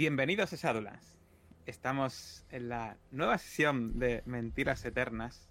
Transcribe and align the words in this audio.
Bienvenidos 0.00 0.50
a 0.54 0.56
Shadowlands. 0.56 1.18
Estamos 1.66 2.46
en 2.48 2.70
la 2.70 2.96
nueva 3.10 3.36
sesión 3.36 3.98
de 3.98 4.22
Mentiras 4.24 4.82
Eternas 4.86 5.50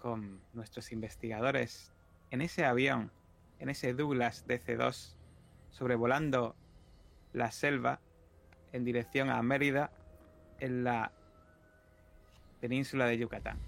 con 0.00 0.40
nuestros 0.52 0.90
investigadores 0.90 1.92
en 2.32 2.40
ese 2.40 2.64
avión, 2.64 3.12
en 3.60 3.68
ese 3.68 3.94
Douglas 3.94 4.48
DC-2, 4.48 5.14
sobrevolando 5.70 6.56
la 7.32 7.52
selva 7.52 8.00
en 8.72 8.84
dirección 8.84 9.30
a 9.30 9.40
Mérida 9.42 9.92
en 10.58 10.82
la 10.82 11.12
península 12.60 13.06
de 13.06 13.18
Yucatán. 13.18 13.60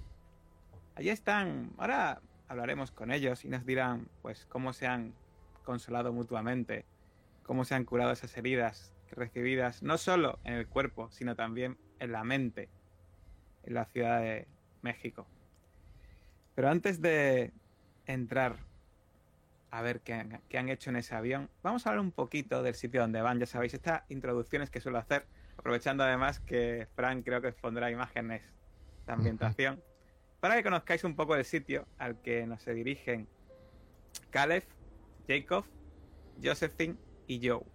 Allí 0.97 1.11
están, 1.11 1.73
ahora 1.79 2.21
hablaremos 2.49 2.91
con 2.91 3.13
ellos 3.13 3.45
y 3.45 3.49
nos 3.49 3.65
dirán 3.65 4.09
pues 4.23 4.45
cómo 4.47 4.73
se 4.73 4.89
han 4.89 5.15
consolado 5.63 6.13
mutuamente, 6.13 6.85
cómo 7.45 7.65
se 7.65 7.77
han 7.77 7.85
curado 7.85 8.11
esas 8.11 8.37
heridas 8.37 8.93
recibidas 9.15 9.83
no 9.83 9.99
solo 9.99 10.39
en 10.45 10.55
el 10.55 10.67
cuerpo, 10.67 11.11
sino 11.11 11.37
también 11.37 11.79
en 11.99 12.13
la 12.13 12.25
mente, 12.25 12.69
en 13.65 13.75
la 13.75 13.85
Ciudad 13.87 14.21
de 14.21 14.47
México. 14.83 15.27
Pero 16.55 16.69
antes 16.69 17.01
de 17.01 17.53
entrar 18.07 18.57
a 19.71 19.83
ver 19.83 20.01
qué 20.01 20.15
han, 20.15 20.41
qué 20.49 20.59
han, 20.59 20.69
hecho 20.69 20.91
en 20.91 20.97
ese 20.97 21.15
avión, 21.15 21.51
vamos 21.63 21.85
a 21.87 21.91
hablar 21.91 22.05
un 22.05 22.13
poquito 22.13 22.63
del 22.63 22.75
sitio 22.75 23.01
donde 23.01 23.21
van. 23.21 23.41
Ya 23.41 23.47
sabéis, 23.47 23.75
estas 23.75 24.03
introducciones 24.09 24.71
que 24.71 24.81
suelo 24.81 24.99
hacer, 24.99 25.27
aprovechando 25.57 26.05
además 26.05 26.39
que 26.39 26.87
Frank 26.95 27.25
creo 27.25 27.41
que 27.41 27.49
os 27.49 27.55
pondrá 27.57 27.91
imágenes 27.91 28.43
de 29.07 29.13
ambientación, 29.13 29.83
para 30.41 30.57
que 30.57 30.63
conozcáis 30.63 31.03
un 31.05 31.17
poco 31.17 31.35
el 31.35 31.45
sitio 31.45 31.87
al 31.99 32.21
que 32.21 32.47
nos 32.47 32.63
se 32.63 32.75
dirigen 32.75 33.27
Caleb, 34.31 34.65
Jacob, 35.27 35.65
Josephine 36.43 36.97
y 37.27 37.49
Joe. 37.49 37.74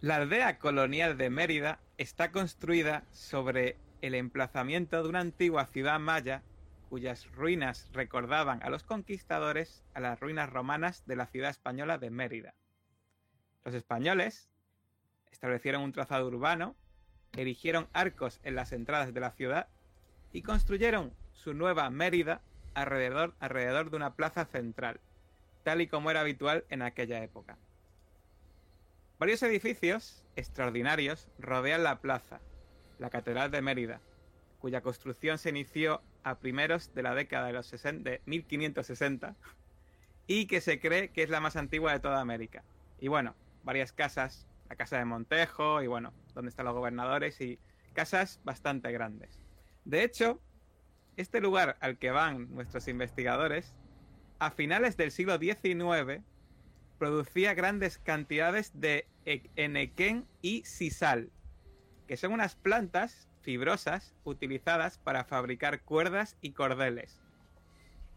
La 0.00 0.14
aldea 0.14 0.60
colonial 0.60 1.18
de 1.18 1.28
Mérida 1.28 1.80
está 1.96 2.30
construida 2.30 3.02
sobre 3.10 3.76
el 4.00 4.14
emplazamiento 4.14 5.02
de 5.02 5.08
una 5.08 5.18
antigua 5.18 5.66
ciudad 5.66 5.98
maya 5.98 6.44
cuyas 6.88 7.26
ruinas 7.32 7.90
recordaban 7.92 8.62
a 8.62 8.70
los 8.70 8.84
conquistadores 8.84 9.82
a 9.94 10.00
las 10.00 10.20
ruinas 10.20 10.50
romanas 10.50 11.04
de 11.06 11.16
la 11.16 11.26
ciudad 11.26 11.50
española 11.50 11.98
de 11.98 12.10
Mérida. 12.10 12.54
Los 13.64 13.74
españoles 13.74 14.48
establecieron 15.32 15.82
un 15.82 15.92
trazado 15.92 16.28
urbano, 16.28 16.76
erigieron 17.36 17.88
arcos 17.92 18.38
en 18.44 18.54
las 18.54 18.70
entradas 18.70 19.12
de 19.12 19.18
la 19.18 19.32
ciudad 19.32 19.66
y 20.32 20.42
construyeron 20.42 21.12
su 21.32 21.54
nueva 21.54 21.90
Mérida 21.90 22.40
alrededor, 22.74 23.34
alrededor 23.40 23.90
de 23.90 23.96
una 23.96 24.14
plaza 24.14 24.44
central, 24.44 25.00
tal 25.64 25.80
y 25.80 25.88
como 25.88 26.12
era 26.12 26.20
habitual 26.20 26.64
en 26.70 26.82
aquella 26.82 27.20
época. 27.24 27.58
Varios 29.18 29.42
edificios 29.42 30.24
extraordinarios 30.36 31.28
rodean 31.40 31.82
la 31.82 32.00
plaza, 32.00 32.40
la 33.00 33.10
Catedral 33.10 33.50
de 33.50 33.62
Mérida, 33.62 34.00
cuya 34.60 34.80
construcción 34.80 35.38
se 35.38 35.48
inició 35.48 36.02
a 36.22 36.38
primeros 36.38 36.94
de 36.94 37.02
la 37.02 37.16
década 37.16 37.48
de 37.48 37.52
los 37.52 37.66
60, 37.66 38.08
de 38.08 38.22
1560 38.26 39.34
y 40.28 40.46
que 40.46 40.60
se 40.60 40.78
cree 40.78 41.10
que 41.10 41.24
es 41.24 41.30
la 41.30 41.40
más 41.40 41.56
antigua 41.56 41.92
de 41.92 41.98
toda 41.98 42.20
América. 42.20 42.62
Y 43.00 43.08
bueno, 43.08 43.34
varias 43.64 43.92
casas, 43.92 44.46
la 44.68 44.76
casa 44.76 44.98
de 44.98 45.04
Montejo 45.04 45.82
y 45.82 45.88
bueno, 45.88 46.12
donde 46.34 46.50
están 46.50 46.66
los 46.66 46.74
gobernadores 46.74 47.40
y 47.40 47.58
casas 47.94 48.40
bastante 48.44 48.92
grandes. 48.92 49.40
De 49.84 50.04
hecho, 50.04 50.40
este 51.16 51.40
lugar 51.40 51.76
al 51.80 51.98
que 51.98 52.12
van 52.12 52.54
nuestros 52.54 52.86
investigadores, 52.86 53.74
a 54.38 54.52
finales 54.52 54.96
del 54.96 55.10
siglo 55.10 55.38
XIX, 55.38 56.22
producía 56.98 57.54
grandes 57.54 57.98
cantidades 57.98 58.72
de 58.74 59.06
enequén 59.24 60.26
y 60.42 60.64
sisal, 60.64 61.30
que 62.06 62.16
son 62.16 62.32
unas 62.32 62.56
plantas 62.56 63.28
fibrosas 63.42 64.14
utilizadas 64.24 64.98
para 64.98 65.24
fabricar 65.24 65.82
cuerdas 65.82 66.36
y 66.40 66.52
cordeles. 66.52 67.22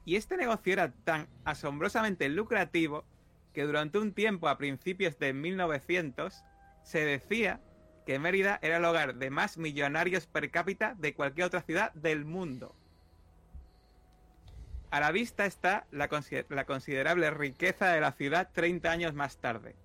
Y 0.04 0.16
este 0.16 0.36
negocio 0.36 0.74
era 0.74 0.92
tan 0.92 1.28
asombrosamente 1.46 2.28
lucrativo 2.28 3.06
que 3.54 3.64
durante 3.64 4.00
un 4.00 4.14
tiempo 4.14 4.48
a 4.48 4.58
principios 4.58 5.20
de 5.20 5.34
1900 5.34 6.44
se 6.84 7.06
decía 7.06 7.62
que 8.06 8.18
Mérida 8.18 8.60
era 8.62 8.78
el 8.78 8.86
hogar 8.86 9.16
de 9.16 9.30
más 9.30 9.58
millonarios 9.58 10.26
per 10.26 10.50
cápita 10.50 10.96
de 10.96 11.14
cualquier 11.14 11.48
otra 11.48 11.62
ciudad 11.62 11.94
del 11.94 12.26
mundo. 12.26 12.76
A 14.92 15.00
la 15.00 15.14
vista 15.14 15.46
está 15.46 15.88
la, 15.92 16.10
considerable 16.10 17.32
riqueza 17.32 17.94
de 17.94 18.02
la 18.02 18.12
ciudad 18.12 18.50
30 18.52 18.92
años 18.92 19.14
más 19.14 19.38
tarde. 19.38 19.78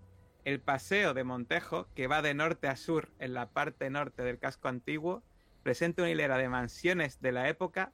El 0.45 0.59
paseo 0.59 1.15
de 1.15 1.23
Montejo, 1.23 1.87
que 1.95 2.09
va 2.09 2.23
de 2.23 2.35
norte 2.35 2.67
a 2.67 2.75
sur 2.75 3.13
en 3.21 3.33
la 3.33 3.51
parte 3.51 3.89
norte 3.89 4.25
del 4.25 4.41
casco 4.41 4.67
antiguo, 4.67 5.23
presenta 5.63 6.03
una 6.03 6.11
hilera 6.11 6.39
de 6.39 6.49
mansiones 6.49 7.21
de 7.21 7.31
la 7.31 7.49
época, 7.49 7.93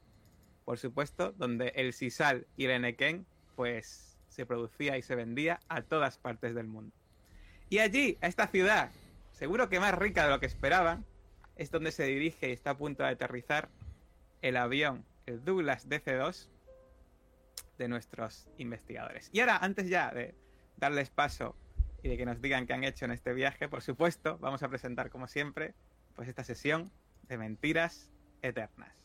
por 0.65 0.79
supuesto, 0.79 1.33
donde 1.33 1.75
el 1.77 1.93
sisal 1.93 2.47
y 2.57 2.65
el 2.65 2.71
enequén, 2.71 3.27
pues 3.57 4.19
se 4.29 4.47
producía 4.47 4.97
y 4.97 5.03
se 5.03 5.15
vendía 5.15 5.61
a 5.69 5.83
todas 5.83 6.17
partes 6.17 6.55
del 6.55 6.67
mundo. 6.67 6.97
Y 7.69 7.81
allí, 7.81 8.17
a 8.23 8.27
esta 8.27 8.47
ciudad, 8.47 8.91
seguro 9.33 9.69
que 9.69 9.81
más 9.81 9.95
rica 9.95 10.25
de 10.25 10.31
lo 10.31 10.41
que 10.41 10.47
esperaban, 10.47 11.05
es 11.57 11.71
donde 11.71 11.93
se 11.93 12.05
dirige 12.05 12.49
y 12.49 12.53
está 12.53 12.71
a 12.71 12.79
punto 12.79 13.03
de 13.03 13.11
aterrizar 13.11 13.69
el 14.41 14.57
avión, 14.57 15.05
el 15.27 15.45
Douglas 15.45 15.91
DC-2, 15.91 16.49
de 17.79 17.89
nuestros 17.89 18.49
investigadores. 18.59 19.31
Y 19.33 19.41
ahora, 19.41 19.59
antes 19.59 19.89
ya 19.89 20.11
de 20.11 20.35
darles 20.77 21.11
paso 21.11 21.57
y 22.03 22.09
de 22.09 22.17
que 22.17 22.27
nos 22.27 22.41
digan 22.41 22.67
qué 22.67 22.73
han 22.73 22.85
hecho 22.85 23.05
en 23.05 23.13
este 23.13 23.33
viaje, 23.33 23.69
por 23.69 23.83
supuesto, 23.83 24.39
vamos 24.39 24.63
a 24.63 24.69
presentar 24.69 25.11
como 25.11 25.27
siempre, 25.29 25.75
pues 26.15 26.29
esta 26.29 26.45
sesión 26.45 26.93
de 27.29 27.39
mentiras 27.39 28.11
eternas. 28.43 28.97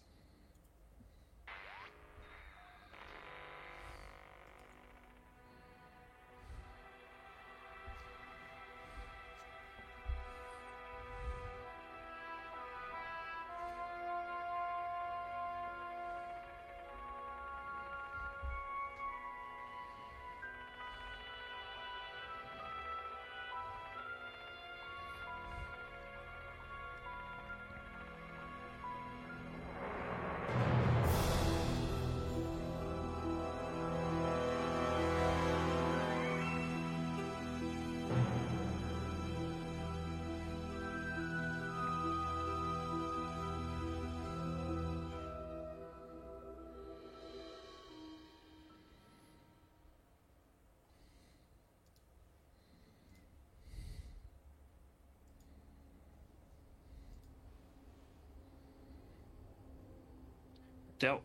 Chao. 60.97 61.21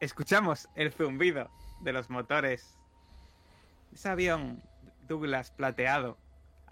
Escuchamos 0.00 0.68
el 0.74 0.92
zumbido 0.92 1.50
de 1.82 1.92
los 1.92 2.10
motores. 2.10 2.76
Ese 3.92 4.08
avión 4.08 4.62
Douglas 5.06 5.52
plateado 5.52 6.18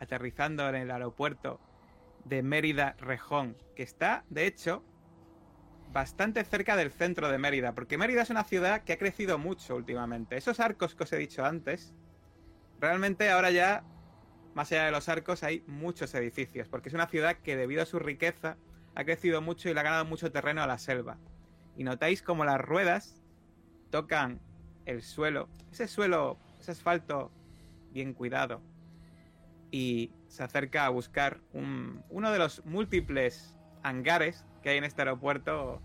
aterrizando 0.01 0.69
en 0.69 0.75
el 0.75 0.91
aeropuerto 0.91 1.61
de 2.25 2.43
Mérida 2.43 2.97
Rejón, 2.99 3.57
que 3.77 3.83
está, 3.83 4.25
de 4.31 4.47
hecho, 4.47 4.83
bastante 5.93 6.43
cerca 6.45 6.75
del 6.75 6.91
centro 6.91 7.31
de 7.31 7.39
Mérida, 7.39 7.75
porque 7.75 7.99
Mérida 7.99 8.23
es 8.23 8.31
una 8.31 8.45
ciudad 8.45 8.83
que 8.83 8.95
ha 8.95 8.99
crecido 8.99 9.39
mucho 9.39 9.77
últimamente. 9.77 10.37
Esos 10.37 10.59
arcos 10.59 10.95
que 10.95 11.05
os 11.05 11.13
he 11.13 11.19
dicho 11.19 11.45
antes, 11.45 11.95
realmente 12.81 13.31
ahora 13.31 13.51
ya 13.51 13.85
más 14.55 14.71
allá 14.73 14.87
de 14.87 14.91
los 14.91 15.09
arcos 15.09 15.43
hay 15.43 15.63
muchos 15.67 16.15
edificios, 16.15 16.69
porque 16.69 16.89
es 16.89 16.95
una 16.95 17.07
ciudad 17.07 17.37
que 17.37 17.57
debido 17.57 17.83
a 17.83 17.87
su 17.87 17.99
riqueza 17.99 18.57
ha 18.95 19.05
crecido 19.05 19.41
mucho 19.41 19.69
y 19.69 19.75
le 19.75 19.81
ha 19.81 19.85
ganado 19.85 20.05
mucho 20.05 20.33
terreno 20.33 20.63
a 20.63 20.67
la 20.67 20.79
selva. 20.79 21.19
Y 21.77 21.85
notáis 21.85 22.23
como 22.23 22.45
las 22.45 22.61
ruedas 22.61 23.23
tocan 23.91 24.41
el 24.87 25.03
suelo, 25.03 25.49
ese 25.73 25.87
suelo, 25.87 26.39
ese 26.59 26.73
asfalto 26.73 27.31
bien 27.93 28.13
cuidado, 28.13 28.61
y 29.71 30.13
se 30.29 30.43
acerca 30.43 30.87
a 30.87 30.89
buscar 30.89 31.41
un, 31.53 32.03
uno 32.11 32.33
de 32.33 32.39
los 32.39 32.65
múltiples 32.65 33.57
hangares 33.83 34.45
que 34.63 34.71
hay 34.71 34.79
en 34.79 34.85
este 34.85 35.03
aeropuerto, 35.03 35.81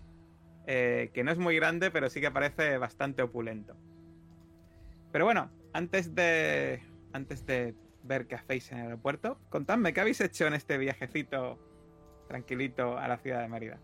eh, 0.66 1.10
que 1.14 1.24
no 1.24 1.30
es 1.30 1.38
muy 1.38 1.56
grande, 1.56 1.90
pero 1.90 2.10
sí 2.10 2.20
que 2.20 2.30
parece 2.30 2.78
bastante 2.78 3.22
opulento. 3.22 3.76
Pero 5.12 5.24
bueno, 5.24 5.50
antes 5.72 6.14
de, 6.14 6.82
antes 7.12 7.46
de 7.46 7.74
ver 8.06 8.26
qué 8.26 8.36
hacéis 8.36 8.70
en 8.72 8.78
el 8.78 8.84
aeropuerto, 8.84 9.38
contadme 9.48 9.92
qué 9.92 10.00
habéis 10.00 10.20
hecho 10.20 10.46
en 10.46 10.54
este 10.54 10.78
viajecito 10.78 11.58
tranquilito 12.28 12.98
a 12.98 13.08
la 13.08 13.18
ciudad 13.18 13.40
de 13.40 13.48
Mérida. 13.48 13.78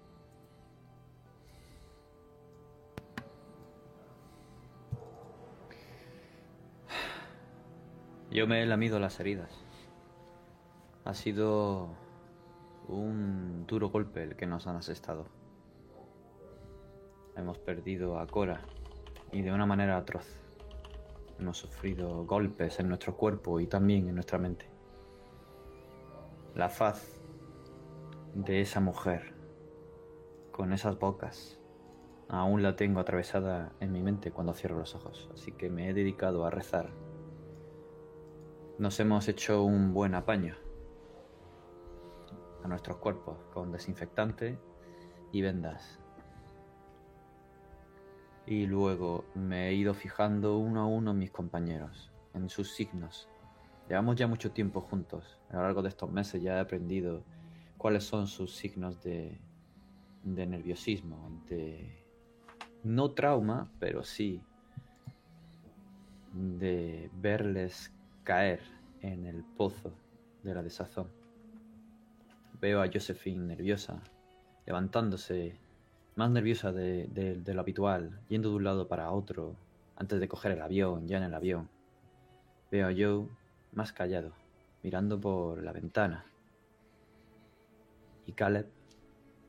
Yo 8.31 8.47
me 8.47 8.63
he 8.63 8.67
lamido 8.67 8.99
las 8.99 9.21
heridas. 9.21 9.51
Ha 11.05 11.13
sido 11.13 11.91
un 12.89 13.67
duro 13.67 13.91
golpe 13.91 14.23
el 14.23 14.37
que 14.37 14.47
nos 14.47 14.67
han 14.67 14.77
asestado. 14.77 15.27
Hemos 17.37 17.59
perdido 17.59 18.19
a 18.19 18.27
Cora 18.27 18.63
y 19.33 19.43
de 19.43 19.53
una 19.53 19.67
manera 19.67 19.99
atroz. 19.99 20.42
Hemos 21.43 21.59
sufrido 21.59 22.25
golpes 22.25 22.79
en 22.79 22.87
nuestro 22.87 23.17
cuerpo 23.17 23.59
y 23.59 23.67
también 23.67 24.07
en 24.07 24.15
nuestra 24.15 24.39
mente. 24.39 24.71
La 26.55 26.69
faz 26.69 27.21
de 28.33 28.61
esa 28.61 28.79
mujer 28.79 29.35
con 30.53 30.73
esas 30.73 31.01
bocas 31.01 31.59
aún 32.29 32.63
la 32.63 32.77
tengo 32.77 33.01
atravesada 33.01 33.73
en 33.81 33.91
mi 33.91 34.05
mente 34.05 34.31
cuando 34.31 34.55
cierro 34.55 34.79
los 34.79 34.95
ojos, 34.95 35.29
así 35.35 35.51
que 35.51 35.69
me 35.69 35.89
he 35.89 35.95
dedicado 35.95 36.47
a 36.47 36.51
rezar. 36.51 36.91
Nos 38.79 39.01
hemos 39.01 39.27
hecho 39.27 39.65
un 39.65 39.93
buen 39.93 40.15
apaño 40.15 40.55
a 42.63 42.69
nuestros 42.69 42.99
cuerpos 42.99 43.37
con 43.53 43.73
desinfectante 43.73 44.61
y 45.33 45.43
vendas. 45.43 46.02
Y 48.53 48.67
luego 48.67 49.25
me 49.35 49.69
he 49.69 49.73
ido 49.73 49.95
fijando 49.95 50.59
uno 50.59 50.83
a 50.83 50.87
uno 50.87 51.13
en 51.13 51.19
mis 51.19 51.31
compañeros, 51.31 52.13
en 52.35 52.51
sus 52.51 52.71
signos. 52.75 53.27
Llevamos 53.89 54.17
ya 54.17 54.27
mucho 54.27 54.51
tiempo 54.51 54.83
juntos. 54.83 55.39
A 55.49 55.57
lo 55.57 55.63
largo 55.63 55.81
de 55.81 55.89
estos 55.89 56.13
meses 56.13 56.43
ya 56.43 56.59
he 56.59 56.61
aprendido 56.61 57.25
cuáles 57.79 58.05
son 58.05 58.27
sus 58.27 58.55
signos 58.55 59.03
de, 59.03 59.41
de 60.23 60.47
nerviosismo, 60.47 61.31
de 61.49 62.05
no 62.85 63.13
trauma, 63.13 63.71
pero 63.79 64.05
sí 64.05 64.43
de 66.35 67.11
verles 67.15 67.91
caer 68.23 68.61
en 69.01 69.25
el 69.25 69.45
pozo 69.45 69.95
de 70.43 70.53
la 70.53 70.63
desazón. 70.63 71.09
Veo 72.61 72.83
a 72.83 72.91
Josephine 72.93 73.47
nerviosa, 73.47 74.03
levantándose, 74.67 75.59
más 76.15 76.31
nerviosa 76.31 76.73
de, 76.73 77.43
lo 77.47 77.61
habitual, 77.61 78.21
yendo 78.29 78.51
de 78.51 78.57
un 78.57 78.65
lado 78.65 78.89
para 78.89 79.11
otro, 79.11 79.57
antes 79.97 80.21
de 80.21 80.29
coger 80.29 80.53
el 80.53 80.63
avión, 80.63 81.09
ya 81.09 81.19
en 81.19 81.25
el 81.25 81.35
avión. 81.35 81.69
Veo 82.71 82.89
a 82.89 82.93
Joe 82.93 83.29
más 83.73 83.93
callado, 83.93 84.33
mirando 84.83 85.21
por 85.21 85.63
la 85.63 85.73
ventana. 85.73 86.25
Y 88.27 88.33
Caleb 88.33 88.67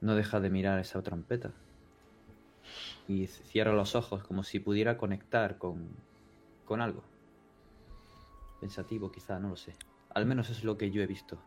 no 0.02 0.16
deja 0.16 0.40
de 0.40 0.50
mirar 0.50 0.80
esa 0.80 1.02
trompeta. 1.02 1.52
Y 3.08 3.28
cierra 3.28 3.74
los 3.74 3.96
ojos 3.96 4.24
como 4.24 4.44
si 4.44 4.60
pudiera 4.60 4.98
conectar 4.98 5.58
con, 5.58 5.90
con 6.66 6.82
algo. 6.82 7.04
Pensativo 8.62 9.12
quizá, 9.12 9.40
no 9.40 9.50
lo 9.50 9.58
sé. 9.58 9.74
Al 10.10 10.26
menos 10.26 10.50
es 10.50 10.64
lo 10.64 10.78
que 10.78 10.92
yo 10.92 11.02
he 11.02 11.08
visto 11.08 11.40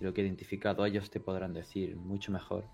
y 0.00 0.04
lo 0.04 0.12
que 0.12 0.20
he 0.20 0.24
identificado, 0.24 0.84
ellos 0.84 1.10
te 1.10 1.20
podrán 1.20 1.52
decir 1.52 1.96
mucho 1.96 2.32
mejor 2.32 2.64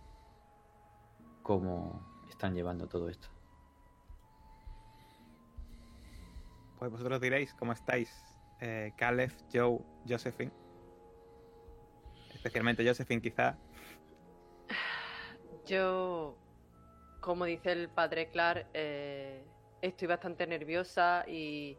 cómo 1.47 2.03
están 2.29 2.57
llevando 2.57 2.89
todo 2.89 3.09
esto. 3.09 3.29
Pues 6.77 6.91
vosotros 6.91 7.21
diréis 7.21 7.55
cómo 7.55 7.73
estáis, 7.73 8.13
eh, 8.61 8.93
Caleb, 8.97 9.31
Joe, 9.53 9.79
Josephine. 10.09 10.51
Especialmente 12.35 12.85
Josephine, 12.85 13.23
quizá. 13.23 13.57
Yo, 15.67 16.37
como 17.21 17.45
dice 17.45 17.71
el 17.71 17.91
padre 17.91 18.29
Clark, 18.31 18.67
eh, 18.75 19.45
estoy 19.83 20.09
bastante 20.09 20.49
nerviosa 20.49 21.25
y 21.29 21.79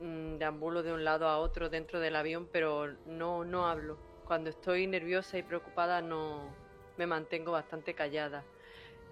mm, 0.00 0.36
deambulo 0.36 0.82
de 0.82 0.92
un 0.92 1.02
lado 1.02 1.28
a 1.28 1.38
otro 1.38 1.70
dentro 1.70 1.98
del 1.98 2.14
avión, 2.14 2.46
pero 2.52 2.92
no, 3.06 3.42
no 3.42 3.68
hablo. 3.68 3.96
Cuando 4.26 4.50
estoy 4.50 4.86
nerviosa 4.86 5.38
y 5.38 5.42
preocupada 5.42 6.02
no 6.02 6.50
me 6.98 7.06
mantengo 7.06 7.52
bastante 7.52 7.94
callada 7.94 8.44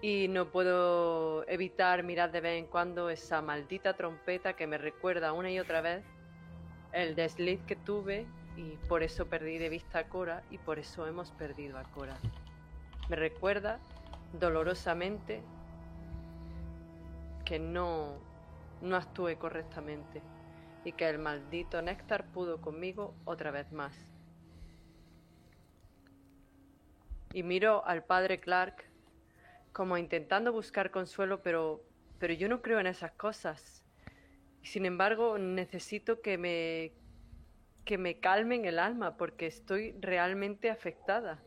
y 0.05 0.27
no 0.27 0.51
puedo 0.51 1.49
evitar 1.49 2.03
mirar 2.03 2.31
de 2.31 2.39
vez 2.39 2.59
en 2.59 2.67
cuando 2.67 3.09
esa 3.09 3.41
maldita 3.41 3.95
trompeta 3.95 4.53
que 4.53 4.67
me 4.67 4.77
recuerda 4.77 5.33
una 5.33 5.49
y 5.49 5.57
otra 5.57 5.81
vez 5.81 6.05
el 6.91 7.15
desliz 7.15 7.59
que 7.63 7.75
tuve 7.75 8.27
y 8.55 8.77
por 8.87 9.01
eso 9.01 9.25
perdí 9.25 9.57
de 9.57 9.69
vista 9.69 9.97
a 9.97 10.03
Cora 10.07 10.43
y 10.51 10.59
por 10.59 10.77
eso 10.77 11.07
hemos 11.07 11.31
perdido 11.31 11.79
a 11.79 11.83
Cora. 11.85 12.15
Me 13.09 13.15
recuerda 13.15 13.79
dolorosamente 14.31 15.41
que 17.43 17.57
no, 17.57 18.19
no 18.81 18.97
actué 18.97 19.39
correctamente 19.39 20.21
y 20.83 20.91
que 20.91 21.09
el 21.09 21.17
maldito 21.17 21.81
Néctar 21.81 22.27
pudo 22.27 22.61
conmigo 22.61 23.15
otra 23.25 23.49
vez 23.49 23.71
más. 23.71 23.95
y 27.33 27.43
miro 27.43 27.85
al 27.85 28.01
padre 28.01 28.39
Clark 28.39 28.94
como 29.75 29.97
intentando 29.97 30.53
buscar 30.53 30.89
consuelo, 30.89 31.41
pero, 31.41 31.83
pero 32.17 32.33
yo 32.33 32.47
no 32.47 32.61
creo 32.61 32.79
en 32.79 32.87
esas 32.87 33.11
cosas. 33.11 33.83
Sin 34.63 34.85
embargo, 34.85 35.37
necesito 35.37 36.21
que 36.21 36.37
me, 36.37 36.93
que 37.83 37.97
me 37.97 38.21
calmen 38.21 38.63
el 38.63 38.79
alma 38.79 39.17
porque 39.17 39.47
estoy 39.47 39.91
realmente 39.99 40.69
afectada. 40.69 41.43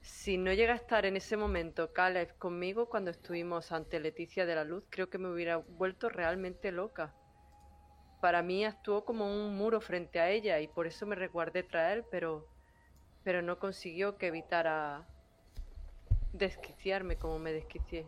Si 0.00 0.38
no 0.38 0.52
llega 0.52 0.74
a 0.74 0.76
estar 0.76 1.06
en 1.06 1.16
ese 1.16 1.36
momento 1.36 1.92
Caleb 1.92 2.38
conmigo 2.38 2.88
cuando 2.88 3.10
estuvimos 3.10 3.72
ante 3.72 3.98
Leticia 3.98 4.46
de 4.46 4.54
la 4.54 4.62
Luz, 4.62 4.84
creo 4.88 5.10
que 5.10 5.18
me 5.18 5.28
hubiera 5.28 5.56
vuelto 5.56 6.08
realmente 6.08 6.70
loca. 6.70 7.16
Para 8.20 8.42
mí 8.42 8.64
actuó 8.64 9.04
como 9.04 9.26
un 9.26 9.56
muro 9.56 9.80
frente 9.80 10.20
a 10.20 10.30
ella 10.30 10.60
y 10.60 10.68
por 10.68 10.86
eso 10.86 11.04
me 11.04 11.16
resguardé 11.16 11.64
tras 11.64 11.94
él, 11.94 12.04
pero 12.12 12.46
pero 13.24 13.42
no 13.42 13.58
consiguió 13.58 14.16
que 14.16 14.28
evitara 14.28 15.06
desquiciarme 16.32 17.16
como 17.16 17.38
me 17.38 17.52
desquicié. 17.52 18.06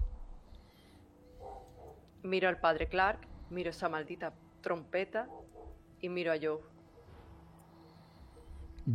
Miro 2.23 2.49
al 2.49 2.59
padre 2.59 2.89
Clark, 2.89 3.21
miro 3.51 3.71
esa 3.71 3.89
maldita 3.89 4.33
trompeta 4.61 5.29
y 6.01 6.09
miro 6.09 6.33
a 6.33 6.37
Joe. 6.41 6.61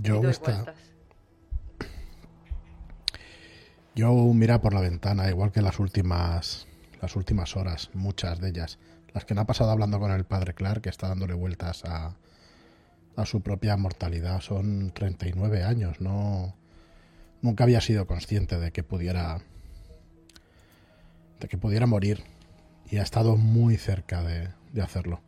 Joe 0.04 0.30
está. 0.30 0.74
Joe 3.98 4.34
mira 4.34 4.62
por 4.62 4.74
la 4.74 4.82
ventana, 4.82 5.30
igual 5.30 5.52
que 5.52 5.62
las 5.62 5.80
últimas, 5.80 6.68
las 7.02 7.16
últimas 7.16 7.56
horas, 7.56 7.90
muchas 7.94 8.40
de 8.40 8.50
ellas. 8.50 8.80
Las 9.14 9.26
que 9.26 9.34
no 9.34 9.42
ha 9.42 9.46
pasado 9.46 9.72
hablando 9.72 10.00
con 10.00 10.12
el 10.12 10.26
padre 10.26 10.54
Clark, 10.54 10.82
que 10.82 10.90
está 10.90 11.08
dándole 11.08 11.34
vueltas 11.34 11.86
a, 11.86 12.16
a 13.16 13.26
su 13.26 13.42
propia 13.42 13.78
mortalidad. 13.78 14.42
Son 14.42 14.92
39 14.92 15.64
años, 15.64 16.02
no 16.02 16.54
nunca 17.46 17.64
había 17.64 17.80
sido 17.80 18.08
consciente 18.08 18.60
de 18.60 18.72
que 18.72 18.84
pudiera 18.84 19.40
de 21.40 21.48
que 21.48 21.58
pudiera 21.60 21.86
morir 21.86 22.24
y 22.90 22.98
ha 22.98 23.04
estado 23.04 23.38
muy 23.38 23.78
cerca 23.78 24.24
de, 24.24 24.50
hacerlo. 24.82 25.22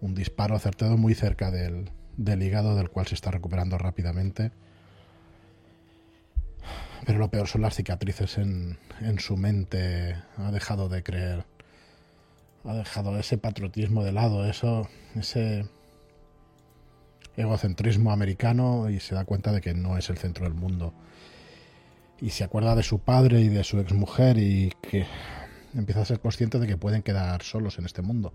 Un 0.00 0.14
disparo 0.14 0.54
acertado 0.54 0.96
muy 0.96 1.14
cerca 1.14 1.50
del, 1.50 1.90
del 2.16 2.42
hígado 2.42 2.76
del 2.76 2.90
cual 2.90 3.06
se 3.06 3.14
está 3.14 3.30
recuperando 3.30 3.78
rápidamente. 3.78 4.52
Pero 7.06 7.18
lo 7.18 7.30
peor 7.30 7.48
son 7.48 7.62
las 7.62 7.74
cicatrices 7.74 8.38
en, 8.38 8.78
en 9.00 9.18
su 9.18 9.36
mente. 9.36 10.16
Ha 10.36 10.50
dejado 10.50 10.88
de 10.88 11.02
creer. 11.02 11.44
Ha 12.64 12.74
dejado 12.74 13.18
ese 13.18 13.38
patriotismo 13.38 14.04
de 14.04 14.12
lado, 14.12 14.48
eso, 14.48 14.88
ese, 15.14 15.66
egocentrismo 17.36 18.12
americano 18.12 18.90
y 18.90 19.00
se 19.00 19.14
da 19.14 19.24
cuenta 19.24 19.52
de 19.52 19.60
que 19.60 19.74
no 19.74 19.96
es 19.96 20.10
el 20.10 20.18
centro 20.18 20.44
del 20.44 20.54
mundo. 20.54 20.92
Y 22.20 22.30
se 22.30 22.44
acuerda 22.44 22.74
de 22.74 22.82
su 22.82 22.98
padre 22.98 23.40
y 23.40 23.48
de 23.48 23.64
su 23.64 23.78
exmujer 23.78 24.38
y 24.38 24.72
que 24.82 25.06
empieza 25.74 26.02
a 26.02 26.04
ser 26.04 26.20
consciente 26.20 26.58
de 26.58 26.66
que 26.66 26.76
pueden 26.76 27.02
quedar 27.02 27.42
solos 27.42 27.78
en 27.78 27.86
este 27.86 28.02
mundo. 28.02 28.32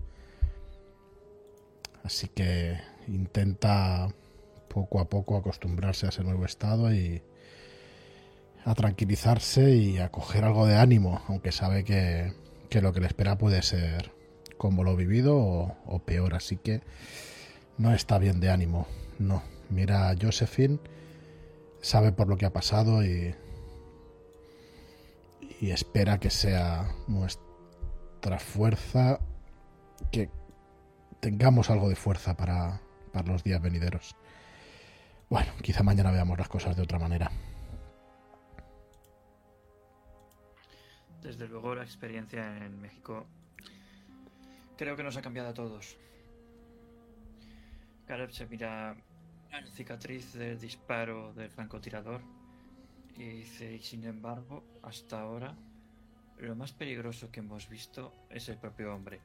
Así 2.02 2.28
que 2.28 2.78
intenta 3.08 4.08
poco 4.68 5.00
a 5.00 5.08
poco 5.08 5.36
acostumbrarse 5.36 6.06
a 6.06 6.08
ese 6.10 6.22
nuevo 6.22 6.44
estado 6.44 6.92
y 6.92 7.22
a 8.64 8.74
tranquilizarse 8.74 9.70
y 9.76 9.98
a 9.98 10.10
coger 10.10 10.44
algo 10.44 10.66
de 10.66 10.76
ánimo, 10.76 11.22
aunque 11.28 11.52
sabe 11.52 11.84
que, 11.84 12.32
lo 12.80 12.92
que 12.92 13.00
le 13.00 13.06
espera 13.06 13.38
puede 13.38 13.62
ser 13.62 14.12
como 14.58 14.84
lo 14.84 14.96
vivido 14.96 15.36
o 15.36 16.02
peor. 16.04 16.34
Así 16.34 16.56
que 16.56 16.82
no 17.78 17.92
está 17.92 18.18
bien 18.18 18.40
de 18.40 18.50
ánimo, 18.50 18.86
no. 19.18 19.42
Mira 19.68 20.08
a 20.10 20.14
Josephine, 20.20 20.78
sabe 21.80 22.12
por 22.12 22.28
lo 22.28 22.36
que 22.36 22.46
ha 22.46 22.52
pasado 22.52 23.04
y, 23.04 23.34
y 25.60 25.70
espera 25.70 26.18
que 26.18 26.30
sea 26.30 26.88
nuestra 27.08 28.38
fuerza, 28.38 29.18
que 30.12 30.30
tengamos 31.20 31.70
algo 31.70 31.88
de 31.88 31.96
fuerza 31.96 32.36
para, 32.36 32.80
para 33.12 33.32
los 33.32 33.42
días 33.42 33.60
venideros. 33.60 34.14
Bueno, 35.28 35.52
quizá 35.62 35.82
mañana 35.82 36.12
veamos 36.12 36.38
las 36.38 36.48
cosas 36.48 36.76
de 36.76 36.82
otra 36.82 36.98
manera. 36.98 37.30
Desde 41.22 41.48
luego 41.48 41.74
la 41.74 41.82
experiencia 41.82 42.56
en 42.64 42.80
México 42.80 43.26
creo 44.76 44.96
que 44.96 45.02
nos 45.02 45.16
ha 45.16 45.22
cambiado 45.22 45.48
a 45.48 45.54
todos. 45.54 45.96
Caleb 48.06 48.30
se 48.30 48.46
mira 48.46 48.96
la 49.50 49.66
cicatriz 49.72 50.32
del 50.34 50.60
disparo 50.60 51.32
del 51.34 51.50
francotirador 51.50 52.20
y 53.16 53.24
dice, 53.24 53.78
sin 53.80 54.04
embargo, 54.04 54.62
hasta 54.82 55.20
ahora, 55.20 55.56
lo 56.38 56.54
más 56.54 56.72
peligroso 56.72 57.30
que 57.32 57.40
hemos 57.40 57.68
visto 57.68 58.12
es 58.30 58.48
el 58.48 58.58
propio 58.58 58.94
hombre. 58.94 59.20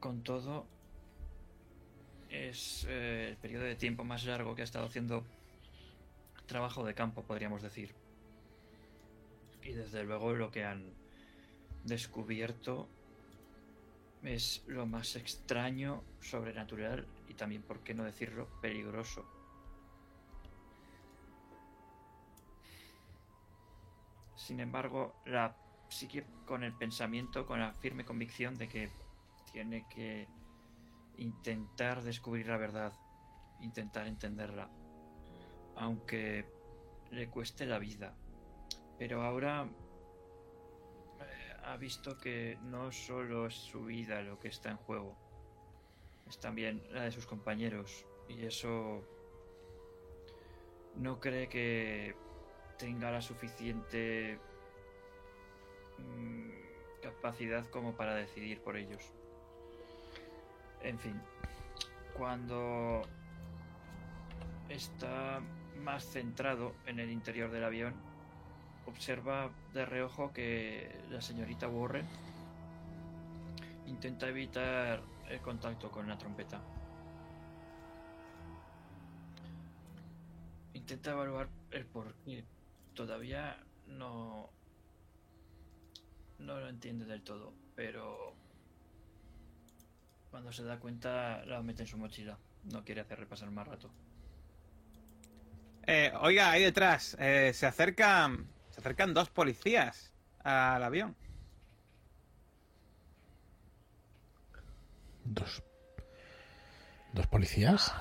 Con 0.00 0.22
todo, 0.22 0.66
es 2.28 2.84
eh, 2.88 3.28
el 3.30 3.36
periodo 3.36 3.64
de 3.64 3.76
tiempo 3.76 4.04
más 4.04 4.24
largo 4.24 4.54
que 4.54 4.62
ha 4.62 4.64
estado 4.64 4.86
haciendo 4.86 5.24
trabajo 6.46 6.84
de 6.84 6.94
campo, 6.94 7.22
podríamos 7.22 7.62
decir. 7.62 7.94
Y 9.62 9.72
desde 9.72 10.04
luego 10.04 10.34
lo 10.34 10.50
que 10.50 10.64
han 10.64 10.92
descubierto 11.84 12.88
es 14.26 14.64
lo 14.66 14.86
más 14.86 15.16
extraño, 15.16 16.02
sobrenatural 16.20 17.06
y 17.28 17.34
también, 17.34 17.62
por 17.62 17.80
qué 17.80 17.94
no 17.94 18.04
decirlo, 18.04 18.48
peligroso. 18.60 19.24
Sin 24.36 24.60
embargo, 24.60 25.14
la 25.26 25.56
sigue 25.88 26.24
con 26.44 26.62
el 26.62 26.72
pensamiento, 26.72 27.46
con 27.46 27.60
la 27.60 27.72
firme 27.72 28.04
convicción 28.04 28.56
de 28.56 28.68
que 28.68 28.90
tiene 29.52 29.86
que 29.88 30.28
intentar 31.16 32.02
descubrir 32.02 32.46
la 32.48 32.56
verdad, 32.56 32.92
intentar 33.60 34.06
entenderla, 34.06 34.68
aunque 35.76 36.46
le 37.10 37.28
cueste 37.28 37.66
la 37.66 37.78
vida. 37.78 38.14
Pero 38.98 39.22
ahora 39.22 39.68
ha 41.66 41.76
visto 41.76 42.16
que 42.16 42.58
no 42.62 42.92
solo 42.92 43.46
es 43.46 43.54
su 43.54 43.84
vida 43.84 44.22
lo 44.22 44.38
que 44.38 44.48
está 44.48 44.70
en 44.70 44.76
juego, 44.76 45.16
es 46.28 46.38
también 46.38 46.82
la 46.92 47.02
de 47.02 47.12
sus 47.12 47.26
compañeros, 47.26 48.06
y 48.28 48.44
eso 48.44 49.02
no 50.94 51.18
cree 51.20 51.48
que 51.48 52.14
tenga 52.78 53.10
la 53.10 53.20
suficiente 53.20 54.38
mm, 55.98 56.50
capacidad 57.02 57.68
como 57.70 57.96
para 57.96 58.14
decidir 58.14 58.60
por 58.60 58.76
ellos. 58.76 59.12
En 60.82 60.98
fin, 60.98 61.20
cuando 62.16 63.02
está 64.68 65.40
más 65.82 66.04
centrado 66.04 66.74
en 66.86 67.00
el 67.00 67.10
interior 67.10 67.50
del 67.50 67.64
avión, 67.64 68.05
observa 68.86 69.50
de 69.74 69.84
reojo 69.84 70.32
que 70.32 71.00
la 71.10 71.20
señorita 71.20 71.68
Warren 71.68 72.06
intenta 73.86 74.28
evitar 74.28 75.02
el 75.28 75.40
contacto 75.40 75.90
con 75.90 76.08
la 76.08 76.16
trompeta. 76.18 76.60
Intenta 80.74 81.12
evaluar 81.12 81.48
el 81.70 81.84
por 81.86 82.14
qué. 82.24 82.44
Todavía 82.94 83.58
no 83.86 84.50
no 86.38 86.60
lo 86.60 86.68
entiende 86.68 87.04
del 87.06 87.22
todo, 87.22 87.52
pero 87.74 88.34
cuando 90.30 90.52
se 90.52 90.64
da 90.64 90.78
cuenta 90.78 91.44
la 91.46 91.62
mete 91.62 91.82
en 91.82 91.88
su 91.88 91.96
mochila. 91.96 92.38
No 92.64 92.84
quiere 92.84 93.00
hacer 93.00 93.18
repasar 93.18 93.50
más 93.50 93.66
rato. 93.66 93.90
Eh, 95.86 96.12
oiga, 96.20 96.50
ahí 96.50 96.64
detrás, 96.64 97.16
eh, 97.20 97.52
se 97.54 97.64
acercan, 97.64 98.44
se 98.44 98.55
acercan 98.86 99.14
dos 99.14 99.30
policías 99.30 100.12
al 100.44 100.80
avión. 100.84 101.16
Dos. 105.24 105.60
¿Dos 107.12 107.26
policías? 107.26 107.92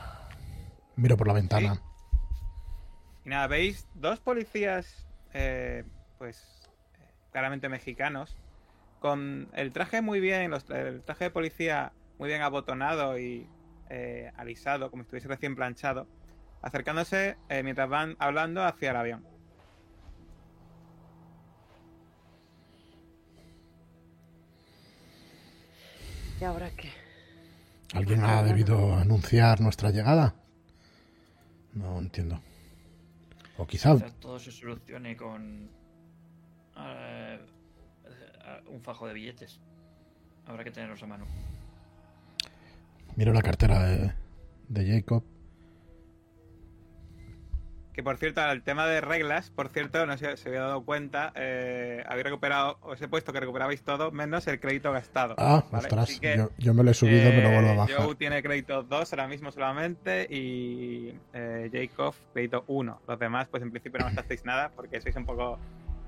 Miro 0.95 1.17
por 1.17 1.25
la 1.25 1.33
ventana. 1.33 1.81
Y 3.23 3.29
nada, 3.29 3.47
veis 3.47 3.87
dos 3.95 4.19
policías, 4.19 5.07
eh, 5.33 5.83
pues, 6.19 6.69
claramente 7.31 7.67
mexicanos, 7.67 8.37
con 8.99 9.49
el 9.53 9.71
traje 9.73 10.03
muy 10.03 10.19
bien, 10.19 10.51
los- 10.51 10.69
el 10.69 11.01
traje 11.03 11.25
de 11.25 11.31
policía 11.31 11.93
muy 12.19 12.29
bien 12.29 12.43
abotonado 12.43 13.17
y 13.17 13.49
eh, 13.89 14.31
alisado, 14.35 14.91
como 14.91 15.01
si 15.01 15.05
estuviese 15.07 15.27
recién 15.29 15.55
planchado, 15.55 16.07
acercándose 16.61 17.37
eh, 17.49 17.63
mientras 17.63 17.89
van 17.89 18.15
hablando 18.19 18.63
hacia 18.63 18.91
el 18.91 18.97
avión. 18.97 19.34
¿Y 26.39 26.43
ahora 26.43 26.69
qué? 26.71 26.89
¿Alguien 27.93 28.23
ha 28.23 28.43
debido 28.43 28.95
anunciar 28.95 29.61
nuestra 29.61 29.89
llegada? 29.91 30.35
No 31.73 31.99
entiendo. 31.99 32.41
O 33.57 33.65
quizá 33.65 33.93
Quizás 33.93 34.13
todo 34.19 34.37
se 34.39 34.51
solucione 34.51 35.15
con 35.15 35.69
eh, 36.77 37.39
eh, 38.05 38.63
un 38.67 38.81
fajo 38.81 39.07
de 39.07 39.13
billetes. 39.13 39.59
Habrá 40.45 40.63
que 40.63 40.71
tenerlos 40.71 41.01
a 41.03 41.07
mano. 41.07 41.25
miro 43.15 43.31
la 43.33 43.41
cartera 43.41 43.81
de, 43.87 44.13
de 44.67 44.93
Jacob. 44.93 45.23
Que 47.95 48.03
por 48.03 48.17
cierto, 48.17 48.45
el 48.51 48.61
tema 48.61 48.85
de 48.87 48.99
reglas, 48.99 49.51
por 49.51 49.69
cierto, 49.69 50.05
no 50.05 50.17
sé 50.17 50.35
si 50.35 50.43
se 50.43 50.49
había 50.49 50.63
dado 50.63 50.83
cuenta, 50.83 51.31
eh, 51.33 52.03
habéis 52.05 52.25
recuperado, 52.25 52.77
os 52.81 53.01
he 53.01 53.07
puesto 53.07 53.31
que 53.31 53.39
recuperabais 53.39 53.83
todo, 53.83 54.11
menos 54.11 54.45
el 54.47 54.59
crédito 54.59 54.91
gastado. 54.91 55.33
Ah, 55.37 55.63
¿vale? 55.71 55.85
ostras, 55.85 56.09
Así 56.09 56.19
que, 56.19 56.35
yo, 56.35 56.49
yo 56.57 56.73
me 56.73 56.83
lo 56.83 56.91
he 56.91 56.93
subido, 56.93 57.29
me 57.31 57.41
lo 57.41 57.51
vuelvo 57.51 57.69
a 57.69 57.73
eh, 57.73 57.77
bajar. 57.77 57.95
Joe 58.03 58.15
tiene 58.15 58.43
crédito 58.43 58.83
2 58.83 59.13
ahora 59.13 59.29
mismo 59.29 59.49
solamente 59.49 60.27
y 60.29 61.17
eh, 61.33 61.69
Jacob 61.71 62.13
crédito 62.33 62.65
1. 62.67 63.01
Los 63.07 63.17
demás, 63.17 63.47
pues 63.49 63.63
en 63.63 63.71
principio 63.71 63.99
no 63.99 64.07
gastasteis 64.07 64.43
nada 64.43 64.71
porque 64.75 64.99
sois 64.99 65.15
un 65.15 65.25
poco 65.25 65.57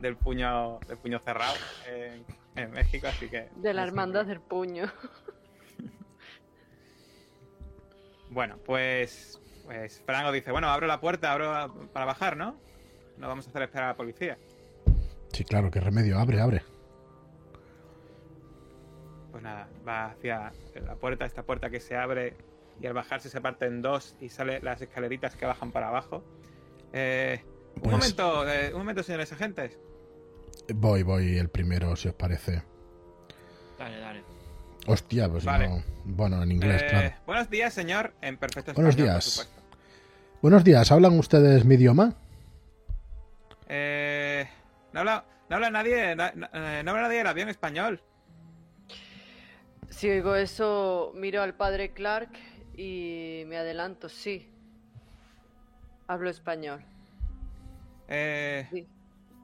del 0.01 0.17
puño 0.17 0.79
del 0.89 0.97
puño 0.97 1.19
cerrado 1.19 1.55
en, 1.89 2.25
en 2.61 2.71
México, 2.71 3.07
así 3.07 3.29
que... 3.29 3.47
De 3.55 3.73
la 3.73 3.83
hermandad 3.83 4.25
del 4.25 4.41
puño. 4.41 4.91
Bueno, 8.29 8.57
pues, 8.65 9.39
pues 9.67 10.01
Franco 10.05 10.31
dice, 10.31 10.51
bueno, 10.51 10.69
abro 10.69 10.87
la 10.87 10.99
puerta, 10.99 11.31
abro 11.31 11.87
para 11.93 12.05
bajar, 12.05 12.35
¿no? 12.37 12.57
No 13.17 13.27
vamos 13.27 13.45
a 13.45 13.49
hacer 13.49 13.61
esperar 13.63 13.83
a 13.85 13.87
la 13.89 13.95
policía. 13.97 14.37
Sí, 15.33 15.43
claro, 15.43 15.69
qué 15.69 15.79
remedio. 15.79 16.17
Abre, 16.17 16.39
abre. 16.41 16.63
Pues 19.31 19.43
nada, 19.43 19.67
va 19.87 20.05
hacia 20.11 20.51
la 20.85 20.95
puerta, 20.95 21.25
esta 21.25 21.43
puerta 21.43 21.69
que 21.69 21.79
se 21.79 21.95
abre 21.95 22.33
y 22.81 22.87
al 22.87 22.93
bajarse 22.93 23.29
se 23.29 23.41
parte 23.41 23.65
en 23.65 23.81
dos 23.81 24.15
y 24.21 24.29
sale 24.29 24.61
las 24.61 24.81
escaleritas 24.81 25.35
que 25.35 25.45
bajan 25.45 25.71
para 25.71 25.89
abajo. 25.89 26.23
Eh, 26.93 27.41
un 27.75 27.81
Pues- 27.81 27.91
momento, 27.91 28.49
eh, 28.49 28.71
un 28.73 28.79
momento, 28.79 29.03
señores 29.03 29.31
agentes. 29.31 29.77
Voy, 30.73 31.03
voy 31.03 31.37
el 31.37 31.49
primero, 31.49 31.95
si 31.95 32.07
os 32.07 32.13
parece. 32.15 32.63
Dale, 33.77 33.99
dale. 33.99 34.23
Hostia, 34.87 35.29
pues 35.29 35.43
Vale. 35.43 35.67
no. 35.67 35.83
Bueno, 36.05 36.41
en 36.41 36.51
inglés, 36.51 36.81
Eh, 36.83 36.87
claro. 36.89 37.15
Buenos 37.25 37.49
días, 37.49 37.73
señor, 37.73 38.13
en 38.21 38.37
perfecto 38.37 38.73
Buenos 38.73 38.95
español, 38.95 39.13
por 39.15 39.23
días. 39.23 39.51
Buenos 40.41 40.63
días, 40.63 40.91
¿hablan 40.91 41.17
ustedes 41.17 41.65
mi 41.65 41.75
idioma? 41.75 42.13
Eh, 43.67 44.47
no 44.93 44.99
habla, 44.99 45.25
no 45.49 45.55
habla 45.55 45.69
nadie, 45.71 46.15
no, 46.15 46.23
no- 46.35 46.47
eh, 46.53 46.81
no 46.83 46.91
habla 46.91 47.03
nadie 47.03 47.17
del 47.19 47.27
avión 47.27 47.49
español. 47.49 48.01
Si 49.89 50.09
oigo 50.09 50.35
eso, 50.35 51.11
miro 51.15 51.41
al 51.41 51.55
padre 51.55 51.91
Clark 51.93 52.29
y 52.75 53.43
me 53.47 53.57
adelanto, 53.57 54.09
sí. 54.09 54.49
Hablo 56.07 56.29
español. 56.29 56.83
Eh, 58.07 58.67
Sí. 58.71 58.87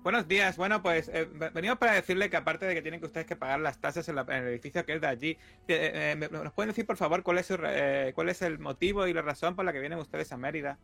Buenos 0.04 0.28
días. 0.28 0.58
Bueno, 0.58 0.84
pues 0.84 1.08
eh, 1.08 1.26
ve- 1.32 1.50
venimos 1.52 1.78
para 1.78 1.94
decirle 1.94 2.30
que 2.30 2.36
aparte 2.36 2.66
de 2.66 2.74
que 2.76 2.82
tienen 2.82 3.00
que 3.00 3.06
ustedes 3.06 3.26
que 3.26 3.38
pagar 3.38 3.62
las 3.62 3.80
tasas 3.80 4.08
en, 4.10 4.16
la- 4.16 4.22
en 4.28 4.44
el 4.44 4.48
edificio 4.50 4.86
que 4.86 4.96
es 4.96 5.02
de 5.02 5.08
allí, 5.08 5.30
eh, 5.68 5.92
eh, 6.12 6.16
¿me- 6.18 6.28
¿nos 6.30 6.54
pueden 6.54 6.70
decir 6.72 6.86
por 6.86 6.98
favor 6.98 7.24
cuál 7.24 7.38
es, 7.38 7.46
su 7.48 7.58
eh, 7.64 8.12
cuál 8.14 8.28
es 8.30 8.42
el 8.42 8.60
motivo 8.60 9.08
y 9.08 9.14
la 9.14 9.22
razón 9.22 9.56
por 9.56 9.64
la 9.64 9.72
que 9.72 9.80
vienen 9.80 10.00
ustedes 10.00 10.32
a 10.34 10.38
Mérida? 10.38 10.78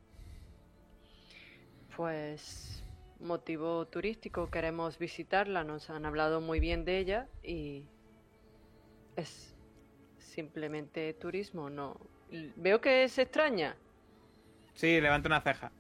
Pues 1.98 2.82
motivo 3.20 3.86
turístico, 3.88 4.50
queremos 4.50 4.98
visitarla, 4.98 5.66
nos 5.66 5.90
han 5.90 6.06
hablado 6.06 6.40
muy 6.40 6.62
bien 6.62 6.86
de 6.86 7.00
ella 7.00 7.28
y 7.44 7.84
es 9.18 9.54
simplemente 10.18 11.14
turismo, 11.14 11.70
no. 11.70 11.98
Veo 12.56 12.80
que 12.80 13.04
es 13.04 13.18
extraña. 13.18 13.76
Sí, 14.76 15.02
levanta 15.02 15.28
una 15.28 15.42
ceja. 15.42 15.74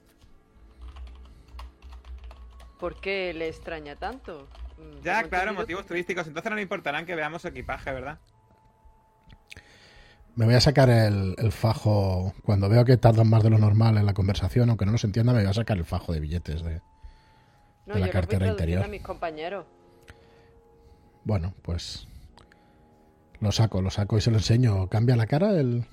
¿Por 2.79 2.99
qué 3.01 3.33
le 3.33 3.47
extraña 3.49 3.95
tanto? 3.95 4.47
Mm, 4.77 5.01
Ya, 5.03 5.23
claro, 5.23 5.53
motivos 5.53 5.85
turísticos. 5.85 6.27
Entonces 6.27 6.49
no 6.49 6.55
le 6.55 6.61
importarán 6.61 7.05
que 7.05 7.15
veamos 7.15 7.41
su 7.41 7.49
equipaje, 7.49 7.91
¿verdad? 7.91 8.19
Me 10.35 10.45
voy 10.45 10.53
a 10.55 10.61
sacar 10.61 10.89
el, 10.89 11.35
el 11.37 11.51
fajo. 11.51 12.33
Cuando 12.43 12.69
veo 12.69 12.85
que 12.85 12.95
tardan 12.97 13.29
más 13.29 13.43
de 13.43 13.49
lo 13.49 13.57
normal 13.57 13.97
en 13.97 14.05
la 14.05 14.13
conversación, 14.13 14.69
aunque 14.69 14.85
no 14.85 14.93
nos 14.93 15.03
entienda, 15.03 15.33
me 15.33 15.39
voy 15.41 15.49
a 15.49 15.53
sacar 15.53 15.77
el 15.77 15.85
fajo 15.85 16.13
de 16.13 16.21
billetes 16.21 16.63
de. 16.63 16.81
No, 17.85 17.95
de 17.95 17.99
la 17.99 17.99
yo 17.99 17.99
lo 17.99 18.05
voy 18.05 18.11
cartera 18.11 18.47
interior. 18.47 18.83
a 18.83 18.87
mis 18.87 19.01
compañeros. 19.01 19.65
Bueno, 21.25 21.53
pues. 21.61 22.07
Lo 23.41 23.51
saco, 23.51 23.81
lo 23.81 23.89
saco 23.89 24.17
y 24.17 24.21
se 24.21 24.31
lo 24.31 24.37
enseño. 24.37 24.87
¿Cambia 24.87 25.15
la 25.17 25.27
cara 25.27 25.51
el.? 25.59 25.85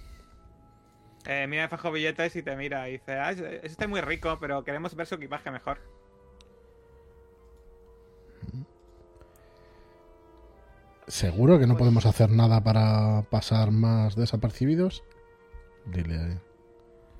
Eh, 1.26 1.47
mira 1.49 1.64
el 1.64 1.69
fajo 1.69 1.90
billetes 1.90 2.37
y 2.37 2.43
te 2.43 2.55
mira 2.55 2.88
y 2.88 2.93
dice, 2.93 3.12
ah, 3.14 3.33
es- 3.33 3.40
es- 3.40 3.64
está 3.64 3.88
muy 3.88 4.00
rico, 4.00 4.38
pero 4.40 4.62
queremos 4.62 4.95
ver 4.95 5.07
su 5.09 5.16
equipaje 5.16 5.50
mejor. 5.50 5.81
¿Seguro 11.06 11.58
que 11.58 11.66
no 11.66 11.75
Pues- 11.75 11.80
podemos 11.80 12.06
hacer 12.06 12.30
nada 12.30 12.62
para 12.62 13.22
pasar 13.30 13.70
más 13.70 14.16
desapercibidos? 14.16 15.04
Dile. 15.84 16.40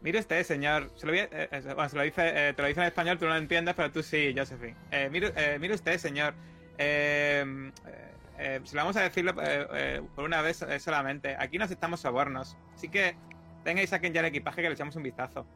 Mire 0.03 0.19
usted, 0.21 0.43
señor. 0.45 0.91
Se 0.97 1.07
lo, 1.07 1.15
eh, 1.15 1.29
eh, 1.33 1.61
bueno, 1.75 1.89
se 1.89 1.97
lo 1.97 2.03
dice, 2.03 2.49
eh, 2.49 2.53
te 2.53 2.63
lo 2.63 2.69
dice 2.69 2.81
en 2.81 2.87
español, 2.87 3.19
tú 3.19 3.25
no 3.27 3.33
lo 3.33 3.37
entiendes, 3.39 3.75
pero 3.75 3.91
tú 3.93 4.03
sí, 4.03 4.35
Josephine. 4.37 4.77
Eh, 4.91 5.09
mire, 5.11 5.33
eh, 5.37 5.59
mire 5.59 5.75
usted, 5.75 5.99
señor. 5.99 6.35
Eh, 6.79 7.45
eh, 7.87 8.13
eh, 8.39 8.61
se 8.65 8.75
lo 8.77 8.83
vamos 8.83 8.97
a 8.97 9.03
decirlo 9.03 9.33
eh, 9.43 9.67
eh, 9.73 10.03
por 10.15 10.25
una 10.25 10.43
vez 10.43 10.63
eh, 10.63 10.79
solamente. 10.81 11.37
Aquí 11.39 11.57
no 11.59 11.65
aceptamos 11.65 12.01
sobornos. 12.01 12.57
Así 12.75 12.89
que 12.89 13.17
venga 13.65 13.83
y 13.83 13.87
saquen 13.87 14.13
ya 14.13 14.21
el 14.21 14.27
equipaje 14.27 14.63
que 14.63 14.69
le 14.69 14.75
echamos 14.75 14.97
un 14.97 15.03
vistazo. 15.05 15.47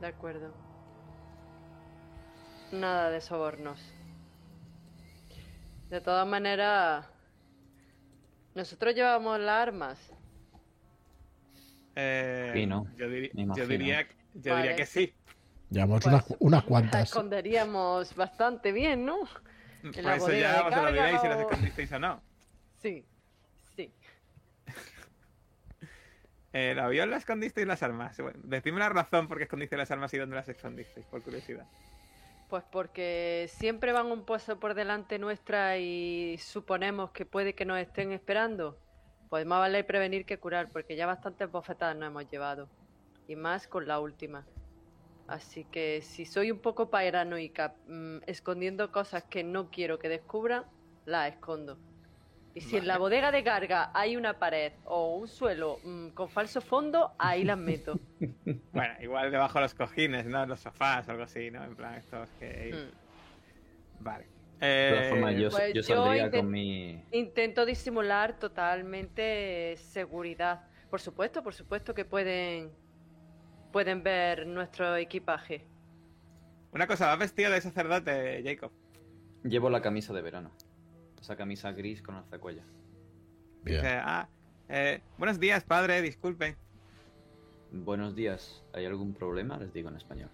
De 0.00 0.08
acuerdo. 0.08 0.52
Nada 2.72 3.10
de 3.10 3.20
sobornos. 3.20 3.80
De 5.90 6.00
todas 6.00 6.26
maneras, 6.26 7.06
nosotros 8.54 8.94
llevamos 8.94 9.38
las 9.40 9.68
armas. 9.68 9.98
Eh, 11.96 12.50
Sí, 12.54 12.66
¿no? 12.66 12.86
Yo, 12.96 13.08
diría, 13.08 14.06
yo 14.34 14.52
Vale. 14.52 14.62
diría 14.62 14.76
que 14.76 14.86
sí. 14.86 15.12
Llevamos 15.70 16.02
Pues, 16.02 16.12
unas, 16.14 16.24
unas 16.40 16.60
Las 16.62 16.68
cuantas. 16.68 17.02
esconderíamos 17.04 18.14
bastante 18.14 18.72
bien, 18.72 19.04
¿no? 19.04 19.18
Por 19.82 20.02
la 20.02 20.16
eso 20.16 20.32
ya 20.32 20.66
os 20.66 20.74
lo 20.76 20.92
diréis 20.92 21.20
si 21.20 21.28
las 21.28 21.40
escondisteis 21.40 21.92
o 21.92 21.98
no. 21.98 22.22
Sí, 22.80 23.04
sí. 23.76 23.92
Eh, 26.56 26.70
¿El 26.70 26.78
avión 26.78 27.10
la 27.10 27.16
escondisteis 27.16 27.66
las 27.66 27.82
armas? 27.82 28.16
Bueno, 28.20 28.38
decidme 28.44 28.78
la 28.78 28.88
razón 28.88 29.26
por 29.26 29.38
qué 29.38 29.42
escondisteis 29.44 29.76
las 29.76 29.90
armas 29.90 30.14
y 30.14 30.18
dónde 30.18 30.36
las 30.36 30.48
escondisteis, 30.48 31.04
por 31.06 31.20
curiosidad. 31.20 31.66
Pues 32.54 32.62
porque 32.70 33.50
siempre 33.50 33.90
van 33.90 34.12
un 34.12 34.24
paso 34.24 34.60
por 34.60 34.74
delante 34.74 35.18
nuestra 35.18 35.76
y 35.78 36.38
suponemos 36.38 37.10
que 37.10 37.26
puede 37.26 37.56
que 37.56 37.64
nos 37.64 37.80
estén 37.80 38.12
esperando. 38.12 38.78
Pues 39.28 39.44
más 39.44 39.58
vale 39.58 39.82
prevenir 39.82 40.24
que 40.24 40.38
curar, 40.38 40.70
porque 40.70 40.94
ya 40.94 41.04
bastantes 41.04 41.50
bofetadas 41.50 41.96
nos 41.96 42.06
hemos 42.06 42.30
llevado. 42.30 42.68
Y 43.26 43.34
más 43.34 43.66
con 43.66 43.88
la 43.88 43.98
última. 43.98 44.46
Así 45.26 45.64
que 45.64 46.00
si 46.02 46.26
soy 46.26 46.52
un 46.52 46.60
poco 46.60 46.90
paranoica, 46.90 47.74
mm, 47.88 48.18
escondiendo 48.28 48.92
cosas 48.92 49.24
que 49.24 49.42
no 49.42 49.68
quiero 49.72 49.98
que 49.98 50.08
descubran, 50.08 50.64
las 51.06 51.32
escondo. 51.32 51.76
Y 52.54 52.60
si 52.60 52.76
en 52.76 52.86
la 52.86 52.98
bodega 52.98 53.32
de 53.32 53.42
carga 53.42 53.90
hay 53.94 54.16
una 54.16 54.38
pared 54.38 54.72
o 54.84 55.16
un 55.16 55.26
suelo 55.26 55.80
mm, 55.82 56.10
con 56.10 56.28
falso 56.28 56.60
fondo, 56.60 57.12
ahí 57.18 57.44
las 57.44 57.58
meto. 57.58 57.98
Bueno, 58.72 58.94
igual 59.00 59.30
debajo 59.30 59.58
de 59.58 59.62
los 59.62 59.74
cojines, 59.74 60.26
¿no? 60.26 60.42
En 60.42 60.48
los 60.48 60.60
sofás 60.60 61.06
o 61.08 61.12
algo 61.12 61.22
así, 61.24 61.50
¿no? 61.50 61.62
En 61.64 61.76
plan, 61.76 61.94
estos 61.94 62.28
que... 62.40 62.72
Mm. 62.74 64.02
Vale. 64.04 64.24
De 64.60 64.88
todas 64.90 65.06
Eh, 65.06 65.10
formas, 65.10 65.34
yo, 65.36 65.50
pues 65.50 65.74
yo 65.74 65.82
saldría 65.82 66.30
con 66.30 66.50
mi. 66.50 67.02
Intento 67.12 67.64
disimular 67.66 68.38
totalmente 68.38 69.76
seguridad. 69.76 70.68
Por 70.90 71.00
supuesto, 71.00 71.42
por 71.42 71.54
supuesto 71.54 71.94
que 71.94 72.04
pueden 72.04 72.70
pueden 73.72 74.02
ver 74.04 74.46
nuestro 74.46 74.94
equipaje. 74.96 75.66
Una 76.72 76.86
cosa, 76.86 77.06
¿vas 77.08 77.18
vestido 77.18 77.50
de 77.50 77.60
sacerdote, 77.60 78.42
Jacob? 78.44 78.70
Llevo 79.42 79.68
la 79.70 79.82
camisa 79.82 80.12
de 80.12 80.22
verano. 80.22 80.52
Esa 81.24 81.36
camisa 81.36 81.72
gris 81.72 82.02
con 82.02 82.16
alzacuella. 82.16 82.62
Dice, 83.62 83.88
ah, 83.88 84.28
eh, 84.68 85.00
buenos 85.16 85.40
días, 85.40 85.64
padre, 85.64 86.02
disculpen. 86.02 86.54
Buenos 87.72 88.14
días. 88.14 88.62
¿Hay 88.74 88.84
algún 88.84 89.14
problema? 89.14 89.56
Les 89.56 89.72
digo 89.72 89.88
en 89.88 89.96
español. 89.96 90.28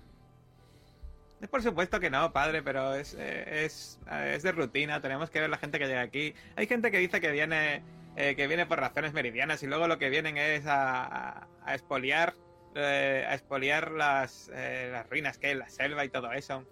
Es 1.40 1.48
por 1.48 1.62
supuesto 1.62 2.00
que 2.00 2.10
no, 2.10 2.32
padre, 2.32 2.64
pero 2.64 2.92
es, 2.94 3.14
eh, 3.14 3.64
es, 3.64 4.00
eh, 4.10 4.32
es 4.34 4.42
de 4.42 4.50
rutina. 4.50 5.00
Tenemos 5.00 5.30
que 5.30 5.38
ver 5.38 5.48
la 5.48 5.58
gente 5.58 5.78
que 5.78 5.86
llega 5.86 6.00
aquí. 6.00 6.34
Hay 6.56 6.66
gente 6.66 6.90
que 6.90 6.98
dice 6.98 7.20
que 7.20 7.30
viene, 7.30 7.84
eh, 8.16 8.34
que 8.34 8.48
viene 8.48 8.66
por 8.66 8.80
razones 8.80 9.12
meridianas 9.12 9.62
y 9.62 9.68
luego 9.68 9.86
lo 9.86 9.96
que 9.96 10.10
vienen 10.10 10.38
es 10.38 10.66
a, 10.66 11.04
a, 11.04 11.48
a 11.66 11.72
expoliar, 11.72 12.34
eh, 12.74 13.24
a 13.28 13.34
expoliar 13.34 13.92
las, 13.92 14.50
eh, 14.52 14.88
las 14.90 15.08
ruinas 15.08 15.38
que 15.38 15.46
hay 15.46 15.52
en 15.52 15.60
la 15.60 15.68
selva 15.68 16.04
y 16.04 16.08
todo 16.08 16.32
eso. 16.32 16.64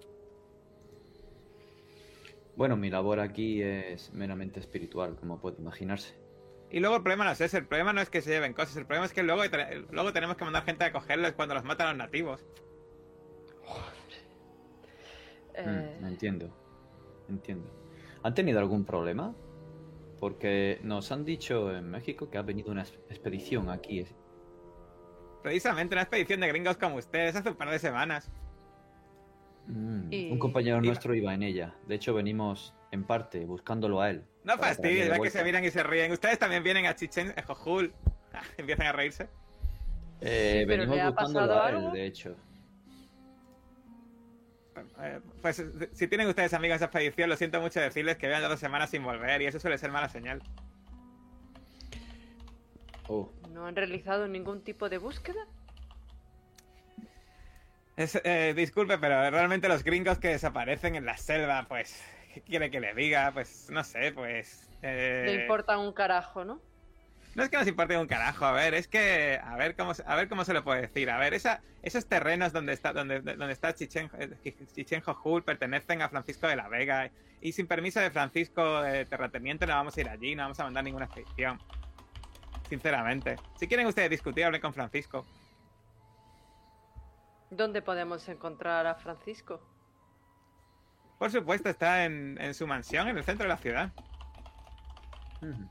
Bueno, 2.58 2.76
mi 2.76 2.90
labor 2.90 3.20
aquí 3.20 3.62
es 3.62 4.12
meramente 4.12 4.58
espiritual, 4.58 5.14
como 5.14 5.40
puede 5.40 5.58
imaginarse. 5.60 6.16
Y 6.70 6.80
luego 6.80 6.96
el 6.96 7.02
problema 7.02 7.24
no 7.24 7.30
es 7.30 7.40
ese, 7.40 7.58
el 7.58 7.66
problema 7.68 7.92
no 7.92 8.00
es 8.00 8.10
que 8.10 8.20
se 8.20 8.30
lleven 8.30 8.52
cosas, 8.52 8.76
el 8.76 8.84
problema 8.84 9.06
es 9.06 9.12
que 9.12 9.22
luego, 9.22 9.42
luego 9.92 10.12
tenemos 10.12 10.36
que 10.36 10.44
mandar 10.44 10.64
gente 10.64 10.84
a 10.84 10.92
cogerlos 10.92 11.32
cuando 11.34 11.54
los 11.54 11.62
matan 11.62 11.86
los 11.90 11.96
nativos. 11.96 12.44
Eh, 15.54 15.98
Mm, 16.00 16.06
entiendo. 16.06 16.50
Entiendo. 17.28 17.70
¿Han 18.24 18.34
tenido 18.34 18.58
algún 18.58 18.84
problema? 18.84 19.34
Porque 20.18 20.80
nos 20.82 21.12
han 21.12 21.24
dicho 21.24 21.72
en 21.72 21.88
México 21.90 22.28
que 22.28 22.38
ha 22.38 22.42
venido 22.42 22.72
una 22.72 22.82
ex- 22.82 22.98
expedición 23.08 23.70
aquí. 23.70 24.04
Precisamente 25.44 25.94
una 25.94 26.02
expedición 26.02 26.40
de 26.40 26.48
gringos 26.48 26.76
como 26.76 26.96
ustedes 26.96 27.36
hace 27.36 27.50
un 27.50 27.56
par 27.56 27.70
de 27.70 27.78
semanas. 27.78 28.30
Mm, 29.68 29.97
Y- 30.10 30.30
Un 30.30 30.38
compañero 30.38 30.76
Iba- 30.78 30.86
nuestro 30.86 31.14
iba 31.14 31.34
en 31.34 31.42
ella. 31.42 31.74
De 31.86 31.94
hecho, 31.94 32.14
venimos 32.14 32.74
en 32.90 33.04
parte 33.04 33.44
buscándolo 33.44 34.00
a 34.00 34.10
él. 34.10 34.24
No 34.44 34.56
fastidies, 34.56 35.10
ves 35.10 35.20
que 35.20 35.30
se 35.30 35.44
miran 35.44 35.64
y 35.64 35.70
se 35.70 35.82
ríen. 35.82 36.10
Ustedes 36.12 36.38
también 36.38 36.62
vienen 36.62 36.86
a 36.86 36.94
Chichen 36.94 37.34
Jojul. 37.46 37.92
Empiezan 38.58 38.86
a 38.86 38.92
reírse. 38.92 39.28
Eh, 40.20 40.60
Sí, 40.60 40.66
pero 40.66 40.66
venimos 40.66 40.96
¿le 40.96 41.02
ha 41.02 41.10
buscándolo 41.10 41.62
a 41.62 41.68
él, 41.70 41.76
algo? 41.76 41.90
de 41.90 42.06
hecho. 42.06 42.36
Eh, 45.00 45.20
pues 45.42 45.58
eh, 45.58 45.90
si 45.92 46.06
tienen 46.08 46.28
ustedes 46.28 46.54
amigos 46.54 46.74
de 46.74 46.76
esa 46.76 46.84
expedición, 46.86 47.28
lo 47.28 47.36
siento 47.36 47.60
mucho 47.60 47.80
decirles 47.80 48.16
que 48.16 48.28
vean 48.28 48.42
dos 48.42 48.58
semanas 48.60 48.90
sin 48.90 49.02
volver 49.02 49.42
y 49.42 49.46
eso 49.46 49.58
suele 49.60 49.76
ser 49.78 49.90
mala 49.90 50.08
señal. 50.08 50.40
Oh, 53.08 53.32
¿No 53.52 53.66
han 53.66 53.74
realizado 53.74 54.28
ningún 54.28 54.62
tipo 54.62 54.88
de 54.88 54.98
búsqueda? 54.98 55.46
Es, 57.98 58.18
eh, 58.22 58.54
disculpe, 58.56 58.96
pero 58.98 59.28
realmente 59.28 59.66
los 59.68 59.82
gringos 59.82 60.18
que 60.18 60.28
desaparecen 60.28 60.94
en 60.94 61.04
la 61.04 61.16
selva, 61.16 61.66
pues, 61.68 62.00
¿qué 62.32 62.40
quiere 62.42 62.70
que 62.70 62.78
le 62.78 62.94
diga? 62.94 63.32
Pues, 63.32 63.68
no 63.70 63.82
sé, 63.82 64.12
pues... 64.12 64.68
eh, 64.82 65.24
Le 65.26 65.34
importa 65.42 65.76
un 65.78 65.92
carajo, 65.92 66.44
¿no? 66.44 66.60
No 67.34 67.42
es 67.42 67.50
que 67.50 67.56
nos 67.56 67.66
importe 67.66 67.98
un 67.98 68.06
carajo, 68.06 68.44
a 68.46 68.52
ver, 68.52 68.74
es 68.74 68.86
que 68.86 69.40
a 69.42 69.56
ver 69.56 69.74
cómo 69.74 69.94
se- 69.94 70.04
a 70.06 70.14
ver 70.14 70.28
cómo 70.28 70.44
se 70.44 70.54
lo 70.54 70.62
puede 70.62 70.82
decir. 70.82 71.10
A 71.10 71.18
ver, 71.18 71.34
esa, 71.34 71.60
esos 71.82 72.06
terrenos 72.06 72.52
donde 72.52 72.72
está 72.72 72.92
donde, 72.92 73.20
donde 73.20 73.52
está 73.52 73.74
Chichen, 73.74 74.08
eh, 74.18 74.30
Chichen 74.74 75.00
Jojul 75.02 75.42
pertenecen 75.42 76.00
a 76.00 76.08
Francisco 76.08 76.46
de 76.46 76.54
la 76.56 76.68
Vega 76.68 77.10
y 77.40 77.52
sin 77.52 77.66
permiso 77.66 77.98
de 78.00 78.10
Francisco 78.12 78.80
Terrateniente 79.08 79.66
no 79.66 79.74
vamos 79.74 79.96
a 79.96 80.00
ir 80.00 80.08
allí, 80.08 80.34
no 80.36 80.44
vamos 80.44 80.58
a 80.60 80.64
mandar 80.64 80.84
ninguna 80.84 81.04
expedición. 81.06 81.60
Sinceramente. 82.68 83.36
Si 83.58 83.66
quieren 83.66 83.86
ustedes 83.86 84.10
discutir, 84.10 84.44
hablen 84.44 84.60
con 84.60 84.72
Francisco. 84.74 85.24
¿Dónde 87.50 87.82
podemos 87.82 88.28
encontrar 88.28 88.86
a 88.86 88.94
Francisco? 88.94 89.60
Por 91.18 91.30
supuesto, 91.30 91.68
está 91.68 92.04
en, 92.04 92.38
en 92.40 92.54
su 92.54 92.66
mansión 92.66 93.08
en 93.08 93.16
el 93.18 93.24
centro 93.24 93.44
de 93.44 93.48
la 93.48 93.56
ciudad. 93.56 93.90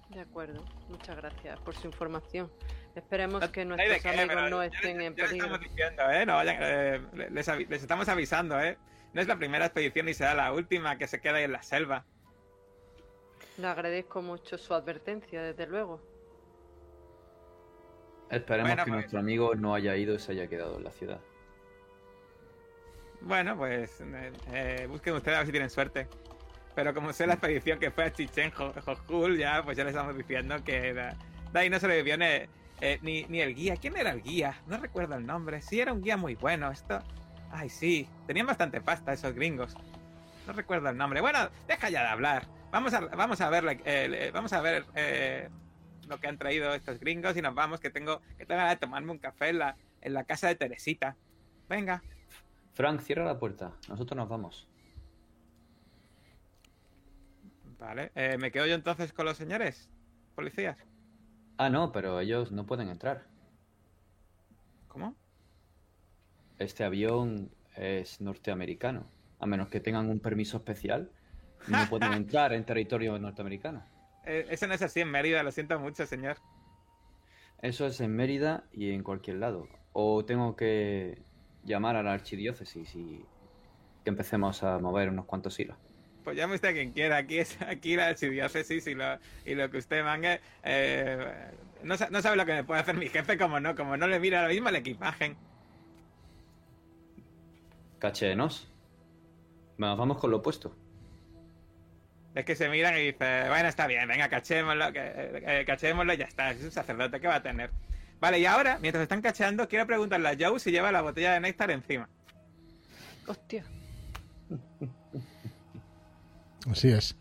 De 0.10 0.22
acuerdo, 0.22 0.64
muchas 0.90 1.16
gracias 1.18 1.60
por 1.60 1.76
su 1.76 1.88
información. 1.88 2.52
Esperemos 2.96 3.42
No- 3.42 3.52
que 3.52 3.64
nuestros 3.66 4.02
qué, 4.02 4.10
amigos 4.10 4.50
no 4.50 4.64
ya 4.64 4.66
estén 4.76 4.98
les- 4.98 5.08
en 5.08 5.16
ya 5.16 5.26
peligro. 5.26 5.46
estamos 5.48 5.60
diciendo, 5.70 6.10
¿eh? 6.10 6.26
No 6.26 6.36
vayan, 6.36 6.58
eh, 6.60 7.02
les, 7.30 7.48
estamos 7.82 8.10
avisando, 8.10 8.60
¿eh? 8.60 8.78
No 9.14 9.22
es 9.22 9.28
la 9.28 9.38
primera 9.38 9.66
expedición 9.66 10.06
ni 10.08 10.14
será 10.14 10.34
la 10.34 10.52
última 10.54 10.98
que 10.98 11.08
se 11.08 11.22
queda 11.22 11.38
ahí 11.38 11.44
en 11.44 11.52
la 11.52 11.64
selva. 11.64 12.06
Le 13.58 13.68
agradezco 13.68 14.22
mucho 14.22 14.58
su 14.58 14.74
advertencia, 14.74 15.42
desde 15.42 15.68
luego. 15.68 16.02
Esperemos 18.30 18.70
Bueno, 18.70 18.84
que 18.84 18.90
pues- 18.92 19.00
nuestro 19.02 19.20
amigo 19.20 19.56
no 19.56 19.74
haya 19.76 19.96
ido 19.96 20.16
y 20.16 20.20
se 20.20 20.32
haya 20.34 20.48
quedado 20.48 20.78
en 20.78 20.84
la 20.84 20.92
ciudad. 20.92 21.20
Bueno, 23.22 23.58
pues 23.58 24.00
eh, 24.02 24.32
eh, 24.54 24.88
busquen 24.90 25.14
ustedes 25.16 25.36
a 25.36 25.40
ver 25.40 25.48
si 25.48 25.52
tienen 25.52 25.70
suerte. 25.70 26.08
Pero 26.76 26.94
como 26.94 27.12
sé 27.12 27.26
la 27.26 27.34
expedición 27.34 27.80
que 27.80 27.90
fue 27.92 28.06
a 28.06 28.14
Chichen 28.14 28.52
Jo- 28.52 28.74
Jojul, 28.86 29.38
ya 29.38 29.64
pues 29.64 29.76
ya 29.78 29.84
les 29.84 29.94
estamos 29.94 30.16
diciendo 30.16 30.64
que 30.64 30.94
de, 30.94 31.14
de 31.52 31.60
ahí 31.60 31.70
no 31.70 31.80
se 31.80 31.88
le 31.88 31.96
ni, 32.18 32.48
eh, 32.82 33.00
ni, 33.02 33.24
ni 33.26 33.42
el 33.42 33.56
guía. 33.56 33.76
¿Quién 33.78 33.98
era 33.98 34.12
el 34.12 34.22
guía? 34.22 34.62
No 34.68 34.78
recuerdo 34.78 35.16
el 35.16 35.26
nombre. 35.26 35.62
Sí, 35.62 35.80
era 35.82 35.92
un 35.94 36.02
guía 36.04 36.18
muy 36.18 36.36
bueno. 36.36 36.72
Esto. 36.72 37.00
Ay, 37.52 37.70
sí. 37.70 38.08
Tenían 38.28 38.46
bastante 38.46 38.80
pasta 38.82 39.14
esos 39.14 39.34
gringos. 39.34 39.76
No 40.46 40.54
recuerdo 40.54 40.88
el 40.90 40.98
nombre. 40.98 41.20
Bueno, 41.20 41.50
deja 41.68 41.90
ya 41.90 42.02
de 42.04 42.10
hablar. 42.10 42.46
Vamos 42.72 42.94
a, 42.94 43.00
vamos 43.00 43.42
a 43.42 43.50
ver, 43.50 43.82
eh, 43.86 44.08
le- 44.08 44.32
vamos 44.32 44.54
a 44.54 44.62
ver 44.62 44.86
lo 46.08 46.20
que 46.20 46.28
han 46.28 46.38
traído 46.38 46.74
estos 46.76 47.00
gringos 47.00 47.36
y 47.38 47.42
nos 47.42 47.56
vamos, 47.56 47.80
que 47.80 47.90
tengo 47.90 48.22
que 48.38 48.46
tengo 48.46 48.78
tomarme 48.78 49.12
un 49.12 49.18
café 49.18 49.50
en 49.50 49.60
la, 49.60 49.78
en 50.02 50.14
la 50.14 50.26
casa 50.26 50.48
de 50.48 50.56
Teresita. 50.56 51.16
Venga. 51.68 52.04
Frank, 52.78 53.02
cierra 53.02 53.26
la 53.26 53.40
puerta. 53.40 53.72
Nosotros 53.90 54.16
nos 54.16 54.30
vamos. 54.30 54.68
Vale. 57.80 58.12
eh, 58.14 58.38
¿Me 58.38 58.52
quedo 58.52 58.68
yo 58.68 58.76
entonces 58.76 59.12
con 59.14 59.26
los 59.26 59.36
señores? 59.36 59.90
¿Policías? 60.36 60.78
Ah, 61.58 61.72
no, 61.72 61.92
pero 61.92 62.20
ellos 62.20 62.52
no 62.52 62.68
pueden 62.68 62.90
entrar. 62.90 63.26
¿Cómo? 64.90 65.16
Este 66.60 66.84
avión 66.84 67.50
es 67.76 68.22
norteamericano. 68.22 69.08
A 69.40 69.48
menos 69.48 69.70
que 69.70 69.80
tengan 69.80 70.08
un 70.08 70.20
permiso 70.20 70.58
especial, 70.58 71.12
no 71.68 71.80
pueden 71.90 72.14
entrar 72.14 72.54
en 72.54 72.64
territorio 72.64 73.18
norteamericano. 73.18 73.84
Eh, 74.24 74.46
eso 74.52 74.68
no 74.68 74.76
es 74.76 74.84
así 74.84 75.00
en 75.00 75.10
Mérida, 75.10 75.42
lo 75.42 75.52
siento 75.52 75.80
mucho, 75.80 76.06
señor. 76.06 76.38
Eso 77.60 77.88
es 77.88 78.00
en 78.02 78.16
Mérida 78.16 78.66
y 78.72 78.92
en 78.92 79.02
cualquier 79.02 79.38
lado. 79.38 79.68
O 79.94 80.26
tengo 80.26 80.56
que 80.56 81.26
llamar 81.68 81.96
a 81.96 82.04
la 82.04 82.14
archidiócesis 82.14 82.96
y 82.96 83.24
que 84.04 84.10
empecemos 84.10 84.64
a 84.64 84.80
mover 84.80 85.10
unos 85.10 85.26
cuantos 85.26 85.60
hilos. 85.60 85.78
Pues 86.24 86.36
llame 86.36 86.56
usted 86.56 86.70
a 86.70 86.74
quien 86.74 86.92
quiera. 86.92 87.18
Aquí 87.18 87.38
es 87.38 87.62
aquí 87.62 87.96
la 87.96 88.08
archidiócesis 88.08 88.88
y 88.88 88.96
lo, 88.96 89.20
y 89.46 89.54
lo 89.54 89.70
que 89.70 89.78
usted 89.78 90.04
mangue. 90.04 90.42
eh, 90.64 91.52
no, 91.84 91.96
no 92.10 92.22
sabe 92.22 92.38
lo 92.38 92.46
que 92.46 92.54
me 92.54 92.64
puede 92.64 92.82
hacer 92.82 92.96
mi 92.96 93.08
jefe, 93.08 93.38
como 93.38 93.60
no, 93.60 93.76
como 93.76 93.96
no 93.98 94.08
le 94.08 94.20
mira 94.20 94.40
ahora 94.40 94.52
mismo 94.52 94.70
el 94.70 94.78
equipaje. 94.78 95.36
Cachéenos. 98.00 98.72
Nos 99.78 99.98
vamos 99.98 100.18
con 100.18 100.32
lo 100.32 100.38
opuesto. 100.38 100.76
Es 102.34 102.46
que 102.46 102.56
se 102.56 102.70
miran 102.70 102.96
y 102.98 103.12
dicen, 103.12 103.48
bueno, 103.48 103.68
está 103.68 103.88
bien, 103.88 104.08
venga, 104.08 104.30
cachémoslo, 104.30 104.94
que, 104.94 105.02
eh, 105.04 105.64
cachémoslo 105.66 106.14
y 106.14 106.18
ya 106.18 106.26
está. 106.26 106.52
Es 106.52 106.64
un 106.64 106.72
sacerdote 106.72 107.20
que 107.20 107.28
va 107.28 107.36
a 107.36 107.42
tener. 107.42 107.72
Vale, 108.20 108.40
y 108.40 108.46
ahora, 108.46 108.80
mientras 108.80 109.04
están 109.04 109.22
cacheando, 109.22 109.68
quiero 109.68 109.86
preguntarle 109.86 110.30
a 110.30 110.36
Joe 110.40 110.60
si 110.60 110.72
lleva 110.72 110.92
la 110.92 111.02
botella 111.02 111.34
de 111.34 111.40
néctar 111.40 111.70
encima. 111.72 112.10
Hostia. 113.28 113.64
Así 116.70 116.90
es. 116.90 117.16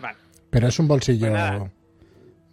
Vale. 0.00 0.18
Pero 0.50 0.68
es 0.68 0.78
un 0.78 0.86
bolsillo 0.86 1.30
Pues 1.30 1.72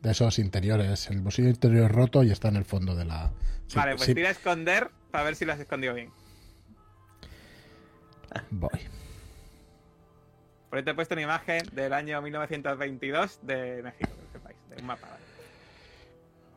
de 0.01 0.11
esos 0.11 0.39
interiores. 0.39 1.09
El 1.09 1.21
bolsillo 1.21 1.49
interior 1.49 1.85
es 1.85 1.91
roto 1.91 2.23
y 2.23 2.31
está 2.31 2.47
en 2.47 2.55
el 2.55 2.65
fondo 2.65 2.95
de 2.95 3.05
la. 3.05 3.31
Sí, 3.67 3.77
vale, 3.77 3.95
pues 3.95 4.05
sí, 4.05 4.15
tira 4.15 4.29
a 4.29 4.31
esconder 4.31 4.89
para 5.11 5.23
ver 5.23 5.35
si 5.35 5.45
lo 5.45 5.53
has 5.53 5.59
escondido 5.59 5.93
bien. 5.93 6.11
Voy. 8.49 8.69
Por 10.69 10.77
ahí 10.77 10.85
te 10.85 10.91
he 10.91 10.93
puesto 10.93 11.15
una 11.15 11.23
imagen 11.23 11.63
del 11.73 11.93
año 11.93 12.21
1922 12.21 13.39
de 13.43 13.83
México, 13.83 14.09
que 14.09 14.31
sepáis, 14.31 14.57
de 14.69 14.77
un 14.77 14.85
mapa. 14.85 15.07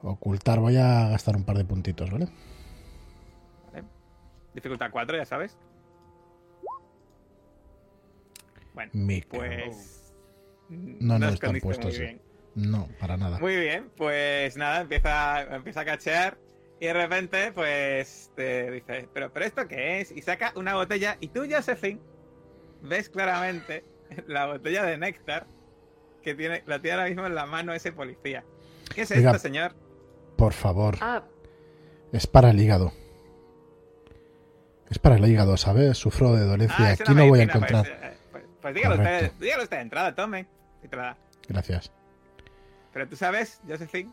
Ocultar, 0.05 0.61
voy 0.61 0.77
a 0.77 1.09
gastar 1.09 1.35
un 1.35 1.45
par 1.45 1.57
de 1.57 1.65
puntitos, 1.65 2.11
¿vale? 2.11 2.29
¿Vale? 3.73 3.85
Dificultad 4.53 4.91
4, 4.91 5.17
ya 5.17 5.25
sabes. 5.25 5.57
Bueno, 8.75 8.91
pues. 9.31 10.15
No, 10.69 11.19
no, 11.19 11.29
están 11.31 11.59
puestos, 11.61 11.95
sí. 11.95 12.03
bien. 12.03 12.21
No, 12.55 12.87
para 13.01 13.17
nada. 13.17 13.39
Muy 13.39 13.57
bien, 13.57 13.91
pues 13.97 14.57
nada, 14.57 14.83
empieza, 14.83 15.43
empieza 15.57 15.81
a 15.81 15.85
cachear 15.85 16.39
y 16.81 16.87
de 16.87 16.93
repente, 16.93 17.53
pues 17.53 18.31
te 18.37 18.71
dice, 18.71 19.09
¿pero, 19.15 19.33
pero 19.33 19.47
esto 19.47 19.67
qué 19.67 20.01
es? 20.01 20.13
Y 20.13 20.21
saca 20.21 20.53
una 20.55 20.75
botella 20.75 21.17
y 21.21 21.29
tú, 21.29 21.47
Josephine, 21.51 22.01
ves 22.83 23.09
claramente 23.09 23.85
la 24.27 24.47
botella 24.47 24.85
de 24.85 24.99
néctar 24.99 25.47
que 26.23 26.35
tiene, 26.35 26.63
la 26.67 26.81
tiene 26.81 26.99
ahora 26.99 27.09
mismo 27.09 27.27
en 27.27 27.35
la 27.35 27.47
mano 27.47 27.73
ese 27.73 27.93
policía. 27.93 28.45
¿Qué 28.95 29.03
es 29.03 29.11
Oiga. 29.11 29.31
esto, 29.31 29.39
señor? 29.41 29.75
Por 30.37 30.53
favor, 30.53 30.97
Ah, 31.01 31.23
es 32.13 32.27
para 32.27 32.51
el 32.51 32.61
hígado. 32.61 32.93
Es 34.91 34.99
para 34.99 35.17
el 35.17 35.27
hígado, 35.27 35.57
¿sabes? 35.57 35.97
Sufro 35.97 36.35
de 36.35 36.45
dolencia. 36.45 36.77
Ah, 36.79 36.91
Aquí 36.93 37.15
no 37.15 37.27
voy 37.29 37.41
a 37.41 37.47
medicina, 37.47 37.67
encontrar. 37.67 37.85
Pues, 37.85 38.15
pues- 38.33 38.45
pues 38.61 38.75
dígalo 38.75 38.95
usted, 38.97 39.33
dígalo 39.41 39.63
usted 39.63 39.77
de 39.77 39.83
entrada, 39.83 40.15
tome. 40.15 40.47
Y 40.83 40.89
te 40.89 40.97
la 40.97 41.03
da. 41.03 41.17
Gracias. 41.49 41.93
Pero 42.93 43.09
tú 43.09 43.17
sabes, 43.17 43.61
Josephine, 43.67 44.13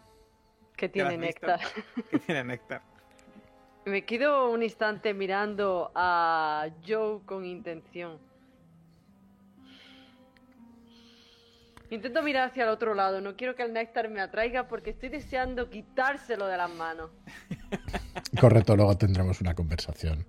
que 0.76 0.90
¿Ya 0.94 1.04
la 1.04 1.10
tiene 1.10 1.26
néctar. 1.28 1.60
que 2.12 2.20
tiene 2.20 2.44
néctar. 2.44 2.82
Me 3.86 4.06
quedo 4.06 4.52
un 4.52 4.62
instante 4.64 5.14
mirando 5.14 5.92
a 5.96 6.68
Joe 6.88 7.20
con 7.26 7.46
intención. 7.46 8.20
Intento 11.92 12.24
mirar 12.24 12.50
hacia 12.50 12.64
el 12.64 12.70
otro 12.70 12.94
lado, 12.94 13.20
no 13.20 13.36
quiero 13.36 13.54
que 13.54 13.64
el 13.64 13.74
néctar 13.74 14.10
me 14.10 14.22
atraiga 14.22 14.70
porque 14.70 14.92
estoy 14.92 15.10
deseando 15.10 15.70
quitárselo 15.70 16.48
de 16.48 16.56
las 16.56 16.70
manos. 16.72 17.12
Correcto, 18.40 18.78
luego 18.78 18.98
tendremos 18.98 19.42
una 19.42 19.54
conversación. 19.54 20.26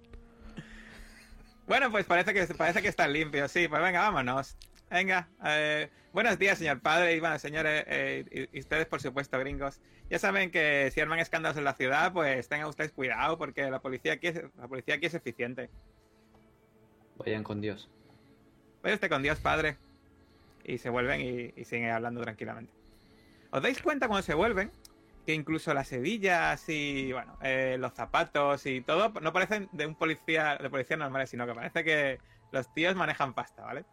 Bueno, 1.68 1.92
pues 1.92 2.04
parece 2.04 2.34
que 2.34 2.44
parece 2.54 2.82
que 2.82 2.88
está 2.88 3.06
limpio, 3.06 3.46
sí. 3.46 3.68
Pues 3.68 3.80
venga, 3.80 4.00
vámonos. 4.00 4.56
Venga. 4.90 5.28
eh, 5.46 5.88
buenos 6.12 6.36
días, 6.36 6.58
señor 6.58 6.80
padre. 6.80 7.14
Y 7.14 7.20
bueno, 7.20 7.38
señores, 7.38 7.84
eh, 7.86 8.48
y, 8.52 8.58
y 8.58 8.60
ustedes, 8.60 8.86
por 8.86 9.00
supuesto, 9.00 9.38
gringos. 9.38 9.80
Ya 10.10 10.18
saben 10.18 10.50
que 10.50 10.90
si 10.92 11.00
arman 11.00 11.20
escándalos 11.20 11.56
en 11.56 11.64
la 11.64 11.74
ciudad, 11.74 12.12
pues 12.12 12.48
tengan 12.48 12.66
ustedes 12.66 12.90
cuidado 12.90 13.38
porque 13.38 13.70
la 13.70 13.80
policía 13.80 14.14
aquí 14.14 14.26
es, 14.26 14.42
la 14.58 14.66
policía 14.66 14.96
aquí 14.96 15.06
es 15.06 15.14
eficiente. 15.14 15.70
Vayan 17.18 17.44
con 17.44 17.60
Dios. 17.60 17.88
Vaya 18.82 18.96
usted 18.96 19.08
con 19.08 19.22
Dios, 19.22 19.38
padre. 19.38 19.76
Y 20.64 20.78
se 20.78 20.90
vuelven 20.90 21.20
y, 21.20 21.60
y 21.60 21.64
siguen 21.64 21.90
hablando 21.90 22.20
tranquilamente. 22.22 22.72
¿Os 23.50 23.62
dais 23.62 23.80
cuenta 23.82 24.08
cuando 24.08 24.22
se 24.22 24.34
vuelven? 24.34 24.70
Que 25.26 25.34
incluso 25.34 25.72
las 25.74 25.92
hebillas 25.92 26.68
y, 26.68 27.12
bueno, 27.12 27.36
eh, 27.42 27.76
los 27.78 27.92
zapatos 27.92 28.64
y 28.66 28.80
todo 28.80 29.10
no 29.20 29.32
parecen 29.32 29.68
de 29.72 29.86
un 29.86 29.94
policía, 29.94 30.56
de 30.56 30.68
policía 30.70 30.96
normales, 30.96 31.30
sino 31.30 31.46
que 31.46 31.54
parece 31.54 31.84
que 31.84 32.18
los 32.50 32.72
tíos 32.74 32.94
manejan 32.96 33.34
pasta, 33.34 33.62
¿vale? 33.62 33.84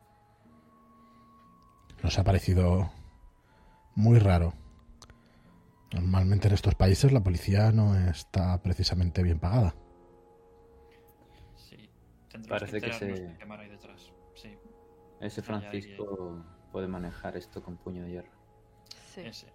Nos 2.03 2.17
ha 2.17 2.23
parecido 2.23 2.89
muy 3.95 4.19
raro. 4.19 4.53
Normalmente 5.91 6.47
en 6.47 6.53
estos 6.53 6.75
países 6.75 7.11
la 7.11 7.21
policía 7.21 7.71
no 7.71 7.95
está 8.09 8.61
precisamente 8.61 9.21
bien 9.23 9.39
pagada. 9.39 9.75
Sí, 11.55 11.89
Parece 12.47 12.79
que 12.79 12.93
se- 12.93 13.05
detrás. 13.07 14.11
Sí, 14.35 14.57
Ese 15.19 15.41
Francisco 15.41 16.43
puede 16.71 16.87
manejar 16.87 17.37
esto 17.37 17.61
con 17.61 17.77
puño 17.77 18.03
de 18.03 18.11
hierro. 18.11 18.31
Sí. 19.13 19.21
ese. 19.21 19.47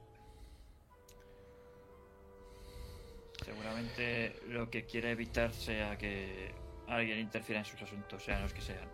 Seguramente 3.44 4.40
lo 4.48 4.70
que 4.70 4.84
quiere 4.84 5.10
evitar 5.10 5.52
sea 5.52 5.98
que 5.98 6.54
alguien 6.88 7.18
interfiera 7.18 7.60
en 7.60 7.64
sus 7.64 7.80
asuntos, 7.82 8.24
sean 8.24 8.42
los 8.42 8.52
que 8.52 8.60
sean. 8.60 8.88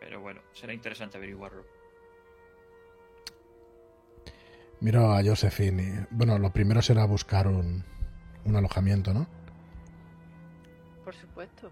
Pero 0.00 0.20
bueno, 0.20 0.40
será 0.52 0.72
interesante 0.72 1.16
averiguarlo. 1.16 1.64
Miro 4.80 5.12
a 5.12 5.22
Josephine 5.24 5.82
y... 5.82 6.14
Bueno, 6.14 6.38
lo 6.38 6.50
primero 6.52 6.82
será 6.82 7.04
buscar 7.06 7.48
un, 7.48 7.82
un 8.44 8.56
alojamiento, 8.56 9.12
¿no? 9.14 9.26
Por 11.04 11.14
supuesto. 11.14 11.70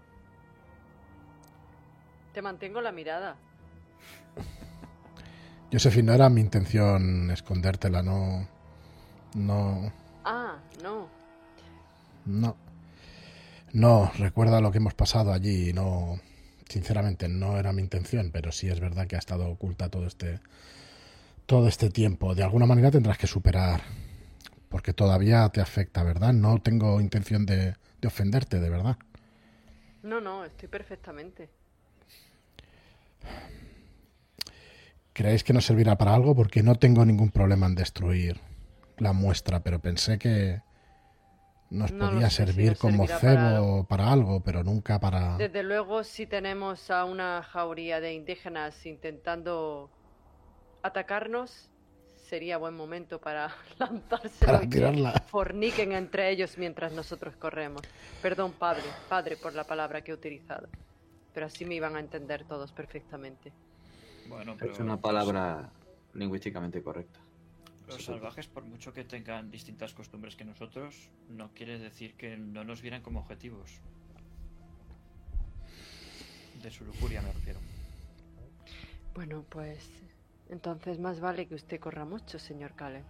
Te 2.33 2.41
mantengo 2.41 2.81
la 2.81 2.91
mirada. 2.91 3.37
Josephine, 5.71 6.07
no 6.07 6.13
era 6.13 6.29
mi 6.29 6.41
intención 6.41 7.31
escondértela, 7.31 8.01
no... 8.01 8.47
No... 9.33 9.91
Ah, 10.23 10.57
no. 10.81 11.09
No. 12.25 12.55
No, 13.73 14.11
recuerda 14.17 14.61
lo 14.61 14.71
que 14.71 14.77
hemos 14.77 14.93
pasado 14.93 15.33
allí 15.33 15.69
y 15.69 15.73
no... 15.73 16.19
Sinceramente, 16.69 17.27
no 17.27 17.57
era 17.57 17.73
mi 17.73 17.81
intención, 17.81 18.31
pero 18.31 18.51
sí 18.51 18.69
es 18.69 18.79
verdad 18.79 19.07
que 19.07 19.15
ha 19.15 19.19
estado 19.19 19.49
oculta 19.49 19.89
todo 19.89 20.07
este... 20.07 20.39
Todo 21.45 21.67
este 21.67 21.89
tiempo. 21.89 22.33
De 22.33 22.43
alguna 22.43 22.65
manera 22.65 22.89
tendrás 22.89 23.17
que 23.17 23.27
superar. 23.27 23.81
Porque 24.69 24.93
todavía 24.93 25.47
te 25.49 25.61
afecta, 25.61 26.03
¿verdad? 26.03 26.33
No 26.33 26.59
tengo 26.59 26.99
intención 27.01 27.45
de, 27.45 27.75
de 28.01 28.07
ofenderte, 28.07 28.59
de 28.59 28.69
verdad. 28.69 28.97
No, 30.01 30.21
no, 30.21 30.45
estoy 30.45 30.69
perfectamente. 30.69 31.49
¿Creéis 35.15 35.45
que 35.45 35.53
nos 35.53 35.65
servirá 35.65 35.97
para 35.97 36.13
algo? 36.13 36.35
Porque 36.35 36.61
no 36.61 36.75
tengo 36.75 37.05
ningún 37.05 37.31
problema 37.31 37.67
en 37.67 37.75
destruir 37.75 38.41
la 38.97 39.13
muestra, 39.13 39.61
pero 39.61 39.79
pensé 39.79 40.19
que 40.19 40.61
nos 41.69 41.91
No 41.93 42.11
podía 42.11 42.29
si 42.29 42.35
servir 42.35 42.71
nos 42.71 42.79
como 42.79 43.05
para 43.07 43.19
cebo 43.19 43.85
para 43.85 44.11
algo, 44.11 44.41
pero 44.43 44.63
nunca 44.63 44.99
para... 44.99 45.37
Desde 45.37 45.63
luego, 45.63 46.03
si 46.03 46.25
tenemos 46.27 46.91
a 46.91 47.05
una 47.05 47.41
jauría 47.43 48.01
de 48.01 48.13
indígenas 48.13 48.85
intentando 48.85 49.89
atacarnos, 50.83 51.71
sería 52.15 52.57
buen 52.57 52.75
momento 52.75 53.21
para 53.21 53.55
lanzárselo 53.79 54.51
Para 54.51 54.69
tirarla. 54.69 55.13
forniquen 55.27 55.93
entre 55.93 56.29
ellos 56.29 56.57
mientras 56.57 56.91
nosotros 56.91 57.37
corremos. 57.37 57.83
Perdón, 58.21 58.51
padre, 58.51 58.83
padre, 59.07 59.37
por 59.37 59.53
la 59.53 59.63
palabra 59.63 60.01
que 60.01 60.11
he 60.11 60.13
utilizado. 60.13 60.67
pero 61.33 61.45
así 61.45 61.63
me 61.63 61.75
iban 61.75 61.95
a 61.95 61.99
entender 62.01 62.43
todos 62.45 62.71
perfectamente. 62.73 63.53
Bueno, 64.27 64.55
pero 64.57 64.73
Es 64.73 64.79
una 64.79 64.93
los- 64.93 65.01
palabra 65.01 65.71
lingüísticamente 66.13 66.81
correcta. 66.81 67.19
Los 67.87 68.03
salvajes, 68.03 68.47
por 68.47 68.63
mucho 68.65 68.91
que 68.93 69.03
tengan 69.03 69.51
distintas 69.51 69.93
costumbres 69.93 70.35
que 70.35 70.43
nosotros, 70.43 71.09
no 71.29 71.51
quiere 71.53 71.77
decir 71.77 72.15
que 72.15 72.35
no 72.35 72.63
nos 72.63 72.81
vieran 72.81 73.03
como 73.03 73.19
objetivos. 73.19 73.79
De 76.63 76.71
su 76.71 76.83
lujuria 76.83 77.21
me 77.21 77.31
refiero. 77.31 77.59
Bueno, 79.13 79.45
pues 79.49 79.87
entonces 80.49 80.99
más 80.99 81.19
vale 81.19 81.47
que 81.47 81.55
usted 81.55 81.79
corra 81.79 82.05
mucho, 82.05 82.39
señor 82.39 82.73
Caleb. 82.73 83.03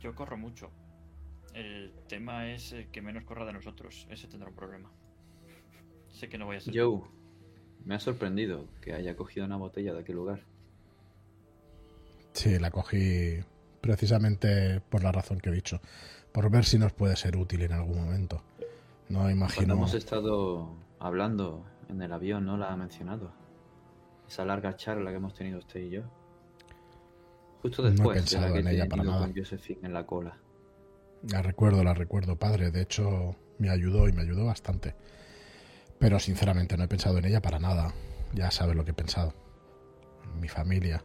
Yo 0.00 0.14
corro 0.14 0.36
mucho. 0.36 0.70
El 1.54 1.92
tema 2.08 2.48
es 2.52 2.72
eh, 2.72 2.88
que 2.92 3.02
menos 3.02 3.24
corra 3.24 3.44
de 3.46 3.52
nosotros. 3.54 4.06
Ese 4.10 4.28
tendrá 4.28 4.48
un 4.48 4.54
problema. 4.54 4.90
Sé 6.10 6.28
que 6.28 6.38
no 6.38 6.46
voy 6.46 6.56
a 6.56 6.60
ser. 6.60 6.74
Joe, 6.78 7.00
me 7.86 7.94
ha 7.94 8.00
sorprendido 8.00 8.68
que 8.82 8.92
haya 8.92 9.16
cogido 9.16 9.46
una 9.46 9.56
botella 9.56 9.94
de 9.94 10.00
aquel 10.00 10.16
lugar. 10.16 10.44
Sí, 12.32 12.58
la 12.58 12.70
cogí 12.70 13.40
precisamente 13.80 14.80
por 14.80 15.02
la 15.02 15.12
razón 15.12 15.38
que 15.40 15.50
he 15.50 15.52
dicho, 15.52 15.80
por 16.32 16.50
ver 16.50 16.64
si 16.64 16.78
nos 16.78 16.92
puede 16.92 17.16
ser 17.16 17.36
útil 17.36 17.62
en 17.62 17.72
algún 17.72 18.04
momento. 18.04 18.42
No 19.08 19.28
Cuando 19.30 19.30
imagino. 19.30 19.74
hemos 19.74 19.94
estado 19.94 20.76
hablando 20.98 21.66
en 21.88 22.02
el 22.02 22.12
avión, 22.12 22.44
no 22.46 22.56
la 22.56 22.72
ha 22.72 22.76
mencionado. 22.76 23.32
Esa 24.28 24.44
larga 24.44 24.76
charla 24.76 25.10
que 25.10 25.16
hemos 25.16 25.34
tenido 25.34 25.58
usted 25.58 25.80
y 25.80 25.90
yo. 25.90 26.02
Justo 27.62 27.82
No 27.88 27.88
he 27.88 27.90
después 27.90 28.26
de 28.30 28.38
la 28.38 28.52
que 28.52 28.60
en 28.60 28.68
he 28.68 28.72
ella 28.72 28.86
para 28.88 29.04
nada. 29.04 29.18
con 29.18 29.34
Josephine 29.34 29.86
en 29.86 29.92
la 29.92 30.06
cola. 30.06 30.38
La 31.22 31.42
recuerdo, 31.42 31.84
la 31.84 31.92
recuerdo, 31.94 32.36
padre. 32.38 32.70
De 32.70 32.80
hecho, 32.82 33.36
me 33.58 33.68
ayudó 33.70 34.08
y 34.08 34.12
me 34.12 34.22
ayudó 34.22 34.46
bastante. 34.46 34.94
Pero 35.98 36.18
sinceramente 36.20 36.76
no 36.76 36.84
he 36.84 36.88
pensado 36.88 37.18
en 37.18 37.24
ella 37.24 37.40
para 37.40 37.58
nada. 37.58 37.94
Ya 38.34 38.50
sabes 38.50 38.76
lo 38.76 38.84
que 38.84 38.90
he 38.90 38.94
pensado. 38.94 39.34
En 40.24 40.40
mi 40.40 40.48
familia. 40.48 41.02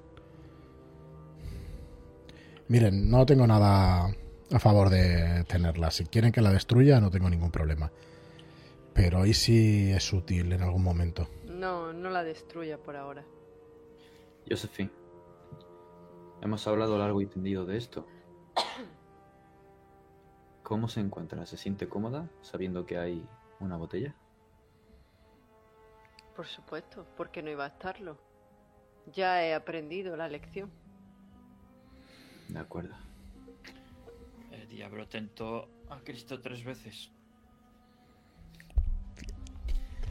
Miren, 2.68 3.10
no 3.10 3.26
tengo 3.26 3.48
nada 3.48 4.16
a 4.52 4.60
favor 4.60 4.90
de 4.90 5.44
tenerla. 5.46 5.92
Si 5.92 6.06
quieren 6.06 6.32
que 6.32 6.42
la 6.42 6.52
destruya, 6.52 7.00
no 7.00 7.12
tengo 7.12 7.30
ningún 7.30 7.52
problema. 7.52 7.92
Pero 8.94 9.26
¿y 9.26 9.34
si 9.34 9.92
es 9.92 10.12
útil 10.12 10.52
en 10.52 10.62
algún 10.62 10.84
momento? 10.84 11.28
No, 11.46 11.94
no 11.94 12.10
la 12.10 12.24
destruya 12.24 12.78
por 12.78 12.96
ahora. 12.96 13.24
Josephine, 14.50 14.92
hemos 16.42 16.68
hablado 16.68 16.98
largo 16.98 17.22
y 17.22 17.28
tendido 17.28 17.66
de 17.66 17.78
esto. 17.78 18.06
¿Cómo 20.64 20.88
se 20.88 21.00
encuentra? 21.00 21.46
¿Se 21.46 21.58
siente 21.58 21.88
cómoda 21.88 22.30
sabiendo 22.42 22.86
que 22.86 22.98
hay 22.98 23.26
una 23.60 23.78
botella? 23.78 24.16
Por 26.36 26.48
supuesto, 26.48 27.06
porque 27.18 27.42
no 27.42 27.50
iba 27.50 27.66
a 27.66 27.68
estarlo. 27.68 28.18
Ya 29.14 29.44
he 29.44 29.54
aprendido 29.54 30.16
la 30.16 30.28
lección. 30.28 30.72
De 32.48 32.60
acuerdo. 32.60 32.96
El 34.52 34.68
diablo 34.68 35.08
tentó 35.08 35.70
a 35.90 36.00
Cristo 36.00 36.40
tres 36.42 36.64
veces. 36.64 37.12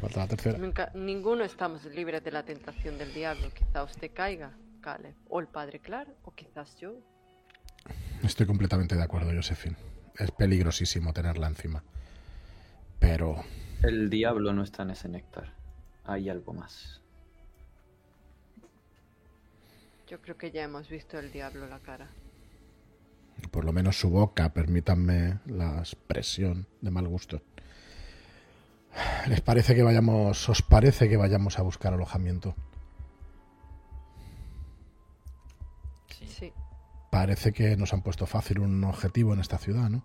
Falta 0.00 0.20
la 0.20 0.28
tercera. 0.28 0.58
Nunca, 0.58 0.90
ninguno 0.94 1.44
estamos 1.44 1.84
libres 1.84 2.24
de 2.24 2.30
la 2.30 2.42
tentación 2.42 2.96
del 2.96 3.12
diablo. 3.12 3.50
Quizá 3.52 3.82
usted 3.82 4.10
caiga, 4.14 4.56
Caleb, 4.80 5.14
o 5.28 5.40
el 5.40 5.46
padre 5.46 5.78
Clark, 5.80 6.14
o 6.24 6.34
quizás 6.34 6.76
yo. 6.76 6.94
Estoy 8.22 8.46
completamente 8.46 8.96
de 8.96 9.02
acuerdo, 9.02 9.30
Josephine. 9.34 9.76
Es 10.18 10.30
peligrosísimo 10.30 11.12
tenerla 11.12 11.48
encima. 11.48 11.82
Pero 12.98 13.42
El 13.82 14.10
diablo 14.10 14.52
no 14.52 14.62
está 14.62 14.82
en 14.82 14.90
ese 14.90 15.08
néctar. 15.08 15.59
Hay 16.10 16.28
algo 16.28 16.52
más. 16.52 17.00
Yo 20.08 20.20
creo 20.20 20.36
que 20.36 20.50
ya 20.50 20.64
hemos 20.64 20.88
visto 20.88 21.20
el 21.20 21.30
diablo 21.30 21.68
la 21.68 21.78
cara. 21.78 22.08
por 23.52 23.64
lo 23.64 23.72
menos 23.72 23.96
su 23.98 24.10
boca, 24.10 24.52
permítanme 24.52 25.38
la 25.46 25.78
expresión 25.78 26.66
de 26.80 26.90
mal 26.90 27.06
gusto. 27.06 27.40
¿Les 29.28 29.40
parece 29.40 29.74
que 29.76 29.84
vayamos, 29.84 30.48
os 30.48 30.62
parece 30.62 31.08
que 31.08 31.16
vayamos 31.16 31.58
a 31.58 31.62
buscar 31.62 31.94
alojamiento? 31.94 32.54
Sí. 36.08 36.26
Sí, 36.26 36.52
Parece 37.10 37.52
que 37.52 37.76
nos 37.76 37.92
han 37.94 38.02
puesto 38.02 38.26
fácil 38.26 38.58
un 38.58 38.82
objetivo 38.84 39.32
en 39.32 39.40
esta 39.40 39.58
ciudad, 39.58 39.88
¿no? 39.88 40.02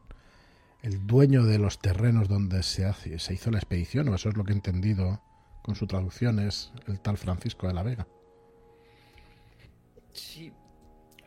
El 0.84 1.08
dueño 1.08 1.44
de 1.46 1.58
los 1.58 1.80
terrenos 1.80 2.28
donde 2.30 2.62
se, 2.62 2.86
hace- 2.86 3.18
se 3.18 3.34
hizo 3.34 3.50
la 3.52 3.58
expedición, 3.58 4.08
o 4.10 4.15
eso 4.15 4.30
es 4.30 4.38
lo 4.38 4.44
que 4.44 4.52
he 4.52 4.56
entendido 4.56 5.20
con 5.65 5.73
su 5.75 5.88
traducción, 5.88 6.38
es 6.38 6.71
el 6.88 6.99
tal 6.99 7.17
Francisco 7.17 7.67
de 7.67 7.73
la 7.73 7.82
Vega. 7.82 8.08
Sí. 10.13 10.54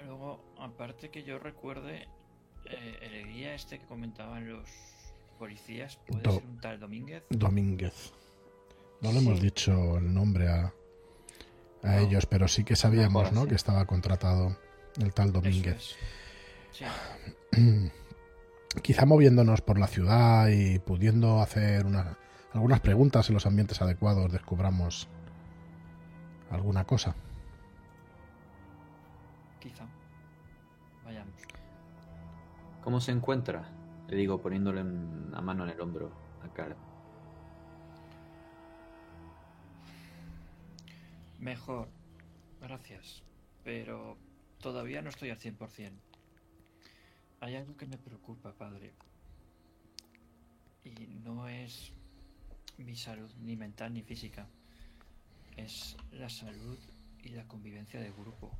Luego, 0.06 0.54
aparte 0.60 1.10
que 1.10 1.24
yo 1.24 1.40
recuerde, 1.40 2.06
eh, 2.66 2.98
el 3.02 3.32
guía 3.32 3.54
este 3.54 3.80
que 3.80 3.86
comentaban 3.86 4.48
los 4.48 4.68
policías 5.40 5.96
puede 6.06 6.22
Do- 6.22 6.32
ser 6.34 6.44
un 6.44 6.60
tal 6.60 6.78
Domínguez. 6.78 7.24
Domínguez. 7.30 8.12
No 9.00 9.12
le 9.12 9.18
Sí. 9.18 9.26
hemos 9.26 9.40
dicho 9.40 9.96
el 9.98 10.14
nombre 10.14 10.48
a, 10.48 10.72
a 11.82 11.92
No. 11.96 11.98
ellos, 11.98 12.26
pero 12.26 12.46
sí 12.46 12.62
que 12.62 12.76
sabíamos, 12.76 13.32
¿no? 13.32 13.46
Que 13.46 13.56
estaba 13.56 13.84
contratado 13.86 14.56
el 15.00 15.12
tal 15.12 15.32
Domínguez. 15.32 15.76
es. 15.76 15.96
Sí. 16.72 16.84
Quizá 18.82 19.04
moviéndonos 19.04 19.62
por 19.62 19.78
la 19.80 19.88
ciudad 19.88 20.48
y 20.48 20.78
pudiendo 20.78 21.40
hacer 21.40 21.86
una- 21.86 22.16
algunas 22.58 22.80
preguntas 22.80 23.28
en 23.28 23.34
los 23.34 23.46
ambientes 23.46 23.80
adecuados 23.80 24.32
descubramos 24.32 25.06
alguna 26.50 26.84
cosa. 26.84 27.14
Quizá. 29.60 29.86
Vayamos. 31.04 31.40
¿Cómo 32.82 33.00
se 33.00 33.12
encuentra? 33.12 33.62
Le 34.08 34.16
digo 34.16 34.42
poniéndole 34.42 34.82
una 34.82 35.40
mano 35.40 35.62
en 35.62 35.70
el 35.70 35.80
hombro 35.80 36.10
a 36.42 36.52
cara. 36.52 36.74
Mejor. 41.38 41.86
Gracias. 42.60 43.22
Pero 43.62 44.18
todavía 44.60 45.00
no 45.00 45.10
estoy 45.10 45.30
al 45.30 45.38
100%. 45.38 45.92
Hay 47.38 47.54
algo 47.54 47.76
que 47.76 47.86
me 47.86 47.98
preocupa, 47.98 48.52
padre. 48.52 48.94
Y 50.82 51.20
no 51.22 51.46
es 51.46 51.92
mi 52.78 52.96
salud 52.96 53.30
ni 53.40 53.56
mental 53.56 53.92
ni 53.92 54.02
física. 54.02 54.46
Es 55.56 55.96
la 56.12 56.28
salud 56.28 56.78
y 57.22 57.30
la 57.30 57.46
convivencia 57.46 58.00
del 58.00 58.12
grupo. 58.12 58.50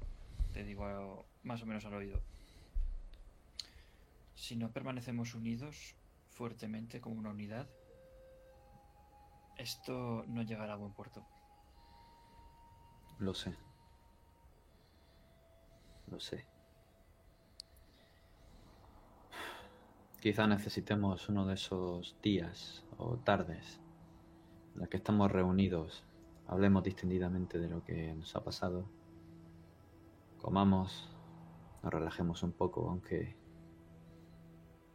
Te 0.53 0.65
digo 0.65 1.25
más 1.45 1.63
o 1.63 1.67
menos 1.67 1.85
al 1.85 1.95
oído. 1.95 2.21
Si 4.35 4.57
no 4.57 4.71
permanecemos 4.71 5.35
unidos 5.35 5.95
fuertemente 6.31 7.01
como 7.01 7.19
una 7.19 7.31
unidad, 7.31 7.69
esto 9.57 10.25
no 10.27 10.43
llegará 10.43 10.75
a 10.75 10.77
buen 10.77 10.93
puerto. 10.93 11.25
Lo 13.19 13.35
sé. 13.35 13.55
Lo 16.09 16.21
sé. 16.21 16.45
Quizá 20.21 20.47
necesitemos 20.47 21.29
uno 21.29 21.47
de 21.47 21.55
esos 21.55 22.17
días 22.23 22.85
o 22.97 23.17
tardes 23.19 23.81
los 24.79 24.89
que 24.89 24.97
estamos 24.97 25.31
reunidos, 25.31 26.05
hablemos 26.47 26.85
distendidamente 26.85 27.59
de 27.59 27.69
lo 27.69 27.85
que 27.85 28.15
nos 28.15 28.35
ha 28.37 28.45
pasado, 28.45 28.89
comamos, 30.39 31.11
nos 31.83 31.93
relajemos 31.93 32.43
un 32.43 32.53
poco, 32.53 32.89
aunque 32.89 33.37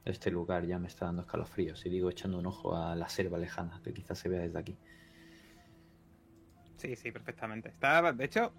este 0.05 0.31
lugar 0.31 0.65
ya 0.65 0.79
me 0.79 0.87
está 0.87 1.05
dando 1.05 1.21
escalofríos 1.21 1.85
y 1.85 1.89
digo 1.89 2.09
echando 2.09 2.39
un 2.39 2.45
ojo 2.45 2.75
a 2.75 2.95
la 2.95 3.09
selva 3.09 3.37
lejana 3.37 3.81
que 3.83 3.93
quizás 3.93 4.17
se 4.19 4.29
vea 4.29 4.41
desde 4.41 4.59
aquí. 4.59 4.77
Sí, 6.77 6.95
sí, 6.95 7.11
perfectamente. 7.11 7.73
De 8.15 8.25
hecho, 8.25 8.53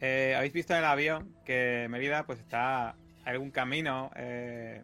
eh, 0.00 0.34
habéis 0.36 0.52
visto 0.52 0.72
en 0.72 0.80
el 0.80 0.84
avión 0.84 1.36
que 1.44 1.86
Mérida 1.88 2.26
pues 2.26 2.40
está 2.40 2.96
algún 3.24 3.50
camino, 3.52 4.10
eh, 4.16 4.82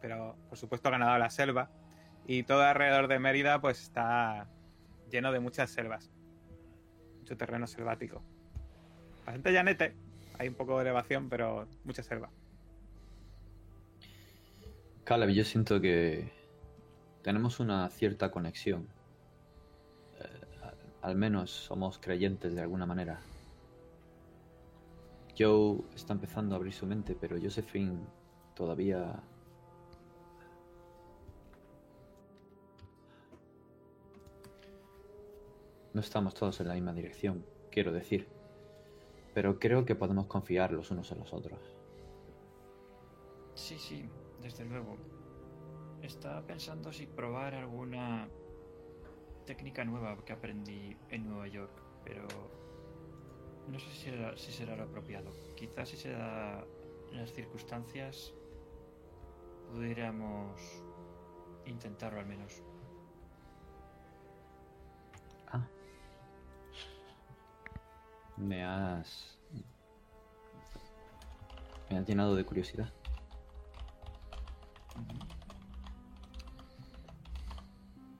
pero 0.00 0.36
por 0.48 0.56
supuesto 0.56 0.90
ganado 0.90 1.18
la 1.18 1.28
selva. 1.28 1.70
Y 2.26 2.44
todo 2.44 2.62
alrededor 2.62 3.08
de 3.08 3.18
Mérida 3.18 3.60
pues 3.60 3.82
está 3.82 4.48
lleno 5.10 5.32
de 5.32 5.40
muchas 5.40 5.70
selvas. 5.70 6.10
Mucho 7.18 7.36
terreno 7.36 7.66
selvático. 7.66 8.22
Bastante 9.24 9.52
llanete, 9.52 9.94
hay 10.38 10.48
un 10.48 10.54
poco 10.54 10.76
de 10.76 10.82
elevación, 10.82 11.28
pero 11.28 11.66
mucha 11.84 12.02
selva. 12.02 12.30
Caleb, 15.04 15.30
yo 15.30 15.44
siento 15.44 15.80
que 15.80 16.32
tenemos 17.22 17.60
una 17.60 17.88
cierta 17.90 18.30
conexión. 18.30 18.88
Eh, 20.18 20.28
al 21.02 21.16
menos 21.16 21.50
somos 21.50 21.98
creyentes 21.98 22.54
de 22.54 22.62
alguna 22.62 22.86
manera. 22.86 23.20
Joe 25.38 25.82
está 25.94 26.12
empezando 26.12 26.54
a 26.54 26.58
abrir 26.58 26.72
su 26.72 26.86
mente, 26.86 27.16
pero 27.18 27.38
Josephine 27.40 27.98
todavía... 28.54 29.22
No 35.94 36.00
estamos 36.00 36.34
todos 36.34 36.60
en 36.60 36.66
la 36.66 36.74
misma 36.74 36.92
dirección, 36.92 37.46
quiero 37.70 37.92
decir. 37.92 38.28
Pero 39.32 39.60
creo 39.60 39.84
que 39.84 39.94
podemos 39.94 40.26
confiar 40.26 40.72
los 40.72 40.90
unos 40.90 41.10
en 41.12 41.20
los 41.20 41.32
otros. 41.32 41.60
Sí, 43.54 43.78
sí, 43.78 44.04
desde 44.42 44.64
luego. 44.64 44.96
Estaba 46.02 46.42
pensando 46.42 46.92
si 46.92 47.06
probar 47.06 47.54
alguna 47.54 48.28
técnica 49.46 49.84
nueva 49.84 50.16
que 50.24 50.32
aprendí 50.32 50.96
en 51.10 51.28
Nueva 51.28 51.46
York, 51.46 51.80
pero 52.04 52.26
no 53.68 53.78
sé 53.78 53.88
si 53.90 54.10
será, 54.10 54.36
si 54.36 54.50
será 54.50 54.74
lo 54.74 54.82
apropiado. 54.82 55.30
Quizás 55.54 55.88
si 55.88 55.96
se 55.96 56.10
da 56.10 56.66
las 57.12 57.32
circunstancias, 57.32 58.34
pudiéramos 59.72 60.60
intentarlo 61.66 62.18
al 62.18 62.26
menos. 62.26 62.64
Me 68.36 68.64
has... 68.64 69.38
Me 71.90 71.98
has 71.98 72.06
llenado 72.06 72.34
de 72.34 72.44
curiosidad. 72.44 72.90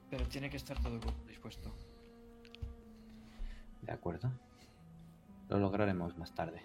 Pero 0.09 0.25
tiene 0.27 0.49
que 0.49 0.57
estar 0.57 0.81
todo 0.81 0.99
dispuesto. 1.27 1.73
De 3.81 3.91
acuerdo. 3.91 4.31
Lo 5.49 5.59
lograremos 5.59 6.17
más 6.17 6.33
tarde. 6.33 6.61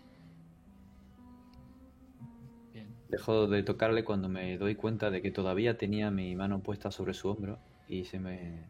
Bien. 2.72 2.94
Dejo 3.08 3.46
de 3.46 3.62
tocarle 3.62 4.04
cuando 4.04 4.28
me 4.28 4.56
doy 4.56 4.74
cuenta 4.76 5.10
de 5.10 5.20
que 5.20 5.30
todavía 5.30 5.76
tenía 5.76 6.10
mi 6.10 6.34
mano 6.36 6.60
puesta 6.60 6.90
sobre 6.90 7.12
su 7.14 7.28
hombro 7.28 7.58
y 7.88 8.04
se 8.04 8.20
me 8.20 8.68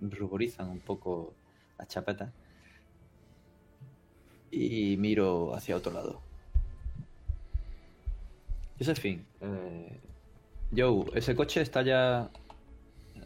ruborizan 0.00 0.68
un 0.68 0.80
poco 0.80 1.34
las 1.78 1.88
chapetas. 1.88 2.32
Y 4.50 4.96
miro 4.98 5.54
hacia 5.54 5.76
otro 5.76 5.92
lado. 5.92 6.20
Josephine, 8.78 9.24
eh, 9.40 10.00
Joe, 10.76 11.06
¿ese 11.14 11.34
coche 11.34 11.62
está 11.62 11.82
ya 11.82 12.28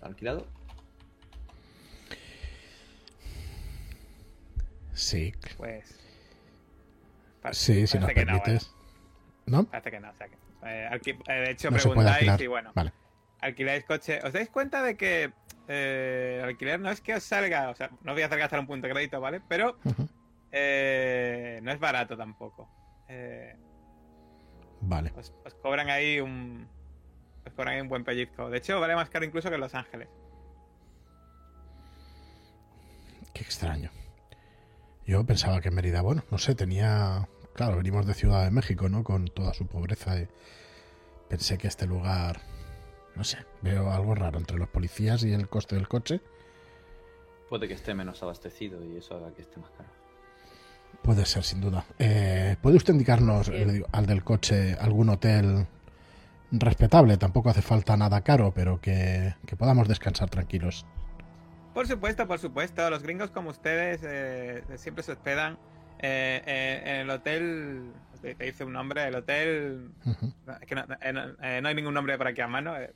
alquilado? 0.01 0.47
Sí, 4.95 5.33
Pues. 5.57 5.99
sí, 7.53 7.87
si 7.87 7.99
nos 7.99 8.11
que 8.11 8.25
no, 8.25 8.41
permites. 8.43 8.71
¿No? 9.47 9.65
Parece 9.65 9.91
que 9.91 10.01
no. 10.01 10.11
O 10.11 10.15
sea 10.15 10.29
que, 10.29 10.35
eh, 10.65 10.89
eh, 11.27 11.33
de 11.33 11.51
hecho, 11.51 11.71
No 11.71 11.79
preguntáis 11.79 12.41
y 12.41 12.47
bueno, 12.47 12.71
Vale. 12.75 12.93
alquiláis 13.41 13.85
coche. 13.85 14.21
¿Os 14.23 14.33
dais 14.33 14.51
cuenta 14.51 14.83
de 14.83 14.97
que 14.97 15.33
eh, 15.69 16.39
el 16.43 16.49
alquiler 16.51 16.79
no 16.81 16.91
es 16.91 17.01
que 17.01 17.15
os 17.15 17.23
salga, 17.25 17.71
o 17.71 17.75
sea, 17.75 17.89
no 18.03 18.13
os 18.13 18.15
voy 18.15 18.23
a 18.23 18.27
hacer 18.27 18.39
gastar 18.39 18.61
un 18.61 18.67
punto 18.67 18.87
de 18.87 18.93
crédito, 18.93 19.21
¿vale? 19.21 19.41
Pero. 19.49 19.77
Eh, 20.53 21.61
no 21.63 21.71
es 21.73 21.79
barato 21.79 22.17
tampoco. 22.17 22.69
Eh, 23.09 23.57
Vale. 24.81 25.13
os, 25.17 25.33
os 25.45 25.55
cobran 25.55 25.91
ahí 25.91 26.21
un. 26.21 26.69
Os 27.47 27.53
cobran 27.55 27.75
ahí 27.75 27.81
un 27.81 27.89
buen 27.89 28.05
pellizco. 28.05 28.51
De 28.51 28.59
hecho, 28.59 28.81
vale 28.81 28.95
más 28.95 29.11
caro 29.11 29.25
incluso 29.25 29.49
que 29.49 29.55
en 29.57 29.61
Los 29.61 29.75
Ángeles. 29.75 30.09
Qué 33.33 33.43
extraño. 33.43 33.91
Yo 35.07 35.25
pensaba 35.25 35.61
que 35.61 35.69
en 35.69 35.75
Mérida, 35.75 36.03
bueno, 36.03 36.23
no 36.31 36.39
sé, 36.39 36.55
tenía. 36.55 37.29
Claro, 37.55 37.77
venimos 37.77 38.07
de 38.07 38.15
Ciudad 38.15 38.45
de 38.45 38.51
México, 38.51 38.89
¿no? 38.89 39.03
Con 39.05 39.27
toda 39.27 39.55
su 39.55 39.67
pobreza. 39.67 40.19
Y 40.21 40.29
pensé 41.29 41.59
que 41.59 41.69
este 41.69 41.87
lugar. 41.87 42.41
No 43.17 43.25
sé, 43.25 43.39
veo 43.61 43.91
algo 43.91 44.15
raro 44.15 44.39
entre 44.39 44.57
los 44.57 44.69
policías 44.69 45.25
y 45.25 45.33
el 45.33 45.49
coste 45.49 45.75
del 45.75 45.89
coche. 45.89 46.21
Puede 47.49 47.67
que 47.67 47.75
esté 47.75 47.93
menos 47.93 48.23
abastecido 48.23 48.85
y 48.85 48.97
eso 48.97 49.17
haga 49.17 49.35
que 49.35 49.43
esté 49.43 49.59
más 49.59 49.71
caro. 49.71 49.89
Puede 51.03 51.25
ser, 51.25 51.43
sin 51.45 51.61
duda. 51.61 51.85
Eh, 51.99 52.57
¿Puede 52.61 52.77
usted 52.77 52.93
indicarnos, 52.93 53.49
le 53.49 53.65
digo, 53.73 53.87
al 53.93 54.07
del 54.07 54.23
coche, 54.23 54.77
algún 54.81 55.09
hotel 55.09 55.67
respetable? 56.53 57.17
Tampoco 57.17 57.51
hace 57.51 57.63
falta 57.63 57.97
nada 57.97 58.21
caro, 58.23 58.53
pero 58.55 58.81
que, 58.81 59.35
que 59.47 59.57
podamos 59.57 59.89
descansar 59.89 60.29
tranquilos. 60.31 60.85
Por 61.73 61.87
supuesto, 61.87 62.27
por 62.27 62.39
supuesto. 62.39 62.89
Los 62.91 63.03
gringos 63.03 63.31
como 63.31 63.51
ustedes 63.51 64.01
eh, 64.05 64.63
siempre 64.77 65.03
se 65.05 65.13
hospedan 65.13 65.57
eh, 66.01 66.43
eh, 66.47 66.83
en 66.85 66.97
el 66.97 67.11
hotel. 67.11 67.93
Te, 68.21 68.35
te 68.35 68.45
dice 68.45 68.65
un 68.65 68.73
nombre, 68.73 69.05
el 69.07 69.15
hotel. 69.15 69.91
Es 70.61 70.67
que 70.67 70.75
no, 70.75 70.83
eh, 71.01 71.35
eh, 71.43 71.63
hay 71.65 71.75
ningún 71.75 71.95
nombre 71.95 72.19
por 72.19 72.27
aquí 72.27 72.41
a 72.41 72.49
mano. 72.49 72.77
eh, 72.77 72.93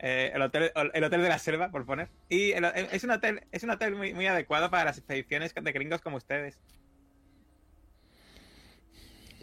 eh, 0.00 0.32
el 0.34 0.42
hotel 0.42 0.72
el 0.92 1.04
hotel 1.04 1.22
de 1.22 1.28
la 1.28 1.38
selva, 1.38 1.70
por 1.70 1.86
poner. 1.86 2.08
Y 2.28 2.50
el- 2.52 2.64
el- 2.64 2.88
es 2.90 3.04
un 3.04 3.10
hotel 3.10 3.42
es 3.52 3.62
un 3.62 3.70
hotel 3.70 3.94
muy, 3.94 4.12
muy 4.12 4.26
adecuado 4.26 4.68
para 4.70 4.84
las 4.84 4.98
expediciones 4.98 5.54
de 5.54 5.72
gringos 5.72 6.00
como 6.00 6.16
ustedes. 6.16 6.58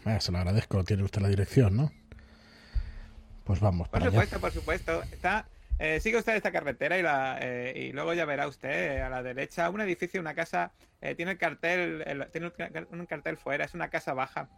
Vaya, 0.04 0.20
se 0.20 0.32
lo 0.32 0.40
agradezco, 0.40 0.84
tiene 0.84 1.04
usted 1.04 1.22
la 1.22 1.28
dirección, 1.30 1.76
¿no? 1.78 1.92
Pues 3.44 3.60
vamos, 3.60 3.88
Por 3.88 4.00
para 4.00 4.06
allá. 4.06 4.12
supuesto, 4.12 4.40
por 4.40 4.52
supuesto. 4.52 5.04
Está, 5.12 5.46
eh, 5.80 6.00
sigue 6.00 6.18
usted 6.18 6.36
esta 6.36 6.52
carretera 6.52 6.98
y, 6.98 7.02
la, 7.04 7.38
eh, 7.42 7.74
y 7.88 7.92
luego 7.92 8.14
ya 8.14 8.26
verá 8.26 8.48
usted 8.48 8.70
eh, 8.98 9.02
a 9.02 9.10
la 9.10 9.22
derecha 9.24 9.70
un 9.70 9.82
edificio, 9.82 10.20
una 10.22 10.34
casa. 10.34 10.72
eh, 11.02 11.16
tiene 11.16 11.32
el 11.32 11.38
cartel, 11.38 12.04
el- 12.06 12.30
tiene 12.32 12.48
un, 12.48 12.54
ca- 12.54 12.72
un 12.92 13.06
cartel 13.06 13.38
fuera. 13.38 13.66
Es 13.66 13.74
una 13.74 13.90
casa 13.90 14.14
baja. 14.14 14.50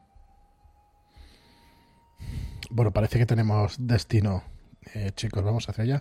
Bueno, 2.70 2.92
parece 2.92 3.18
que 3.20 3.26
tenemos 3.26 3.76
destino. 3.80 4.44
Eh, 4.94 5.12
chicos, 5.16 5.44
vamos 5.44 5.68
hacia 5.70 5.84
allá. 5.84 6.00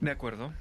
De 0.00 0.10
acuerdo. 0.10 0.52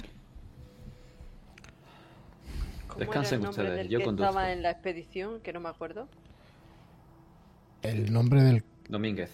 ¿Cómo 2.92 3.00
Descansen 3.00 3.40
era 3.40 3.50
el 3.50 3.56
nombre 3.56 3.64
ustedes, 3.64 3.78
del 3.78 3.90
yo 3.90 4.00
que 4.00 4.06
conduzco. 4.06 4.30
estaba 4.30 4.52
en 4.52 4.62
la 4.62 4.72
expedición? 4.72 5.40
Que 5.42 5.54
no 5.54 5.60
me 5.60 5.70
acuerdo. 5.70 6.08
El 7.82 8.12
nombre 8.14 8.42
del... 8.44 8.64
Domínguez. 8.90 9.32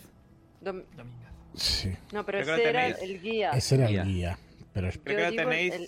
Dom- 0.62 0.84
Dominga. 0.96 1.32
Sí, 1.56 1.92
No, 2.14 2.26
pero 2.26 2.40
Creo 2.44 2.56
ese 2.56 2.64
lo 2.64 2.70
era 2.70 2.82
tenéis. 2.96 3.02
el 3.12 3.22
guía. 3.22 3.52
ese 3.52 3.76
era 3.76 3.88
el 3.90 4.04
guía. 4.06 4.40
Pero 4.74 4.88
es- 4.90 5.00
Creo 5.04 5.32
que 5.32 5.36
lo 5.38 5.44
tenéis. 5.44 5.74
el- 5.74 5.88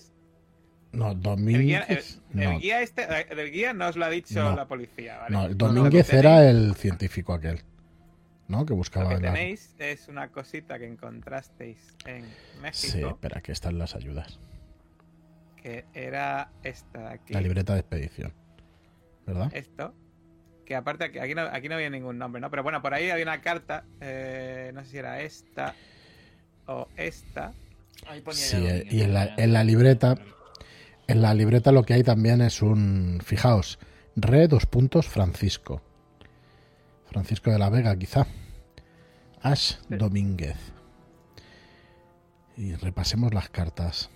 no, 0.91 1.12
El 1.12 1.17
guía, 1.17 1.17
el- 1.17 1.21
Domínguez. 1.21 2.21
el 2.34 2.39
No, 2.43 2.60
guía 2.60 2.82
este, 2.82 3.03
eh, 3.03 3.27
el 3.29 3.51
guía 3.51 3.73
no 3.73 3.88
os 3.88 3.95
lo 3.95 4.05
ha 4.05 4.10
dicho 4.10 4.41
No. 4.43 4.55
la 4.55 4.67
policía, 4.67 5.19
¿vale? 5.19 5.36
no, 5.36 5.45
el 5.45 5.51
Lo 5.51 5.55
Domínguez 5.67 6.08
tenéis- 6.08 6.19
era 6.19 6.49
el 6.49 6.75
científico 6.75 7.34
aquel. 7.34 7.62
¿No? 8.47 8.65
Que 8.65 8.71
Lo 8.71 8.77
buscaba 8.77 9.10
que 9.10 9.15
en 9.17 9.21
la- 9.21 9.34
tenéis 9.34 9.75
es 9.77 10.08
una 10.08 10.29
cosita 10.29 10.79
que 10.79 10.88
encontrasteis 10.88 11.77
en 12.08 12.23
Sí, 12.25 12.32
México, 12.62 13.10
espera, 13.10 13.41
que 13.41 13.51
están 13.51 13.77
las 13.77 13.93
ayudas. 13.95 14.39
Que 15.61 15.85
era 15.93 16.51
esta 16.63 16.99
de 16.99 17.07
aquí. 17.09 17.33
La 17.33 17.41
libreta 17.41 17.73
de 17.73 17.79
expedición. 17.81 18.33
¿Verdad? 19.25 19.51
Esto. 19.53 19.93
Que 20.65 20.75
aparte 20.75 21.05
aquí, 21.05 21.19
aquí 21.19 21.33
no, 21.35 21.41
aquí 21.41 21.67
no 21.69 21.75
había 21.75 21.89
ningún 21.89 22.17
nombre, 22.17 22.39
¿no? 22.41 22.49
Pero 22.49 22.63
bueno, 22.63 22.81
por 22.81 22.93
ahí 22.93 23.09
había 23.09 23.23
una 23.25 23.41
carta. 23.41 23.85
eh, 24.01 24.71
no 24.73 24.83
sé 24.83 24.91
si 24.91 24.97
era 24.97 25.21
esta 25.21 25.75
o 26.67 26.87
esta. 26.95 27.53
Ahí 28.07 28.21
ponía 28.21 28.39
Sí, 28.41 28.63
ya 28.63 28.75
eh, 28.77 28.87
y 28.89 29.01
en 29.01 29.13
la- 29.13 29.33
en 29.37 29.53
la 29.53 29.63
libreta- 29.63 30.15
En 31.07 31.21
la 31.23 31.33
libreta 31.33 31.71
lo 31.71 31.81
que 31.83 31.95
hay 31.95 32.03
también 32.03 32.39
es 32.41 32.61
un. 32.61 33.19
Fijaos, 33.23 33.79
Re 34.15 34.47
dos 34.47 34.65
puntos 34.67 35.07
Francisco. 35.07 35.81
Francisco 37.07 37.49
de 37.49 37.57
la 37.57 37.69
Vega, 37.71 37.95
quizá. 37.97 38.27
Ash 39.41 39.77
Domínguez. 39.89 40.57
Y 42.57 42.75
repasemos 42.75 43.33
las 43.33 43.49
cartas. 43.49 44.11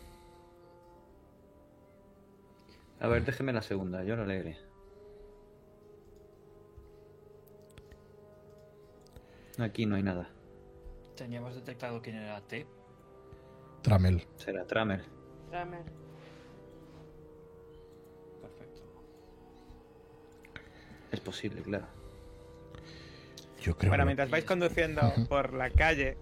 A 3.03 3.07
ver, 3.09 3.25
déjeme 3.25 3.51
la 3.51 3.61
segunda, 3.61 4.01
yo 4.05 4.15
la 4.15 4.25
leeré. 4.25 4.57
Aquí 9.59 9.85
no 9.85 9.97
hay 9.97 10.03
nada. 10.03 10.29
Teníamos 11.17 11.53
detectado 11.53 12.01
quién 12.01 12.15
era 12.15 12.39
T. 12.39 12.65
Tramel. 13.81 14.25
Será 14.37 14.65
Tramer. 14.65 15.03
Kramer. 15.49 15.83
Perfecto. 18.41 18.81
Es 21.11 21.19
posible, 21.19 21.61
claro. 21.61 21.87
Yo 23.61 23.77
creo 23.77 23.91
Bueno, 23.91 24.05
mientras 24.05 24.29
vais 24.29 24.45
conduciendo 24.45 25.01
por 25.27 25.53
la 25.53 25.69
calle, 25.71 26.15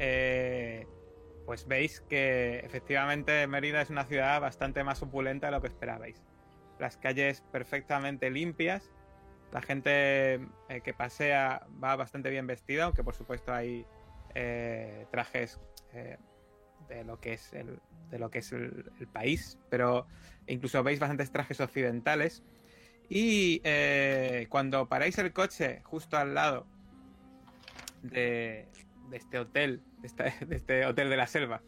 eh, 0.00 0.88
pues 1.50 1.66
veis 1.66 2.00
que 2.08 2.60
efectivamente 2.60 3.44
Mérida 3.48 3.82
es 3.82 3.90
una 3.90 4.04
ciudad 4.04 4.40
bastante 4.40 4.84
más 4.84 5.02
opulenta 5.02 5.48
de 5.48 5.50
lo 5.50 5.60
que 5.60 5.66
esperabais. 5.66 6.22
Las 6.78 6.96
calles 6.96 7.42
perfectamente 7.50 8.30
limpias, 8.30 8.88
la 9.50 9.60
gente 9.60 10.34
eh, 10.34 10.80
que 10.84 10.94
pasea 10.94 11.66
va 11.82 11.96
bastante 11.96 12.30
bien 12.30 12.46
vestida, 12.46 12.84
aunque 12.84 13.02
por 13.02 13.16
supuesto 13.16 13.52
hay 13.52 13.84
eh, 14.36 15.08
trajes 15.10 15.58
eh, 15.92 16.18
de 16.88 17.02
lo 17.02 17.18
que 17.18 17.32
es 17.32 17.52
el, 17.52 17.80
de 18.12 18.20
lo 18.20 18.30
que 18.30 18.38
es 18.38 18.52
el, 18.52 18.84
país, 19.12 19.58
pero 19.70 20.06
incluso 20.46 20.84
veis 20.84 21.00
bastantes 21.00 21.32
trajes 21.32 21.58
occidentales. 21.58 22.44
Y 23.08 23.60
cuando 24.50 24.86
paráis 24.86 25.18
el 25.18 25.32
coche 25.32 25.80
justo 25.82 26.16
al 26.16 26.32
lado 26.32 26.64
de 28.04 28.68
este 29.10 29.40
hotel, 29.40 29.82
de 30.46 30.56
este, 30.56 30.86
hotel 30.86 31.10
de 31.10 31.16
la 31.16 31.26
selva, 31.26 31.62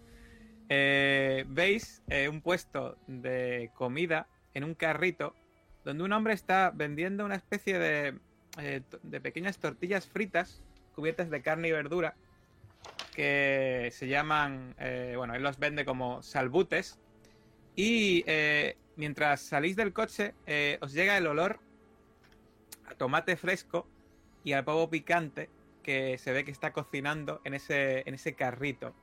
eh, 0.68 1.45
veis 1.49 2.03
eh, 2.09 2.28
un 2.28 2.41
puesto 2.41 2.97
de 3.07 3.70
comida 3.74 4.28
en 4.55 4.64
un 4.64 4.74
carrito 4.74 5.35
donde 5.85 6.05
un 6.05 6.12
hombre 6.12 6.35
está 6.35 6.72
vendiendo 6.74 7.24
una 7.24 7.35
especie 7.35 7.78
de, 7.78 8.18
eh, 8.59 8.80
de 9.03 9.20
pequeñas 9.20 9.59
tortillas 9.59 10.07
fritas 10.07 10.62
cubiertas 10.95 11.30
de 11.30 11.43
carne 11.43 11.68
y 11.68 11.72
verdura 11.72 12.14
que 13.14 13.91
se 13.93 14.09
llaman, 14.09 14.74
bueno, 15.16 15.35
él 15.35 15.43
los 15.43 15.59
vende 15.59 15.85
como 15.85 16.22
salbutes. 16.22 16.99
Y 17.76 18.24
mientras 18.97 19.43
salís 19.43 19.76
del 19.76 19.93
coche 19.93 20.35
os 20.80 20.93
llega 20.93 21.18
el 21.18 21.26
olor 21.26 21.61
a 22.87 22.95
tomate 22.95 23.37
fresco 23.37 23.87
y 24.45 24.55
al 24.55 24.64
pavo 24.64 24.89
picante 24.89 25.51
que 25.83 26.18
se 26.18 26.33
ve 26.33 26.45
que 26.45 26.51
está 26.51 26.72
cocinando 26.72 27.41
en 27.45 27.55
ese, 27.55 28.03
en 28.09 28.14
ese 28.14 28.35
carrito. 28.35 28.95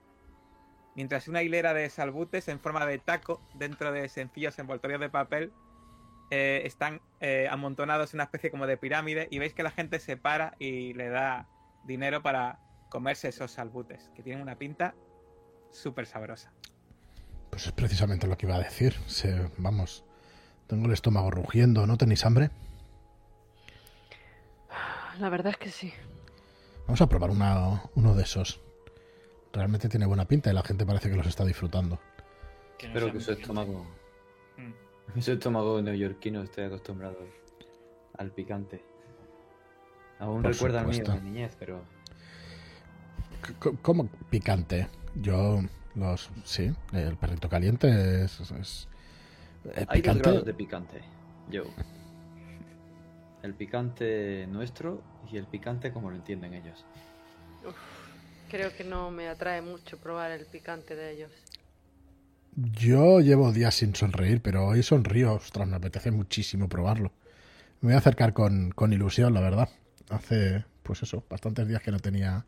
Mientras 0.95 1.27
una 1.27 1.43
hilera 1.43 1.73
de 1.73 1.89
salbutes 1.89 2.47
en 2.47 2.59
forma 2.59 2.85
de 2.85 2.97
taco 2.99 3.41
dentro 3.53 3.91
de 3.91 4.09
sencillos 4.09 4.57
envoltorios 4.59 4.99
de 4.99 5.09
papel 5.09 5.53
eh, 6.31 6.61
están 6.65 7.01
eh, 7.21 7.47
amontonados 7.49 8.13
en 8.13 8.17
una 8.17 8.23
especie 8.25 8.51
como 8.51 8.67
de 8.67 8.77
pirámide 8.77 9.27
y 9.31 9.39
veis 9.39 9.53
que 9.53 9.63
la 9.63 9.71
gente 9.71 9.99
se 9.99 10.17
para 10.17 10.55
y 10.59 10.93
le 10.93 11.09
da 11.09 11.47
dinero 11.85 12.21
para 12.21 12.59
comerse 12.89 13.29
esos 13.29 13.51
salbutes, 13.51 14.09
que 14.15 14.23
tienen 14.23 14.41
una 14.41 14.55
pinta 14.57 14.93
súper 15.71 16.05
sabrosa. 16.05 16.51
Pues 17.49 17.65
es 17.67 17.71
precisamente 17.71 18.27
lo 18.27 18.37
que 18.37 18.45
iba 18.45 18.55
a 18.55 18.59
decir. 18.59 18.93
Se- 19.07 19.49
vamos, 19.57 20.03
tengo 20.67 20.85
el 20.87 20.93
estómago 20.93 21.31
rugiendo. 21.31 21.87
¿No 21.87 21.97
tenéis 21.97 22.25
hambre? 22.25 22.49
La 25.19 25.29
verdad 25.29 25.51
es 25.51 25.57
que 25.57 25.69
sí. 25.69 25.93
Vamos 26.89 27.01
a 27.01 27.07
probar 27.07 27.29
una- 27.29 27.83
uno 27.93 28.15
de 28.15 28.23
esos. 28.23 28.59
Realmente 29.53 29.87
tiene 29.89 30.07
buena 30.07 30.25
pinta 30.25 30.49
y 30.49 30.55
la 30.55 30.63
gente 30.63 30.87
parece 30.87 31.07
que 31.11 31.15
los 31.15 31.27
está 31.27 31.45
disfrutando. 31.45 31.99
Que 32.79 32.87
no 32.87 32.93
Espero 32.95 33.13
que 33.13 33.19
su 33.19 33.31
estómago, 33.31 33.85
Mm. 34.57 34.71
su 35.21 35.31
estómago 35.33 35.79
neoyorquino 35.83 36.41
esté 36.41 36.65
acostumbrado 36.65 37.17
al 38.17 38.31
picante. 38.31 38.83
Aún 40.17 40.41
Por 40.41 40.51
recuerda 40.51 40.81
al 40.81 40.87
mío 40.87 41.03
de 41.03 41.21
niñez, 41.21 41.55
pero 41.59 41.83
¿Cómo 43.83 44.07
picante? 44.31 44.87
Yo 45.13 45.61
los 45.93 46.31
sí, 46.43 46.73
el 46.91 47.17
perrito 47.17 47.49
caliente 47.49 48.23
es, 48.23 48.39
es- 48.39 48.51
es- 48.51 48.87
hay 49.87 50.01
dos 50.01 50.17
grados 50.17 50.45
de 50.45 50.53
picante. 50.55 51.01
Yo. 51.51 51.65
El 53.43 53.53
picante 53.53 54.47
nuestro 54.47 55.01
y 55.31 55.37
el 55.37 55.45
picante 55.45 55.91
como 55.91 56.09
lo 56.09 56.15
entienden 56.17 56.53
ellos. 56.53 56.85
Creo 58.49 58.75
que 58.75 58.83
no 58.83 59.11
me 59.11 59.29
atrae 59.29 59.61
mucho 59.61 59.97
probar 59.97 60.31
el 60.31 60.45
picante 60.45 60.95
de 60.95 61.11
ellos. 61.11 61.31
Yo 62.55 63.19
llevo 63.21 63.51
días 63.51 63.75
sin 63.75 63.95
sonreír, 63.95 64.41
pero 64.41 64.65
hoy 64.65 64.83
sonrío. 64.83 65.33
Ostras, 65.33 65.67
me 65.67 65.77
apetece 65.77 66.11
muchísimo 66.11 66.67
probarlo. 66.67 67.11
Me 67.81 67.87
voy 67.87 67.93
a 67.93 67.99
acercar 67.99 68.33
con, 68.33 68.71
con 68.71 68.91
ilusión, 68.91 69.33
la 69.33 69.41
verdad. 69.41 69.69
Hace, 70.09 70.65
pues 70.83 71.03
eso, 71.03 71.23
bastantes 71.29 71.67
días 71.67 71.81
que 71.81 71.91
no 71.91 71.99
tenía. 71.99 72.43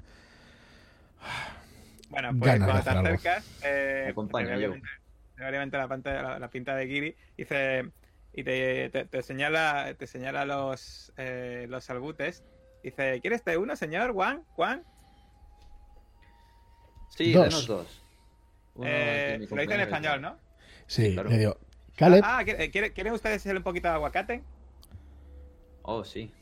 Bueno, 2.10 2.30
pues 2.38 2.52
Ganas 2.52 2.68
de 2.68 2.92
cuando 2.92 3.04
te 3.04 3.10
acercas, 3.10 3.46
eh, 3.64 4.14
te 4.14 5.78
la, 5.78 5.88
pantalla, 5.88 6.22
la, 6.22 6.40
la 6.40 6.50
pinta 6.50 6.76
de 6.76 6.88
Giri 6.88 7.16
dice, 7.38 7.92
y 8.34 8.44
te, 8.44 8.90
te, 8.90 9.06
te 9.06 9.22
señala, 9.24 9.94
te 9.98 10.08
señala 10.08 10.46
los, 10.46 11.12
eh, 11.18 11.66
los 11.70 11.84
salbutes. 11.84 12.44
Dice, 12.84 13.20
¿quieres 13.22 13.44
té 13.44 13.58
uno, 13.58 13.76
señor? 13.76 14.14
¿Juan? 14.14 14.44
¿Juan? 14.56 14.84
Sí, 17.10 17.32
Dos. 17.34 17.44
denos 17.46 17.68
dos. 17.68 18.04
Uno 18.76 18.88
Eh, 18.90 19.34
lo 19.50 19.58
dice 19.58 19.74
en 19.74 19.82
español, 19.82 20.16
es- 20.16 20.22
¿no? 20.22 20.38
Sí, 20.88 21.14
claro. 21.14 21.30
le 21.30 21.38
digo, 21.38 21.58
Caleb. 21.96 22.22
Ah, 22.26 22.42
¿quiere- 22.44 22.72
quiere- 22.72 22.94
¿quieren 22.94 23.14
ustedes 23.14 23.42
echarle 23.42 23.60
un 23.60 23.64
poquito 23.64 23.88
de 23.90 23.94
aguacate? 23.96 24.44
Oh, 25.84 26.04
sí. 26.04 26.34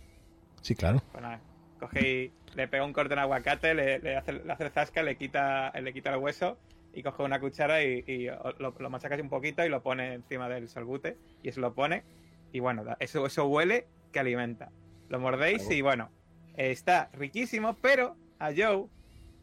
Sí, 0.62 0.76
claro. 0.76 1.02
Pues 1.12 1.22
nada, 1.22 1.42
coge 1.80 2.02
y 2.08 2.34
le 2.56 2.68
pega 2.68 2.84
un 2.84 2.94
corte 2.94 3.14
en 3.14 3.20
aguacate, 3.20 3.74
le, 3.74 4.00
le 4.00 4.16
hace, 4.18 4.34
le 4.34 4.52
hace 4.52 4.66
el 4.66 4.72
zasca, 4.72 5.02
le 5.04 5.18
quita, 5.18 5.72
le 5.80 5.94
quita 5.94 6.12
el 6.12 6.18
hueso 6.18 6.58
y 6.94 7.04
coge 7.04 7.24
una 7.24 7.40
cuchara 7.40 7.84
y, 7.84 8.04
y 8.08 8.28
lo, 8.60 8.76
lo 8.78 8.90
machaca 8.90 9.16
así 9.16 9.22
un 9.22 9.30
poquito 9.30 9.64
y 9.66 9.70
lo 9.70 9.82
pone 9.84 10.14
encima 10.14 10.50
del 10.50 10.68
salbute 10.70 11.18
y 11.44 11.50
eso 11.50 11.62
lo 11.62 11.74
pone 11.74 12.04
y 12.52 12.60
bueno, 12.60 12.84
eso, 13.00 13.26
eso 13.26 13.46
huele 13.48 13.88
que 14.12 14.20
alimenta. 14.20 14.72
Lo 15.10 15.20
mordéis 15.20 15.70
y 15.70 15.82
bueno, 15.82 16.10
está 16.56 17.10
riquísimo, 17.14 17.78
pero 17.82 18.16
a 18.40 18.50
Joe, 18.56 18.88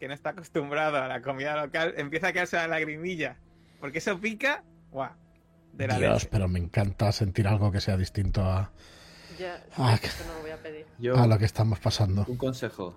que 0.01 0.09
no 0.09 0.15
está 0.15 0.31
acostumbrado 0.31 0.97
a 0.99 1.09
la 1.09 1.23
comida 1.23 1.57
local, 1.65 1.95
empieza 1.97 2.29
a 2.29 2.33
quedarse 2.33 2.57
la 2.57 2.67
lagrimilla 2.69 3.37
porque 3.81 3.99
eso 3.99 4.19
pica, 4.19 4.65
guau, 4.91 5.11
de 5.73 5.87
la 5.87 5.99
Dios, 5.99 6.13
leche. 6.15 6.29
pero 6.31 6.49
me 6.49 6.59
encanta 6.59 7.13
sentir 7.13 7.47
algo 7.47 7.71
que 7.71 7.81
sea 7.81 7.97
distinto 7.97 8.43
a, 8.43 8.73
Ya, 9.39 9.63
Ah, 9.77 9.99
eso 10.03 10.25
no 10.27 10.35
lo 10.35 10.41
voy 10.41 10.51
a 10.51 10.63
pedir. 10.63 10.87
Yo, 10.99 11.17
a 11.17 11.27
lo 11.27 11.39
que 11.39 11.45
estamos 11.45 11.79
pasando. 11.79 12.25
un 12.27 12.37
consejo. 12.39 12.97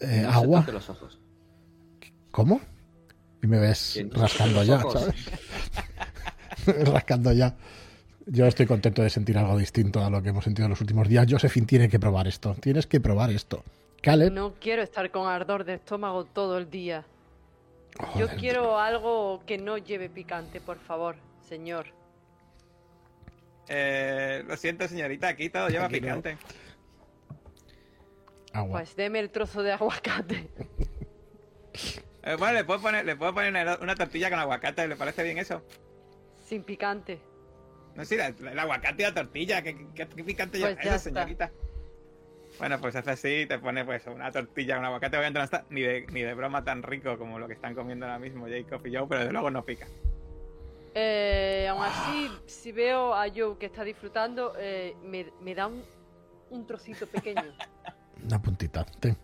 Eh, 0.00 0.20
no 0.22 0.30
se 0.30 0.36
¿Agua? 0.36 0.60
toque 0.60 0.72
los 0.72 0.90
ojos. 0.90 1.18
¿Cómo? 2.30 2.60
Y 3.44 3.46
me 3.46 3.58
ves 3.58 4.02
rascando 4.12 4.64
ya. 4.64 4.80
¿sabes? 4.80 5.14
rascando 6.90 7.30
ya. 7.30 7.54
Yo 8.24 8.46
estoy 8.46 8.64
contento 8.64 9.02
de 9.02 9.10
sentir 9.10 9.36
algo 9.36 9.58
distinto 9.58 10.02
a 10.02 10.08
lo 10.08 10.22
que 10.22 10.30
hemos 10.30 10.44
sentido 10.44 10.64
en 10.64 10.70
los 10.70 10.80
últimos 10.80 11.06
días. 11.08 11.26
Josephine 11.28 11.66
tiene 11.66 11.90
que 11.90 12.00
probar 12.00 12.26
esto. 12.26 12.54
Tienes 12.58 12.86
que 12.86 13.02
probar 13.02 13.28
esto. 13.28 13.62
Caleb. 14.00 14.32
No 14.32 14.54
quiero 14.54 14.80
estar 14.80 15.10
con 15.10 15.28
ardor 15.28 15.64
de 15.64 15.74
estómago 15.74 16.24
todo 16.24 16.56
el 16.56 16.70
día. 16.70 17.04
Yo 18.16 18.28
quiero 18.28 18.80
algo 18.80 19.42
que 19.46 19.58
no 19.58 19.76
lleve 19.76 20.08
picante, 20.08 20.62
por 20.62 20.78
favor, 20.78 21.16
señor. 21.46 21.88
Eh, 23.68 24.42
lo 24.48 24.56
siento 24.56 24.88
señorita, 24.88 25.28
aquí 25.28 25.50
todo 25.50 25.68
lleva 25.68 25.84
Aquí 25.84 26.00
no. 26.00 26.00
picante. 26.00 26.38
Agua. 28.54 28.78
Pues 28.78 28.96
deme 28.96 29.20
el 29.20 29.28
trozo 29.28 29.62
de 29.62 29.72
aguacate. 29.72 30.48
Eh, 32.26 32.36
bueno, 32.38 32.54
le 32.54 32.64
puedo 32.64 32.80
poner, 32.80 33.04
le 33.04 33.16
puedo 33.16 33.34
poner 33.34 33.50
una, 33.50 33.76
una 33.80 33.94
tortilla 33.94 34.30
con 34.30 34.38
aguacate, 34.38 34.88
¿le 34.88 34.96
parece 34.96 35.22
bien 35.22 35.38
eso? 35.38 35.62
Sin 36.46 36.62
picante. 36.64 37.20
No 37.94 38.02
la- 38.02 38.26
el 38.52 38.58
aguacate 38.58 39.02
y 39.02 39.06
la 39.06 39.14
tortilla, 39.14 39.62
¿qué, 39.62 39.76
qué- 39.94 40.08
qué 40.08 40.24
picante 40.24 40.58
Pues 40.58 40.70
lleva 40.72 40.82
ya 40.84 40.98
señorita? 40.98 41.52
Bueno, 42.58 42.80
pues 42.80 42.94
hace 42.96 43.10
así 43.10 43.28
y 43.42 43.46
te 43.46 43.58
pone 43.58 43.84
pues 43.84 44.06
una 44.06 44.30
tortilla 44.30 44.76
con 44.76 44.84
aguacate. 44.84 45.16
Obviamente 45.16 45.38
no 45.38 45.44
está 45.44 45.64
ni 45.70 45.82
de, 45.82 46.06
ni 46.12 46.22
de 46.22 46.34
broma 46.34 46.64
tan 46.64 46.82
rico 46.82 47.18
como 47.18 47.38
lo 47.38 47.46
que 47.46 47.54
están 47.54 47.74
comiendo 47.74 48.06
ahora 48.06 48.18
mismo 48.18 48.46
Jacob 48.48 48.84
y 48.86 48.94
Joe, 48.96 49.06
pero 49.08 49.20
desde 49.20 49.32
luego 49.32 49.50
no 49.50 49.64
pica. 49.64 49.86
Eh, 50.94 51.66
aún 51.68 51.82
así, 51.82 52.30
si 52.46 52.70
veo 52.72 53.12
a 53.14 53.26
Joe 53.28 53.58
que 53.58 53.66
está 53.66 53.82
disfrutando, 53.82 54.54
eh, 54.58 54.94
me, 55.02 55.26
me 55.40 55.54
da 55.54 55.66
un, 55.66 55.82
un 56.50 56.66
trocito 56.66 57.06
pequeño. 57.06 57.42
Una 58.24 58.40
puntita. 58.40 58.84
Ten. 59.00 59.16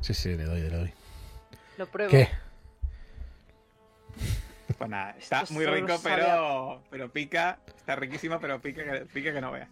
Sí, 0.00 0.14
sí, 0.14 0.34
le 0.34 0.44
doy, 0.44 0.60
le 0.62 0.68
doy. 0.70 0.92
Lo 1.78 1.86
pruebo. 1.86 2.10
¿Qué? 2.10 2.28
Pues 4.78 4.90
nada, 4.90 5.14
está 5.18 5.42
Esto 5.42 5.54
muy 5.54 5.66
rico, 5.66 5.94
pero, 6.02 6.82
pero 6.90 7.10
pica. 7.12 7.58
Está 7.76 7.96
riquísimo, 7.96 8.40
pero 8.40 8.60
pica 8.60 8.82
que, 8.84 9.06
pica 9.06 9.32
que 9.32 9.40
no 9.40 9.52
veas. 9.52 9.68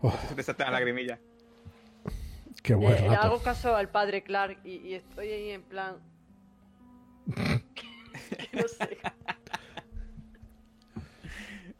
Oh, 0.00 0.12
Se 0.28 0.34
te 0.34 0.42
salta 0.42 0.64
la 0.66 0.72
lagrimilla. 0.72 1.18
qué 2.62 2.74
buen 2.74 2.94
Eh, 2.96 3.08
le 3.08 3.16
hago 3.16 3.40
caso 3.42 3.76
al 3.76 3.88
padre 3.88 4.22
Clark 4.22 4.58
y, 4.64 4.76
y 4.78 4.94
estoy 4.94 5.28
ahí 5.30 5.50
en 5.50 5.62
plan. 5.62 5.96
que 7.74 8.48
no 8.52 8.68
sé. 8.68 8.98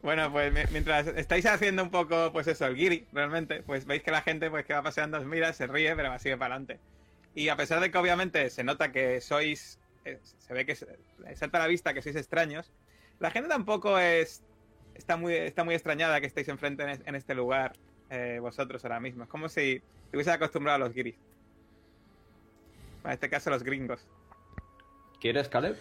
Bueno, 0.01 0.31
pues 0.31 0.53
mi- 0.53 0.71
mientras 0.71 1.07
estáis 1.07 1.45
haciendo 1.47 1.83
un 1.83 1.89
poco, 1.89 2.31
pues 2.31 2.47
eso, 2.47 2.65
el 2.65 2.75
guiri, 2.75 3.05
realmente, 3.11 3.61
pues 3.63 3.85
veis 3.85 4.03
que 4.03 4.11
la 4.11 4.21
gente 4.21 4.49
pues 4.49 4.65
que 4.65 4.73
va 4.73 4.81
paseando 4.81 5.17
os 5.17 5.25
mira, 5.25 5.51
se 5.51 5.67
ríe, 5.67 5.93
pero 5.97 6.09
va 6.09 6.19
sigue 6.19 6.37
para 6.37 6.55
adelante. 6.55 6.79
Y 7.37 7.49
a 7.49 7.55
pesar 7.55 7.79
de 7.79 7.91
que 7.91 7.97
obviamente 7.99 8.49
se 8.49 8.63
nota 8.63 8.91
que 8.91 9.21
sois, 9.21 9.79
eh, 10.05 10.19
se 10.23 10.53
ve 10.55 10.65
que 10.65 10.73
se- 10.75 10.87
salta 11.35 11.59
a 11.59 11.61
la 11.61 11.67
vista 11.67 11.93
que 11.93 12.01
sois 12.01 12.15
extraños, 12.15 12.71
la 13.19 13.29
gente 13.29 13.47
tampoco 13.47 13.99
es 13.99 14.41
está 14.95 15.17
muy 15.17 15.35
está 15.35 15.63
muy 15.63 15.75
extrañada 15.75 16.19
que 16.19 16.25
estéis 16.25 16.47
enfrente 16.47 16.81
en, 16.81 16.89
es- 16.89 17.01
en 17.05 17.13
este 17.13 17.35
lugar 17.35 17.73
eh, 18.09 18.39
vosotros 18.41 18.83
ahora 18.85 18.99
mismo. 18.99 19.21
Es 19.25 19.29
como 19.29 19.49
si 19.49 19.83
estuviese 20.05 20.31
acostumbrado 20.31 20.77
a 20.77 20.79
los 20.79 20.95
guiris. 20.95 21.15
En 23.03 23.11
este 23.11 23.29
caso 23.29 23.51
los 23.51 23.61
gringos. 23.61 24.03
¿Quieres, 25.21 25.47
Caleb? 25.47 25.77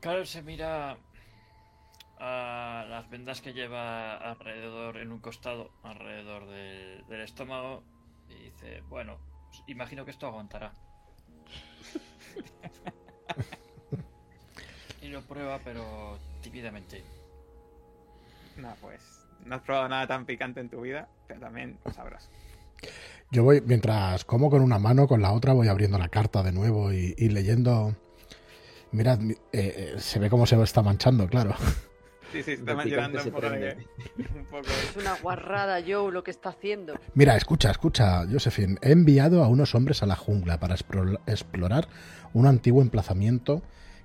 Carol 0.00 0.26
se 0.26 0.42
mira 0.42 0.98
a 2.18 2.84
las 2.90 3.08
vendas 3.08 3.40
que 3.40 3.54
lleva 3.54 4.16
alrededor, 4.18 4.98
en 4.98 5.12
un 5.12 5.20
costado, 5.20 5.70
alrededor 5.82 6.46
del, 6.46 7.06
del 7.08 7.20
estómago, 7.22 7.82
y 8.30 8.44
dice, 8.44 8.82
bueno, 8.88 9.18
pues 9.48 9.62
imagino 9.66 10.04
que 10.04 10.10
esto 10.12 10.26
aguantará. 10.26 10.72
y 15.02 15.08
lo 15.08 15.22
prueba, 15.22 15.58
pero 15.64 16.18
tímidamente. 16.42 17.02
No, 18.56 18.74
pues 18.80 19.00
no 19.44 19.56
has 19.56 19.62
probado 19.62 19.88
nada 19.88 20.06
tan 20.06 20.26
picante 20.26 20.60
en 20.60 20.68
tu 20.68 20.82
vida, 20.82 21.08
pero 21.26 21.40
también 21.40 21.78
sabroso. 21.94 22.28
Yo 23.30 23.44
voy, 23.44 23.60
mientras 23.60 24.24
como 24.24 24.50
con 24.50 24.62
una 24.62 24.78
mano, 24.78 25.06
con 25.06 25.22
la 25.22 25.32
otra 25.32 25.52
voy 25.52 25.68
abriendo 25.68 25.98
la 25.98 26.08
carta 26.08 26.42
de 26.42 26.52
nuevo 26.52 26.92
y, 26.92 27.14
y 27.16 27.28
leyendo. 27.28 27.94
Mirad, 28.92 29.20
mi- 29.20 29.34
eh, 29.34 29.38
eh, 29.52 29.94
se 29.98 30.18
ve 30.18 30.28
cómo 30.28 30.46
se 30.46 30.60
está 30.62 30.82
manchando, 30.82 31.28
claro. 31.28 31.54
Sí, 32.32 32.42
sí, 32.42 32.52
está 32.52 32.72
El 32.72 32.78
picante 32.78 32.96
manchando 32.96 33.20
se 33.20 33.28
un 33.28 33.34
poco 33.34 33.50
de 33.50 33.58
prende. 33.58 33.86
que- 34.16 34.38
un 34.38 34.44
poco 34.46 34.66
Es 34.68 34.96
una 34.96 35.14
guarrada, 35.16 35.80
Joe, 35.86 36.12
lo 36.12 36.22
que 36.22 36.30
está 36.30 36.50
haciendo. 36.50 36.94
Mira, 37.14 37.36
escucha, 37.36 37.70
escucha, 37.70 38.24
Josephine. 38.30 38.76
He 38.82 38.92
enviado 38.92 39.42
a 39.42 39.48
unos 39.48 39.74
hombres 39.74 40.02
a 40.02 40.06
la 40.06 40.16
jungla 40.16 40.58
para 40.60 40.76
explo- 40.76 41.18
explorar 41.26 41.88
un 42.32 42.46
antiguo 42.46 42.82
emplazamiento 42.82 43.62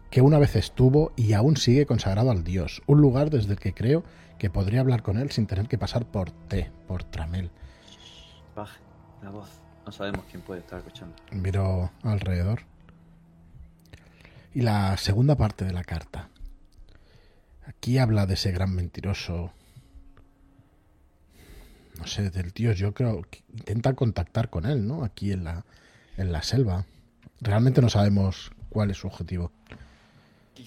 que 0.09 0.21
una 0.21 0.39
vez 0.39 0.55
estuvo 0.55 1.11
y 1.15 1.33
aún 1.33 1.57
sigue 1.57 1.85
consagrado 1.85 2.31
al 2.31 2.43
dios. 2.43 2.81
Un 2.87 3.01
lugar 3.01 3.29
desde 3.29 3.53
el 3.53 3.59
que 3.59 3.73
creo 3.73 4.03
que 4.39 4.49
podría 4.49 4.79
hablar 4.81 5.01
con 5.03 5.17
él 5.17 5.31
sin 5.31 5.45
tener 5.47 5.67
que 5.67 5.77
pasar 5.77 6.05
por 6.05 6.31
T, 6.31 6.71
por 6.87 7.03
Tramel. 7.03 7.49
Baje 8.55 8.79
la 9.23 9.29
voz. 9.29 9.49
No 9.85 9.91
sabemos 9.91 10.25
quién 10.31 10.41
puede 10.41 10.61
estar 10.61 10.79
escuchando. 10.79 11.15
Miro 11.31 11.91
alrededor. 12.03 12.61
Y 14.53 14.61
la 14.61 14.95
segunda 14.97 15.35
parte 15.35 15.65
de 15.65 15.73
la 15.73 15.83
carta. 15.83 16.29
Aquí 17.67 17.97
habla 17.97 18.25
de 18.25 18.35
ese 18.35 18.51
gran 18.51 18.73
mentiroso. 18.73 19.51
No 21.97 22.07
sé, 22.07 22.29
del 22.29 22.51
dios. 22.51 22.77
Yo 22.77 22.93
creo 22.93 23.23
que 23.29 23.43
intenta 23.51 23.93
contactar 23.93 24.49
con 24.49 24.65
él, 24.65 24.85
¿no? 24.87 25.03
Aquí 25.03 25.31
en 25.31 25.43
la, 25.43 25.65
en 26.17 26.31
la 26.31 26.43
selva. 26.43 26.85
Realmente 27.41 27.81
no 27.81 27.89
sabemos 27.89 28.51
cuál 28.69 28.91
es 28.91 28.97
su 28.97 29.07
objetivo. 29.07 29.51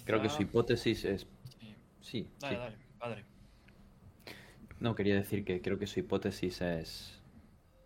Creo 0.04 0.22
que 0.22 0.28
su 0.28 0.42
hipótesis 0.42 1.04
es. 1.04 1.26
Sí. 1.60 1.74
Sí, 2.00 2.30
Dale, 2.40 2.54
sí. 2.54 2.60
dale, 2.60 2.76
padre. 2.98 3.24
No, 4.80 4.94
quería 4.94 5.14
decir 5.16 5.44
que 5.44 5.60
creo 5.60 5.78
que 5.78 5.86
su 5.86 6.00
hipótesis 6.00 6.60
es 6.62 7.20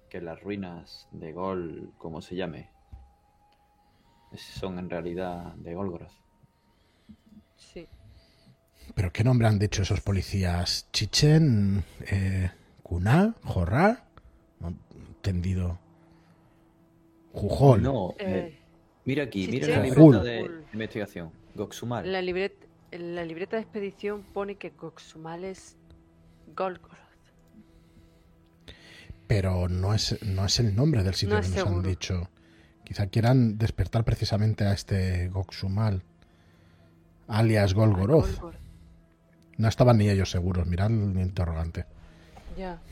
que 0.08 0.20
las 0.20 0.40
ruinas 0.42 1.08
de 1.10 1.32
Gol, 1.32 1.92
como 1.98 2.20
se 2.20 2.36
llame, 2.36 2.68
son 4.36 4.78
en 4.78 4.90
realidad 4.90 5.54
de 5.54 5.74
Golgoroth. 5.74 6.12
Sí. 7.56 7.88
¿Pero 8.94 9.12
qué 9.12 9.24
nombre 9.24 9.46
han 9.48 9.58
dicho 9.58 9.82
esos 9.82 10.00
policías? 10.00 10.86
¿Chichen? 10.92 11.84
Eh, 12.10 12.50
¿Kuná? 12.82 13.34
¿Jorra? 13.42 14.04
No 14.60 14.74
entendido. 15.16 15.78
Jujol. 17.32 17.82
No, 17.82 18.14
eh, 18.18 18.52
Eh, 18.52 18.58
mira 19.04 19.24
aquí, 19.24 19.48
mira 19.48 19.68
la 19.68 19.82
libreta 19.82 20.22
de 20.22 20.50
investigación. 20.72 21.30
Goxumal. 21.54 22.10
la 22.10 22.20
libret- 22.22 22.66
en 22.90 23.14
la 23.14 23.24
libreta 23.24 23.56
de 23.56 23.62
expedición 23.62 24.22
pone 24.34 24.56
que 24.56 24.70
Goxumal 24.70 25.44
es 25.44 25.76
Golgoroth. 26.54 26.98
pero 29.26 29.66
no 29.68 29.94
es, 29.94 30.22
no 30.22 30.44
es 30.44 30.60
el 30.60 30.74
nombre 30.76 31.02
del 31.02 31.14
sitio 31.14 31.36
No 31.36 31.40
que 31.40 31.48
nos 31.48 31.66
han 31.66 31.82
dicho. 31.82 32.28
Quizá 32.84 33.06
quieran 33.06 33.56
despertar 33.56 34.04
precisamente 34.04 34.64
a 34.64 34.74
este 34.74 35.28
Goxumal, 35.28 36.02
alias 37.28 37.72
Golgoroth. 37.72 38.26
Golgoroth. 38.38 38.60
No 39.62 39.68
estaban 39.68 39.96
ni 39.96 40.10
ellos 40.10 40.28
seguros, 40.28 40.66
mirad 40.66 40.90
el 40.90 41.16
interrogante. 41.20 41.86
Ya. 42.58 42.82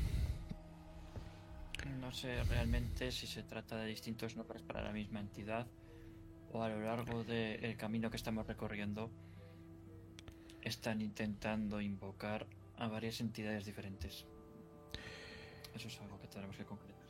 No 2.01 2.13
sé 2.13 2.45
realmente 2.45 3.11
si 3.11 3.27
se 3.27 3.43
trata 3.43 3.77
de 3.79 3.87
distintos 3.87 4.37
nombres 4.37 4.63
para 4.63 4.81
la 4.81 4.93
misma 4.93 5.19
entidad 5.19 5.67
o 6.53 6.63
a 6.63 6.69
lo 6.69 6.81
largo 6.81 7.25
del 7.25 7.77
camino 7.77 8.09
que 8.09 8.17
estamos 8.17 8.47
recorriendo 8.47 9.11
están 10.63 11.01
intentando 11.01 11.81
invocar 11.81 12.47
a 12.77 12.87
varias 12.87 13.19
entidades 13.21 13.65
diferentes. 13.65 14.25
Eso 15.75 15.89
es 15.89 16.01
algo 16.01 16.21
que 16.21 16.29
tenemos 16.29 16.57
que 16.57 16.65
concretar. 16.65 17.01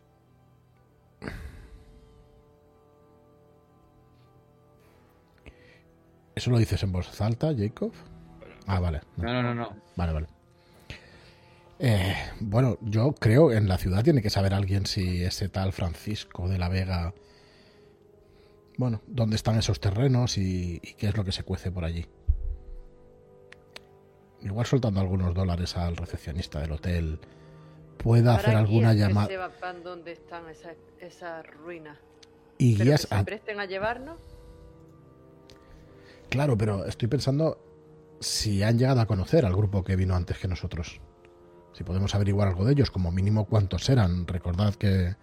¿Eso 6.35 6.51
lo 6.51 6.57
dices 6.57 6.83
en 6.83 6.93
voz 6.93 7.21
alta, 7.21 7.55
Jacob? 7.55 7.93
Ah, 8.67 8.81
vale. 8.81 9.01
no. 9.17 9.25
No, 9.25 9.33
no, 9.33 9.43
no, 9.43 9.55
no. 9.55 9.77
Vale, 9.97 10.13
vale. 10.13 10.27
Eh, 11.79 12.15
bueno, 12.41 12.77
yo 12.83 13.13
creo 13.15 13.53
en 13.53 13.67
la 13.67 13.79
ciudad 13.79 14.05
tiene 14.05 14.21
que 14.21 14.29
saber 14.31 14.53
alguien 14.53 14.85
si 14.87 15.23
ese 15.25 15.49
tal 15.49 15.73
Francisco 15.73 16.49
de 16.49 16.59
la 16.59 16.69
Vega. 16.69 17.15
Bueno, 18.77 19.01
dónde 19.07 19.37
están 19.37 19.59
esos 19.59 19.81
terrenos 19.81 20.37
y, 20.39 20.81
y 20.83 20.95
qué 20.95 21.09
es 21.09 21.17
lo 21.17 21.25
que 21.25 21.33
se 21.33 21.43
cuece 21.43 21.71
por 21.71 21.85
allí. 21.85 22.07
Igual 24.43 24.67
soltando 24.67 25.01
algunos 25.01 25.35
dólares 25.35 25.77
al 25.77 25.97
recepcionista 25.97 26.61
del 26.61 26.73
hotel 26.73 27.19
pueda 27.99 28.35
hacer 28.37 28.57
alguna 28.57 28.95
llamada. 28.95 29.29
dónde 29.85 30.13
están 30.13 30.49
esas, 30.49 30.77
esas 30.99 31.47
ruinas. 31.47 31.99
Y 32.57 32.75
Pero 32.75 32.85
guías 32.87 33.03
que 33.03 33.09
se 33.09 33.15
a- 33.15 33.25
presten 33.25 33.61
a 33.61 33.67
llevarnos. 33.67 34.19
Claro, 36.31 36.57
pero 36.57 36.85
estoy 36.87 37.09
pensando 37.09 37.59
si 38.21 38.63
han 38.63 38.79
llegado 38.79 39.01
a 39.01 39.07
conocer 39.07 39.47
al 39.47 39.57
grupo 39.57 39.83
que 39.83 39.97
vino 39.97 40.15
antes 40.15 40.39
que 40.39 40.47
nosotros. 40.47 41.01
Si 41.73 41.85
podemos 41.85 42.15
averiguar 42.15 42.49
algo 42.49 42.65
de 42.65 42.73
ellos, 42.73 42.91
como 42.91 43.11
mínimo 43.11 43.47
cuántos 43.47 43.89
eran. 43.89 44.27
Recordad 44.27 44.75
que 44.75 45.17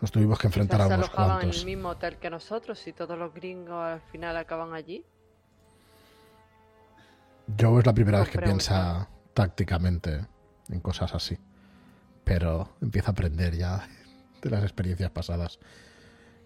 nos 0.00 0.10
tuvimos 0.10 0.38
que 0.38 0.48
enfrentar 0.48 0.80
Quizás 0.80 0.90
a 0.90 0.94
se 0.94 0.98
unos 0.98 1.08
en 1.08 1.14
cuantos. 1.14 1.60
el 1.60 1.66
mismo 1.66 1.88
hotel 1.90 2.16
que 2.18 2.30
nosotros 2.30 2.86
y 2.86 2.92
todos 2.92 3.16
los 3.16 3.32
gringos 3.32 3.84
al 3.84 4.00
final 4.00 4.36
acaban 4.36 4.74
allí. 4.74 5.04
Joe 7.58 7.78
es 7.78 7.86
la 7.86 7.94
primera 7.94 8.20
vez 8.20 8.28
que 8.28 8.40
piensa 8.40 9.08
tácticamente 9.32 10.26
en 10.68 10.80
cosas 10.80 11.14
así. 11.14 11.38
Pero 12.24 12.76
empieza 12.80 13.10
a 13.10 13.12
aprender 13.12 13.56
ya 13.56 13.88
de 14.42 14.50
las 14.50 14.62
experiencias 14.64 15.10
pasadas. 15.10 15.60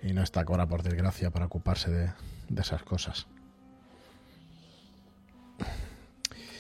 Y 0.03 0.13
no 0.13 0.23
está 0.23 0.45
Cora, 0.45 0.67
por 0.67 0.83
desgracia, 0.83 1.31
para 1.31 1.47
ocuparse 1.47 1.91
de, 1.91 2.13
de 2.49 2.61
esas 2.61 2.83
cosas. 2.83 3.27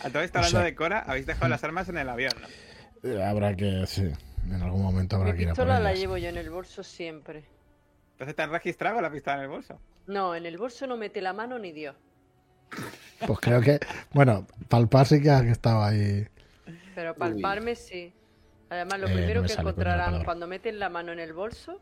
A 0.04 0.10
todo 0.10 0.22
esto 0.22 0.38
O 0.38 0.40
hablando 0.40 0.58
sea- 0.58 0.64
de 0.64 0.74
Cora, 0.74 1.00
habéis 1.06 1.26
dejado 1.26 1.48
las 1.48 1.62
armas 1.64 1.88
en 1.88 1.98
el 1.98 2.08
avión, 2.08 2.32
¿no? 2.40 3.08
Eh, 3.08 3.22
habrá 3.22 3.54
que, 3.56 3.84
sí, 3.86 4.10
en 4.48 4.62
algún 4.62 4.82
momento 4.82 5.16
habrá 5.16 5.32
Mi 5.32 5.36
que 5.38 5.42
ir 5.44 5.48
a 5.50 5.54
por 5.54 5.64
pistola 5.64 5.80
la 5.80 5.94
llevo 5.94 6.16
yo 6.16 6.28
en 6.28 6.36
el 6.38 6.50
bolso 6.50 6.82
siempre. 6.82 7.44
Entonces 8.12 8.36
te 8.36 8.42
han 8.42 8.50
registrado 8.50 9.00
la 9.00 9.10
pistola 9.10 9.36
en 9.38 9.42
el 9.42 9.48
bolso. 9.48 9.78
No, 10.06 10.34
en 10.34 10.46
el 10.46 10.58
bolso 10.58 10.86
no 10.86 10.96
mete 10.96 11.20
la 11.20 11.32
mano 11.32 11.58
ni 11.58 11.72
Dios. 11.72 11.96
Pues 13.26 13.38
creo 13.40 13.60
que, 13.60 13.78
bueno, 14.12 14.46
palpar 14.68 15.06
sí 15.06 15.20
que 15.22 15.30
ha 15.30 15.40
estado 15.40 15.82
ahí. 15.82 16.26
Pero 16.94 17.14
palparme 17.14 17.74
sí. 17.74 18.12
Además, 18.70 19.00
lo 19.00 19.06
Eh, 19.06 19.10
no 19.10 19.16
primero 19.16 19.42
me 19.42 19.48
que 19.48 19.54
encontrarán 19.54 20.24
cuando 20.24 20.46
meten 20.46 20.78
la 20.78 20.88
mano 20.88 21.12
en 21.12 21.18
el 21.20 21.32
bolso 21.32 21.78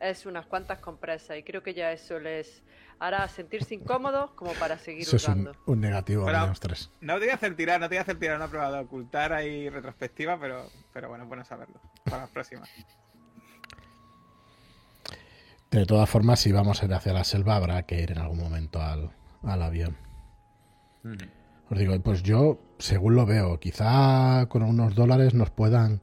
es 0.00 0.24
unas 0.26 0.46
cuantas 0.46 0.78
compresas. 0.78 1.36
Y 1.36 1.42
creo 1.42 1.62
que 1.62 1.74
ya 1.74 1.92
eso 1.92 2.18
les 2.18 2.62
hará 3.00 3.28
sentirse 3.28 3.74
incómodos 3.74 4.30
como 4.32 4.52
para 4.54 4.78
seguir 4.78 5.02
Eso 5.02 5.16
es 5.16 5.28
un, 5.28 5.50
un 5.66 5.80
negativo 5.80 6.24
Pero- 6.26 6.40
menos 6.40 6.60
tres. 6.60 6.90
No 7.00 7.14
te 7.14 7.20
voy 7.20 7.28
a 7.30 7.34
hacer 7.34 7.54
tirar, 7.56 7.80
no 7.80 7.88
te 7.88 7.94
voy 7.94 7.98
a 7.98 8.02
hacer 8.02 8.18
tirar 8.18 8.36
una 8.36 8.48
prueba 8.48 8.70
de 8.72 8.78
ocultar 8.80 9.32
ahí 9.32 9.68
retrospectiva, 9.70 10.38
pero, 10.40 10.66
pero 10.92 11.08
bueno, 11.08 11.24
es 11.24 11.28
bueno 11.28 11.44
saberlo. 11.44 11.80
Para 12.04 12.22
las 12.22 12.30
próximas. 12.30 12.68
De 15.70 15.84
todas 15.84 16.08
formas, 16.08 16.40
si 16.40 16.50
vamos 16.50 16.82
a 16.82 16.86
ir 16.86 16.94
hacia 16.94 17.12
la 17.12 17.24
selva, 17.24 17.56
habrá 17.56 17.82
que 17.84 18.00
ir 18.00 18.12
en 18.12 18.18
algún 18.18 18.38
momento 18.38 18.80
al, 18.80 19.10
al 19.42 19.62
avión. 19.62 19.96
Mm. 21.02 21.16
Os 21.70 21.78
digo, 21.78 22.00
pues 22.00 22.22
yo, 22.22 22.58
según 22.78 23.14
lo 23.14 23.26
veo, 23.26 23.60
quizá 23.60 24.46
con 24.48 24.62
unos 24.62 24.94
dólares 24.94 25.34
nos 25.34 25.50
puedan. 25.50 26.00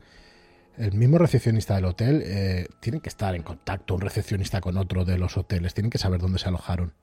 El 0.78 0.94
mismo 0.94 1.18
recepcionista 1.18 1.76
del 1.76 1.86
hotel 1.86 2.22
eh, 2.26 2.68
tiene 2.82 3.00
que 3.00 3.10
estar 3.10 3.34
en 3.36 3.44
contacto, 3.44 3.96
un 3.96 4.02
recepcionista 4.02 4.60
con 4.62 4.78
otro 4.78 5.06
de 5.06 5.18
los 5.18 5.38
hoteles, 5.38 5.74
tienen 5.74 5.90
que 5.90 5.98
saber 5.98 6.20
dónde 6.20 6.38
se 6.40 6.50
alojaron 6.50 6.94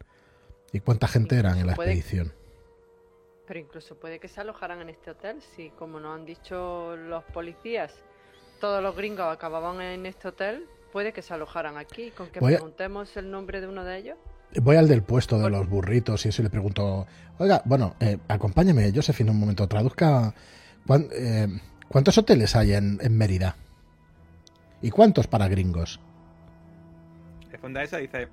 y 0.73 0.81
cuánta 0.81 1.09
gente 1.09 1.37
eran 1.39 1.59
en 1.59 1.67
la 1.67 1.75
Puede- 1.75 1.93
expedición. 1.93 2.33
Pero 3.47 3.59
incluso 3.61 3.99
puede 3.99 4.21
que 4.21 4.29
se 4.29 4.41
alojaran 4.41 4.81
en 4.81 4.89
este 4.91 5.11
hotel, 5.11 5.39
si 5.57 5.71
como 5.71 6.01
nos 6.01 6.15
han 6.19 6.25
dicho 6.27 6.97
los 6.97 7.25
policías, 7.25 7.93
todos 8.61 8.83
los 8.83 8.95
gringos 8.97 9.27
acababan 9.27 9.81
en 9.81 10.07
este 10.07 10.29
hotel, 10.29 10.67
puede 10.93 11.13
que 11.13 11.23
se 11.23 11.35
alojaran 11.35 11.77
aquí. 11.77 12.11
Con 12.13 12.29
que 12.31 12.41
Voy 12.41 12.55
a- 12.55 12.57
preguntemos 12.59 13.17
el 13.17 13.31
nombre 13.31 13.61
de 13.61 13.67
uno 13.69 13.85
de 13.85 13.99
ellos. 13.99 14.19
Voy 14.61 14.77
al 14.77 14.87
del 14.87 15.03
puesto 15.03 15.39
de 15.39 15.49
los 15.51 15.69
burritos 15.69 16.25
y 16.25 16.29
eso 16.29 16.43
y 16.43 16.45
le 16.45 16.51
pregunto, 16.51 17.07
oiga, 17.39 17.63
bueno, 17.65 17.97
eh, 18.01 18.19
acompáñeme, 18.29 18.93
Josephine, 18.95 19.31
un 19.31 19.41
momento, 19.41 19.67
traduzca, 19.67 20.35
¿cuán- 20.87 21.09
eh, 21.13 21.49
¿cuántos 21.93 22.19
hoteles 22.19 22.57
hay 22.57 22.73
en, 22.73 22.99
en 23.03 23.17
Mérida? 23.17 23.55
¿Y 24.81 24.91
cuántos 24.91 25.27
para 25.29 25.47
gringos? 25.47 26.01
Responde 27.51 27.81
a 27.81 27.83
eso 27.85 27.99
y 27.99 28.03
dice: 28.03 28.29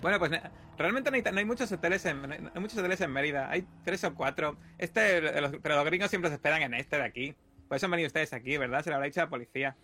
Bueno, 0.00 0.18
pues 0.18 0.32
realmente 0.76 1.10
no 1.10 1.16
hay, 1.16 1.22
ta- 1.22 1.30
no 1.30 1.38
hay 1.38 1.44
muchos 1.44 1.70
hoteles 1.70 2.04
en, 2.06 2.22
no 2.22 2.50
hay 2.54 2.60
muchos 2.60 2.78
hoteles 2.78 3.00
en 3.00 3.12
Mérida. 3.12 3.48
Hay 3.50 3.64
tres 3.84 4.02
o 4.04 4.14
cuatro. 4.14 4.56
Este, 4.78 5.20
los- 5.40 5.52
pero 5.62 5.76
los 5.76 5.84
gringos 5.84 6.10
siempre 6.10 6.30
se 6.30 6.34
esperan 6.36 6.62
en 6.62 6.74
este 6.74 6.96
de 6.96 7.04
aquí. 7.04 7.34
Por 7.68 7.76
eso 7.76 7.86
han 7.86 7.92
venido 7.92 8.08
ustedes 8.08 8.32
aquí, 8.32 8.56
¿verdad? 8.58 8.82
Se 8.82 8.90
lo 8.90 8.96
habrá 8.96 9.06
dicho 9.06 9.20
a 9.20 9.24
la 9.24 9.30
policía. 9.30 9.76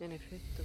En 0.00 0.12
efecto. 0.12 0.62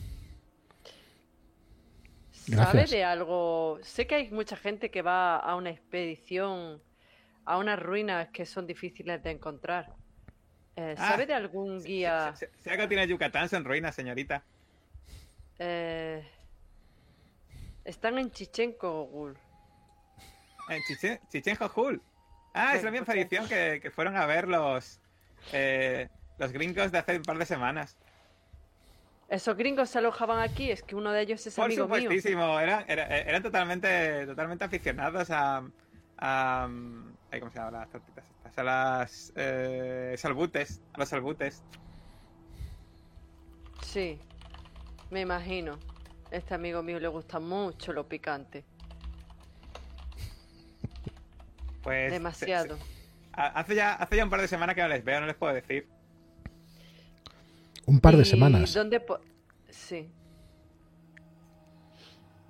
Gracias. 2.47 2.71
¿Sabe 2.71 2.85
de 2.85 3.03
algo? 3.03 3.79
Sé 3.81 4.05
que 4.05 4.15
hay 4.15 4.29
mucha 4.31 4.55
gente 4.55 4.91
que 4.91 5.01
va 5.01 5.37
a 5.37 5.55
una 5.55 5.71
expedición, 5.71 6.79
a 7.45 7.57
unas 7.57 7.79
ruinas 7.79 8.29
que 8.29 8.45
son 8.45 8.67
difíciles 8.67 9.23
de 9.23 9.31
encontrar. 9.31 9.93
Eh, 10.77 10.95
Ah, 10.97 11.11
¿Sabe 11.11 11.25
de 11.25 11.33
algún 11.33 11.81
guía? 11.83 12.33
Si, 12.35 12.45
si- 12.45 12.51
si 12.63 12.69
algo 12.69 12.87
tiene 12.87 13.07
Yucatán, 13.07 13.47
son 13.49 13.63
ruinas, 13.63 13.95
señorita. 13.95 14.43
Eh, 15.59 16.27
están 17.85 18.17
en 18.17 18.31
Chichenko, 18.31 19.05
Gul. 19.05 19.37
En 20.69 20.81
Chichen, 20.87 21.19
Chichen 21.29 21.55
Jojul. 21.55 22.01
Ah, 22.53 22.75
es 22.75 22.83
la 22.83 22.91
misma 22.91 23.13
edición 23.13 23.47
que, 23.47 23.79
que 23.81 23.91
fueron 23.91 24.15
a 24.17 24.25
ver 24.25 24.47
los, 24.47 24.99
eh, 25.53 26.09
los 26.39 26.51
gringos 26.51 26.91
de 26.91 26.97
hace 26.97 27.17
un 27.17 27.23
par 27.23 27.37
de 27.37 27.45
semanas. 27.45 27.95
Esos 29.29 29.55
gringos 29.57 29.89
se 29.89 29.99
alojaban 29.99 30.39
aquí, 30.39 30.71
es 30.71 30.81
que 30.83 30.95
uno 30.95 31.11
de 31.11 31.21
ellos 31.21 31.45
es 31.45 31.55
Por 31.55 31.65
amigo 31.65 31.87
mío. 31.87 31.95
supuestísimo, 32.01 32.59
eran, 32.59 32.85
era- 32.87 33.07
eran 33.17 33.43
totalmente, 33.43 34.25
totalmente 34.25 34.63
aficionados 34.65 35.29
a, 35.31 35.63
a- 36.17 36.69
ay, 37.35 37.39
¿cómo 37.41 37.51
se 37.51 37.59
llama 37.59 37.71
las 37.79 37.89
tortitas 37.89 38.25
estas? 38.29 38.57
A 38.57 38.63
las 38.63 39.33
eh, 39.35 40.15
salbutes, 40.17 40.81
a 40.93 40.99
los 40.99 41.09
salbutes. 41.09 41.61
Sí, 43.83 44.19
me 45.11 45.21
imagino. 45.21 45.77
Este 46.31 46.53
amigo 46.55 46.81
mío 46.81 46.99
le 46.99 47.07
gusta 47.07 47.39
mucho 47.39 47.93
lo 47.93 48.07
picante. 48.07 48.63
Pues, 51.83 52.11
Demasiado. 52.11 52.77
se- 52.77 52.83
se- 52.83 52.89
a- 53.33 53.47
hace, 53.59 53.75
ya, 53.75 53.93
hace 53.93 54.15
ya 54.15 54.23
un 54.23 54.29
par 54.29 54.41
de 54.41 54.47
semanas 54.47 54.75
que 54.75 54.81
no 54.81 54.87
les 54.87 55.03
veo, 55.03 55.19
no 55.19 55.27
les 55.27 55.35
puedo 55.35 55.53
decir. 55.53 55.87
Un 57.85 57.99
par 57.99 58.15
de 58.15 58.23
¿Y 58.23 58.25
semanas. 58.25 58.73
¿Dónde 58.73 58.99
po- 59.01 59.19
sí. 59.69 60.09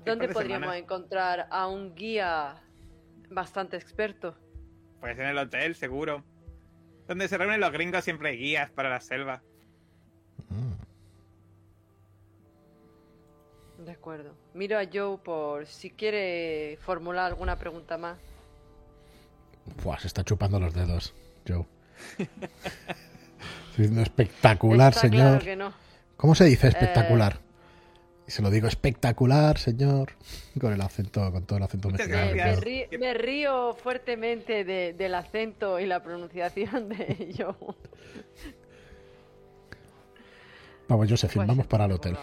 ¿Dónde 0.05 0.27
de 0.27 0.33
podríamos 0.33 0.65
semanas? 0.67 0.83
encontrar 0.83 1.47
a 1.49 1.67
un 1.67 1.95
guía 1.95 2.61
bastante 3.29 3.75
experto? 3.75 4.37
Pues 4.99 5.17
en 5.19 5.25
el 5.25 5.37
hotel, 5.37 5.75
seguro. 5.75 6.23
Donde 7.07 7.27
se 7.27 7.37
reúnen 7.37 7.59
los 7.59 7.71
gringos 7.71 8.03
siempre 8.03 8.29
hay 8.29 8.37
guías 8.37 8.71
para 8.71 8.89
la 8.89 8.99
selva. 9.01 9.43
Mm. 10.49 10.73
De 13.85 13.91
acuerdo. 13.91 14.35
Miro 14.53 14.79
a 14.79 14.85
Joe 14.91 15.17
por 15.17 15.67
si 15.67 15.91
quiere 15.91 16.77
formular 16.81 17.25
alguna 17.25 17.57
pregunta 17.57 17.97
más. 17.97 18.17
Buah, 19.83 19.99
se 19.99 20.07
está 20.07 20.23
chupando 20.23 20.59
los 20.59 20.73
dedos, 20.73 21.13
Joe. 21.47 21.65
Diciendo 23.77 24.01
espectacular, 24.01 24.89
Está 24.89 25.01
señor. 25.01 25.39
claro 25.39 25.45
que 25.45 25.55
no. 25.55 25.73
¿Cómo 26.17 26.33
se 26.33 26.45
dice 26.45 26.67
espectacular? 26.69 27.39
Y 28.27 28.31
se 28.31 28.41
lo 28.41 28.49
digo 28.49 28.67
espectacular, 28.67 29.57
señor. 29.59 30.13
Con 30.59 30.73
el 30.73 30.81
acento, 30.81 31.31
con 31.31 31.45
todo 31.45 31.57
el 31.57 31.63
acento 31.63 31.89
mexicano. 31.89 32.31
Me, 32.35 32.55
rí- 32.55 32.97
me 32.99 33.13
río 33.13 33.75
fuertemente 33.75 34.63
de- 34.63 34.93
del 34.93 35.13
acento 35.15 35.79
y 35.79 35.85
la 35.85 36.01
pronunciación 36.01 36.89
de 36.89 37.33
Joe. 37.37 37.53
Vamos, 40.87 41.07
Josephine, 41.09 41.45
Pues, 41.45 41.47
vamos 41.47 41.67
para 41.67 41.85
el 41.85 41.91
hotel. 41.93 42.15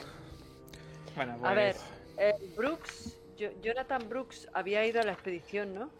Bueno, 1.16 1.36
A 1.44 1.55
ver, 1.55 1.74
pues, 2.16 2.18
eh, 2.18 2.55
Brooks, 2.57 3.16
Jo- 3.38 3.50
Jonathan 3.62 4.09
Brooks 4.09 4.48
había 4.55 4.84
ido 4.86 5.00
a 5.00 5.05
la 5.05 5.12
expedición, 5.12 5.74
¿no? 5.74 5.90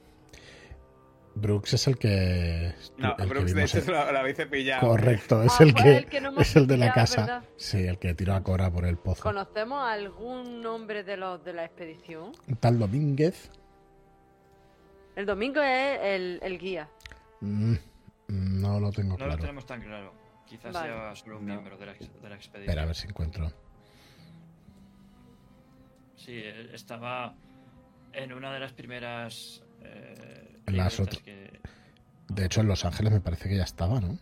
Brooks 1.35 1.73
es 1.75 1.87
el 1.87 1.99
que. 1.99 2.75
No, 2.99 3.11
el 3.11 3.17
que 3.17 3.25
Brooks 3.27 3.47
de 3.47 3.55
vimos 3.55 3.75
hecho 3.75 3.91
en- 3.91 3.97
lo, 4.07 4.13
lo 4.13 4.19
habéis 4.19 4.37
pillado. 4.51 4.87
Correcto, 4.89 5.43
es 5.43 5.53
Ah, 5.61 5.65
el 5.65 5.75
que, 5.75 5.97
el 5.99 6.07
que 6.07 6.21
no 6.21 6.39
es 6.41 6.57
el 6.57 6.67
de 6.67 6.77
la 6.77 6.93
casa. 6.93 7.21
¿verdad? 7.23 7.45
Sí, 7.57 7.79
el 7.87 7.99
que 7.99 8.15
tiró 8.15 8.35
a 8.35 8.43
Cora 8.43 8.71
por 8.71 8.85
el 8.85 8.99
pozo. 8.99 9.23
¿Conocemos 9.23 9.83
algún 9.83 10.61
nombre 10.61 11.05
de 11.05 11.17
los 11.17 11.43
de 11.45 11.53
la 11.55 11.65
expedición? 11.65 12.33
Un 12.49 12.57
tal 12.57 12.79
Domínguez. 12.79 13.51
El 15.17 15.27
domingo 15.27 15.61
es 15.63 15.99
el, 16.03 16.39
el 16.43 16.59
guía. 16.59 16.89
Mm, 17.41 17.75
no 18.29 18.81
lo 18.81 18.91
tengo 18.93 19.11
No 19.11 19.17
claro. 19.17 19.33
lo 19.33 19.39
tenemos 19.39 19.67
tan 19.67 19.81
claro. 19.83 20.15
Quizás 20.47 20.73
Vale. 20.73 20.89
sea 20.93 21.15
solo 21.17 21.39
un 21.39 21.47
No. 21.47 21.55
miembro 21.55 21.77
de 21.79 21.87
la, 21.87 21.93
de 21.93 21.99
la 22.29 22.35
expedición. 22.37 22.63
Espera, 22.63 22.83
a 22.83 22.87
ver 22.87 22.95
si 22.95 23.09
encuentro. 23.09 23.51
Sí, 26.17 26.35
él 26.43 26.71
estaba 26.75 27.35
en 28.13 28.33
una 28.33 28.53
de 28.53 28.61
las 28.61 28.73
primeras. 28.73 29.63
Eh, 29.81 30.52
las 30.67 31.01
otras- 31.01 31.23
que- 31.23 31.61
De 32.29 32.47
hecho, 32.47 32.61
en 32.63 32.69
Los 32.69 32.85
Ángeles 32.85 33.13
me 33.13 33.21
parece 33.21 33.49
que 33.49 33.57
ya 33.57 33.65
estaba, 33.65 34.01
¿no? 34.01 34.19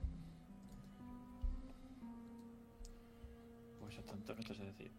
Pues 3.80 3.98
a 3.98 4.02
tanto 4.02 4.34
no 4.34 4.42
te 4.42 4.54
sé 4.54 4.64
decir. 4.64 4.90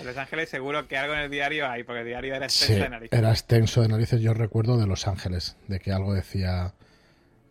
En 0.00 0.06
Los 0.06 0.16
Ángeles 0.16 0.48
seguro 0.48 0.88
que 0.88 0.96
algo 0.96 1.14
en 1.14 1.20
el 1.20 1.30
diario 1.30 1.68
hay, 1.68 1.84
porque 1.84 2.00
el 2.00 2.06
diario 2.06 2.34
era 2.34 2.48
Sí, 2.48 2.64
extenso 2.64 2.84
de 2.84 2.90
narices. 2.90 3.18
era 3.18 3.30
extenso 3.30 3.82
de 3.82 3.88
narices. 3.88 4.20
Yo 4.20 4.34
recuerdo 4.34 4.78
de 4.78 4.86
Los 4.86 5.06
Ángeles, 5.06 5.56
de 5.68 5.80
que 5.80 5.92
algo 5.92 6.14
decía. 6.14 6.74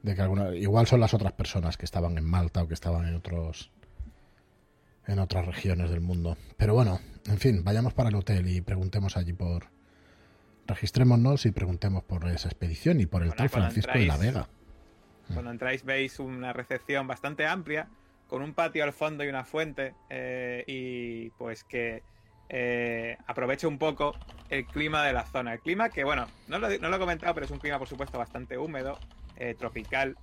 De 0.01 0.15
que 0.15 0.21
alguna. 0.21 0.53
Igual 0.55 0.85
son 0.87 0.99
las 0.99 1.13
otras 1.13 1.31
personas 1.33 1.77
que 1.77 1.85
estaban 1.85 2.17
en 2.17 2.25
Malta 2.25 2.63
o 2.63 2.67
que 2.67 2.73
estaban 2.73 3.07
en 3.07 3.15
otros. 3.15 3.71
En 5.07 5.19
otras 5.19 5.45
regiones 5.45 5.89
del 5.89 6.01
mundo. 6.01 6.37
Pero 6.57 6.73
bueno, 6.73 6.99
en 7.27 7.37
fin, 7.37 7.63
vayamos 7.63 7.93
para 7.93 8.09
el 8.09 8.15
hotel 8.15 8.47
y 8.47 8.61
preguntemos 8.61 9.15
allí 9.17 9.33
por. 9.33 9.67
Registrémonos 10.67 11.45
y 11.45 11.51
preguntemos 11.51 12.03
por 12.03 12.27
esa 12.27 12.47
expedición 12.47 12.99
y 13.01 13.05
por 13.05 13.21
el 13.21 13.29
Bueno, 13.29 13.37
tal 13.37 13.49
Francisco 13.49 13.91
de 13.93 14.05
la 14.05 14.15
entráis- 14.15 14.33
Vega. 14.33 14.49
Cuando 15.33 15.51
entráis 15.51 15.83
veis 15.83 16.19
una 16.19 16.53
recepción 16.53 17.07
bastante 17.07 17.45
amplia, 17.45 17.87
con 18.27 18.41
un 18.41 18.53
patio 18.53 18.83
al 18.83 18.93
fondo 18.93 19.23
y 19.23 19.27
una 19.27 19.43
fuente, 19.45 19.93
eh, 20.09 20.63
y 20.67 21.29
pues 21.31 21.63
que 21.63 22.03
eh, 22.49 23.17
aproveche 23.27 23.65
un 23.67 23.77
poco 23.77 24.15
el 24.49 24.65
clima 24.67 25.03
de 25.05 25.13
la 25.13 25.23
zona. 25.25 25.53
El 25.53 25.59
clima 25.59 25.89
que, 25.89 26.03
bueno, 26.03 26.27
no 26.47 26.59
lo, 26.59 26.69
no 26.77 26.89
lo 26.89 26.95
he 26.95 26.99
comentado, 26.99 27.33
pero 27.33 27.45
es 27.45 27.51
un 27.51 27.59
clima, 27.59 27.79
por 27.79 27.87
supuesto, 27.87 28.17
bastante 28.17 28.57
húmedo, 28.57 28.99
eh, 29.37 29.55
tropical, 29.57 30.17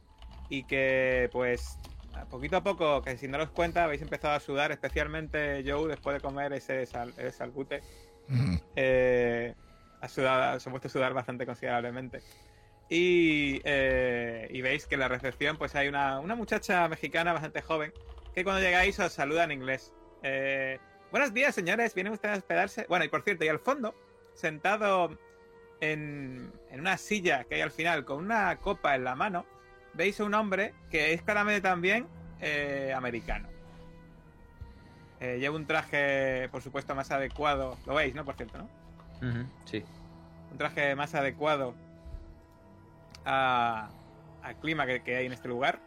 y 0.49 0.63
que, 0.65 1.29
pues, 1.33 1.79
a 2.15 2.25
poquito 2.27 2.57
a 2.57 2.63
poco, 2.63 3.03
que 3.03 3.17
sin 3.17 3.33
daros 3.33 3.51
cuenta, 3.51 3.85
habéis 3.85 4.03
empezado 4.03 4.35
a 4.35 4.41
sudar, 4.41 4.71
especialmente 4.71 5.65
Joe, 5.67 5.89
después 5.89 6.15
de 6.15 6.21
comer 6.21 6.53
ese, 6.53 6.87
sal- 6.87 7.15
ese 7.17 7.33
salbute. 7.33 7.83
Mm, 8.29 8.55
eh, 8.77 9.55
ha 10.01 10.09
sudado, 10.09 10.61
se 10.61 10.69
ha 10.69 10.73
puesto 10.73 10.89
a 10.89 10.91
sudar 10.91 11.15
bastante 11.15 11.47
considerablemente. 11.47 12.23
Y, 12.89 13.61
eh, 13.65 14.49
y 14.51 14.61
veis 14.63 14.87
que 14.87 14.97
en 14.97 15.01
la 15.01 15.09
recepción 15.09 15.57
pues 15.57 15.75
hay 15.75 15.89
una, 15.89 16.19
una 16.19 16.35
muchacha 16.35 16.89
mexicana 16.89 17.33
bastante 17.33 17.63
joven 17.63 17.93
que 18.35 18.43
cuando 18.43 18.61
llegáis 18.61 18.99
os 18.99 19.13
saluda 19.13 19.45
en 19.45 19.53
inglés. 19.53 19.93
Eh, 20.23 20.79
Buenos 21.11 21.35
días, 21.35 21.57
señores, 21.57 21.93
¿vienen 21.93 22.13
ustedes 22.13 22.37
a 22.37 22.39
hospedarse? 22.39 22.87
Bueno, 22.89 23.05
y 23.05 23.09
por 23.09 23.23
cierto, 23.23 23.45
y 23.45 23.49
al 23.49 23.59
fondo, 23.59 23.97
sentado 24.33 25.19
en, 25.81 26.53
en 26.71 26.81
una 26.81 26.97
silla 26.99 27.43
que 27.43 27.57
hay 27.57 27.63
al 27.63 27.73
final 27.73 28.05
con 28.05 28.25
una 28.25 28.57
copa 28.59 28.95
en 28.95 29.03
la 29.03 29.17
mano, 29.17 29.45
veis 29.95 30.21
a 30.21 30.25
un 30.25 30.35
hombre 30.35 30.73
que 30.89 31.13
es 31.13 31.23
claramente 31.23 31.63
también 31.63 32.07
eh, 32.41 32.93
americano. 32.95 33.49
Eh, 35.19 35.39
lleva 35.41 35.57
un 35.57 35.67
traje, 35.67 36.49
por 36.53 36.63
supuesto, 36.63 36.95
más 36.95 37.11
adecuado. 37.11 37.77
Lo 37.87 37.95
veis, 37.95 38.15
¿no? 38.15 38.25
Por 38.25 38.37
cierto, 38.37 38.59
¿no? 38.59 38.69
Sí. 39.67 39.85
un 40.51 40.59
traje 40.59 40.95
más 40.97 41.15
adecuado 41.15 41.75
a- 43.25 43.91
al 44.43 44.57
clima 44.57 44.87
que, 44.87 45.03
que 45.03 45.17
hay 45.17 45.27
en 45.27 45.33
este 45.33 45.49
lugar. 45.49 45.79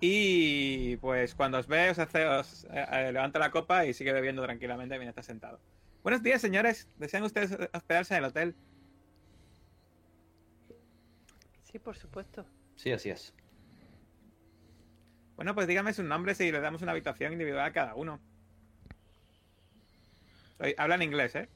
Y 0.00 0.96
pues 0.96 1.34
cuando 1.34 1.58
os 1.58 1.66
ve, 1.68 1.90
os, 1.90 1.98
hace, 1.98 2.26
os 2.26 2.64
eh, 2.64 2.86
eh, 2.90 3.12
levanta 3.12 3.38
la 3.38 3.50
copa 3.50 3.84
y 3.86 3.94
sigue 3.94 4.12
bebiendo 4.12 4.42
tranquilamente 4.42 4.98
mientras 4.98 5.22
está 5.22 5.32
sentado. 5.32 5.60
Buenos 6.02 6.22
días, 6.22 6.40
señores. 6.40 6.88
¿Desean 6.98 7.22
ustedes 7.22 7.56
hospedarse 7.72 8.14
en 8.14 8.18
el 8.18 8.24
hotel? 8.30 8.56
Sí, 11.70 11.78
por 11.78 11.96
supuesto. 11.96 12.44
Sí, 12.76 12.90
así 12.90 13.10
es. 13.10 13.32
Bueno, 15.36 15.54
pues 15.54 15.66
dígame 15.68 15.92
sus 15.92 16.04
nombres 16.04 16.40
y 16.40 16.50
le 16.50 16.60
damos 16.60 16.82
una 16.82 16.92
habitación 16.92 17.32
individual 17.32 17.64
a 17.66 17.72
cada 17.72 17.94
uno. 17.94 18.20
Hablan 20.76 21.02
inglés, 21.02 21.34
¿eh? 21.36 21.48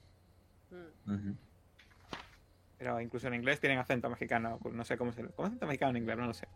Mm. 0.71 1.33
Pero 2.79 3.01
incluso 3.01 3.29
en 3.29 3.35
inglés 3.35 3.61
tienen 3.61 3.79
acento 3.79 4.11
mexicano. 4.11 4.59
Pues 4.63 4.75
no 4.75 4.85
sé 4.85 4.97
cómo 4.97 5.13
se... 5.13 5.23
¿Cómo 5.23 5.47
es 5.47 5.49
acento 5.49 5.67
mexicano 5.67 5.91
en 5.91 5.97
inglés? 5.99 6.19
No 6.19 6.27
lo 6.27 6.35
sé. 6.35 6.47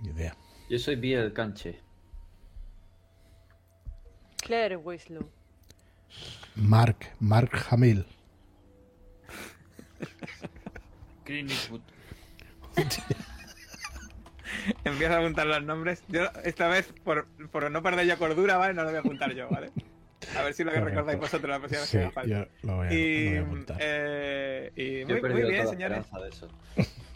ni 0.00 0.10
idea. 0.10 0.36
Yo 0.68 0.78
soy 0.78 0.96
Biel 0.96 1.32
Canche. 1.32 1.80
Claire 4.36 4.76
Winslow. 4.76 5.28
Mark, 6.54 7.10
Mark 7.20 7.50
Hamill. 7.70 8.06
Clint 11.24 11.50
Eastwood. 11.50 11.80
Empiezo 14.84 15.14
a 15.14 15.18
apuntar 15.18 15.46
los 15.46 15.62
nombres. 15.62 16.02
Yo 16.08 16.24
esta 16.44 16.68
vez, 16.68 16.92
por, 17.04 17.26
por 17.50 17.70
no 17.70 17.82
perder 17.82 18.06
yo 18.06 18.18
cordura, 18.18 18.56
¿vale? 18.56 18.74
No 18.74 18.82
lo 18.82 18.88
voy 18.88 18.96
a 18.96 19.00
apuntar 19.00 19.34
yo, 19.34 19.48
¿vale? 19.48 19.70
A 20.36 20.42
ver 20.42 20.54
si 20.54 20.64
lo 20.64 20.72
que 20.72 20.80
recordáis 20.80 21.18
vosotros 21.18 21.48
la 21.50 21.58
próxima 21.58 21.80
vez 21.80 21.88
Sí, 21.90 21.98
que 21.98 22.10
falta. 22.10 22.28
yo 22.28 22.46
lo 22.62 22.76
voy 22.76 22.86
a, 22.86 22.90
lo 22.90 23.46
voy 23.46 23.64
a 23.68 23.76
eh, 23.80 24.72
y 24.74 25.04
muy, 25.04 25.42
bien, 25.42 25.68
señores. 25.68 26.06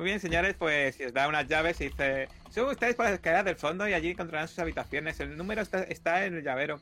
Muy 0.00 0.06
bien, 0.06 0.18
señores, 0.18 0.54
pues 0.58 0.94
si 0.94 1.04
os 1.04 1.12
da 1.12 1.28
unas 1.28 1.46
llaves 1.46 1.78
y 1.82 1.88
dice, 1.88 2.26
suben 2.48 2.70
ustedes 2.70 2.94
por 2.94 3.04
las 3.04 3.12
escaleras 3.12 3.44
del 3.44 3.56
fondo 3.56 3.86
y 3.86 3.92
allí 3.92 4.08
encontrarán 4.08 4.48
sus 4.48 4.58
habitaciones. 4.58 5.20
El 5.20 5.36
número 5.36 5.60
está, 5.60 5.82
está 5.82 6.24
en 6.24 6.36
el 6.36 6.42
llavero. 6.42 6.80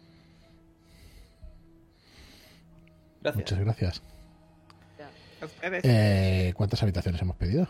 Gracias. 3.21 3.43
Muchas 3.43 3.59
gracias. 3.59 4.03
Ya. 5.01 5.11
A 5.43 5.47
ustedes. 5.47 5.85
Eh, 5.85 6.53
¿Cuántas 6.57 6.81
habitaciones 6.85 7.21
hemos 7.21 7.35
pedido? 7.35 7.67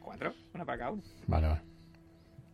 Cuatro, 0.00 0.34
una 0.52 0.66
para 0.66 0.78
cada 0.78 0.90
uno. 0.90 1.02
Vale, 1.26 1.48
vale. 1.48 1.60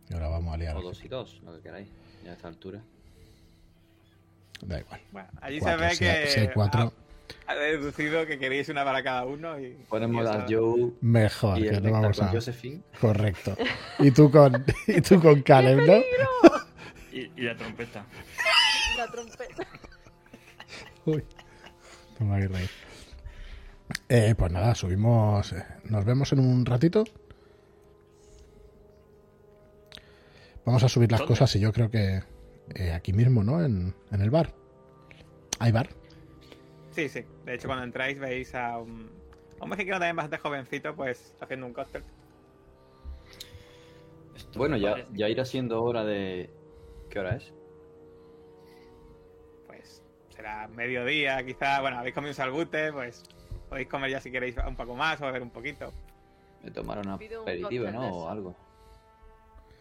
Y 0.09 0.13
ahora 0.13 0.29
vamos 0.29 0.53
a 0.53 0.57
liar. 0.57 0.77
O 0.77 0.81
dos 0.81 1.03
y 1.03 1.09
dos, 1.09 1.41
lo 1.43 1.53
que 1.57 1.61
queráis. 1.61 1.89
Ya 2.23 2.31
a 2.31 2.33
esta 2.35 2.47
altura. 2.47 2.81
Da 4.63 4.79
igual. 4.79 5.01
Bueno, 5.11 5.29
allí 5.41 5.59
Cuatro, 5.59 5.89
se 5.89 5.95
si 5.95 6.03
ve 6.05 6.09
hay- 6.11 6.23
que 6.23 6.29
si 6.31 6.39
hay 6.41 6.47
cuatro. 6.53 6.93
ha, 7.47 7.51
ha 7.51 7.55
deducido 7.55 8.25
que 8.25 8.37
queréis 8.39 8.69
una 8.69 8.83
para 8.83 9.01
cada 9.03 9.25
uno 9.25 9.59
y 9.59 9.71
Ponemos 9.89 10.23
y 10.23 10.27
a 10.27 10.31
eso- 10.31 10.45
Joe 10.49 10.91
Mejor, 11.01 11.57
y 11.59 11.63
que 11.63 11.69
el 11.69 11.83
no 11.83 11.91
vamos 11.91 12.17
con 12.19 12.27
a. 12.27 12.31
Josephine. 12.31 12.81
Correcto. 12.99 13.57
Y 13.99 14.11
tú 14.11 14.29
con, 14.31 14.65
y 14.87 15.01
tú 15.01 15.19
con 15.21 15.41
Caleb, 15.43 15.79
¿no? 15.87 16.01
Y, 17.11 17.31
y 17.35 17.41
la 17.41 17.55
trompeta. 17.57 18.05
La 18.97 19.07
trompeta. 19.07 19.67
Uy. 21.05 21.23
No 22.19 22.25
me 22.27 22.47
reír. 22.47 22.69
Eh, 24.07 24.35
pues 24.37 24.51
nada, 24.51 24.75
subimos. 24.75 25.51
eh, 25.53 25.65
Nos 25.85 26.05
vemos 26.05 26.31
en 26.33 26.39
un 26.39 26.65
ratito. 26.65 27.03
Vamos 30.65 30.83
a 30.83 30.89
subir 30.89 31.11
las 31.11 31.19
¿Dónde? 31.21 31.31
cosas 31.33 31.55
y 31.55 31.59
yo 31.59 31.73
creo 31.73 31.89
que 31.89 32.21
eh, 32.75 32.93
aquí 32.93 33.13
mismo, 33.13 33.43
¿no? 33.43 33.63
En, 33.63 33.93
en 34.11 34.21
el 34.21 34.29
bar. 34.29 34.53
¿Hay 35.59 35.71
bar? 35.71 35.89
Sí, 36.91 37.07
sí. 37.09 37.23
De 37.45 37.53
hecho, 37.55 37.67
cuando 37.67 37.83
entráis 37.85 38.19
veis 38.19 38.53
a 38.55 38.77
un, 38.77 39.09
a 39.59 39.63
un 39.63 39.69
mexicano 39.69 39.99
también 39.99 40.15
bastante 40.15 40.37
jovencito, 40.39 40.95
pues 40.95 41.35
haciendo 41.39 41.65
un 41.67 41.73
cóctel. 41.73 42.03
Esto 44.35 44.59
Bueno, 44.59 44.75
me 44.75 44.81
ya, 44.81 44.91
parece- 44.91 45.09
ya 45.13 45.29
irá 45.29 45.45
siendo 45.45 45.81
hora 45.83 46.03
de. 46.03 46.49
¿Qué 47.09 47.19
hora 47.19 47.35
es? 47.35 47.53
Pues 49.67 50.01
será 50.35 50.67
mediodía, 50.67 51.43
quizá. 51.45 51.81
Bueno, 51.81 51.99
habéis 51.99 52.15
comido 52.15 52.31
un 52.31 52.35
salbute, 52.35 52.91
pues 52.93 53.23
podéis 53.69 53.87
comer 53.87 54.11
ya 54.11 54.19
si 54.19 54.31
queréis 54.31 54.55
un 54.67 54.75
poco 54.75 54.95
más 54.95 55.21
o 55.21 55.25
beber 55.25 55.41
un 55.43 55.51
poquito. 55.51 55.91
De 56.63 56.71
tomar 56.71 56.99
un 56.99 57.07
aperitivo, 57.09 57.89
¿no? 57.91 58.07
O 58.09 58.29
algo. 58.29 58.55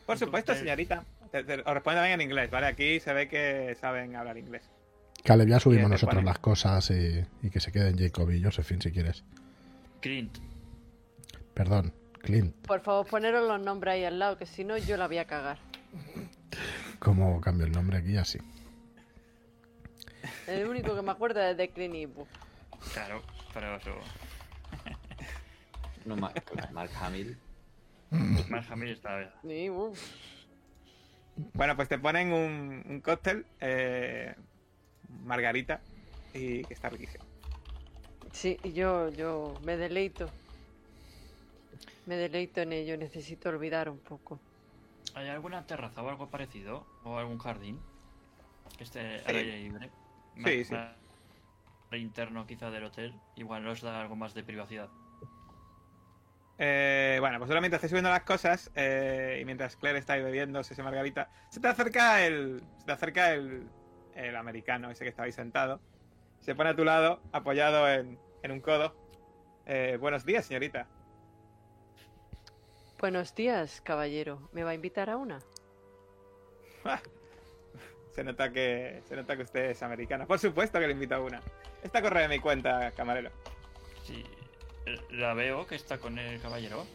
Por 0.06 0.18
supuesto, 0.18 0.54
señorita. 0.54 1.04
Te- 1.32 1.44
te- 1.44 1.60
os 1.60 1.74
respondo 1.74 2.00
también 2.00 2.20
en 2.20 2.22
inglés, 2.22 2.50
¿vale? 2.50 2.66
Aquí 2.66 2.98
se 3.00 3.12
ve 3.12 3.28
que 3.28 3.76
saben 3.80 4.16
hablar 4.16 4.36
inglés. 4.36 4.68
Caleb, 5.24 5.48
ya 5.48 5.60
subimos 5.60 5.90
nosotros 5.90 6.24
las 6.24 6.38
cosas 6.38 6.90
y, 6.90 7.24
y 7.42 7.50
que 7.50 7.60
se 7.60 7.70
queden 7.72 7.98
Jacob 7.98 8.30
y 8.30 8.42
Josephine 8.42 8.80
si 8.82 8.90
quieres. 8.90 9.22
Clint. 10.00 10.38
Perdón, 11.54 11.92
Clint. 12.22 12.54
Por 12.66 12.80
favor, 12.80 13.06
poneros 13.06 13.46
los 13.46 13.60
nombres 13.60 13.94
ahí 13.94 14.04
al 14.04 14.18
lado, 14.18 14.38
que 14.38 14.46
si 14.46 14.64
no 14.64 14.76
yo 14.78 14.96
la 14.96 15.06
voy 15.08 15.18
a 15.18 15.26
cagar. 15.26 15.58
¿Cómo 16.98 17.40
cambio 17.40 17.66
el 17.66 17.72
nombre 17.72 17.98
aquí? 17.98 18.16
Así. 18.16 18.38
El 20.46 20.66
único 20.68 20.94
que 20.96 21.02
me 21.02 21.10
acuerdo 21.12 21.40
es 21.42 21.56
de 21.56 21.68
Clint 21.68 21.94
Eastwood. 21.94 22.26
Claro, 22.94 23.22
pero 23.54 23.76
eso. 23.76 23.94
No, 26.06 26.16
Ma- 26.16 26.32
Mark 26.72 26.90
Hamill. 27.00 27.36
Mark 28.48 28.66
Hamill 28.70 28.90
está. 28.92 29.32
Sí, 29.42 29.68
uf. 29.70 29.98
Bueno, 31.54 31.76
pues 31.76 31.88
te 31.88 31.98
ponen 31.98 32.32
un, 32.32 32.84
un 32.86 33.00
cóctel, 33.00 33.46
eh, 33.60 34.34
margarita, 35.24 35.80
y 36.34 36.64
que 36.64 36.74
está 36.74 36.88
riquísimo. 36.90 37.24
Sí, 38.32 38.58
y 38.62 38.72
yo, 38.72 39.10
yo 39.10 39.54
me 39.64 39.76
deleito. 39.76 40.28
Me 42.06 42.16
deleito 42.16 42.60
en 42.60 42.72
ello, 42.72 42.96
necesito 42.96 43.48
olvidar 43.48 43.88
un 43.88 43.98
poco. 43.98 44.40
¿Hay 45.14 45.28
alguna 45.28 45.66
terraza 45.66 46.02
o 46.02 46.08
algo 46.08 46.28
parecido? 46.28 46.86
¿O 47.04 47.18
algún 47.18 47.38
jardín? 47.38 47.78
Que 48.76 48.84
esté 48.84 49.18
Sí. 49.18 49.24
al 49.26 49.36
aire 49.36 49.58
libre. 49.58 49.90
Sí, 50.44 50.64
sí. 50.64 50.74
interno 51.98 52.46
quizá 52.46 52.70
del 52.70 52.84
hotel. 52.84 53.12
Igual 53.36 53.64
nos 53.64 53.80
da 53.80 54.00
algo 54.00 54.14
más 54.14 54.32
de 54.34 54.44
privacidad. 54.44 54.88
Eh, 56.62 57.16
bueno, 57.20 57.38
pues 57.38 57.48
ahora 57.48 57.62
mientras 57.62 57.78
estáis 57.78 57.90
subiendo 57.90 58.10
las 58.10 58.24
cosas 58.24 58.70
y 58.76 59.44
mientras 59.46 59.76
Claire 59.76 59.98
está 59.98 60.12
ahí 60.12 60.22
bebiendo 60.22 60.60
ese 60.60 60.82
margarita, 60.82 61.30
se 61.48 61.58
te 61.58 61.68
acerca 61.68 62.22
el, 62.26 62.62
se 62.76 62.84
te 62.84 62.92
acerca 62.92 63.32
el, 63.32 63.66
el 64.14 64.36
americano, 64.36 64.90
ese 64.90 65.04
que 65.04 65.08
estabais 65.08 65.34
sentado. 65.34 65.80
Se 66.40 66.54
pone 66.54 66.70
a 66.70 66.76
tu 66.76 66.84
lado, 66.84 67.22
apoyado 67.32 67.88
en, 67.88 68.18
en 68.42 68.52
un 68.52 68.60
codo. 68.60 68.94
Eh, 69.64 69.96
buenos 69.98 70.26
días, 70.26 70.44
señorita. 70.44 70.86
Buenos 72.98 73.34
días, 73.34 73.80
caballero. 73.80 74.50
¿Me 74.52 74.62
va 74.62 74.72
a 74.72 74.74
invitar 74.74 75.08
a 75.08 75.16
una? 75.16 75.38
Se 78.14 78.22
nota 78.22 78.52
que 78.52 79.02
se 79.08 79.16
nota 79.16 79.34
que 79.34 79.44
usted 79.44 79.70
es 79.70 79.82
americana. 79.82 80.26
Por 80.26 80.38
supuesto 80.38 80.78
que 80.78 80.86
le 80.86 80.92
invito 80.92 81.14
a 81.14 81.20
una. 81.20 81.40
Esta 81.82 82.02
corre 82.02 82.20
de 82.20 82.28
mi 82.28 82.38
cuenta, 82.38 82.90
camarero. 82.90 83.30
Sí. 84.04 84.26
La 85.10 85.34
veo 85.34 85.66
que 85.66 85.74
está 85.74 85.98
con 85.98 86.18
el 86.18 86.40
caballero. 86.40 86.86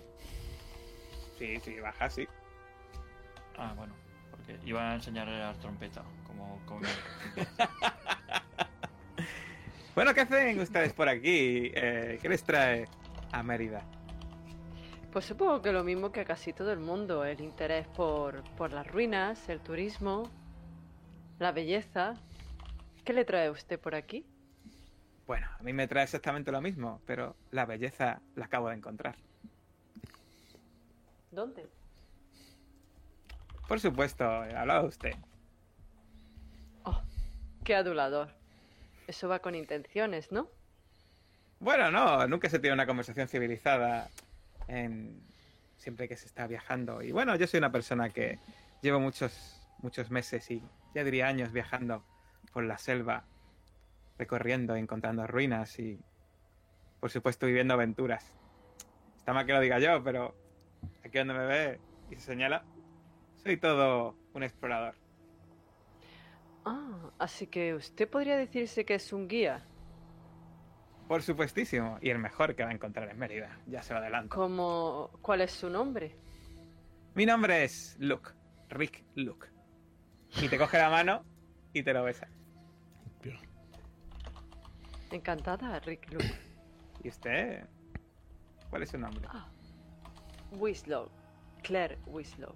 Sí, 1.37 1.59
sí, 1.59 1.79
baja, 1.79 2.09
sí. 2.09 2.27
Ah, 3.57 3.73
bueno. 3.75 3.93
Porque 4.31 4.57
iba 4.65 4.91
a 4.91 4.95
enseñarle 4.95 5.37
la 5.39 5.53
trompeta. 5.53 6.03
Como. 6.27 6.61
como... 6.65 6.81
Bueno, 9.95 10.13
¿qué 10.13 10.21
hacen 10.21 10.59
ustedes 10.59 10.91
por 10.91 11.07
aquí? 11.07 11.71
Eh, 11.73 12.19
¿Qué 12.21 12.27
les 12.27 12.43
trae 12.43 12.85
a 13.31 13.41
Mérida? 13.41 13.81
Pues 15.09 15.23
supongo 15.23 15.61
que 15.61 15.71
lo 15.71 15.85
mismo 15.85 16.11
que 16.11 16.19
a 16.19 16.25
casi 16.25 16.51
todo 16.51 16.73
el 16.73 16.79
mundo, 16.79 17.23
el 17.23 17.39
interés 17.39 17.87
por, 17.87 18.43
por 18.57 18.73
las 18.73 18.85
ruinas, 18.85 19.47
el 19.47 19.61
turismo, 19.61 20.29
la 21.39 21.53
belleza. 21.53 22.15
¿Qué 23.05 23.13
le 23.13 23.23
trae 23.23 23.47
a 23.47 23.51
usted 23.51 23.79
por 23.79 23.95
aquí? 23.95 24.25
Bueno, 25.27 25.47
a 25.59 25.63
mí 25.63 25.73
me 25.73 25.87
trae 25.87 26.03
exactamente 26.03 26.51
lo 26.51 26.61
mismo, 26.61 27.01
pero 27.05 27.35
la 27.51 27.65
belleza 27.65 28.21
la 28.35 28.45
acabo 28.45 28.69
de 28.69 28.75
encontrar. 28.75 29.15
¿Dónde? 31.31 31.67
Por 33.67 33.79
supuesto, 33.79 34.23
hablaba 34.23 34.83
usted. 34.83 35.15
Oh, 36.83 37.01
qué 37.63 37.75
adulador. 37.75 38.29
Eso 39.07 39.27
va 39.27 39.39
con 39.39 39.55
intenciones, 39.55 40.31
¿no? 40.31 40.47
Bueno, 41.59 41.89
no, 41.89 42.27
nunca 42.27 42.49
se 42.49 42.59
tiene 42.59 42.73
una 42.73 42.85
conversación 42.85 43.27
civilizada 43.27 44.09
en 44.67 45.19
siempre 45.77 46.07
que 46.07 46.17
se 46.17 46.27
está 46.27 46.47
viajando. 46.47 47.01
Y 47.01 47.11
bueno, 47.11 47.35
yo 47.35 47.47
soy 47.47 47.57
una 47.57 47.71
persona 47.71 48.09
que 48.09 48.39
llevo 48.81 48.99
muchos, 48.99 49.61
muchos 49.79 50.11
meses 50.11 50.49
y 50.51 50.61
ya 50.93 51.03
diría 51.03 51.27
años 51.27 51.51
viajando 51.51 52.03
por 52.53 52.63
la 52.63 52.77
selva, 52.77 53.23
recorriendo, 54.17 54.75
encontrando 54.75 55.27
ruinas 55.27 55.77
y, 55.79 55.99
por 56.99 57.11
supuesto, 57.11 57.45
viviendo 57.45 57.73
aventuras. 57.73 58.33
Está 59.17 59.33
mal 59.33 59.45
que 59.45 59.53
lo 59.53 59.59
diga 59.59 59.79
yo, 59.79 60.03
pero 60.03 60.35
aquí 61.03 61.17
donde 61.17 61.33
me 61.33 61.45
ve 61.45 61.79
y 62.09 62.15
se 62.15 62.21
señala, 62.21 62.63
soy 63.37 63.57
todo 63.57 64.15
un 64.33 64.43
explorador. 64.43 64.95
Ah, 66.65 67.11
así 67.19 67.47
que 67.47 67.75
usted 67.75 68.09
podría 68.09 68.37
decirse 68.37 68.85
que 68.85 68.95
es 68.95 69.13
un 69.13 69.27
guía. 69.27 69.65
Por 71.07 71.21
supuestísimo, 71.21 71.99
y 72.01 72.09
el 72.09 72.17
mejor 72.17 72.55
que 72.55 72.63
va 72.63 72.71
a 72.71 72.73
encontrar 72.73 73.09
en 73.09 73.19
Mérida, 73.19 73.59
ya 73.67 73.83
se 73.83 73.93
lo 73.93 73.99
adelanto. 73.99 74.35
¿Cómo... 74.35 75.11
¿Cuál 75.21 75.41
es 75.41 75.51
su 75.51 75.69
nombre? 75.69 76.15
Mi 77.13 77.25
nombre 77.25 77.63
es 77.63 77.95
Luke, 77.99 78.31
Rick 78.69 79.03
Luke. 79.13 79.47
Y 80.41 80.49
te 80.49 80.57
coge 80.57 80.79
la 80.79 80.89
mano 80.89 81.23
y 81.73 81.83
te 81.83 81.93
lo 81.93 82.03
besa. 82.03 82.27
Encantada, 85.15 85.79
Rick 85.79 86.11
Luke. 86.11 86.25
¿Y 87.03 87.09
usted? 87.09 87.65
¿Cuál 88.69 88.83
es 88.83 88.89
su 88.89 88.97
nombre? 88.97 89.25
Ah, 89.29 89.47
Winslow. 90.51 91.09
Claire 91.63 91.97
Winslow. 92.05 92.53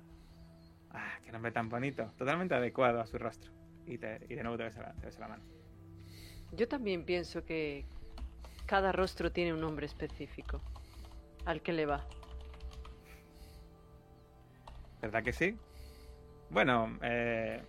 Ah, 0.92 1.18
qué 1.24 1.32
nombre 1.32 1.52
tan 1.52 1.70
bonito. 1.70 2.12
Totalmente 2.18 2.56
adecuado 2.56 3.00
a 3.00 3.06
su 3.08 3.18
rostro. 3.18 3.52
Y, 3.86 3.98
te- 3.98 4.20
y 4.30 4.36
de 4.36 4.44
nuevo 4.44 4.58
te 4.58 4.64
besa, 4.66 4.82
la, 4.82 4.94
te 4.94 5.06
besa 5.06 5.20
la 5.22 5.28
mano. 5.30 5.44
Yo 6.52 6.68
también 6.68 7.06
pienso 7.06 7.46
que 7.46 7.86
cada 8.66 8.92
rostro 8.92 9.32
tiene 9.32 9.54
un 9.54 9.62
nombre 9.62 9.86
específico. 9.86 10.62
Al 11.46 11.62
que 11.62 11.72
le 11.74 11.86
va. 11.86 12.06
¿Verdad 15.02 15.24
que 15.24 15.32
sí? 15.32 15.58
Bueno, 16.50 16.98
eh, 17.02 17.64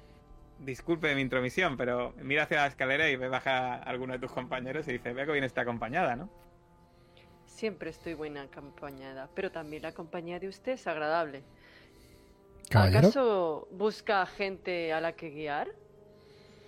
disculpe 0.60 1.14
mi 1.14 1.22
intromisión, 1.22 1.76
pero 1.76 2.12
mira 2.22 2.44
hacia 2.44 2.58
la 2.58 2.66
escalera 2.66 3.08
y 3.08 3.16
ve 3.16 3.28
baja 3.28 3.74
a 3.74 3.82
alguno 3.82 4.12
de 4.12 4.18
tus 4.18 4.32
compañeros 4.32 4.86
y 4.88 4.92
dice, 4.92 5.12
veo 5.12 5.26
que 5.26 5.32
viene 5.32 5.46
esta 5.46 5.62
acompañada, 5.62 6.16
¿no? 6.16 6.28
Siempre 7.46 7.90
estoy 7.90 8.14
buena 8.14 8.42
acompañada, 8.42 9.28
pero 9.34 9.50
también 9.50 9.82
la 9.82 9.92
compañía 9.92 10.38
de 10.38 10.48
usted 10.48 10.72
es 10.72 10.86
agradable. 10.86 11.42
Caballero, 12.68 12.98
¿Acaso 13.08 13.68
busca 13.72 14.24
gente 14.26 14.92
a 14.92 15.00
la 15.00 15.12
que 15.14 15.30
guiar? 15.30 15.68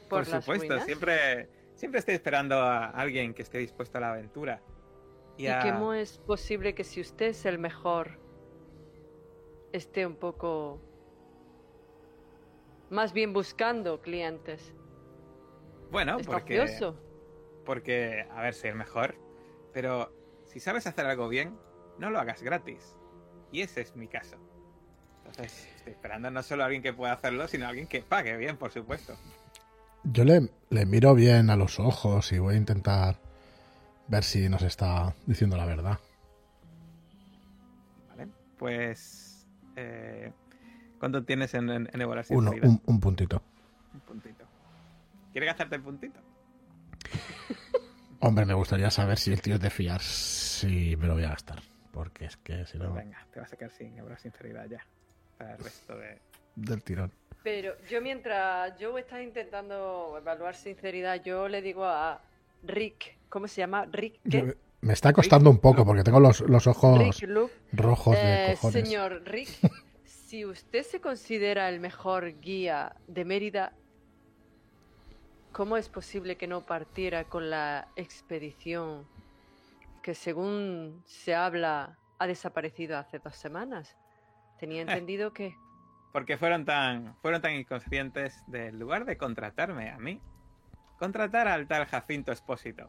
Por, 0.08 0.26
supuesto, 0.26 0.66
ruinas? 0.68 0.84
siempre, 0.84 1.48
siempre 1.76 2.00
estoy 2.00 2.14
esperando 2.14 2.56
a 2.56 2.86
alguien 2.90 3.32
que 3.32 3.42
esté 3.42 3.58
dispuesto 3.58 3.98
a 3.98 4.00
la 4.00 4.10
aventura. 4.12 4.60
¿Y 5.38 5.46
a- 5.46 5.60
cómo 5.62 5.94
es 5.94 6.18
posible 6.18 6.74
que 6.74 6.84
si 6.84 7.00
usted 7.00 7.26
es 7.26 7.46
el 7.46 7.58
mejor 7.58 8.18
esté 9.72 10.04
un 10.04 10.16
poco 10.16 10.80
más 12.92 13.12
bien 13.12 13.32
buscando 13.32 14.00
clientes? 14.00 14.72
Bueno, 15.90 16.18
¿Es 16.18 16.26
porque... 16.26 16.64
Porque, 17.64 18.26
a 18.30 18.42
ver, 18.42 18.54
soy 18.54 18.70
el 18.70 18.76
mejor. 18.76 19.16
Pero 19.72 20.12
si 20.44 20.60
sabes 20.60 20.86
hacer 20.86 21.06
algo 21.06 21.28
bien, 21.28 21.56
no 21.98 22.10
lo 22.10 22.20
hagas 22.20 22.42
gratis. 22.42 22.96
Y 23.50 23.62
ese 23.62 23.80
es 23.80 23.96
mi 23.96 24.08
caso. 24.08 24.36
Entonces 25.18 25.68
estoy 25.76 25.92
esperando 25.94 26.30
no 26.30 26.42
solo 26.42 26.62
a 26.62 26.66
alguien 26.66 26.82
que 26.82 26.92
pueda 26.92 27.12
hacerlo, 27.12 27.48
sino 27.48 27.66
a 27.66 27.68
alguien 27.68 27.86
que 27.86 28.02
pague 28.02 28.36
bien, 28.36 28.56
por 28.56 28.70
supuesto. 28.70 29.14
Yo 30.04 30.24
le, 30.24 30.50
le 30.70 30.84
miro 30.86 31.14
bien 31.14 31.48
a 31.50 31.56
los 31.56 31.80
ojos 31.80 32.32
y 32.32 32.38
voy 32.38 32.54
a 32.54 32.58
intentar 32.58 33.16
ver 34.08 34.24
si 34.24 34.48
nos 34.48 34.62
está 34.62 35.14
diciendo 35.26 35.56
la 35.56 35.64
verdad. 35.64 35.98
Vale, 38.08 38.28
pues... 38.58 39.46
eh, 39.76 40.32
¿Cuánto 41.02 41.24
tienes 41.24 41.52
en, 41.54 41.68
en, 41.68 41.90
en 41.92 42.02
Uno, 42.30 42.52
un, 42.62 42.80
un 42.86 43.00
puntito. 43.00 43.42
Un 43.92 44.00
puntito. 44.02 44.44
¿Quieres 45.32 45.48
gastarte 45.48 45.74
el 45.74 45.82
puntito? 45.82 46.20
Hombre, 48.20 48.46
me 48.46 48.54
gustaría 48.54 48.88
saber 48.88 49.18
si 49.18 49.32
el 49.32 49.42
tío 49.42 49.56
es 49.56 49.60
de 49.60 49.68
fiar. 49.70 50.00
Sí, 50.00 50.94
me 50.96 51.08
lo 51.08 51.14
voy 51.14 51.24
a 51.24 51.30
gastar. 51.30 51.60
Porque 51.90 52.26
es 52.26 52.36
que 52.36 52.64
si 52.66 52.78
Pues 52.78 52.88
no, 52.88 52.94
venga, 52.94 53.18
te 53.32 53.40
vas 53.40 53.52
a 53.52 53.56
quedar 53.56 53.72
sin 53.72 53.98
evaluar 53.98 54.20
sinceridad 54.20 54.66
ya. 54.70 54.86
Para 55.38 55.54
el 55.56 55.58
resto 55.64 55.98
de... 55.98 56.20
del 56.54 56.84
tirón. 56.84 57.10
Pero 57.42 57.72
yo 57.90 58.00
mientras 58.00 58.78
yo 58.78 58.96
está 58.96 59.20
intentando 59.20 60.14
evaluar 60.16 60.54
sinceridad, 60.54 61.20
yo 61.24 61.48
le 61.48 61.62
digo 61.62 61.84
a 61.84 62.22
Rick, 62.62 63.18
¿cómo 63.28 63.48
se 63.48 63.56
llama? 63.60 63.86
Rick, 63.90 64.20
¿qué? 64.30 64.54
Me- 64.82 64.92
está 64.92 65.12
costando 65.12 65.50
un 65.50 65.58
poco 65.58 65.84
porque 65.84 66.04
tengo 66.04 66.20
los, 66.20 66.42
los 66.42 66.64
ojos 66.68 66.96
Rick 66.96 67.28
Luke. 67.28 67.52
rojos 67.72 68.14
de 68.14 68.52
Eh, 68.52 68.52
cojones. 68.52 68.84
señor 68.88 69.22
Rick, 69.24 69.48
si 70.32 70.46
usted 70.46 70.82
se 70.82 70.98
considera 70.98 71.68
el 71.68 71.78
mejor 71.78 72.40
guía 72.40 72.96
de 73.06 73.26
Mérida, 73.26 73.74
¿cómo 75.52 75.76
es 75.76 75.90
posible 75.90 76.38
que 76.38 76.46
no 76.46 76.64
partiera 76.64 77.24
con 77.24 77.50
la 77.50 77.88
expedición 77.96 79.06
que 80.02 80.14
según 80.14 81.02
se 81.04 81.34
habla 81.34 81.98
ha 82.18 82.26
desaparecido 82.26 82.96
hace 82.96 83.18
dos 83.18 83.36
semanas? 83.36 83.94
Tenía 84.58 84.80
entendido 84.88 85.34
que... 85.34 85.54
Porque 86.14 86.38
fueron 86.38 86.64
tan, 86.64 87.14
fueron 87.20 87.42
tan 87.42 87.52
inconscientes 87.52 88.42
del 88.46 88.78
lugar 88.78 89.04
de 89.04 89.18
contratarme 89.18 89.90
a 89.90 89.98
mí. 89.98 90.18
Contratar 90.98 91.46
al 91.46 91.68
tal 91.68 91.84
Jacinto 91.84 92.32
Espósito. 92.32 92.88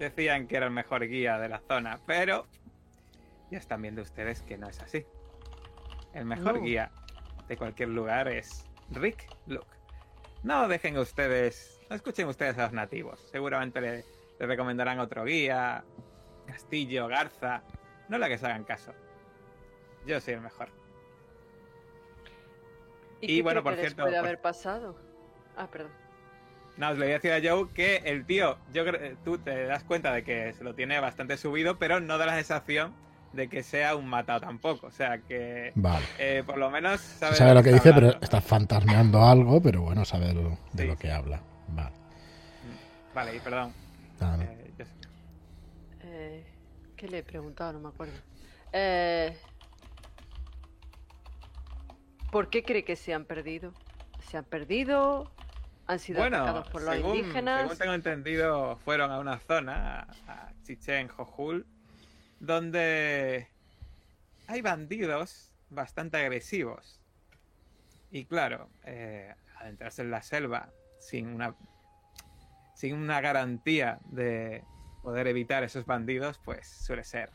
Decían 0.00 0.48
que 0.48 0.56
era 0.56 0.66
el 0.66 0.72
mejor 0.72 1.06
guía 1.06 1.38
de 1.38 1.50
la 1.50 1.60
zona, 1.60 2.00
pero 2.04 2.48
ya 3.52 3.58
están 3.58 3.80
viendo 3.80 4.02
ustedes 4.02 4.42
que 4.42 4.58
no 4.58 4.68
es 4.68 4.80
así. 4.80 5.06
El 6.14 6.24
mejor 6.24 6.54
No. 6.54 6.60
guía 6.62 6.90
de 7.48 7.56
cualquier 7.56 7.90
lugar 7.90 8.28
es 8.28 8.64
Rick 8.90 9.26
Luke. 9.46 9.66
No 10.42 10.68
dejen 10.68 10.96
ustedes, 10.98 11.80
no 11.90 11.96
escuchen 11.96 12.28
ustedes 12.28 12.56
a 12.58 12.64
los 12.64 12.72
nativos. 12.72 13.20
Seguramente 13.30 13.80
le, 13.80 14.04
le 14.38 14.46
recomendarán 14.46 14.98
otro 15.00 15.24
guía, 15.24 15.84
Castillo, 16.46 17.08
Garza. 17.08 17.62
No 18.08 18.18
le 18.18 18.28
que 18.28 18.38
se 18.38 18.46
hagan 18.46 18.64
caso. 18.64 18.92
Yo 20.06 20.20
soy 20.20 20.34
el 20.34 20.40
mejor. 20.42 20.68
¿Y, 23.20 23.40
bueno, 23.42 23.62
por 23.62 23.74
cierto, 23.76 24.02
puede 24.02 24.10
pues- 24.16 24.18
haber 24.24 24.40
pasado? 24.40 24.96
Ah, 25.56 25.68
perdón. 25.70 25.92
No, 26.76 26.90
os 26.90 26.98
le 26.98 27.04
voy 27.06 27.12
a 27.12 27.18
decir 27.20 27.32
a 27.32 27.40
Joe 27.40 27.70
que 27.72 27.96
el 28.04 28.26
tío, 28.26 28.58
yo 28.72 28.84
tú 29.24 29.38
te 29.38 29.64
das 29.66 29.84
cuenta 29.84 30.12
de 30.12 30.24
que 30.24 30.52
se 30.54 30.64
lo 30.64 30.74
tiene 30.74 30.98
bastante 30.98 31.36
subido, 31.36 31.78
pero 31.78 32.00
no 32.00 32.18
da 32.18 32.26
la 32.26 32.34
sensación 32.34 32.92
de 33.34 33.48
que 33.48 33.62
sea 33.62 33.96
un 33.96 34.06
matado 34.06 34.40
tampoco. 34.40 34.86
O 34.86 34.90
sea 34.90 35.18
que 35.18 35.72
Vale. 35.74 36.04
eh, 36.18 36.42
por 36.46 36.56
lo 36.58 36.70
menos 36.70 37.00
sabe, 37.00 37.54
lo 37.54 37.62
que 37.62 37.72
dice, 37.72 37.92
pero 37.92 38.10
está 38.20 38.40
fantasmeando 38.40 39.22
algo, 39.24 39.60
pero 39.60 39.82
bueno, 39.82 40.04
sabe 40.04 40.32
lo- 40.32 40.58
de 40.72 40.82
Sí, 40.82 40.86
lo 40.86 40.96
que 40.96 41.10
habla. 41.10 41.40
Vale. 41.68 41.94
Vale, 43.14 43.36
y 43.36 43.40
perdón. 43.40 43.72
Nada, 44.20 44.36
no. 44.38 44.42
eh, 44.44 44.70
yo 44.78 44.84
sé. 44.84 44.92
Eh, 46.02 46.46
¿Qué 46.96 47.08
le 47.08 47.18
he 47.18 47.22
preguntado? 47.22 47.72
No 47.72 47.80
me 47.80 47.88
acuerdo. 47.88 48.14
Eh, 48.72 49.36
¿Por 52.30 52.50
qué 52.50 52.64
cree 52.64 52.84
que 52.84 52.96
se 52.96 53.14
han 53.14 53.24
perdido? 53.24 53.72
¿Se 54.28 54.36
han 54.36 54.44
perdido? 54.44 55.30
¿Han 55.86 55.98
sido 55.98 56.20
Bueno, 56.20 56.38
atacados 56.38 56.68
por 56.68 56.82
los 56.82 56.94
según, 56.94 57.16
indígenas? 57.16 57.60
según 57.62 57.76
tengo 57.78 57.92
entendido, 57.94 58.76
fueron 58.84 59.10
a 59.12 59.18
una 59.20 59.38
zona, 59.38 60.00
a, 60.26 60.32
a 60.48 60.52
Chichen 60.64 61.08
Jojul, 61.08 61.66
donde 62.40 63.48
hay 64.46 64.60
bandidos 64.62 65.52
bastante 65.70 66.16
agresivos. 66.18 67.00
Y 68.10 68.26
claro, 68.26 68.68
eh, 68.84 69.34
adentrarse 69.58 70.02
en 70.02 70.10
la 70.10 70.22
selva 70.22 70.70
sin 70.98 71.28
una, 71.28 71.56
sin 72.74 72.94
una 72.94 73.20
garantía 73.20 73.98
de 74.04 74.62
poder 75.02 75.26
evitar 75.26 75.64
esos 75.64 75.84
bandidos, 75.84 76.40
pues 76.44 76.66
suele 76.66 77.04
ser 77.04 77.30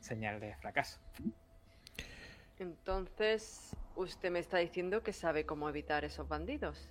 señal 0.00 0.40
de 0.40 0.54
fracaso. 0.56 1.00
Entonces, 2.58 3.76
usted 3.94 4.30
me 4.30 4.38
está 4.38 4.58
diciendo 4.58 5.02
que 5.02 5.12
sabe 5.12 5.44
cómo 5.44 5.68
evitar 5.68 6.04
esos 6.04 6.26
bandidos. 6.28 6.88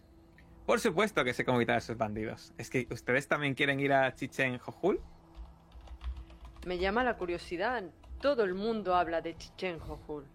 Por 0.66 0.80
supuesto 0.80 1.24
que 1.24 1.34
sé 1.34 1.46
cómo 1.46 1.58
evitar 1.58 1.76
a 1.76 1.80
esos 1.80 1.98
bandidos. 1.98 2.54
Es 2.58 2.70
que 2.70 2.88
ustedes 2.92 3.28
también 3.28 3.54
quieren 3.54 3.80
ir 3.80 3.94
a 3.94 4.14
Chichen 4.16 4.58
Jojul. 4.58 5.02
Me 6.66 6.78
llama 6.78 7.04
la 7.04 7.16
curiosidad. 7.18 7.84
Todo 8.22 8.44
el 8.44 8.54
mundo 8.54 8.96
habla 8.96 9.22
de 9.22 9.36
Chichen 9.38 9.80
Jojul. 9.80 10.26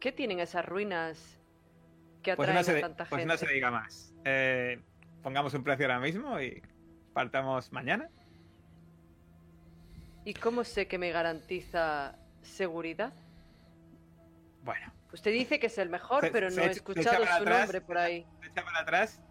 ¿Qué 0.00 0.12
tienen 0.12 0.40
esas 0.40 0.64
ruinas 0.64 1.40
que 2.22 2.36
Pues 2.36 2.48
atraen 2.48 2.66
no 2.66 2.72
se, 2.72 2.78
a 2.78 2.80
tanta 2.80 3.04
pues 3.06 3.20
gente? 3.20 3.32
no 3.34 3.38
se 3.38 3.46
diga 3.52 3.70
más. 3.70 4.14
Eh, 4.24 4.80
pongamos 5.22 5.54
un 5.54 5.64
precio 5.64 5.86
ahora 5.86 6.00
mismo 6.00 6.40
y 6.40 6.62
partamos 7.14 7.72
mañana. 7.72 8.08
¿Y 10.24 10.34
cómo 10.34 10.64
sé 10.64 10.86
que 10.86 10.98
me 10.98 11.10
garantiza 11.10 12.16
seguridad? 12.42 13.12
Bueno, 14.62 14.92
Usted 15.12 15.32
dice 15.32 15.58
que 15.58 15.68
es 15.68 15.78
el 15.78 15.88
mejor, 15.88 16.20
Se- 16.24 16.30
pero 16.30 16.50
no 16.50 16.60
he 16.62 16.66
escuchado 16.70 17.24
su 17.24 17.32
atrás. 17.32 17.60
nombre 17.60 17.80
por 17.80 17.96
ahí. 17.96 18.26
se 18.42 18.48
echa 18.48 18.62
para 18.62 18.80
atrás, 18.80 19.22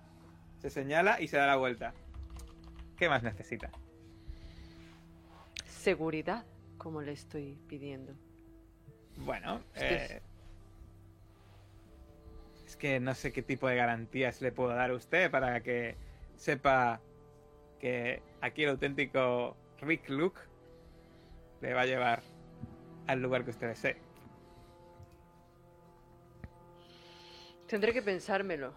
se 0.59 0.71
señala 0.71 1.21
y 1.21 1.27
se 1.27 1.37
da 1.37 1.45
la 1.45 1.55
vuelta. 1.57 1.93
¿Qué 2.97 3.07
más 3.07 3.21
necesita? 3.21 3.69
Seguridad, 5.87 6.43
como 6.77 7.01
le 7.01 7.13
estoy 7.13 7.57
pidiendo. 7.69 8.11
Bueno, 9.15 9.61
Usted- 9.73 10.17
eh, 10.17 10.21
es 12.65 12.75
que 12.75 12.99
no 12.99 13.15
sé 13.15 13.31
qué 13.31 13.41
tipo 13.41 13.69
de 13.69 13.77
garantías 13.77 14.41
le 14.41 14.51
puedo 14.51 14.71
dar 14.71 14.91
a 14.91 14.95
usted 14.95 15.31
para 15.31 15.63
que 15.63 15.95
sepa 16.35 16.99
que 17.79 18.21
aquí 18.41 18.63
el 18.65 18.71
auténtico 18.71 19.55
Rick 19.79 20.09
Luke 20.09 20.41
le 21.61 21.73
va 21.73 21.83
a 21.83 21.85
llevar 21.85 22.21
al 23.07 23.21
lugar 23.21 23.45
que 23.45 23.51
usted 23.51 23.69
desee. 23.69 23.95
Tendré 27.65 27.93
que 27.93 28.01
pensármelo. 28.01 28.73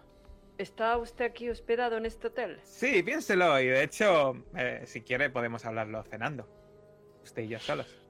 ¿Está 0.57 0.95
usted 0.97 1.25
aquí 1.25 1.49
hospedado 1.49 1.97
en 1.97 2.05
este 2.05 2.27
hotel? 2.27 2.61
Sí, 2.63 3.03
piénselo 3.03 3.59
y 3.59 3.65
de 3.67 3.83
hecho, 3.83 4.45
eh, 4.55 4.83
si 4.85 5.01
quiere 5.01 5.29
podemos 5.29 5.65
hablarlo 5.65 6.03
cenando. 6.03 6.60
Yo 7.47 7.59
solos. 7.59 8.01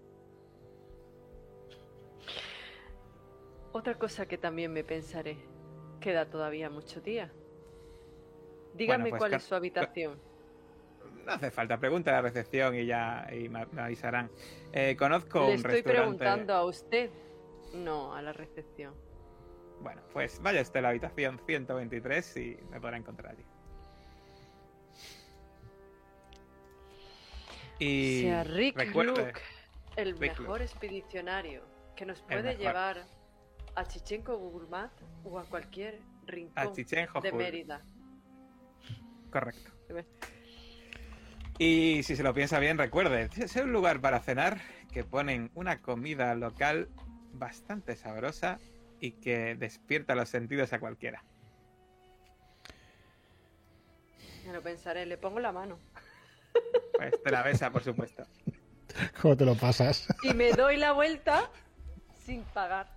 Otra 3.72 3.96
cosa 3.96 4.26
que 4.26 4.38
también 4.38 4.74
me 4.74 4.84
pensaré. 4.84 5.38
Queda 6.00 6.30
todavía 6.30 6.70
mucho 6.70 7.02
día. 7.02 7.32
Dígame 8.74 9.10
pues, 9.10 9.20
cuál 9.20 9.34
es 9.34 9.44
su 9.44 9.56
habitación. 9.56 10.20
No 11.26 11.34
hace 11.34 11.52
falta, 11.52 11.80
pregunta 11.80 12.12
a 12.12 12.14
la 12.16 12.22
recepción 12.22 12.76
y 12.76 12.86
ya 12.86 13.28
y 13.32 13.48
me, 13.48 13.66
me 13.68 13.82
avisarán. 13.82 14.32
Eh, 14.74 14.96
conozco 14.98 15.40
Le 15.42 15.46
un 15.46 15.52
estoy 15.54 15.72
restaurante. 15.74 16.02
preguntando 16.02 16.54
a 16.54 16.66
usted, 16.66 17.12
no 17.74 18.16
a 18.16 18.22
la 18.22 18.34
recepción. 18.34 18.96
Bueno, 19.82 20.02
pues 20.14 20.42
vaya 20.42 20.62
usted 20.62 20.80
a 20.80 20.84
la 20.84 20.90
habitación 20.90 21.40
123 21.46 22.38
y 22.38 22.58
me 22.70 22.80
podrá 22.82 22.98
encontrar 22.98 23.34
allí. 23.34 23.46
Y 27.82 28.22
sea 28.22 28.44
Rick 28.44 28.78
recuerde, 28.78 29.26
Luke, 29.26 29.42
el 29.96 30.18
Rick 30.20 30.40
mejor 30.40 30.62
expedicionario 30.62 31.64
que 31.96 32.06
nos 32.06 32.22
puede 32.22 32.56
llevar 32.56 33.04
a 33.76 33.86
Chichenko 33.88 34.38
Gurmat 34.38 34.92
o 35.24 35.40
a 35.40 35.46
cualquier 35.46 36.00
rincón 36.28 36.76
a 37.16 37.22
de. 37.22 37.32
Mérida. 37.32 37.82
Correcto. 39.32 39.72
Y 41.58 42.04
si 42.04 42.16
se 42.16 42.22
lo 42.22 42.36
piensa 42.36 42.60
bien, 42.60 42.78
recuerde, 42.78 43.30
es 43.36 43.56
un 43.56 43.74
lugar 43.74 44.00
para 44.00 44.20
cenar 44.20 44.62
que 44.92 45.04
ponen 45.04 45.50
una 45.56 45.82
comida 45.82 46.36
local 46.36 46.88
bastante 47.34 47.96
sabrosa 47.96 48.60
y 49.00 49.14
que 49.14 49.56
despierta 49.56 50.14
los 50.14 50.30
sentidos 50.30 50.72
a 50.74 50.80
cualquiera. 50.80 51.24
Me 54.46 54.54
lo 54.54 54.62
pensaré, 54.62 55.08
le 55.08 55.18
pongo 55.18 55.40
la 55.40 55.52
mano. 55.52 55.80
Pues 56.96 57.22
te 57.22 57.32
la 57.32 57.44
besa, 57.44 57.72
por 57.72 57.84
supuesto. 57.84 58.28
¿Cómo 59.22 59.38
te 59.38 59.46
lo 59.46 59.56
pasas? 59.56 60.08
Y 60.22 60.34
me 60.34 60.54
doy 60.54 60.78
la 60.78 60.92
vuelta 60.94 61.42
sin 62.14 62.44
pagar. 62.46 62.88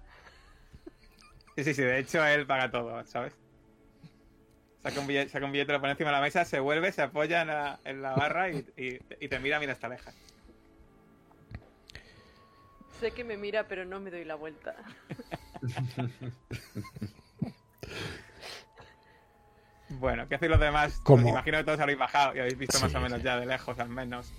Sí, 1.57 1.65
sí, 1.65 1.75
sí, 1.75 1.83
de 1.83 1.99
hecho 1.99 2.25
él 2.25 2.47
paga 2.47 2.71
todo, 2.71 3.05
¿sabes? 3.07 3.41
Saca 4.83 5.01
un 5.01 5.07
billete, 5.09 5.31
saca 5.31 5.47
un 5.47 5.53
billete 5.53 5.73
lo 5.73 5.81
pone 5.81 5.93
encima 5.93 6.11
de 6.11 6.17
la 6.17 6.23
mesa, 6.23 6.45
se 6.45 6.61
vuelve, 6.61 6.93
se 6.93 7.03
apoya 7.03 7.43
en 7.43 7.49
la, 7.49 7.81
en 7.85 8.03
la 8.03 8.13
barra 8.13 8.51
y, 8.51 8.59
y- 8.77 9.01
y 9.19 9.29
te 9.29 9.41
mira, 9.41 9.59
mira 9.59 9.73
hasta 9.73 9.89
lejas. 9.89 10.15
Sé 12.99 13.13
que 13.13 13.25
me 13.25 13.37
mira, 13.37 13.69
pero 13.69 13.85
no 13.85 14.01
me 14.01 14.11
doy 14.11 14.25
la 14.25 14.37
vuelta. 14.37 14.75
Bueno, 19.99 20.29
¿qué 20.29 20.35
hacéis 20.37 20.51
los 20.51 20.61
demás? 20.61 21.01
Como- 21.03 21.23
Pues 21.23 21.33
imagino 21.33 21.59
que 21.59 21.65
todos 21.65 21.81
habéis 21.81 21.99
bajado 21.99 22.35
y 22.37 22.39
habéis 22.41 22.59
visto 22.59 22.77
Sí, 22.79 22.85
más 22.85 22.95
o 22.95 23.01
menos 23.01 23.19
sí. 23.19 23.25
ya 23.25 23.39
de 23.39 23.47
lejos, 23.47 23.79
al 23.79 23.89
menos, 23.89 24.31
de 24.31 24.35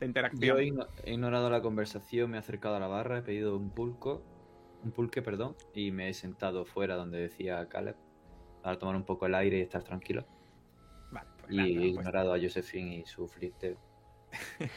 Yo 0.00 0.06
interacción. 0.06 0.58
he, 0.58 0.64
igno- 0.64 0.88
he 1.04 1.12
ignorado 1.12 1.50
la 1.50 1.60
conversación, 1.62 2.30
me 2.30 2.36
he 2.36 2.40
acercado 2.40 2.76
a 2.76 2.80
la 2.80 2.86
barra, 2.88 3.18
he 3.18 3.22
pedido 3.22 3.56
un 3.56 3.70
pulco, 3.70 4.22
un 4.82 4.92
pulque, 4.92 5.22
perdón, 5.22 5.56
y 5.74 5.90
me 5.90 6.08
he 6.08 6.14
sentado 6.14 6.64
fuera 6.64 6.96
donde 6.96 7.18
decía 7.18 7.66
Caleb, 7.68 7.96
para 8.62 8.78
tomar 8.78 8.96
un 8.96 9.04
poco 9.04 9.26
el 9.26 9.34
aire 9.34 9.58
y 9.58 9.62
estar 9.62 9.82
tranquilo. 9.82 10.26
Vale, 11.10 11.28
pues 11.38 11.52
Y 11.52 11.56
nada, 11.56 11.68
he 11.68 11.74
pues- 11.74 11.86
ignorado 11.86 12.34
a 12.34 12.38
Josephine 12.40 12.96
y 12.98 13.06
su 13.06 13.26
flirteo. 13.28 13.76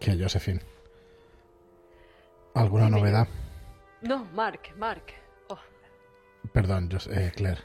Que 0.00 0.16
Josephine. 0.16 0.60
¿Alguna 2.54 2.88
novedad? 2.88 3.26
No, 4.02 4.24
Mark, 4.26 4.60
Mark. 4.76 5.02
Perdón, 6.52 6.88
Jos- 6.90 7.08
eh, 7.08 7.32
Claire. 7.34 7.60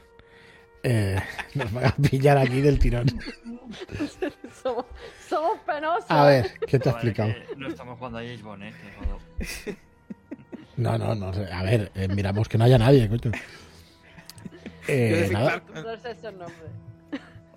Eh, 0.82 1.16
nos 1.54 1.72
van 1.72 1.86
a 1.86 1.94
pillar 1.96 2.36
aquí 2.38 2.60
del 2.60 2.78
tirón. 2.78 3.06
somos, 4.62 4.84
somos 5.28 5.58
penosos. 5.66 6.10
A 6.10 6.24
ver, 6.26 6.52
¿qué 6.66 6.78
te 6.78 6.88
ha 6.88 6.92
Vale, 6.92 7.08
explicado? 7.10 7.32
no 7.56 7.68
estamos 7.68 7.96
jugando 7.98 8.18
a 8.18 8.22
James 8.22 8.42
Bond, 8.42 8.62
¿eh? 8.64 8.72
No, 10.76 10.98
no, 10.98 11.14
no. 11.14 11.32
sé. 11.32 11.50
A 11.52 11.62
ver, 11.62 11.90
eh, 11.94 12.08
miramos 12.08 12.48
que 12.48 12.58
no 12.58 12.64
haya 12.64 12.78
nadie, 12.78 13.08
coño. 13.08 13.32
Eh, 14.88 15.30
nada. 15.32 15.62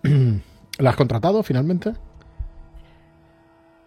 ¿La 0.80 0.90
has 0.92 0.96
contratado 0.96 1.44
finalmente? 1.44 1.94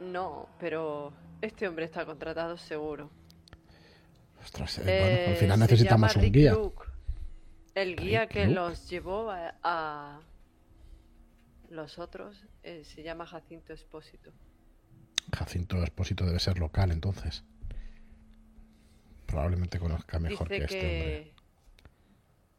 No, 0.00 0.48
pero 0.58 1.12
este 1.40 1.68
hombre 1.68 1.84
está 1.84 2.04
contratado 2.04 2.56
seguro. 2.56 3.10
Ostras, 4.42 4.78
eh, 4.78 4.82
Eh, 4.86 5.00
bueno, 5.00 5.30
al 5.32 5.36
final 5.36 5.60
necesitamos 5.60 6.16
un 6.16 6.22
Rick 6.22 6.34
guía. 6.34 6.52
Luke, 6.52 6.84
el 7.82 7.96
guía 7.96 8.26
que 8.28 8.46
los 8.46 8.88
llevó 8.88 9.30
a, 9.30 9.54
a- 9.62 10.20
los 11.68 11.98
otros 11.98 12.44
eh, 12.62 12.82
se 12.84 13.02
llama 13.02 13.26
Jacinto 13.26 13.72
Espósito. 13.72 14.32
Jacinto 15.36 15.82
Espósito 15.82 16.24
debe 16.26 16.40
ser 16.40 16.58
local, 16.58 16.90
entonces. 16.90 17.44
Probablemente 19.26 19.78
conozca 19.78 20.18
mejor 20.18 20.48
Dice 20.48 20.58
que 20.58 20.64
este 20.64 20.78
hombre. 20.78 21.34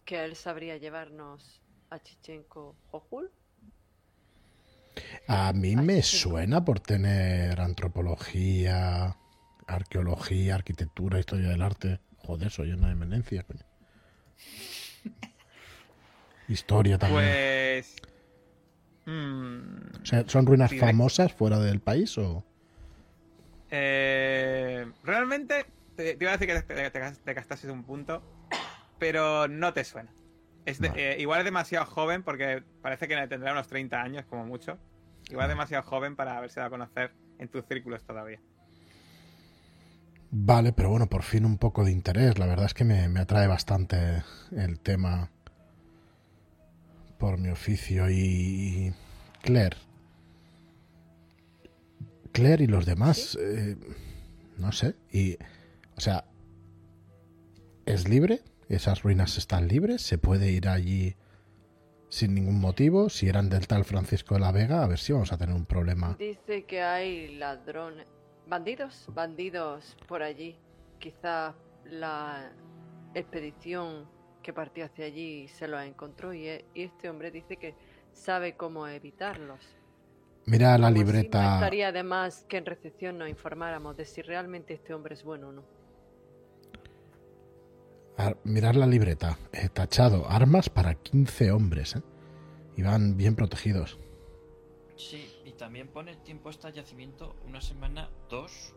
que, 0.06 0.24
él 0.26 0.36
sabría 0.38 0.78
llevarnos 0.78 1.62
a 1.90 2.00
Chichenko 2.00 2.76
Jojul. 2.92 3.30
A 5.28 5.52
mí 5.54 5.76
me 5.76 6.02
suena 6.04 6.64
por 6.64 6.80
tener 6.80 7.60
antropología, 7.60 9.18
arqueología, 9.68 10.56
arquitectura, 10.56 11.20
historia 11.20 11.50
del 11.50 11.62
arte. 11.62 12.00
Joder, 12.18 12.50
soy 12.50 12.72
una 12.72 12.92
eminencia, 12.92 13.44
coño. 13.44 13.66
Historia 16.52 16.98
también. 16.98 17.22
Pues. 17.24 17.96
mm, 19.06 20.02
O 20.02 20.06
sea, 20.06 20.24
¿Son 20.28 20.46
ruinas 20.46 20.74
famosas 20.74 21.34
fuera 21.34 21.60
del 21.60 21.80
país 21.80 22.18
o...? 22.18 22.44
eh, 23.70 24.86
realmente, 25.04 25.66
te, 25.96 26.16
te 26.16 26.24
iba 26.24 26.34
a 26.34 26.38
decir 26.38 26.48
que 26.54 26.62
te, 26.62 26.90
te, 26.90 27.12
te 27.24 27.34
gastases 27.34 27.70
un 27.72 27.84
punto, 27.84 28.22
pero 29.00 29.48
no 29.48 29.74
te 29.74 29.84
suena. 29.84 30.12
Es 30.66 30.80
de- 30.80 30.90
Vale. 30.90 31.14
eh, 31.14 31.22
igual 31.22 31.40
es 31.40 31.46
demasiado 31.46 31.86
joven 31.86 32.22
porque 32.24 32.64
parece 32.82 33.08
que 33.08 33.16
tendrá 33.28 33.54
unos 33.54 33.68
30 33.68 34.02
años 34.02 34.26
como 34.26 34.46
mucho. 34.46 34.78
Igual 35.30 35.46
es 35.46 35.52
demasiado 35.52 35.84
joven 35.84 36.16
para 36.16 36.38
haberse 36.38 36.60
dado 36.60 36.68
a 36.68 36.78
conocer 36.78 37.12
en 37.40 37.48
tus 37.48 37.66
círculos 37.66 38.04
todavía. 38.04 38.40
Vale, 40.32 40.72
pero 40.74 40.90
bueno, 40.90 41.08
por 41.08 41.24
fin 41.24 41.46
un 41.46 41.58
poco 41.58 41.84
de 41.84 41.92
interés. 41.92 42.38
La 42.38 42.46
verdad 42.46 42.66
es 42.66 42.74
que 42.74 42.84
me, 42.84 43.08
me 43.10 43.22
atrae 43.22 43.48
bastante 43.48 44.24
el 44.56 44.80
tema 44.80 45.30
por 47.22 47.38
mi 47.38 47.50
oficio 47.50 48.10
y 48.10 48.92
Claire. 49.44 49.78
Claire 52.32 52.64
y 52.64 52.68
los 52.68 52.88
demás, 52.88 53.38
eh, 53.40 53.78
no 54.58 54.72
sé. 54.72 54.96
Y, 55.12 55.38
o 55.96 56.00
sea, 56.00 56.26
¿es 57.86 58.10
libre? 58.10 58.42
¿Esas 58.70 59.04
ruinas 59.04 59.38
están 59.38 59.68
libres? 59.68 60.02
¿Se 60.02 60.18
puede 60.18 60.52
ir 60.52 60.68
allí 60.68 61.16
sin 62.10 62.34
ningún 62.34 62.60
motivo? 62.60 63.08
Si 63.10 63.30
eran 63.30 63.50
del 63.50 63.68
tal 63.68 63.86
Francisco 63.86 64.34
de 64.34 64.40
la 64.40 64.52
Vega, 64.52 64.84
a 64.84 64.88
ver 64.88 64.98
si 64.98 65.14
vamos 65.14 65.32
a 65.32 65.38
tener 65.38 65.54
un 65.54 65.68
problema. 65.68 66.16
Dice 66.18 66.64
que 66.66 66.82
hay 66.82 67.36
ladrones, 67.36 68.08
bandidos, 68.48 69.06
bandidos 69.14 69.96
por 70.08 70.24
allí. 70.24 70.58
Quizá 70.98 71.54
la 71.86 72.52
expedición 73.14 74.08
que 74.42 74.54
partió 74.54 74.86
hacia 74.86 75.06
allí 75.06 75.48
se 75.48 75.68
los 75.68 75.82
encontró 75.84 76.34
y, 76.34 76.48
e- 76.48 76.66
y 76.74 76.84
este 76.84 77.10
hombre 77.10 77.32
dice 77.32 77.58
que 77.58 77.76
sabe 78.14 78.56
cómo 78.56 78.88
evitarlos. 78.88 79.60
Mira 80.48 80.78
la 80.78 80.88
Como 80.88 81.00
No 81.00 81.06
libreta. 81.06 81.56
estaría 81.56 81.92
de 81.92 82.04
más 82.04 82.44
que 82.46 82.58
en 82.58 82.66
recepción 82.66 83.18
nos 83.18 83.30
informáramos 83.30 83.96
de 83.96 84.06
si 84.06 84.22
realmente 84.22 84.74
este 84.74 84.94
hombre 84.94 85.14
es 85.14 85.24
bueno 85.24 85.50
o 85.50 85.52
no. 85.52 85.64
Ar- 88.18 88.38
mirar 88.44 88.76
la 88.76 88.86
libreta. 88.88 89.38
He 89.52 89.70
tachado 89.70 90.28
armas 90.30 90.70
para 90.70 90.96
15 90.96 91.52
hombres. 91.52 91.96
¿eh? 91.96 92.02
Y 92.76 92.84
van 92.84 93.18
bien 93.18 93.36
protegidos. 93.36 94.00
Sí, 94.96 95.32
y 95.46 95.54
también 95.54 95.88
pone 95.88 96.16
tiempo 96.18 96.50
hasta 96.50 96.68
el 96.70 96.76
yacimiento 96.76 97.36
una 97.48 97.62
semana, 97.62 98.10
dos. 98.30 98.76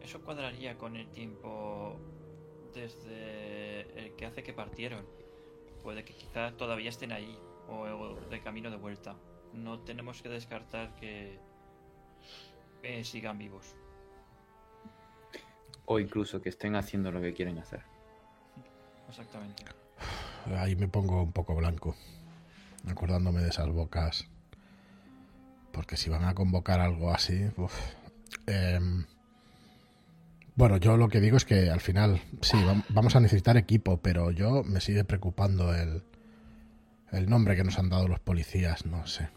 Eso 0.00 0.20
cuadraría 0.22 0.78
con 0.78 0.96
el 0.96 1.08
tiempo 1.10 1.98
desde 2.74 3.80
el 3.98 4.14
que 4.16 4.26
hace 4.26 4.42
que 4.42 4.52
partieron. 4.52 5.04
Puede 5.82 6.04
que 6.04 6.14
quizá 6.14 6.52
todavía 6.56 6.90
estén 6.90 7.12
ahí 7.12 7.38
o, 7.68 7.80
o 7.82 8.20
de 8.28 8.40
camino 8.40 8.70
de 8.70 8.76
vuelta. 8.76 9.16
No 9.52 9.80
tenemos 9.80 10.22
que 10.22 10.28
descartar 10.28 10.94
que 10.96 11.38
eh, 12.82 13.04
sigan 13.04 13.38
vivos. 13.38 13.74
O 15.86 15.98
incluso 15.98 16.40
que 16.40 16.48
estén 16.48 16.76
haciendo 16.76 17.10
lo 17.10 17.20
que 17.20 17.34
quieren 17.34 17.58
hacer. 17.58 17.82
Exactamente. 19.08 19.64
Ahí 20.56 20.76
me 20.76 20.88
pongo 20.88 21.22
un 21.22 21.32
poco 21.32 21.54
blanco. 21.54 21.96
Acordándome 22.88 23.42
de 23.42 23.48
esas 23.48 23.68
bocas. 23.68 24.28
Porque 25.72 25.96
si 25.96 26.08
van 26.08 26.24
a 26.24 26.34
convocar 26.34 26.80
algo 26.80 27.10
así. 27.10 27.50
uf. 27.56 27.74
Em, 28.46 29.04
bueno, 30.56 30.76
yo 30.76 30.96
lo 30.96 31.08
que 31.08 31.20
digo 31.20 31.36
es 31.36 31.44
que 31.44 31.70
al 31.70 31.80
final, 31.80 32.20
sí, 32.42 32.56
vam- 32.56 32.84
vamos 32.90 33.16
a 33.16 33.20
necesitar 33.20 33.56
equipo, 33.56 33.98
pero 33.98 34.30
yo 34.30 34.62
me 34.64 34.80
sigue 34.80 35.04
preocupando 35.04 35.74
el, 35.74 36.02
el 37.12 37.28
nombre 37.28 37.56
que 37.56 37.64
nos 37.64 37.78
han 37.78 37.88
dado 37.88 38.08
los 38.08 38.20
policías. 38.20 38.86
No 38.86 39.06
sé. 39.06 39.28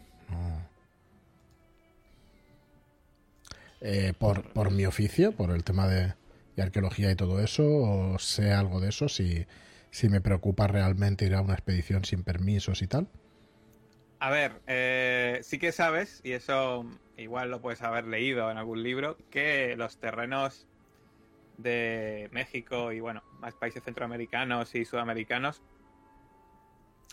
Eh, 3.80 4.14
por, 4.18 4.42
por 4.52 4.70
mi 4.70 4.86
oficio, 4.86 5.32
por 5.32 5.50
el 5.50 5.62
tema 5.62 5.86
de, 5.88 6.14
de 6.56 6.62
arqueología 6.62 7.10
y 7.10 7.16
todo 7.16 7.40
eso, 7.40 7.64
o 7.66 8.18
sé 8.18 8.52
algo 8.52 8.80
de 8.80 8.88
eso, 8.88 9.08
si, 9.08 9.46
si 9.90 10.08
me 10.08 10.20
preocupa 10.22 10.66
realmente 10.66 11.26
ir 11.26 11.34
a 11.34 11.42
una 11.42 11.52
expedición 11.54 12.04
sin 12.04 12.22
permisos 12.22 12.80
y 12.80 12.86
tal. 12.86 13.08
A 14.20 14.30
ver, 14.30 14.62
eh, 14.66 15.40
sí 15.42 15.58
que 15.58 15.70
sabes, 15.70 16.22
y 16.24 16.32
eso 16.32 16.86
igual 17.18 17.50
lo 17.50 17.60
puedes 17.60 17.82
haber 17.82 18.06
leído 18.06 18.50
en 18.50 18.56
algún 18.56 18.82
libro, 18.82 19.18
que 19.30 19.74
los 19.76 19.98
terrenos 19.98 20.66
de 21.56 22.28
México 22.32 22.92
y 22.92 23.00
bueno, 23.00 23.22
más 23.38 23.54
países 23.54 23.82
centroamericanos 23.82 24.74
y 24.74 24.84
sudamericanos 24.84 25.62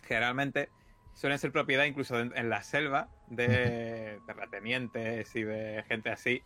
generalmente 0.03 0.69
suelen 1.13 1.39
ser 1.39 1.51
propiedad 1.51 1.85
incluso 1.85 2.19
en, 2.19 2.35
en 2.35 2.49
la 2.49 2.63
selva 2.63 3.09
de 3.27 4.21
terratenientes 4.25 5.35
y 5.35 5.43
de 5.43 5.83
gente 5.87 6.09
así 6.09 6.43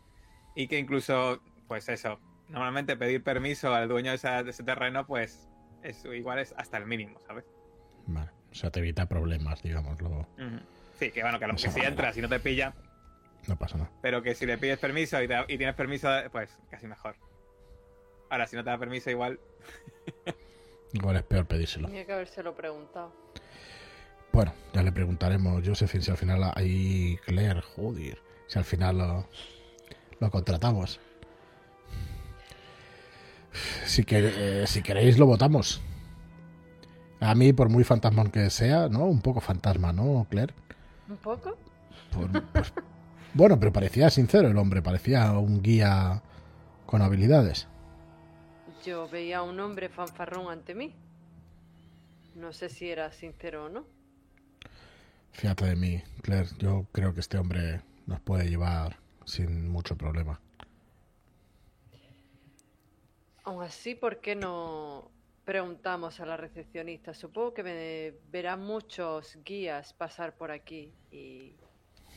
y 0.54 0.68
que 0.68 0.78
incluso 0.78 1.42
pues 1.68 1.88
eso, 1.90 2.20
normalmente 2.48 2.96
pedir 2.98 3.24
permiso 3.24 3.74
al 3.74 3.88
dueño 3.88 4.12
de, 4.12 4.16
esa- 4.18 4.44
de 4.44 4.52
ese 4.52 4.64
terreno 4.64 5.06
pues 5.06 5.48
es 5.82 6.04
igual 6.06 6.40
es 6.40 6.54
hasta 6.58 6.78
el 6.78 6.86
mínimo, 6.86 7.20
¿sabes? 7.28 7.46
Vale, 8.08 8.30
o 8.52 8.56
sea, 8.56 8.70
te 8.72 8.80
evita 8.80 9.06
problemas, 9.08 9.62
digámoslo. 9.64 10.10
Ujú. 10.10 10.60
Sí, 11.00 11.12
que 11.12 11.22
bueno, 11.22 11.40
que, 11.40 11.46
a 11.46 11.48
lo 11.48 11.56
que 11.56 11.62
Eso 11.68 11.72
si 11.72 11.82
entras 11.84 12.18
y 12.18 12.22
no 12.22 12.30
te 12.30 12.40
pilla, 12.40 12.74
No 13.48 13.56
pasa 13.58 13.78
nada. 13.78 13.92
pero 14.02 14.22
que 14.22 14.34
si 14.36 14.46
le 14.46 14.58
pides 14.58 14.80
permiso 14.80 15.22
y, 15.22 15.28
te- 15.28 15.46
y 15.48 15.58
tienes 15.58 15.76
permiso, 15.76 16.10
pues 16.32 16.56
casi 16.70 16.88
mejor. 16.88 17.16
Ahora, 18.36 18.48
si 18.48 18.58
no 18.58 18.66
te 18.66 18.70
da 18.70 18.78
permiso, 18.78 19.10
igual. 19.10 19.40
Igual 20.92 21.16
es 21.16 21.24
peor 21.24 21.46
pedírselo. 21.46 21.88
Tenía 21.88 22.06
que 22.06 22.12
habérselo 22.12 22.54
preguntado. 22.54 23.14
Bueno, 24.34 24.52
ya 24.74 24.84
le 24.84 24.92
preguntaremos, 24.92 25.64
Josephine, 25.66 26.04
si 26.04 26.12
al 26.12 26.18
final 26.18 26.52
hay 26.54 27.18
Claire, 27.26 27.62
joder, 27.62 28.22
si 28.48 28.60
al 28.60 28.66
final 28.66 28.98
lo, 28.98 29.26
lo 30.20 30.30
contratamos. 30.32 31.00
Si, 33.86 34.04
que, 34.04 34.64
eh, 34.64 34.68
si 34.68 34.82
queréis, 34.82 35.18
lo 35.18 35.28
votamos. 35.28 35.82
A 37.22 37.36
mí, 37.36 37.54
por 37.54 37.70
muy 37.70 37.86
fantasmón 37.86 38.32
que 38.32 38.50
sea, 38.50 38.90
¿no? 38.90 39.06
Un 39.06 39.22
poco 39.22 39.40
fantasma, 39.40 39.94
¿no, 39.94 40.28
Claire? 40.30 40.54
¿Un 41.08 41.16
poco? 41.16 41.56
Por- 42.12 42.44
pues, 42.52 42.74
bueno, 43.34 43.58
pero 43.62 43.72
parecía 43.72 44.10
sincero 44.10 44.50
el 44.50 44.58
hombre, 44.58 44.82
parecía 44.82 45.32
un 45.40 45.62
guía 45.64 46.22
con 46.86 47.02
habilidades. 47.02 47.70
Yo 48.86 49.10
veía 49.10 49.40
a 49.40 49.42
un 49.42 49.60
hombre 49.60 49.90
fanfarrón 49.90 50.52
ante 50.52 50.76
mí. 50.76 50.94
No 52.36 52.54
sé 52.54 52.70
si 52.70 52.88
era 52.88 53.12
sincero 53.12 53.66
o 53.66 53.70
no. 53.70 53.84
Fíjate 55.32 55.66
de 55.66 55.76
mí, 55.76 56.04
Claire. 56.22 56.50
Yo 56.60 56.86
creo 56.92 57.14
que 57.14 57.22
este 57.22 57.40
hombre 57.40 57.82
nos 58.06 58.20
puede 58.20 58.48
llevar 58.48 58.98
sin 59.26 59.70
mucho 59.70 59.98
problema. 59.98 60.40
Aún 63.44 63.64
así, 63.64 63.96
¿por 63.96 64.22
qué 64.22 64.36
no 64.36 65.10
preguntamos 65.46 66.20
a 66.20 66.26
la 66.28 66.38
recepcionista? 66.38 67.16
Supongo 67.16 67.56
que 67.56 67.64
me 67.64 68.14
verán 68.32 68.62
muchos 68.62 69.38
guías 69.44 69.94
pasar 69.94 70.36
por 70.36 70.52
aquí 70.52 70.94
y 71.12 71.56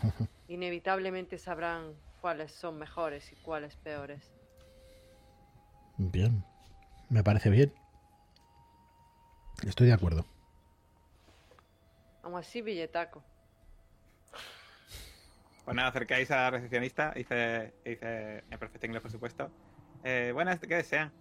inevitablemente 0.49 1.39
sabrán 1.39 1.95
cuáles 2.21 2.53
son 2.53 2.79
mejores 2.79 3.33
y 3.33 3.37
cuáles 3.37 3.75
peores. 3.77 4.33
Bien, 5.97 6.45
me 7.09 7.23
parece 7.23 7.51
bien. 7.51 7.73
Estoy 9.67 9.87
de 9.89 9.93
acuerdo. 9.93 10.25
Aún 12.23 12.37
así, 12.37 12.63
billetaco. 12.63 13.23
Pues 15.65 15.77
nada, 15.77 15.89
acercáis 15.89 16.31
a 16.31 16.37
la 16.37 16.51
recepcionista, 16.51 17.13
dice, 17.15 17.75
dice 17.85 18.45
en 18.51 18.59
perfecto 18.59 18.87
inglés, 18.87 19.03
por 19.03 19.11
supuesto. 19.11 19.51
Eh, 20.05 20.31
buenas, 20.33 20.61
¿qué 20.61 20.77
desean? 20.77 21.13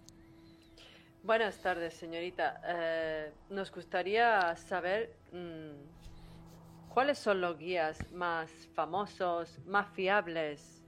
Buenas 1.22 1.58
tardes, 1.60 1.94
señorita. 1.94 2.60
Eh, 2.64 3.32
nos 3.50 3.70
gustaría 3.70 4.54
saber 4.56 5.16
mm, 5.32 6.88
cuáles 6.88 7.18
son 7.18 7.40
los 7.40 7.58
guías 7.58 8.10
más 8.12 8.50
famosos, 8.74 9.58
más 9.66 9.88
fiables 9.90 10.82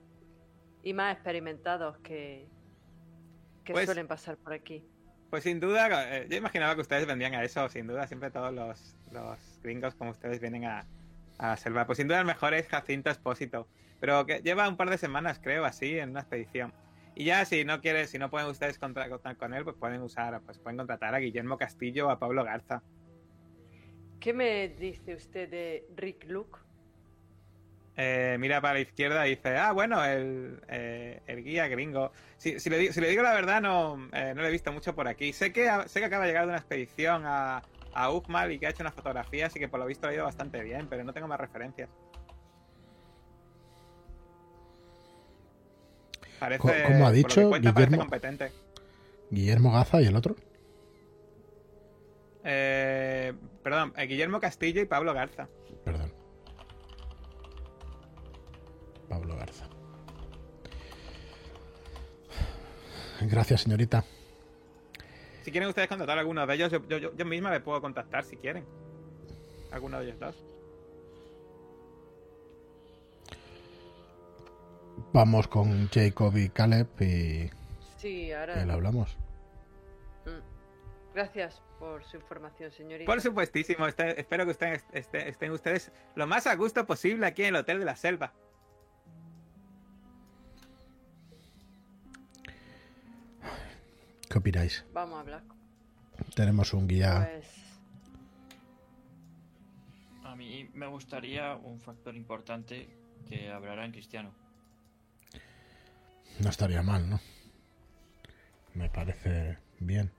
y 0.81 0.93
más 0.93 1.13
experimentados 1.13 1.97
que, 1.99 2.47
que 3.71 3.73
Pues- 3.79 3.85
suelen 3.85 4.07
pasar 4.07 4.37
por 4.37 4.53
aquí. 4.53 4.83
Pues 5.29 5.43
sin 5.43 5.59
duda, 5.61 6.17
eh, 6.17 6.27
yo 6.29 6.35
imaginaba 6.37 6.75
que 6.75 6.81
ustedes 6.81 7.05
vendrían 7.07 7.33
a 7.35 7.43
eso, 7.43 7.69
sin 7.69 7.87
duda, 7.87 8.05
siempre 8.05 8.31
todos 8.31 8.53
los, 8.53 8.97
los 9.13 9.39
gringos 9.63 9.95
como 9.95 10.11
ustedes 10.11 10.41
vienen 10.41 10.65
a, 10.65 10.85
a 11.37 11.55
selva. 11.55 11.85
Pues 11.85 11.97
sin 11.97 12.07
duda 12.09 12.19
el 12.19 12.25
mejor 12.25 12.53
es 12.53 12.67
Jacinto 12.67 13.09
Espósito, 13.09 13.65
pero 14.01 14.25
que 14.25 14.41
lleva 14.41 14.67
un 14.67 14.75
par 14.75 14.89
de 14.89 14.97
semanas, 14.97 15.39
creo, 15.41 15.63
así, 15.63 15.97
en 15.97 16.09
una 16.09 16.19
expedición. 16.19 16.73
Y 17.15 17.23
ya 17.25 17.45
si 17.45 17.63
no 17.63 17.79
quiere, 17.81 18.07
si 18.07 18.17
no 18.19 18.29
pueden 18.29 18.49
ustedes 18.49 18.77
contra- 18.77 19.09
contar 19.09 19.37
con 19.37 19.53
él, 19.53 19.63
pues 19.63 19.77
pueden 19.77 20.01
usar, 20.01 20.41
pues 20.41 20.57
pueden 20.59 20.75
contratar 20.77 21.15
a 21.15 21.19
Guillermo 21.19 21.57
Castillo 21.57 22.07
o 22.07 22.09
a 22.09 22.19
Pablo 22.19 22.43
Garza. 22.43 22.83
¿Qué 24.19 24.33
me 24.33 24.67
dice 24.69 25.15
usted 25.15 25.49
de 25.49 25.85
Rick 25.95 26.25
Luke? 26.27 26.59
Eh, 27.97 28.37
mira 28.39 28.61
para 28.61 28.75
la 28.75 28.79
izquierda 28.79 29.27
y 29.27 29.31
dice, 29.31 29.57
ah, 29.57 29.73
bueno, 29.73 30.03
el, 30.03 30.61
eh, 30.69 31.21
el 31.27 31.43
guía 31.43 31.67
gringo. 31.67 32.11
Si, 32.37 32.59
si 32.59 32.69
le, 32.69 32.93
si 32.93 33.01
le 33.01 33.09
digo 33.09 33.21
la 33.21 33.33
verdad, 33.33 33.61
no, 33.61 34.07
eh, 34.13 34.33
no 34.35 34.41
lo 34.41 34.47
he 34.47 34.51
visto 34.51 34.71
mucho 34.71 34.95
por 34.95 35.07
aquí. 35.07 35.33
Sé 35.33 35.51
que, 35.51 35.69
sé 35.87 35.99
que 35.99 36.05
acaba 36.05 36.23
de 36.23 36.29
llegar 36.29 36.45
de 36.45 36.49
una 36.49 36.59
expedición 36.59 37.23
a, 37.25 37.61
a 37.93 38.11
Uxmal 38.11 38.51
y 38.51 38.59
que 38.59 38.67
ha 38.67 38.69
hecho 38.69 38.83
unas 38.83 38.93
fotografías 38.93 39.55
y 39.55 39.59
que 39.59 39.67
por 39.67 39.79
lo 39.79 39.85
visto 39.85 40.07
ha 40.07 40.13
ido 40.13 40.23
bastante 40.23 40.63
bien, 40.63 40.87
pero 40.89 41.03
no 41.03 41.13
tengo 41.13 41.27
más 41.27 41.39
referencias. 41.39 41.89
Parece, 46.39 46.83
¿cómo 46.87 47.05
ha 47.05 47.11
dicho, 47.11 47.49
cuenta, 47.49 47.71
Guillermo? 47.71 47.97
competente. 47.97 48.51
Guillermo 49.29 49.71
Gaza 49.71 50.01
y 50.01 50.07
el 50.07 50.15
otro. 50.15 50.35
Eh, 52.43 53.33
perdón, 53.61 53.93
eh, 53.95 54.07
Guillermo 54.07 54.39
Castillo 54.39 54.81
y 54.81 54.85
Pablo 54.85 55.13
Garza. 55.13 55.47
Perdón. 55.85 56.11
Gracias, 63.21 63.61
señorita. 63.61 64.03
Si 65.43 65.51
quieren 65.51 65.69
ustedes 65.69 65.87
contratar 65.87 66.17
a 66.17 66.21
alguno 66.21 66.45
de 66.45 66.53
ellos, 66.53 66.71
yo, 66.71 66.87
yo, 66.87 66.97
yo- 66.97 67.15
yo 67.15 67.25
misma 67.25 67.51
le 67.51 67.59
puedo 67.61 67.81
contactar 67.81 68.23
si 68.23 68.37
quieren. 68.37 68.65
Alguno 69.71 69.99
de 69.99 70.05
ellos 70.07 70.19
dos. 70.19 70.35
Vamos 75.13 75.47
con 75.47 75.89
Jacob 75.89 76.35
y 76.37 76.49
Caleb 76.49 76.87
y, 77.01 77.49
Sí, 77.97 78.31
ahora. 78.31 78.61
y 78.61 78.65
lo 78.65 78.73
hablamos. 78.73 79.17
Mm. 80.25 81.13
Gracias 81.15 81.61
por 81.79 82.03
su 82.05 82.17
información, 82.17 82.71
señorita. 82.71 83.05
Por 83.11 83.19
supuestísimo, 83.21 83.87
este- 83.87 84.19
espero 84.19 84.45
que 84.45 84.51
estén, 84.51 84.81
este- 84.93 85.27
estén 85.29 85.51
ustedes 85.51 85.91
lo 86.15 86.27
más 86.27 86.47
a 86.47 86.55
gusto 86.55 86.85
posible 86.85 87.25
aquí 87.25 87.41
en 87.43 87.49
el 87.49 87.55
Hotel 87.57 87.79
de 87.79 87.85
la 87.85 87.95
Selva. 87.95 88.33
¿Qué 94.31 94.37
opináis? 94.37 94.85
Vamos 94.93 95.17
a 95.17 95.19
hablar. 95.19 95.43
Tenemos 96.33 96.73
un 96.73 96.87
guía. 96.87 97.29
Pues. 97.33 97.81
A 100.23 100.35
mí 100.37 100.69
me 100.73 100.87
gustaría 100.87 101.55
un 101.55 101.81
factor 101.81 102.15
importante 102.15 102.87
que 103.27 103.51
hablará 103.51 103.83
en 103.83 103.91
cristiano. 103.91 104.31
No 106.39 106.49
estaría 106.49 106.81
mal, 106.81 107.09
¿no? 107.09 107.19
Me 108.73 108.89
parece 108.89 109.57
bien. 109.79 110.13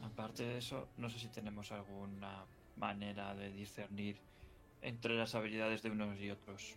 Aparte 0.00 0.44
de 0.44 0.58
eso, 0.58 0.90
no 0.96 1.10
sé 1.10 1.18
si 1.18 1.26
tenemos 1.26 1.72
alguna 1.72 2.46
manera 2.76 3.34
de 3.34 3.50
discernir 3.50 4.20
entre 4.80 5.16
las 5.16 5.34
habilidades 5.34 5.82
de 5.82 5.90
unos 5.90 6.20
y 6.20 6.30
otros. 6.30 6.76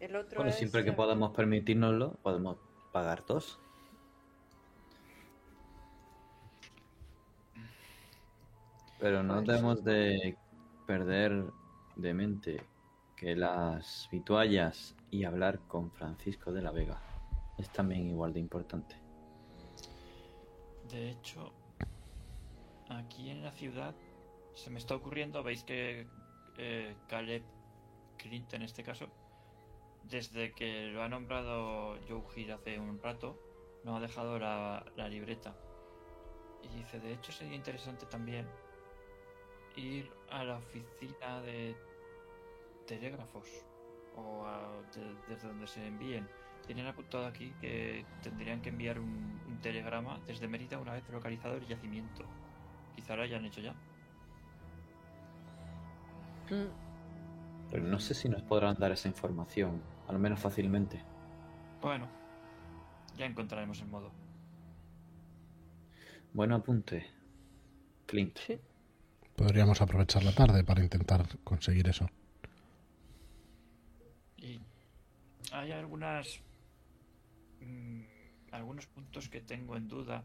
El 0.00 0.14
otro 0.16 0.36
Bueno, 0.36 0.50
es, 0.50 0.56
siempre 0.56 0.84
que 0.84 0.90
eh, 0.90 0.94
podamos 0.94 1.34
permitirnoslo, 1.34 2.14
podemos 2.22 2.56
pagar 2.92 3.24
dos. 3.26 3.58
Pero 9.00 9.22
no 9.22 9.42
debemos 9.42 9.84
de 9.84 10.36
perder 10.86 11.44
de 11.96 12.14
mente 12.14 12.62
que 13.16 13.34
las 13.34 14.08
vituallas 14.10 14.94
y 15.10 15.24
hablar 15.24 15.60
con 15.66 15.90
Francisco 15.90 16.52
de 16.52 16.62
la 16.62 16.70
Vega 16.70 17.00
es 17.58 17.68
también 17.70 18.06
igual 18.06 18.32
de 18.32 18.40
importante. 18.40 18.96
De 20.90 21.10
hecho, 21.10 21.52
aquí 22.88 23.30
en 23.30 23.42
la 23.42 23.50
ciudad 23.50 23.94
se 24.54 24.70
me 24.70 24.78
está 24.78 24.94
ocurriendo, 24.94 25.42
veis 25.42 25.64
que 25.64 26.06
eh, 26.56 26.96
Caleb 27.08 27.42
Clint 28.16 28.52
en 28.54 28.62
este 28.62 28.82
caso, 28.82 29.08
desde 30.10 30.52
que 30.52 30.86
lo 30.88 31.02
ha 31.02 31.08
nombrado 31.08 31.98
Joe 32.08 32.22
Hill 32.34 32.52
hace 32.52 32.78
un 32.78 33.00
rato, 33.00 33.38
no 33.84 33.96
ha 33.96 34.00
dejado 34.00 34.38
la, 34.38 34.84
la 34.96 35.08
libreta. 35.08 35.54
Y 36.62 36.68
dice, 36.78 36.98
de 37.00 37.12
hecho 37.14 37.30
sería 37.32 37.54
interesante 37.54 38.06
también 38.06 38.46
ir 39.76 40.10
a 40.30 40.42
la 40.44 40.56
oficina 40.56 41.40
de 41.42 41.76
telégrafos 42.86 43.46
o 44.16 44.44
a- 44.46 44.82
de- 44.94 45.14
desde 45.32 45.48
donde 45.48 45.66
se 45.66 45.86
envíen. 45.86 46.26
Tienen 46.66 46.86
apuntado 46.86 47.26
aquí 47.26 47.52
que 47.60 48.04
tendrían 48.22 48.60
que 48.60 48.70
enviar 48.70 48.98
un, 48.98 49.40
un 49.46 49.58
telegrama 49.60 50.20
desde 50.26 50.48
Mérida 50.48 50.78
una 50.78 50.92
vez 50.94 51.08
localizado 51.10 51.54
el 51.56 51.66
yacimiento. 51.66 52.24
Quizá 52.96 53.14
lo 53.14 53.22
hayan 53.22 53.44
hecho 53.44 53.60
ya. 53.60 53.72
mm, 56.50 57.70
Pero 57.70 57.82
no 57.84 58.00
sé 58.00 58.14
si 58.14 58.28
nos 58.28 58.42
podrán 58.42 58.76
dar 58.78 58.92
esa 58.92 59.08
información, 59.08 59.80
al 60.08 60.18
menos 60.18 60.40
fácilmente. 60.40 61.02
Bueno, 61.80 62.08
ya 63.16 63.26
encontraremos 63.26 63.80
el 63.80 63.88
modo. 63.88 64.10
Buen 66.32 66.52
apunte, 66.52 67.06
Clint. 68.06 68.38
sí. 68.38 68.58
Podríamos 69.36 69.80
aprovechar 69.80 70.24
la 70.24 70.34
tarde 70.34 70.64
para 70.64 70.82
intentar 70.82 71.38
conseguir 71.44 71.86
eso. 71.88 72.08
Y 74.36 74.60
hay 75.52 75.70
algunas. 75.72 76.40
mm, 77.60 78.02
algunos 78.50 78.86
puntos 78.86 79.28
que 79.28 79.40
tengo 79.40 79.76
en 79.76 79.86
duda 79.88 80.24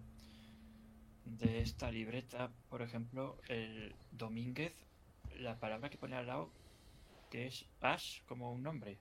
de 1.26 1.62
esta 1.62 1.92
libreta. 1.92 2.52
Por 2.70 2.82
ejemplo, 2.82 3.38
el 3.48 3.96
Domínguez, 4.12 4.74
la 5.38 5.60
palabra 5.60 5.90
que 5.90 5.98
pone 5.98 6.16
al 6.16 6.28
lado, 6.28 6.50
que 7.30 7.48
es 7.48 7.66
Ash 7.82 8.22
como 8.26 8.52
un 8.52 8.64
nombre. 8.64 8.98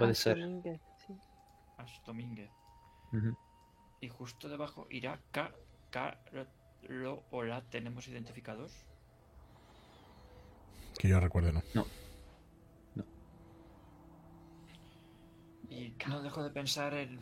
Puede 0.00 0.14
ser. 0.14 0.38
Domínguez, 0.38 0.80
sí. 1.06 1.14
Ash 1.78 2.00
Domínguez. 2.04 2.50
Ujú. 3.12 3.36
Y 4.00 4.08
justo 4.08 4.48
debajo 4.48 4.86
irá 4.90 5.20
K, 5.30 5.52
K, 5.90 6.18
lo 6.88 7.24
o 7.30 7.42
la 7.42 7.62
tenemos 7.62 8.08
identificados. 8.08 8.72
Que 10.98 11.08
yo 11.08 11.20
recuerde, 11.20 11.52
no. 11.52 11.86
Y 15.70 15.94
no 16.08 16.20
dejo 16.20 16.42
de 16.42 16.50
pensar 16.50 16.94
el, 16.94 17.20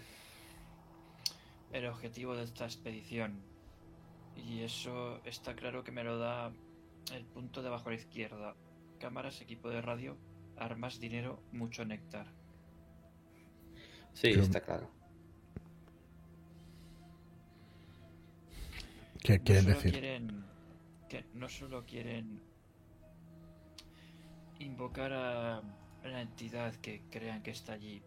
el 1.73 1.87
objetivo 1.87 2.35
de 2.35 2.45
esta 2.45 2.65
expedición. 2.65 3.43
Y 4.37 4.63
eso 4.63 5.21
está 5.25 5.55
claro 5.55 5.85
que 5.85 5.93
me 5.93 6.03
lo 6.03 6.19
da 6.19 6.51
el 7.13 7.25
punto 7.27 7.61
de 7.61 7.69
abajo 7.69 7.89
a 7.89 7.93
la 7.93 7.99
izquierda. 7.99 8.55
cámaras, 8.99 9.41
equipo 9.41 9.69
de 9.69 9.83
radio, 9.83 10.17
armas, 10.57 10.99
dinero, 10.99 11.43
mucho 11.53 11.85
néctar. 11.85 12.27
Sí, 14.15 14.29
está 14.31 14.61
claro. 14.61 14.91
¿Qué 19.21 19.41
quieren 19.41 19.67
decir? 19.67 19.93
quieren 19.93 20.45
que 21.09 21.25
no 21.35 21.49
solo 21.49 21.85
quieren 21.85 22.41
invocar 24.59 25.13
a 25.13 25.63
la 26.05 26.21
entidad 26.21 26.75
que 26.77 27.03
crean 27.11 27.43
que 27.43 27.51
está 27.51 27.75
allí 27.75 28.03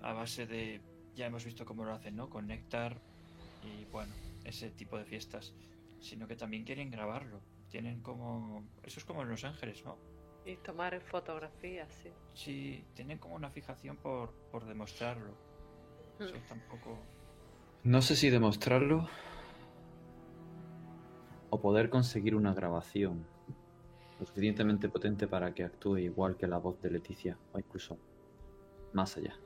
a 0.00 0.12
base 0.12 0.46
de 0.46 0.80
ya 1.14 1.26
hemos 1.26 1.44
visto 1.44 1.64
cómo 1.64 1.84
lo 1.84 1.92
hacen 1.92 2.16
no 2.16 2.30
con 2.30 2.46
néctar 2.46 3.00
y 3.62 3.84
bueno 3.86 4.12
ese 4.44 4.70
tipo 4.70 4.98
de 4.98 5.04
fiestas 5.04 5.52
sino 6.00 6.26
que 6.26 6.36
también 6.36 6.64
quieren 6.64 6.90
grabarlo 6.90 7.40
tienen 7.68 8.00
como 8.00 8.64
eso 8.82 9.00
es 9.00 9.04
como 9.04 9.22
en 9.22 9.28
Los 9.28 9.44
Ángeles 9.44 9.84
no 9.84 9.98
Y 10.44 10.56
tomar 10.56 11.00
fotografías, 11.02 11.92
sí. 12.02 12.10
sí 12.34 12.84
tienen 12.94 13.18
como 13.18 13.34
una 13.36 13.50
fijación 13.50 13.96
por 13.96 14.32
por 14.50 14.64
demostrarlo 14.66 15.32
eso 16.18 16.36
Mm. 16.36 16.48
tampoco 16.48 16.98
No 17.84 18.02
sé 18.02 18.16
si 18.16 18.28
demostrarlo 18.30 19.08
o 21.50 21.60
poder 21.60 21.90
conseguir 21.90 22.34
una 22.34 22.54
grabación 22.54 23.26
lo 24.18 24.26
suficientemente 24.26 24.88
potente 24.88 25.26
para 25.26 25.52
que 25.54 25.64
actúe 25.64 25.98
igual 25.98 26.36
que 26.36 26.46
la 26.46 26.58
voz 26.58 26.80
de 26.80 26.90
Leticia 26.90 27.38
o 27.52 27.58
incluso 27.58 27.98
más 28.92 29.16
allá. 29.16 29.38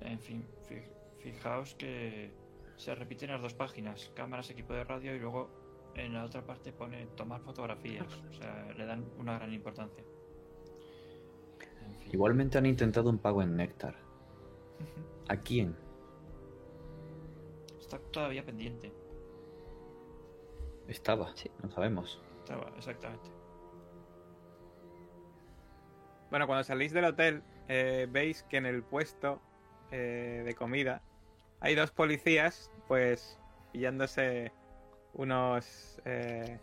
En 0.00 0.18
fin, 0.18 0.44
fi- 0.64 0.82
fijaos 1.20 1.74
que 1.74 2.32
se 2.76 2.94
repiten 2.94 3.30
las 3.30 3.42
dos 3.42 3.54
páginas, 3.54 4.10
cámaras, 4.14 4.50
equipo 4.50 4.72
de 4.72 4.82
radio 4.84 5.14
y 5.14 5.18
luego 5.20 5.50
en 5.94 6.14
la 6.14 6.24
otra 6.24 6.44
parte 6.44 6.72
pone 6.72 7.06
tomar 7.16 7.40
fotografías. 7.42 8.06
O 8.30 8.32
sea, 8.34 8.72
le 8.76 8.84
dan 8.86 9.04
una 9.18 9.38
gran 9.38 9.52
importancia. 9.52 10.02
En 11.86 11.96
fin. 11.98 12.10
Igualmente 12.12 12.58
han 12.58 12.66
intentado 12.66 13.10
un 13.10 13.18
pago 13.18 13.42
en 13.42 13.56
Néctar. 13.56 13.94
¿A 15.28 15.36
quién? 15.36 15.76
Está 17.78 17.98
todavía 17.98 18.44
pendiente. 18.44 18.92
Estaba, 20.88 21.34
Sí. 21.36 21.50
no 21.62 21.70
sabemos. 21.70 22.20
Estaba, 22.38 22.70
exactamente. 22.76 23.30
Bueno, 26.30 26.46
cuando 26.46 26.64
salís 26.64 26.92
del 26.92 27.04
hotel, 27.04 27.42
eh, 27.68 28.06
veis 28.10 28.42
que 28.44 28.56
en 28.56 28.66
el 28.66 28.82
puesto 28.82 29.40
eh, 29.90 30.42
de 30.44 30.54
comida 30.54 31.02
hay 31.60 31.74
dos 31.74 31.90
policías, 31.90 32.70
pues, 32.86 33.38
pillándose 33.72 34.52
unos 35.14 36.00
eh, 36.04 36.58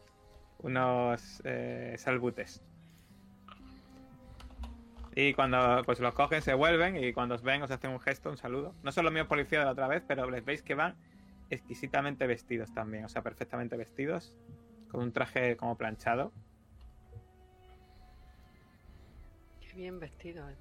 unos 0.59 1.41
eh, 1.43 1.95
salbutes. 1.97 2.63
Y 5.15 5.33
cuando 5.33 5.81
pues 5.83 5.99
los 5.99 6.13
cogen, 6.13 6.41
se 6.43 6.53
vuelven 6.53 7.03
y 7.03 7.11
cuando 7.11 7.35
os 7.35 7.41
ven 7.41 7.63
os 7.63 7.71
hacen 7.71 7.89
un 7.89 7.99
gesto, 7.99 8.29
un 8.29 8.37
saludo. 8.37 8.75
No 8.83 8.91
son 8.91 9.03
los 9.03 9.11
mismos 9.11 9.27
policías 9.27 9.61
de 9.61 9.65
la 9.65 9.71
otra 9.71 9.87
vez, 9.87 10.03
pero 10.07 10.29
les 10.29 10.45
veis 10.45 10.61
que 10.61 10.75
van 10.75 10.95
exquisitamente 11.49 12.27
vestidos 12.27 12.71
también, 12.73 13.05
o 13.05 13.09
sea, 13.09 13.23
perfectamente 13.23 13.77
vestidos, 13.77 14.35
con 14.89 15.01
un 15.01 15.11
traje 15.11 15.57
como 15.57 15.75
planchado. 15.75 16.31
Qué 19.59 19.75
bien 19.75 19.99
vestido. 19.99 20.47
Es 20.49 20.57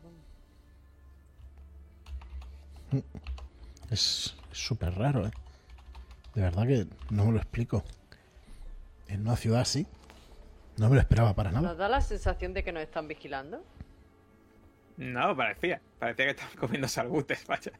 es 3.90 4.36
súper 4.52 4.94
raro, 4.94 5.26
¿eh? 5.26 5.30
De 6.36 6.42
verdad 6.42 6.66
que 6.66 6.86
no 7.10 7.24
me 7.24 7.32
lo 7.32 7.38
explico. 7.38 7.82
En 9.08 9.22
una 9.22 9.36
ciudad 9.36 9.60
así, 9.62 9.86
no 10.76 10.88
me 10.88 10.94
lo 10.96 11.00
esperaba 11.00 11.34
para 11.34 11.50
¿Nos 11.50 11.62
nada. 11.62 11.74
da 11.74 11.88
la 11.88 12.00
sensación 12.00 12.52
de 12.54 12.62
que 12.62 12.72
nos 12.72 12.82
están 12.82 13.08
vigilando? 13.08 13.64
No, 14.96 15.36
parecía. 15.36 15.80
Parecía 15.98 16.26
que 16.26 16.30
estaban 16.32 16.56
comiendo 16.56 16.88
salbutes, 16.88 17.44
vaya. 17.48 17.72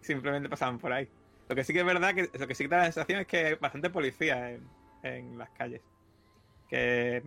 Simplemente 0.00 0.48
pasaban 0.48 0.78
por 0.78 0.92
ahí. 0.92 1.08
Lo 1.48 1.56
que 1.56 1.64
sí 1.64 1.72
que 1.72 1.80
es 1.80 1.84
verdad, 1.86 2.14
que 2.14 2.30
lo 2.38 2.46
que 2.46 2.54
sí 2.54 2.64
que 2.64 2.68
da 2.68 2.78
la 2.78 2.84
sensación 2.84 3.20
es 3.20 3.26
que 3.26 3.46
hay 3.46 3.54
bastante 3.54 3.90
policía 3.90 4.50
en, 4.52 4.68
en 5.02 5.36
las 5.38 5.50
calles. 5.50 5.80
Que 6.68 7.22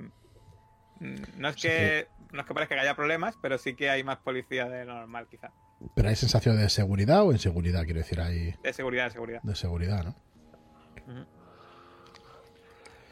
mm, 0.99 1.15
no 1.39 1.49
es 1.49 1.55
que, 1.57 2.07
no 2.31 2.39
es 2.41 2.47
que 2.47 2.53
parezca 2.53 2.75
que 2.75 2.81
haya 2.81 2.95
problemas, 2.95 3.35
pero 3.41 3.57
sí 3.57 3.75
que 3.75 3.89
hay 3.89 4.03
más 4.03 4.17
policía 4.19 4.69
de 4.69 4.85
lo 4.85 4.93
normal, 4.93 5.27
quizá. 5.29 5.51
Pero 5.95 6.07
hay 6.07 6.15
sensación 6.15 6.55
de 6.55 6.69
seguridad 6.69 7.23
o 7.23 7.33
inseguridad, 7.33 7.83
quiero 7.83 7.99
decir, 7.99 8.21
hay 8.21 8.55
De 8.63 8.71
seguridad, 8.71 9.05
de 9.05 9.11
seguridad. 9.11 9.41
de 9.41 9.55
seguridad, 9.55 10.03
¿no? 10.05 10.15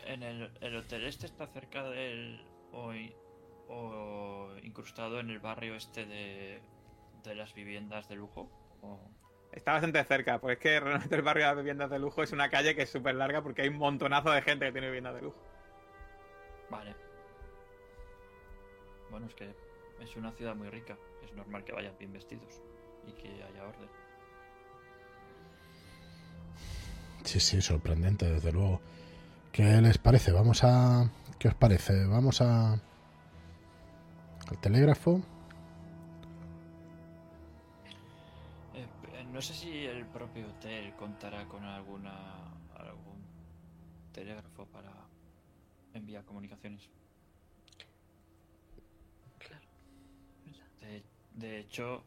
En 0.05 0.23
el, 0.23 0.51
el 0.61 0.76
hotel 0.76 1.05
este 1.05 1.26
está 1.26 1.47
cerca 1.47 1.84
del. 1.89 2.43
O, 2.73 4.49
incrustado 4.63 5.19
en 5.19 5.30
el 5.30 5.39
barrio 5.39 5.76
este 5.76 6.05
de, 6.05 6.61
de 7.23 7.35
las 7.35 7.53
viviendas 7.53 8.09
de 8.09 8.15
lujo. 8.15 8.49
O, 8.81 8.99
Está 9.51 9.73
bastante 9.73 10.01
cerca, 10.05 10.39
porque 10.39 10.53
es 10.53 10.59
que 10.59 10.80
realmente 10.80 11.15
el 11.15 11.22
barrio 11.22 11.43
de 11.43 11.49
las 11.49 11.57
viviendas 11.57 11.89
de 11.89 11.99
lujo 11.99 12.23
es 12.23 12.31
una 12.31 12.49
calle 12.49 12.73
que 12.73 12.84
es 12.84 12.89
súper 12.89 13.15
larga 13.15 13.41
porque 13.41 13.63
hay 13.63 13.68
un 13.68 13.77
montonazo 13.77 14.31
de 14.31 14.41
gente 14.41 14.65
que 14.65 14.72
tiene 14.72 14.88
viviendas 14.88 15.15
de 15.15 15.22
lujo. 15.22 15.38
Vale. 16.69 16.95
Bueno, 19.09 19.27
es 19.27 19.35
que 19.35 19.53
es 19.99 20.15
una 20.15 20.31
ciudad 20.31 20.55
muy 20.55 20.69
rica. 20.69 20.97
Es 21.22 21.34
normal 21.34 21.65
que 21.65 21.73
vayan 21.73 21.97
bien 21.97 22.13
vestidos 22.13 22.61
y 23.05 23.11
que 23.11 23.43
haya 23.43 23.68
orden. 23.68 23.89
Sí, 27.23 27.39
sí, 27.39 27.61
sorprendente, 27.61 28.30
desde 28.30 28.52
luego. 28.52 28.81
¿Qué 29.52 29.64
les 29.81 29.98
parece? 29.98 30.31
Vamos 30.31 30.64
a... 30.64 31.10
¿Qué 31.39 31.48
os 31.48 31.56
parece? 31.56 32.06
Vamos 32.06 32.41
a... 32.41 32.73
al 32.73 34.57
telégrafo. 34.61 35.22
Eh, 38.73 39.23
no 39.31 39.41
sé 39.41 39.53
si 39.53 39.85
el 39.85 40.06
propio 40.07 40.48
hotel 40.49 40.93
contará 40.95 41.45
con 41.48 41.64
alguna 41.64 42.11
algún 42.76 43.23
telégrafo 44.11 44.65
para 44.65 44.91
enviar 45.93 46.26
comunicaciones. 46.26 46.89
Claro. 49.38 49.65
De, 50.81 51.03
de 51.35 51.60
hecho, 51.60 52.03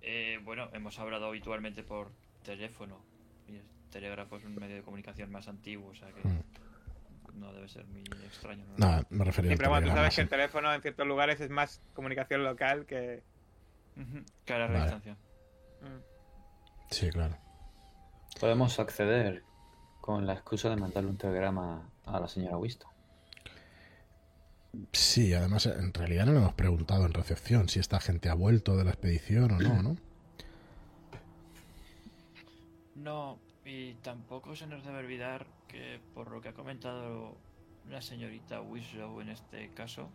eh, 0.00 0.38
bueno, 0.44 0.68
hemos 0.72 0.98
hablado 0.98 1.26
habitualmente 1.26 1.82
por 1.82 2.12
teléfono 2.44 3.00
telégrafo 4.00 4.36
es 4.36 4.44
un 4.44 4.54
medio 4.54 4.76
de 4.76 4.82
comunicación 4.82 5.30
más 5.30 5.48
antiguo, 5.48 5.90
o 5.90 5.94
sea 5.94 6.08
que 6.12 6.26
Mm. 6.28 7.40
no 7.40 7.52
debe 7.52 7.68
ser 7.68 7.86
muy 7.86 8.00
extraño. 8.24 8.64
¿no? 8.66 8.74
Nada, 8.86 9.06
me 9.10 9.24
refería 9.24 9.50
Sí, 9.52 9.56
pero 9.56 9.70
bueno, 9.70 9.86
tú 9.88 9.92
sabes 9.94 10.14
que 10.14 10.20
el 10.22 10.28
teléfono 10.28 10.72
en 10.72 10.80
ciertos 10.82 11.06
lugares 11.06 11.40
es 11.40 11.50
más 11.50 11.80
comunicación 11.94 12.44
local 12.44 12.86
que... 12.86 13.22
Que 14.44 14.52
a 14.52 14.58
la 14.58 14.66
Vale. 14.66 14.80
distancia. 14.80 15.14
Mm. 15.82 16.90
Sí, 16.90 17.10
claro. 17.10 17.36
Podemos 18.40 18.78
acceder 18.78 19.42
con 20.02 20.26
la 20.26 20.34
excusa 20.34 20.68
de 20.70 20.76
mandarle 20.76 21.10
un 21.10 21.16
telegrama 21.16 21.88
a 22.04 22.20
la 22.20 22.28
señora 22.28 22.56
Wisto. 22.58 22.86
Sí, 24.92 25.32
además 25.32 25.64
en 25.66 25.92
realidad 25.94 26.26
no 26.26 26.32
le 26.32 26.38
hemos 26.38 26.52
preguntado 26.54 27.06
en 27.06 27.14
recepción 27.14 27.68
si 27.70 27.80
esta 27.80 27.98
gente 28.00 28.28
ha 28.28 28.34
vuelto 28.34 28.76
de 28.76 28.84
la 28.84 28.90
expedición 28.90 29.50
o 29.52 29.58
no, 29.58 29.82
¿no? 29.82 29.96
No, 32.94 33.38
y 33.66 33.94
tampoco 33.94 34.54
se 34.54 34.66
nos 34.68 34.84
debe 34.84 34.98
olvidar 34.98 35.46
que 35.66 36.00
por 36.14 36.30
lo 36.30 36.40
que 36.40 36.50
ha 36.50 36.54
comentado 36.54 37.36
la 37.88 38.00
señorita 38.00 38.60
Winslow 38.60 39.20
en 39.20 39.30
este 39.30 39.70
caso, 39.74 40.08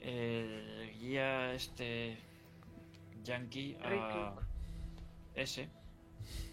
el 0.00 0.92
guía 0.98 1.52
este 1.52 2.16
yankee 3.24 3.76
a 3.82 4.34
ese 5.34 5.68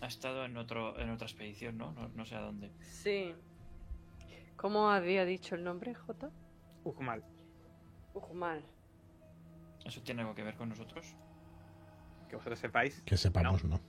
ha 0.02 0.08
estado 0.08 0.44
en 0.46 0.58
otro 0.58 1.00
en 1.00 1.12
otra 1.12 1.28
expedición, 1.28 1.78
¿no? 1.78 1.91
No, 1.91 2.08
no 2.10 2.26
sé 2.26 2.36
a 2.36 2.41
dónde. 2.41 2.72
Sí. 2.82 3.36
¿Cómo 4.56 4.90
había 4.90 5.24
dicho 5.24 5.56
el 5.56 5.64
nombre, 5.64 5.94
J? 5.94 6.32
Ujmal. 6.84 7.24
Ujmal. 8.14 8.66
¿Eso 9.86 10.02
tiene 10.02 10.22
algo 10.22 10.34
que 10.34 10.44
ver 10.44 10.56
con 10.56 10.70
nosotros? 10.70 11.16
Que 12.28 12.36
vosotros 12.36 12.60
sepáis. 12.60 13.02
Que 13.04 13.18
sepamos, 13.18 13.64
¿no? 13.64 13.80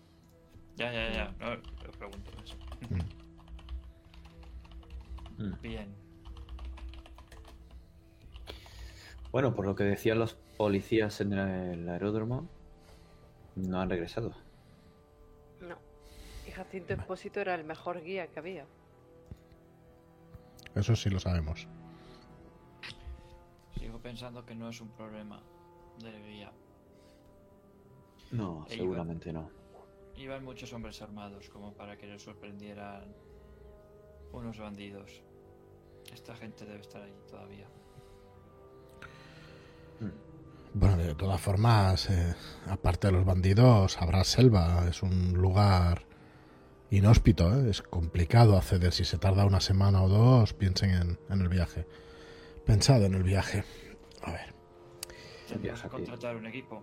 Ya, 0.76 0.92
ya, 0.92 1.12
ya. 1.12 1.34
No, 1.38 1.52
os 1.88 1.96
pregunto 1.96 2.30
eso. 2.42 2.56
Mm. 5.38 5.60
Bien. 5.62 5.94
Bueno, 9.32 9.54
por 9.54 9.64
lo 9.64 9.74
que 9.74 9.84
decían 9.84 10.18
los 10.18 10.34
policías 10.56 11.20
en 11.20 11.32
el 11.32 11.88
aeródromo, 11.88 12.48
no 13.56 13.80
han 13.80 13.88
regresado. 13.88 14.34
No. 15.60 15.78
Y 16.46 16.50
Jacinto 16.50 16.94
Expósito 16.94 17.40
era 17.40 17.54
el 17.54 17.64
mejor 17.64 18.02
guía 18.02 18.26
que 18.26 18.38
había. 18.38 18.66
Eso 20.74 20.96
sí 20.96 21.10
lo 21.10 21.20
sabemos. 21.20 21.68
Sigo 23.78 23.98
pensando 24.00 24.44
que 24.44 24.54
no 24.54 24.68
es 24.68 24.80
un 24.80 24.88
problema 24.90 25.40
del 26.02 26.22
guía. 26.24 26.52
No, 28.32 28.66
seguramente 28.68 29.32
no. 29.32 29.59
Iban 30.20 30.44
muchos 30.44 30.70
hombres 30.74 31.00
armados 31.00 31.48
como 31.48 31.72
para 31.72 31.96
que 31.96 32.06
les 32.06 32.20
sorprendieran 32.20 33.14
unos 34.32 34.58
bandidos. 34.58 35.22
Esta 36.12 36.36
gente 36.36 36.66
debe 36.66 36.80
estar 36.80 37.02
ahí 37.02 37.14
todavía. 37.26 37.66
Bueno, 40.74 40.98
de 40.98 41.14
todas 41.14 41.40
formas, 41.40 42.10
eh, 42.10 42.34
aparte 42.68 43.06
de 43.06 43.14
los 43.14 43.24
bandidos, 43.24 43.96
habrá 43.96 44.22
selva. 44.24 44.86
Es 44.90 45.02
un 45.02 45.32
lugar 45.32 46.04
inhóspito, 46.90 47.54
¿eh? 47.54 47.70
es 47.70 47.80
complicado 47.80 48.58
acceder. 48.58 48.92
Si 48.92 49.06
se 49.06 49.16
tarda 49.16 49.46
una 49.46 49.60
semana 49.60 50.02
o 50.02 50.08
dos, 50.10 50.52
piensen 50.52 50.90
en, 50.90 51.18
en 51.30 51.40
el 51.40 51.48
viaje. 51.48 51.86
Pensad 52.66 53.02
en 53.02 53.14
el 53.14 53.22
viaje. 53.22 53.64
A 54.22 54.32
ver. 54.32 54.54
Viaje 55.60 55.86
aquí. 55.86 55.96
contratar 55.96 56.36
un 56.36 56.46
equipo. 56.46 56.82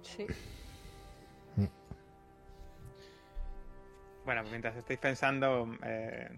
Sí. 0.00 0.26
Bueno, 4.28 4.42
mientras 4.50 4.76
estáis 4.76 4.98
pensando, 4.98 5.74
eh, 5.82 6.28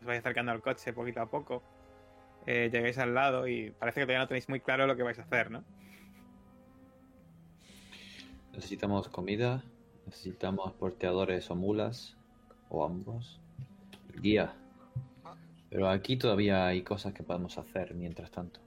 os 0.00 0.06
vais 0.06 0.20
acercando 0.20 0.50
al 0.50 0.62
coche 0.62 0.94
poquito 0.94 1.20
a 1.20 1.26
poco. 1.26 1.62
Eh, 2.46 2.70
llegáis 2.72 2.96
al 2.96 3.12
lado 3.12 3.46
y 3.46 3.70
parece 3.70 4.00
que 4.00 4.06
todavía 4.06 4.20
no 4.20 4.28
tenéis 4.28 4.48
muy 4.48 4.60
claro 4.60 4.86
lo 4.86 4.96
que 4.96 5.02
vais 5.02 5.18
a 5.18 5.24
hacer, 5.24 5.50
¿no? 5.50 5.62
Necesitamos 8.54 9.10
comida, 9.10 9.62
necesitamos 10.06 10.72
porteadores 10.72 11.50
o 11.50 11.54
mulas, 11.54 12.16
o 12.70 12.82
ambos. 12.82 13.38
Guía. 14.22 14.54
Pero 15.68 15.90
aquí 15.90 16.16
todavía 16.16 16.66
hay 16.66 16.80
cosas 16.80 17.12
que 17.12 17.24
podemos 17.24 17.58
hacer 17.58 17.92
mientras 17.92 18.30
tanto. 18.30 18.58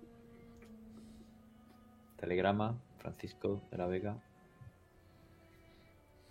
Telegrama, 2.18 2.78
Francisco 3.00 3.60
de 3.72 3.78
la 3.80 3.88
Vega. 3.88 4.18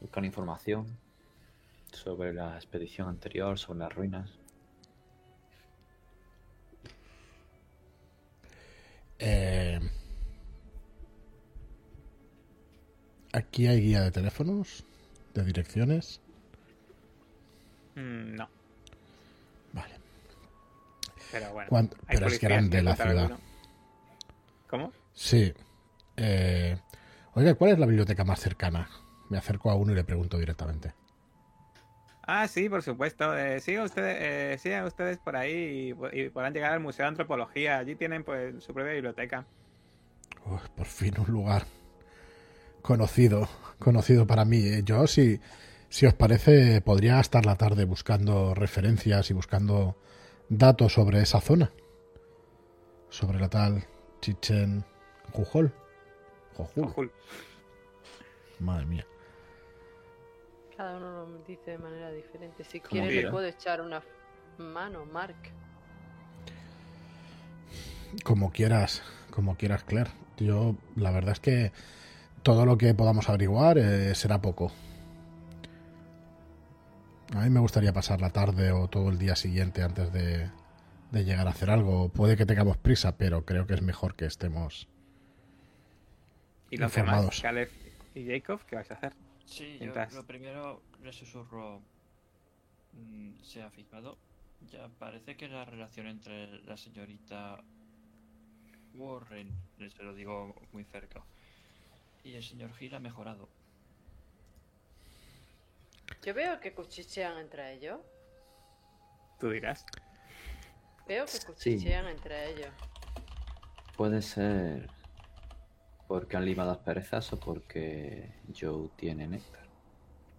Buscan 0.00 0.24
información 0.24 0.86
sobre 1.92 2.32
la 2.32 2.56
expedición 2.56 3.08
anterior, 3.08 3.58
sobre 3.58 3.80
las 3.80 3.94
ruinas. 3.94 4.30
Eh, 9.18 9.78
aquí 13.32 13.66
hay 13.66 13.80
guía 13.80 14.00
de 14.02 14.10
teléfonos, 14.10 14.84
de 15.34 15.44
direcciones. 15.44 16.20
Mm, 17.96 18.34
no, 18.36 18.48
Vale. 19.72 19.94
pero 21.30 21.52
bueno. 21.52 21.68
¿Cuán- 21.68 21.90
hay 22.06 22.16
pero 22.16 22.28
es 22.28 22.40
grande 22.40 22.82
la 22.82 22.96
ciudad. 22.96 23.18
alguno. 23.18 23.38
¿Cómo? 24.68 24.92
Sí. 25.12 25.52
Eh, 26.16 26.78
oiga, 27.34 27.54
¿cuál 27.54 27.72
es 27.72 27.78
la 27.78 27.86
biblioteca 27.86 28.24
más 28.24 28.40
cercana? 28.40 28.88
Me 29.28 29.38
acerco 29.38 29.70
a 29.70 29.74
uno 29.74 29.92
y 29.92 29.96
le 29.96 30.04
pregunto 30.04 30.38
directamente. 30.38 30.94
Ah, 32.32 32.46
sí, 32.46 32.68
por 32.68 32.80
supuesto. 32.80 33.36
Eh, 33.36 33.58
sigan, 33.58 33.86
ustedes, 33.86 34.16
eh, 34.20 34.58
sigan 34.60 34.84
ustedes 34.84 35.18
por 35.18 35.34
ahí 35.34 35.92
y, 36.12 36.20
y 36.20 36.28
podrán 36.28 36.54
llegar 36.54 36.72
al 36.72 36.78
Museo 36.78 37.02
de 37.02 37.08
Antropología. 37.08 37.78
Allí 37.78 37.96
tienen 37.96 38.22
pues 38.22 38.62
su 38.62 38.72
propia 38.72 38.92
biblioteca. 38.92 39.46
Uf, 40.46 40.68
por 40.68 40.86
fin 40.86 41.18
un 41.18 41.26
lugar 41.26 41.64
conocido, 42.82 43.48
conocido 43.80 44.28
para 44.28 44.44
mí. 44.44 44.58
Eh, 44.64 44.82
Yo, 44.84 45.08
si, 45.08 45.40
si 45.88 46.06
os 46.06 46.14
parece, 46.14 46.80
podría 46.82 47.18
estar 47.18 47.44
la 47.44 47.56
tarde 47.56 47.84
buscando 47.84 48.54
referencias 48.54 49.28
y 49.30 49.34
buscando 49.34 49.96
datos 50.48 50.92
sobre 50.92 51.22
esa 51.22 51.40
zona. 51.40 51.72
Sobre 53.08 53.40
la 53.40 53.48
tal 53.48 53.84
Chichen 54.20 54.84
Jujol. 55.32 55.72
Madre 58.60 58.86
mía. 58.86 59.06
Cada 60.80 60.96
uno 60.96 61.26
lo 61.26 61.38
dice 61.46 61.72
de 61.72 61.78
manera 61.78 62.10
diferente. 62.10 62.64
Si 62.64 62.80
quieres, 62.80 63.10
quiera. 63.10 63.26
le 63.26 63.30
puedo 63.30 63.46
echar 63.46 63.82
una 63.82 64.02
mano, 64.56 65.04
Mark. 65.04 65.36
Como 68.24 68.50
quieras, 68.50 69.02
como 69.30 69.56
quieras, 69.56 69.84
Claire. 69.84 70.08
Yo, 70.38 70.76
la 70.96 71.10
verdad 71.10 71.32
es 71.32 71.40
que 71.40 71.72
todo 72.42 72.64
lo 72.64 72.78
que 72.78 72.94
podamos 72.94 73.28
averiguar 73.28 73.76
eh, 73.76 74.14
será 74.14 74.40
poco. 74.40 74.72
A 77.34 77.42
mí 77.42 77.50
me 77.50 77.60
gustaría 77.60 77.92
pasar 77.92 78.22
la 78.22 78.30
tarde 78.30 78.72
o 78.72 78.88
todo 78.88 79.10
el 79.10 79.18
día 79.18 79.36
siguiente 79.36 79.82
antes 79.82 80.10
de, 80.14 80.48
de 81.10 81.24
llegar 81.26 81.46
a 81.46 81.50
hacer 81.50 81.68
algo. 81.68 82.08
Puede 82.08 82.38
que 82.38 82.46
tengamos 82.46 82.78
prisa, 82.78 83.18
pero 83.18 83.44
creo 83.44 83.66
que 83.66 83.74
es 83.74 83.82
mejor 83.82 84.14
que 84.14 84.24
estemos. 84.24 84.88
Y 86.70 86.78
los 86.78 86.90
Informados. 86.90 87.24
demás, 87.24 87.42
Caleb 87.42 87.70
y 88.14 88.26
Jacob, 88.26 88.60
¿qué 88.66 88.76
vais 88.76 88.90
a 88.90 88.94
hacer? 88.94 89.12
Sí, 89.50 89.78
yo 89.80 89.92
lo 90.12 90.24
primero 90.24 90.80
le 91.02 91.12
susurro. 91.12 91.82
mm, 92.92 93.42
se 93.42 93.62
ha 93.62 93.70
fijado. 93.70 94.16
Ya 94.70 94.88
parece 94.98 95.36
que 95.36 95.48
la 95.48 95.64
relación 95.64 96.06
entre 96.06 96.62
la 96.62 96.76
señorita 96.76 97.62
Warren, 98.94 99.50
se 99.78 100.02
lo 100.02 100.14
digo 100.14 100.54
muy 100.72 100.84
cerca, 100.84 101.22
y 102.22 102.34
el 102.34 102.42
señor 102.42 102.72
Gil 102.74 102.94
ha 102.94 103.00
mejorado. 103.00 103.48
Yo 106.22 106.34
veo 106.34 106.60
que 106.60 106.74
cuchichean 106.74 107.38
entre 107.38 107.72
ellos. 107.72 108.00
Tú 109.40 109.50
dirás. 109.50 109.86
Veo 111.08 111.24
que 111.24 111.40
cuchichean 111.40 112.06
entre 112.06 112.50
ellos. 112.50 112.72
Puede 113.96 114.20
ser 114.20 114.90
porque 116.10 116.36
han 116.36 116.44
limado 116.44 116.72
asperezas 116.72 117.32
o 117.32 117.38
porque 117.38 118.32
Joe 118.52 118.88
tiene 118.96 119.28
néctar. 119.28 119.62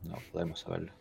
No 0.04 0.18
podemos 0.34 0.60
saberlo. 0.60 0.92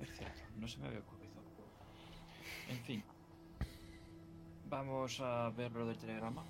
Es 0.00 0.16
cierto, 0.16 0.42
no 0.56 0.66
se 0.66 0.80
me 0.80 0.88
había 0.88 0.98
ocurrido. 0.98 1.34
En 2.68 2.78
fin. 2.78 3.04
Vamos 4.68 5.20
a 5.20 5.50
ver 5.50 5.70
lo 5.70 5.86
del 5.86 5.96
telegrama. 5.96 6.44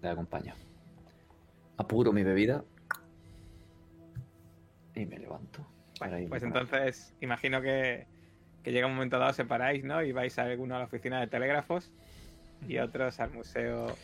Le 0.00 0.08
acompaño. 0.08 0.54
Apuro 1.76 2.12
mi 2.12 2.22
bebida 2.22 2.64
y 4.94 5.06
me 5.06 5.18
levanto. 5.18 5.66
para 5.98 6.18
irme 6.20 6.30
pues 6.30 6.44
entonces 6.44 7.16
imagino 7.20 7.60
que, 7.62 8.06
que 8.62 8.70
llega 8.70 8.86
un 8.86 8.94
momento 8.94 9.18
dado, 9.18 9.32
separáis, 9.32 9.82
¿no? 9.82 10.04
Y 10.04 10.12
vais 10.12 10.38
a 10.38 10.42
alguno 10.44 10.76
a 10.76 10.78
la 10.78 10.84
oficina 10.84 11.18
de 11.18 11.26
telégrafos 11.26 11.90
y 12.68 12.78
otros 12.78 13.20
al 13.20 13.30
Museo 13.32 13.96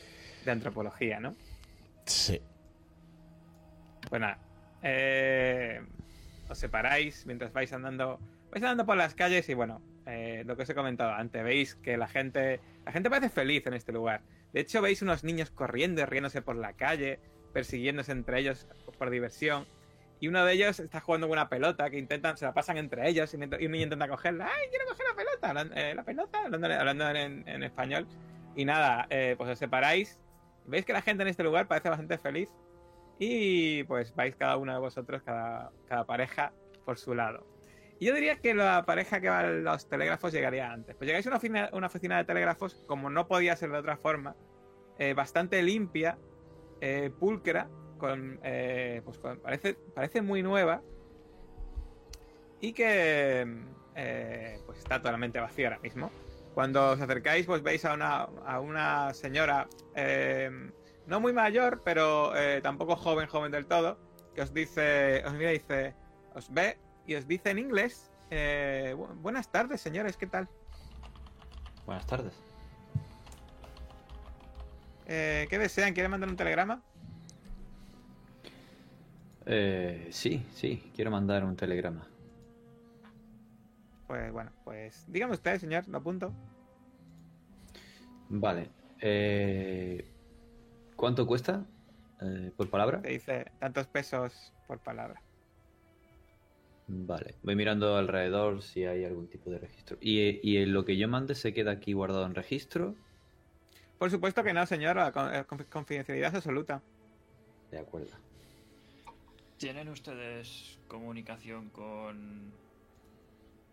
de 0.45 0.51
Antropología, 0.51 1.21
¿no? 1.21 1.35
Sí. 2.05 2.41
Pues 4.09 4.21
nada, 4.21 4.39
eh, 4.83 5.81
os 6.49 6.59
separáis 6.59 7.27
mientras 7.27 7.53
vais 7.53 7.73
andando, 7.73 8.21
vais 8.51 8.63
andando 8.63 8.87
por 8.87 8.97
las 8.97 9.15
calles 9.15 9.49
y 9.49 9.55
bueno, 9.55 9.83
eh, 10.07 10.45
lo 10.47 10.57
que 10.57 10.63
os 10.63 10.71
he 10.71 10.75
comentado 10.75 11.13
antes, 11.13 11.43
veis 11.43 11.75
que 11.75 11.97
la 11.97 12.07
gente, 12.07 12.61
la 12.85 12.93
gente 12.93 13.11
parece 13.11 13.29
feliz 13.29 13.67
en 13.67 13.75
este 13.75 13.93
lugar. 13.93 14.23
De 14.53 14.61
hecho, 14.61 14.81
veis 14.81 15.03
unos 15.03 15.25
niños 15.25 15.51
corriendo 15.51 16.01
y 16.01 16.05
riéndose 16.05 16.43
por 16.43 16.57
la 16.57 16.73
calle, 16.75 17.19
persiguiéndose 17.53 18.13
entre 18.13 18.41
ellos 18.41 18.69
por 18.99 19.11
diversión. 19.11 19.67
Y 20.19 20.29
uno 20.29 20.45
de 20.45 20.55
ellos 20.55 20.81
está 20.81 21.01
jugando 21.01 21.27
con 21.27 21.37
una 21.37 21.49
pelota 21.49 21.91
que 21.91 21.99
intentan, 21.99 22.39
se 22.39 22.47
la 22.47 22.55
pasan 22.55 22.79
entre 22.79 23.09
ellos 23.09 23.35
y, 23.35 23.37
un 23.37 23.51
niño 23.51 23.85
intenta 23.85 24.09
cogerla. 24.09 24.47
¡Ay, 24.47 24.69
quiero 24.71 24.87
coger 24.87 25.07
la 25.11 25.17
pelota! 25.17 25.75
Eh, 25.75 25.95
la 25.95 26.05
pelota, 26.05 26.39
hablando, 26.45 26.67
hablando 26.73 27.11
en, 27.11 27.47
en 27.47 27.63
español. 27.65 28.07
Y 28.57 28.65
nada, 28.65 29.07
eh, 29.11 29.35
pues 29.39 29.51
os 29.51 29.59
separáis. 29.59 30.19
Veis 30.65 30.85
que 30.85 30.93
la 30.93 31.03
gente 31.03 31.23
en 31.23 31.29
este 31.29 31.45
lugar 31.45 31.69
parece 31.69 31.89
bastante 31.89 32.19
feliz. 32.19 32.51
Y 33.19 33.85
pues 33.85 34.15
vais 34.17 34.35
cada 34.35 34.57
uno 34.57 34.73
de 34.73 34.81
vosotros, 34.81 35.23
cada, 35.23 35.71
cada 35.87 36.05
pareja, 36.05 36.53
por 36.85 36.99
su 36.99 37.15
lado. 37.15 37.47
Y 37.99 38.07
yo 38.07 38.15
diría 38.15 38.37
que 38.37 38.55
la 38.55 38.85
pareja 38.85 39.21
que 39.21 39.29
va 39.29 39.41
a 39.41 39.47
los 39.47 39.89
telégrafos 39.89 40.33
llegaría 40.33 40.71
antes. 40.71 40.97
Pues 40.97 41.07
llegáis 41.07 41.27
a 41.27 41.31
una 41.73 41.87
oficina, 41.87 42.17
de 42.19 42.25
telégrafos, 42.25 42.83
como 42.87 43.09
no 43.09 43.27
podía 43.27 43.57
ser 43.57 43.71
de 43.71 43.79
otra 43.79 43.97
forma, 43.97 44.35
eh, 44.99 45.15
bastante 45.15 45.63
limpia, 45.63 46.19
eh, 46.81 47.11
pulcra, 47.19 47.69
con, 47.99 48.39
eh, 48.43 49.01
pues 49.05 49.19
con- 49.19 49.39
parece, 49.39 49.75
parece 49.95 50.21
muy 50.21 50.43
nueva. 50.43 50.83
Y 52.61 52.73
que 52.73 53.47
eh, 53.95 54.61
pues 54.67 54.79
está 54.79 54.99
totalmente 54.99 55.41
vacía 55.41 55.69
ahora 55.69 55.79
mismo. 55.81 56.11
Cuando 56.57 56.93
os 56.93 57.01
acercáis, 57.03 57.45
pues 57.45 57.63
veis 57.63 57.85
a 57.85 57.93
una, 57.93 58.23
a 58.23 58.61
una 58.61 59.13
señora 59.13 59.69
eh, 59.95 60.49
no 61.07 61.21
muy 61.21 61.35
mayor, 61.35 61.83
pero 61.85 62.35
eh, 62.35 62.63
tampoco 62.63 62.97
joven, 62.97 63.27
joven 63.29 63.53
del 63.53 63.67
todo, 63.67 63.99
que 64.35 64.41
os 64.41 64.55
dice, 64.55 65.23
os 65.27 65.35
mira 65.35 65.51
y 65.53 65.59
dice, 65.59 65.95
os 66.33 66.51
ve 66.51 66.79
y 67.07 67.15
os 67.15 67.29
dice 67.29 67.51
en 67.51 67.59
inglés, 67.59 68.11
eh, 68.31 68.95
"Bu- 68.97 69.15
buenas 69.21 69.51
tardes, 69.53 69.83
señores, 69.83 70.17
¿qué 70.17 70.29
tal? 70.29 70.49
Buenas 71.85 72.07
tardes. 72.07 72.33
Eh, 75.09 75.47
¿Qué 75.51 75.59
desean? 75.59 75.93
¿Quieren 75.93 76.11
mandar 76.11 76.31
un 76.31 76.37
telegrama? 76.39 76.83
Eh, 79.45 80.09
sí, 80.11 80.43
sí, 80.55 80.91
quiero 80.97 81.11
mandar 81.11 81.45
un 81.45 81.55
telegrama. 81.55 82.07
Pues 84.07 84.33
bueno, 84.33 84.53
pues 84.65 85.05
dígame 85.09 85.35
usted, 85.35 85.59
señor, 85.59 85.87
lo 85.89 85.99
apunto. 85.99 86.33
Vale. 88.29 88.71
Eh, 89.01 90.05
¿Cuánto 90.97 91.27
cuesta 91.27 91.65
eh, 92.21 92.53
por 92.57 92.71
palabra? 92.71 93.03
Te 93.03 93.11
dice 93.11 93.47
tantos 93.59 93.87
pesos 93.89 94.53
por 94.67 94.79
palabra. 94.79 95.21
Vale, 96.89 97.35
voy 97.43 97.57
mirando 97.57 97.97
alrededor 97.97 98.63
si 98.63 98.85
hay 98.85 99.05
algún 99.05 99.29
tipo 99.29 99.51
de 99.51 99.59
registro. 99.59 99.99
¿Y, 100.01 100.39
y 100.49 100.65
lo 100.67 100.85
que 100.85 100.97
yo 100.97 101.09
mande 101.09 101.35
se 101.35 101.53
queda 101.53 101.73
aquí 101.73 101.93
guardado 101.93 102.25
en 102.27 102.35
registro? 102.35 102.95
Por 103.99 104.11
supuesto 104.11 104.45
que 104.45 104.53
no, 104.53 104.65
señor. 104.67 104.97
la 104.97 105.11
con- 105.11 105.35
eh, 105.35 105.45
confi- 105.47 105.69
Confidencialidad 105.69 106.37
absoluta. 106.37 106.83
De 107.73 107.79
acuerdo. 107.79 108.15
¿Tienen 109.59 109.89
ustedes 109.89 110.79
comunicación 110.87 111.71
con, 111.71 112.53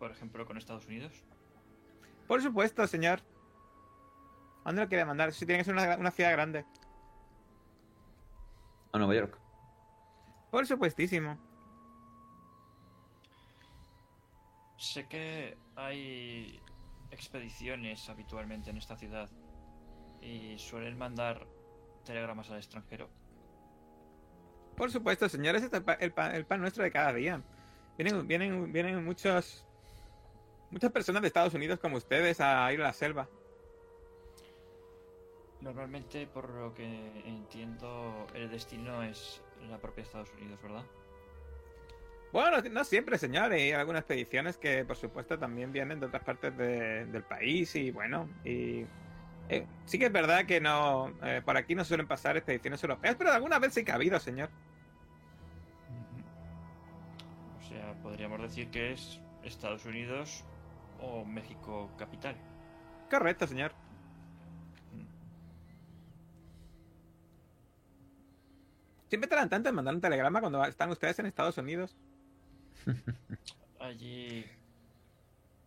por 0.04 0.12
ejemplo, 0.12 0.46
con 0.46 0.58
Estados 0.58 0.86
Unidos? 0.86 1.14
Por 2.28 2.42
supuesto, 2.42 2.86
señor. 2.88 3.22
¿A 4.66 4.70
dónde 4.70 4.82
lo 4.82 4.90
quiere 4.90 5.06
mandar? 5.06 5.32
Si 5.32 5.46
tiene 5.46 5.60
que 5.60 5.64
ser 5.64 5.74
una, 5.74 5.96
una 5.96 6.12
ciudad 6.12 6.32
grande. 6.34 6.66
A 8.92 8.98
Nueva 8.98 9.16
York. 9.16 9.40
Por 10.52 10.68
supuestísimo. 10.68 11.38
Sé 14.78 15.08
que 15.08 15.58
hay 15.78 16.62
expediciones 17.12 18.10
habitualmente 18.10 18.72
en 18.72 18.78
esta 18.78 18.98
ciudad 18.98 19.30
y 20.22 20.58
suelen 20.60 20.98
mandar 20.98 21.48
telegramas 22.04 22.50
al 22.50 22.58
extranjero. 22.58 23.10
Por 24.76 24.92
supuesto, 24.92 25.30
señor. 25.30 25.56
Ese 25.56 25.68
es 25.68 25.74
el, 25.74 25.84
pa- 25.84 25.94
el 25.94 26.12
pa- 26.12 26.36
el 26.36 26.46
pan 26.46 26.60
nuestro 26.60 26.84
de 26.84 26.92
cada 26.92 27.14
día. 27.14 27.42
Vienen, 27.98 28.28
vienen, 28.28 28.74
vienen 28.74 29.06
muchos, 29.06 29.66
muchas 30.74 30.92
personas 30.92 31.22
de 31.22 31.28
Estados 31.30 31.54
Unidos 31.54 31.80
como 31.80 31.98
ustedes 31.98 32.42
a 32.42 32.72
ir 32.74 32.82
a 32.82 32.86
la 32.86 32.94
selva. 32.94 33.30
Normalmente, 35.62 36.28
por 36.28 36.50
lo 36.50 36.74
que 36.74 36.84
entiendo, 37.26 38.28
el 38.34 38.50
destino 38.50 39.02
es 39.04 39.42
la 39.70 39.78
propia 39.78 40.02
Estados 40.04 40.30
Unidos, 40.34 40.62
¿verdad? 40.62 40.84
Bueno, 42.34 42.62
no 42.70 42.84
siempre, 42.84 43.18
señor. 43.18 43.52
Hay 43.54 43.72
algunas 43.72 44.02
expediciones 44.02 44.58
que, 44.58 44.84
por 44.84 44.98
supuesto, 44.98 45.40
también 45.40 45.72
vienen 45.72 46.00
de 46.00 46.08
otras 46.08 46.24
partes 46.24 46.58
de- 46.58 47.06
del 47.06 47.24
país 47.24 47.76
y, 47.76 47.92
bueno, 47.92 48.28
y... 48.44 48.86
eh, 49.48 49.66
sí 49.86 50.00
que 50.00 50.08
es 50.08 50.12
verdad 50.12 50.46
que 50.46 50.60
no... 50.60 51.14
eh, 51.24 51.42
por 51.46 51.56
aquí 51.56 51.76
no 51.76 51.86
suelen 51.86 52.08
pasar 52.08 52.36
expediciones 52.36 52.84
europeas, 52.84 53.16
pero 53.16 53.32
alguna 53.32 53.60
vez 53.60 53.74
sí 53.74 53.86
que 53.86 53.92
ha 53.92 53.96
habido, 53.96 54.20
señor. 54.20 54.50
O 57.62 57.64
sea, 57.70 57.94
podríamos 58.02 58.42
decir 58.42 58.70
que 58.70 58.94
es 58.94 59.22
Estados 59.44 59.86
Unidos 59.86 60.44
o 61.04 61.26
México 61.26 61.90
capital. 61.98 62.36
Correcto, 63.10 63.46
señor. 63.48 63.72
Siempre 69.10 69.30
tardan 69.30 69.50
tanto 69.50 69.70
en 69.70 69.76
mandar 69.76 69.94
un 69.94 70.02
telegrama 70.02 70.40
cuando 70.42 70.64
están 70.66 70.90
ustedes 70.90 71.20
en 71.20 71.28
Estados 71.28 71.58
Unidos. 71.58 71.96
Allí 73.80 74.46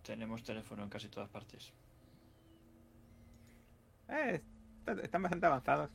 tenemos 0.03 0.43
teléfono 0.43 0.83
en 0.83 0.89
casi 0.89 1.09
todas 1.09 1.29
partes. 1.29 1.73
Eh, 4.09 4.43
est- 4.87 5.05
están 5.05 5.23
bastante 5.23 5.47
avanzados. 5.47 5.91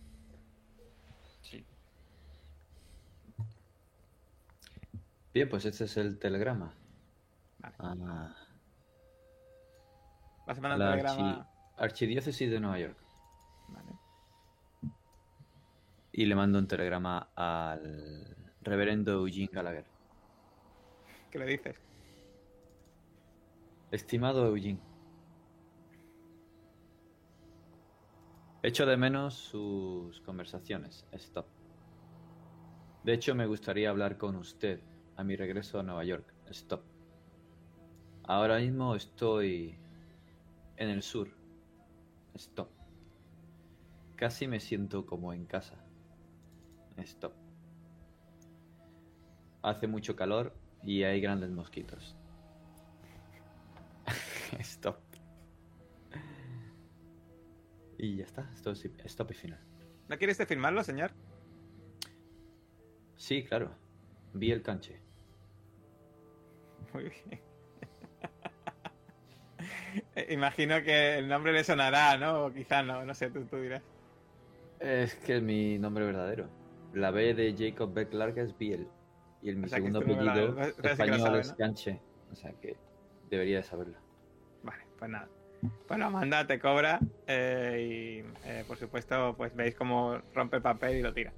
Sí. 1.41 1.65
Bien, 5.34 5.49
pues 5.49 5.65
este 5.65 5.85
es 5.85 5.97
el 5.97 6.19
telegrama. 6.19 6.73
Vale. 7.59 7.76
Ah, 7.80 8.35
La 10.77 10.91
telegrama. 10.91 11.31
archi- 11.39 11.47
Archidiócesis 11.77 12.49
de 12.51 12.59
Nueva 12.59 12.79
York. 12.79 12.97
Vale. 13.69 13.91
Y 16.11 16.25
le 16.25 16.35
mando 16.35 16.59
un 16.59 16.67
telegrama 16.67 17.29
al 17.35 18.35
reverendo 18.61 19.13
Eugene 19.13 19.49
Gallagher. 19.51 19.85
¿Qué 21.31 21.39
le 21.39 21.45
dices? 21.45 21.75
Estimado 23.91 24.45
Eugene. 24.45 24.79
Echo 28.63 28.85
de 28.85 28.95
menos 28.97 29.33
sus 29.35 30.21
conversaciones. 30.21 31.05
Stop. 31.13 31.47
De 33.03 33.13
hecho, 33.13 33.33
me 33.33 33.47
gustaría 33.47 33.89
hablar 33.89 34.17
con 34.17 34.35
usted 34.35 34.81
a 35.15 35.23
mi 35.23 35.35
regreso 35.35 35.79
a 35.79 35.83
Nueva 35.83 36.03
York. 36.03 36.31
Stop. 36.51 36.83
Ahora 38.23 38.59
mismo 38.59 38.95
estoy 38.95 39.80
en 40.81 40.89
el 40.89 41.03
sur. 41.03 41.29
Stop. 42.33 42.69
Casi 44.15 44.47
me 44.47 44.59
siento 44.59 45.05
como 45.05 45.31
en 45.31 45.45
casa. 45.45 45.75
Stop. 46.97 47.33
Hace 49.61 49.87
mucho 49.87 50.15
calor 50.15 50.55
y 50.83 51.03
hay 51.03 51.21
grandes 51.21 51.51
mosquitos. 51.51 52.17
Stop. 54.59 54.97
Y 57.99 58.17
ya 58.17 58.23
está, 58.23 58.49
esto 58.55 58.71
es 58.71 58.83
stop 58.83 59.29
y 59.29 59.35
final. 59.35 59.59
¿No 60.09 60.17
quieres 60.17 60.39
de 60.39 60.47
firmarlo, 60.47 60.83
señor? 60.83 61.11
Sí, 63.15 63.43
claro. 63.43 63.75
Vi 64.33 64.51
el 64.51 64.63
canche. 64.63 64.99
Muy 66.91 67.03
bien. 67.03 67.50
Imagino 70.30 70.81
que 70.84 71.18
el 71.18 71.27
nombre 71.27 71.53
le 71.53 71.63
sonará, 71.63 72.18
¿no? 72.18 72.45
O 72.45 72.53
quizá 72.53 72.84
no, 72.84 73.05
no 73.05 73.13
sé, 73.13 73.30
tú, 73.30 73.45
tú 73.45 73.57
dirás. 73.57 73.81
Es 74.80 75.15
que 75.15 75.38
es 75.38 75.43
mi 75.43 75.77
nombre 75.77 76.05
verdadero. 76.05 76.49
La 76.93 77.11
B 77.11 77.34
de 77.34 77.55
Jacob 77.57 77.93
B. 77.93 78.07
Clark 78.07 78.38
es 78.38 78.57
Biel. 78.57 78.88
Y 79.41 79.49
el 79.49 79.57
mi 79.57 79.65
O 79.65 79.68
sea, 79.68 79.77
que 79.77 79.85
segundo 79.85 80.01
este 80.01 80.13
apellido 80.13 80.61
español 80.84 81.19
sabe, 81.19 81.39
es 81.39 81.49
¿no? 81.49 81.57
Canche. 81.57 81.99
O 82.31 82.35
sea 82.35 82.51
que 82.61 82.77
debería 83.30 83.57
de 83.57 83.63
saberlo. 83.63 83.97
Vale, 84.63 84.84
pues 84.97 85.09
nada. 85.09 85.27
Bueno, 85.88 86.07
Amanda 86.07 86.47
te 86.47 86.59
cobra 86.59 86.99
eh, 87.27 88.23
y 88.26 88.47
eh, 88.49 88.63
por 88.68 88.77
supuesto 88.77 89.35
pues 89.38 89.55
veis 89.55 89.76
cómo 89.76 90.19
rompe 90.34 90.57
el 90.57 90.61
papel 90.61 90.97
y 90.97 91.01
lo 91.01 91.13
tira. 91.13 91.34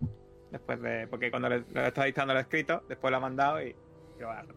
Después 0.49 0.81
de... 0.81 1.07
Porque 1.07 1.29
cuando 1.29 1.49
le, 1.49 1.63
le 1.73 1.87
está 1.87 2.05
dictando 2.05 2.33
lo 2.33 2.39
escrito, 2.39 2.83
después 2.87 3.11
lo 3.11 3.17
ha 3.17 3.19
mandado 3.19 3.61
y... 3.61 3.69
y 3.69 4.21
lo 4.21 4.29
agarra. 4.29 4.53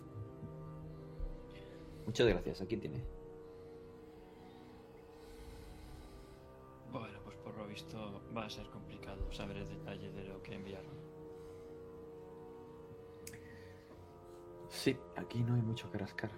Muchas 2.05 2.27
gracias, 2.29 2.61
aquí 2.61 2.77
tiene. 2.77 3.03
Visto 7.77 8.23
va 8.35 8.47
a 8.47 8.51
ser 8.51 8.67
complicado 8.71 9.31
saber 9.31 9.59
el 9.59 9.69
detalle 9.69 10.11
de 10.11 10.25
lo 10.25 10.43
que 10.43 10.55
enviaron. 10.55 10.97
Sí, 14.71 14.99
aquí 15.15 15.43
no 15.43 15.55
hay 15.55 15.61
mucho 15.61 15.91
que 15.91 15.99
rascar. 15.99 16.31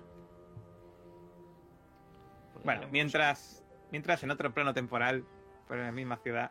Bueno, 2.64 2.80
Podríamos- 2.80 2.90
mientras, 2.90 3.64
mientras 3.92 4.22
en 4.24 4.32
otro 4.32 4.52
plano 4.52 4.74
temporal, 4.74 5.24
pero 5.68 5.80
en 5.80 5.86
la 5.86 5.92
misma 5.92 6.16
ciudad, 6.16 6.50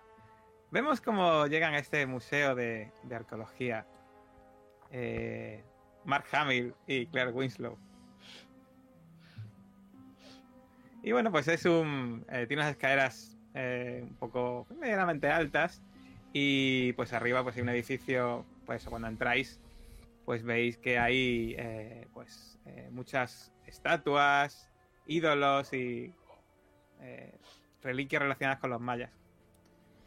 vemos 0.71 1.01
cómo 1.01 1.47
llegan 1.47 1.73
a 1.73 1.79
este 1.79 2.05
museo 2.05 2.55
de, 2.55 2.93
de 3.03 3.15
arqueología 3.15 3.85
eh, 4.91 5.65
Mark 6.05 6.25
Hamill 6.31 6.73
y 6.87 7.07
Claire 7.07 7.31
Winslow. 7.33 7.77
Y 11.03 11.11
bueno, 11.11 11.29
pues 11.29 11.47
es 11.49 11.65
un. 11.65 12.25
eh, 12.29 12.47
tiene 12.47 12.61
unas 12.63 12.71
escaleras 12.71 13.36
eh, 13.57 14.01
un 14.03 14.15
poco 14.15 14.67
medianamente 14.79 15.27
altas. 15.27 15.81
Y 16.31 16.93
pues 16.93 17.13
arriba 17.13 17.43
pues 17.43 17.55
hay 17.55 17.63
un 17.63 17.69
edificio. 17.69 18.45
Pues 18.65 18.85
cuando 18.85 19.07
entráis, 19.07 19.59
pues 20.25 20.43
veis 20.43 20.77
que 20.77 20.99
hay 20.99 21.55
eh, 21.57 22.07
pues 22.13 22.59
eh, 22.65 22.89
muchas 22.91 23.53
estatuas, 23.65 24.69
ídolos 25.05 25.73
y 25.73 26.13
reliquias 27.81 28.21
relacionadas 28.21 28.59
con 28.59 28.69
los 28.69 28.81
mayas. 28.81 29.11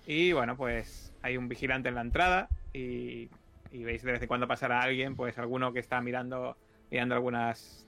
Y 0.06 0.32
bueno, 0.32 0.56
pues 0.56 1.14
hay 1.22 1.36
un 1.36 1.48
vigilante 1.48 1.88
en 1.88 1.94
la 1.94 2.00
entrada 2.02 2.48
y, 2.72 3.30
y 3.70 3.84
veis 3.84 4.02
de 4.02 4.12
vez 4.12 4.22
en 4.22 4.28
cuando 4.28 4.46
pasar 4.46 4.72
a 4.72 4.82
alguien, 4.82 5.16
pues 5.16 5.38
alguno 5.38 5.72
que 5.72 5.80
está 5.80 6.00
mirando, 6.00 6.56
mirando 6.90 7.14
algunas 7.14 7.86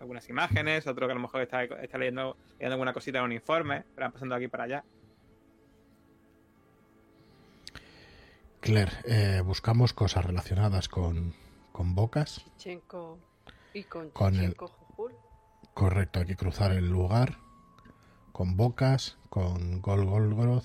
algunas 0.00 0.28
imágenes, 0.28 0.86
otro 0.86 1.06
que 1.06 1.12
a 1.12 1.14
lo 1.14 1.20
mejor 1.20 1.42
está, 1.42 1.62
leyendo, 1.98 2.36
leyendo 2.52 2.74
alguna 2.74 2.92
cosita 2.92 3.18
en 3.18 3.24
un 3.24 3.32
informe, 3.32 3.84
pero 3.94 4.10
pasando 4.10 4.34
de 4.34 4.44
aquí 4.44 4.48
para 4.48 4.64
allá. 4.64 4.84
Claire, 8.60 8.92
eh, 9.04 9.42
buscamos 9.44 9.92
cosas 9.92 10.24
relacionadas 10.24 10.88
con, 10.88 11.34
con 11.72 11.94
bocas. 11.94 12.44
Chichenko 12.58 13.18
y 13.72 13.84
con, 13.84 14.10
Con 14.10 14.36
el- 14.36 14.56
Jujul. 14.56 15.12
Correcto, 15.74 16.20
hay 16.20 16.26
que 16.26 16.36
cruzar 16.36 16.72
el 16.72 16.88
lugar 16.88 17.38
con 18.32 18.56
bocas, 18.56 19.16
con 19.28 19.80
Gol 19.80 20.04
Golgoroth 20.04 20.64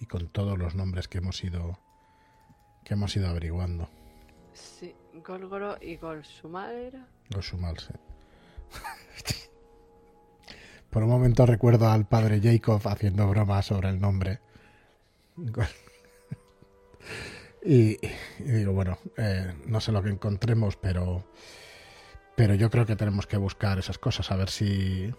y 0.00 0.06
con 0.06 0.28
todos 0.28 0.58
los 0.58 0.74
nombres 0.74 1.08
que 1.08 1.18
hemos 1.18 1.42
ido 1.44 1.78
que 2.84 2.94
hemos 2.94 3.14
ido 3.16 3.28
averiguando. 3.28 3.88
Sí, 4.52 4.94
Golgoro 5.24 5.76
y 5.80 5.96
Golsumar 5.96 6.74
era. 6.74 7.06
Gosumalse. 7.30 7.94
Por 10.90 11.04
un 11.04 11.10
momento 11.10 11.46
recuerdo 11.46 11.88
al 11.88 12.06
padre 12.06 12.40
Jacob 12.42 12.80
haciendo 12.86 13.28
bromas 13.28 13.66
sobre 13.66 13.90
el 13.90 14.00
nombre. 14.00 14.40
Gol- 15.36 15.66
Y, 17.64 17.98
y 18.38 18.42
digo, 18.44 18.72
bueno, 18.72 18.98
eh, 19.16 19.54
no 19.66 19.80
sé 19.80 19.92
lo 19.92 20.02
que 20.02 20.10
encontremos, 20.10 20.76
pero 20.76 21.24
Pero 22.36 22.54
yo 22.54 22.70
creo 22.70 22.86
que 22.86 22.96
tenemos 22.96 23.26
que 23.26 23.36
buscar 23.36 23.78
esas 23.78 23.98
cosas, 23.98 24.30
a 24.30 24.36
ver 24.36 24.48
si. 24.48 25.12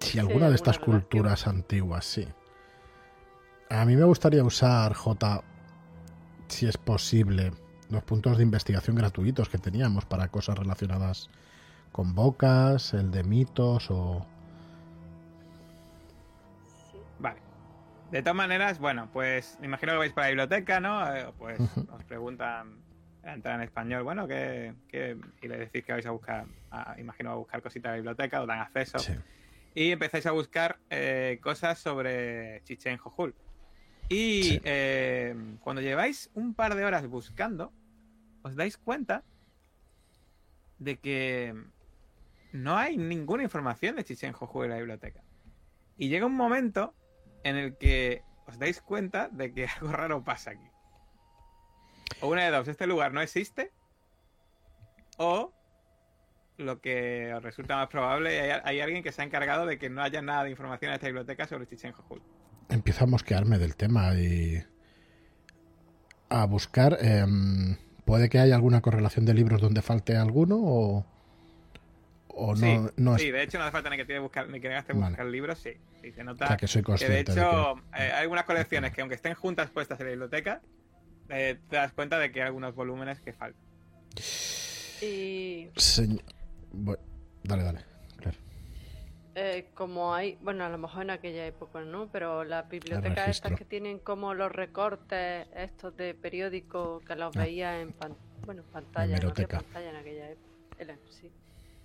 Si 0.00 0.18
alguna 0.18 0.48
de 0.48 0.54
alguna 0.54 0.54
estas 0.54 0.76
relación. 0.76 1.00
culturas 1.00 1.46
antiguas, 1.46 2.04
sí. 2.06 2.26
A 3.68 3.84
mí 3.84 3.96
me 3.96 4.04
gustaría 4.04 4.42
usar, 4.44 4.94
J, 4.94 5.42
si 6.48 6.66
es 6.66 6.78
posible, 6.78 7.52
los 7.90 8.02
puntos 8.04 8.38
de 8.38 8.44
investigación 8.44 8.96
gratuitos 8.96 9.48
que 9.50 9.58
teníamos 9.58 10.06
para 10.06 10.28
cosas 10.28 10.56
relacionadas 10.58 11.28
con 11.92 12.14
bocas, 12.14 12.94
el 12.94 13.10
de 13.10 13.24
mitos 13.24 13.90
o. 13.90 14.26
De 18.10 18.22
todas 18.22 18.36
maneras, 18.36 18.78
bueno, 18.78 19.10
pues 19.12 19.58
me 19.60 19.66
imagino 19.66 19.92
que 19.92 19.98
vais 19.98 20.12
para 20.12 20.28
la 20.28 20.30
biblioteca, 20.30 20.80
¿no? 20.80 21.14
Eh, 21.14 21.26
Pues 21.36 21.60
os 21.60 22.04
preguntan, 22.04 22.78
entran 23.22 23.56
en 23.56 23.62
español, 23.66 24.02
bueno, 24.02 24.26
¿qué, 24.26 24.74
qué? 24.88 25.16
y 25.42 25.48
le 25.48 25.58
decís 25.58 25.84
que 25.84 25.92
vais 25.92 26.06
a 26.06 26.10
buscar, 26.10 26.46
a- 26.70 26.98
imagino 26.98 27.30
a 27.32 27.34
buscar 27.34 27.60
cositas 27.60 27.90
de 27.92 27.98
la 27.98 28.02
biblioteca, 28.02 28.40
os 28.40 28.46
dan 28.48 28.60
acceso. 28.60 28.98
Sí. 28.98 29.12
Y 29.74 29.92
empezáis 29.92 30.24
a 30.26 30.30
buscar 30.32 30.78
eh, 30.88 31.38
cosas 31.42 31.78
sobre 31.78 32.62
Chichen 32.64 32.96
Jojul. 32.96 33.34
Y 34.08 34.42
Sí. 34.42 34.60
eh, 34.64 35.34
cuando 35.60 35.82
lleváis 35.82 36.30
un 36.32 36.54
par 36.54 36.74
de 36.74 36.84
horas 36.86 37.06
buscando, 37.06 37.72
os 38.42 38.56
dais 38.56 38.78
cuenta 38.78 39.22
de 40.78 40.96
que 40.96 41.54
no 42.52 42.78
hay 42.78 42.96
ninguna 42.96 43.42
información 43.42 43.96
de 43.96 44.04
Chichen 44.04 44.32
Jojul 44.32 44.64
en 44.64 44.70
la 44.70 44.76
biblioteca. 44.78 45.20
Y 45.98 46.08
llega 46.08 46.24
un 46.24 46.34
momento 46.36 46.94
en 47.44 47.56
el 47.56 47.76
que 47.76 48.22
os 48.46 48.58
dais 48.58 48.80
cuenta 48.80 49.28
de 49.28 49.52
que 49.52 49.66
algo 49.80 49.92
raro 49.92 50.24
pasa 50.24 50.52
aquí. 50.52 50.70
O 52.20 52.28
una 52.28 52.44
de 52.44 52.50
dos, 52.50 52.68
este 52.68 52.86
lugar 52.86 53.12
no 53.12 53.20
existe. 53.20 53.72
O 55.18 55.52
lo 56.56 56.80
que 56.80 57.32
os 57.34 57.42
resulta 57.42 57.76
más 57.76 57.88
probable, 57.88 58.52
hay, 58.64 58.80
alguien 58.80 59.02
que 59.02 59.12
se 59.12 59.22
ha 59.22 59.24
encargado 59.24 59.66
de 59.66 59.78
que 59.78 59.90
no 59.90 60.02
haya 60.02 60.22
nada 60.22 60.44
de 60.44 60.50
información 60.50 60.90
en 60.90 60.96
esta 60.96 61.06
biblioteca 61.06 61.46
sobre 61.46 61.66
Chichen 61.66 61.92
Jojul. 61.92 62.20
Empiezo 62.68 63.04
a 63.04 63.06
mosquearme 63.06 63.58
del 63.58 63.76
tema 63.76 64.12
y. 64.14 64.62
a 66.28 66.44
buscar. 66.46 66.98
em, 67.00 67.76
¿Puede 68.04 68.28
que 68.28 68.38
haya 68.38 68.54
alguna 68.54 68.80
correlación 68.80 69.24
de 69.24 69.34
libros 69.34 69.60
donde 69.60 69.82
falte 69.82 70.16
alguno 70.16 70.56
o.? 70.58 71.17
O 72.40 72.54
no, 72.54 72.56
sí, 72.56 72.92
no 72.96 73.16
es. 73.16 73.22
sí, 73.22 73.30
de 73.32 73.42
hecho 73.42 73.58
no 73.58 73.64
hace 73.64 73.72
falta 73.72 73.90
ni 73.90 73.96
que, 73.96 74.06
que 74.06 74.18
buscar, 74.20 74.48
ni 74.48 74.60
que 74.60 74.68
tengas 74.68 74.84
que 74.84 74.92
Vale. 74.92 75.06
buscar 75.08 75.26
libros, 75.26 75.58
sí. 75.58 75.72
sí 76.00 76.12
se 76.12 76.22
nota 76.22 76.44
o 76.44 76.48
sea, 76.48 76.56
que 76.56 76.66
soy 76.68 76.82
que 76.82 76.92
de 76.92 76.98
consciente 76.98 77.14
de 77.14 77.20
hecho 77.40 77.76
eh, 77.96 78.12
hay 78.12 78.22
algunas 78.22 78.44
colecciones 78.44 78.92
que 78.92 79.00
aunque 79.00 79.16
estén 79.16 79.34
juntas 79.34 79.70
puestas 79.70 79.98
en 80.00 80.06
la 80.06 80.10
biblioteca, 80.10 80.60
eh, 81.30 81.58
te 81.68 81.76
das 81.76 81.92
cuenta 81.92 82.18
de 82.18 82.30
que 82.30 82.40
hay 82.40 82.46
algunos 82.46 82.74
volúmenes 82.74 83.20
que 83.20 83.32
faltan. 83.32 83.60
Y 85.00 85.66
que. 85.66 85.72
Señ- 85.76 86.22
Bu- 86.72 86.98
Dale, 87.42 87.62
dale. 87.62 87.80
Claro. 88.18 88.36
eh, 89.34 89.68
como 89.74 90.14
hay, 90.14 90.36
bueno, 90.42 90.64
a 90.64 90.68
lo 90.68 90.78
mejor 90.78 91.02
en 91.02 91.10
aquella 91.10 91.46
época 91.46 91.80
no, 91.80 92.08
pero 92.12 92.44
las 92.44 92.68
bibliotecas 92.68 93.28
estas 93.28 93.52
que 93.56 93.64
tienen 93.64 93.98
como 94.00 94.34
los 94.34 94.50
recortes 94.52 95.46
estos 95.56 95.96
de 95.96 96.14
periódicos 96.14 97.02
que 97.04 97.14
los 97.16 97.34
Ah. 97.36 97.40
veía 97.40 97.80
en 97.80 97.92
pan- 97.92 98.16
bueno, 98.44 98.62
en 98.62 98.68
pantalla, 98.68 99.18
no 99.18 99.30
había 99.30 99.46
pantalla 99.48 99.90
en 99.90 99.96
aquella 99.96 100.30
época. 100.30 100.96
Sí. 101.10 101.30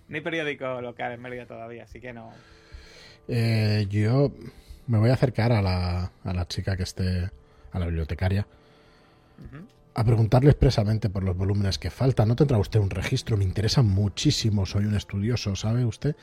No 0.08 0.16
hay 0.16 0.20
periódico 0.22 0.80
local 0.80 1.12
en 1.12 1.22
Mérida 1.22 1.46
todavía, 1.46 1.84
así 1.84 2.00
que 2.00 2.12
no. 2.12 2.30
Eh, 3.28 3.86
yo 3.88 4.32
me 4.86 4.98
voy 4.98 5.10
a 5.10 5.14
acercar 5.14 5.52
a 5.52 5.62
la, 5.62 6.12
a 6.22 6.32
la 6.34 6.46
chica 6.46 6.76
que 6.76 6.82
esté. 6.82 7.30
a 7.72 7.78
la 7.78 7.86
bibliotecaria. 7.86 8.46
A 9.94 10.04
preguntarle 10.04 10.50
expresamente 10.50 11.08
por 11.08 11.22
los 11.22 11.36
volúmenes 11.36 11.78
que 11.78 11.90
faltan. 11.90 12.28
¿No 12.28 12.36
tendrá 12.36 12.58
usted 12.58 12.80
un 12.80 12.90
registro? 12.90 13.36
Me 13.36 13.44
interesa 13.44 13.82
muchísimo. 13.82 14.66
Soy 14.66 14.84
un 14.86 14.94
estudioso, 14.94 15.56
¿sabe 15.56 15.84
usted? 15.84 16.16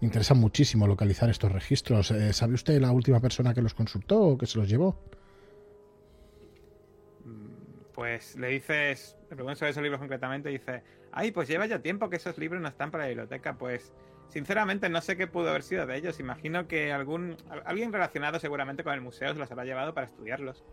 Me 0.00 0.06
interesa 0.06 0.34
muchísimo 0.34 0.86
localizar 0.86 1.28
estos 1.30 1.52
registros. 1.52 2.10
Eh, 2.10 2.32
¿Sabe 2.32 2.54
usted 2.54 2.80
la 2.80 2.90
última 2.90 3.20
persona 3.20 3.52
que 3.54 3.62
los 3.62 3.74
consultó 3.74 4.20
o 4.20 4.38
que 4.38 4.46
se 4.46 4.58
los 4.58 4.68
llevó? 4.68 4.98
Pues 7.94 8.36
le 8.36 8.48
dices, 8.48 9.16
le 9.28 9.36
preguntas 9.36 9.58
sobre 9.58 9.70
esos 9.72 9.82
libros 9.82 10.00
concretamente 10.00 10.48
y 10.50 10.54
dice, 10.54 10.82
ay, 11.12 11.30
pues 11.32 11.48
lleva 11.48 11.66
ya 11.66 11.80
tiempo 11.80 12.08
que 12.10 12.16
esos 12.16 12.36
libros 12.38 12.60
no 12.62 12.68
están 12.68 12.90
para 12.90 13.04
la 13.04 13.08
biblioteca. 13.08 13.56
Pues, 13.56 13.92
sinceramente, 14.28 14.88
no 14.88 15.00
sé 15.00 15.16
qué 15.16 15.26
pudo 15.26 15.50
haber 15.50 15.62
sido 15.62 15.86
de 15.86 15.96
ellos. 15.96 16.20
Imagino 16.20 16.66
que 16.68 16.92
algún 16.92 17.36
al- 17.48 17.62
alguien 17.66 17.92
relacionado 17.92 18.38
seguramente 18.38 18.84
con 18.84 18.94
el 18.94 19.00
museo 19.00 19.32
se 19.32 19.38
los 19.38 19.50
habrá 19.50 19.64
llevado 19.64 19.94
para 19.94 20.06
estudiarlos. 20.06 20.64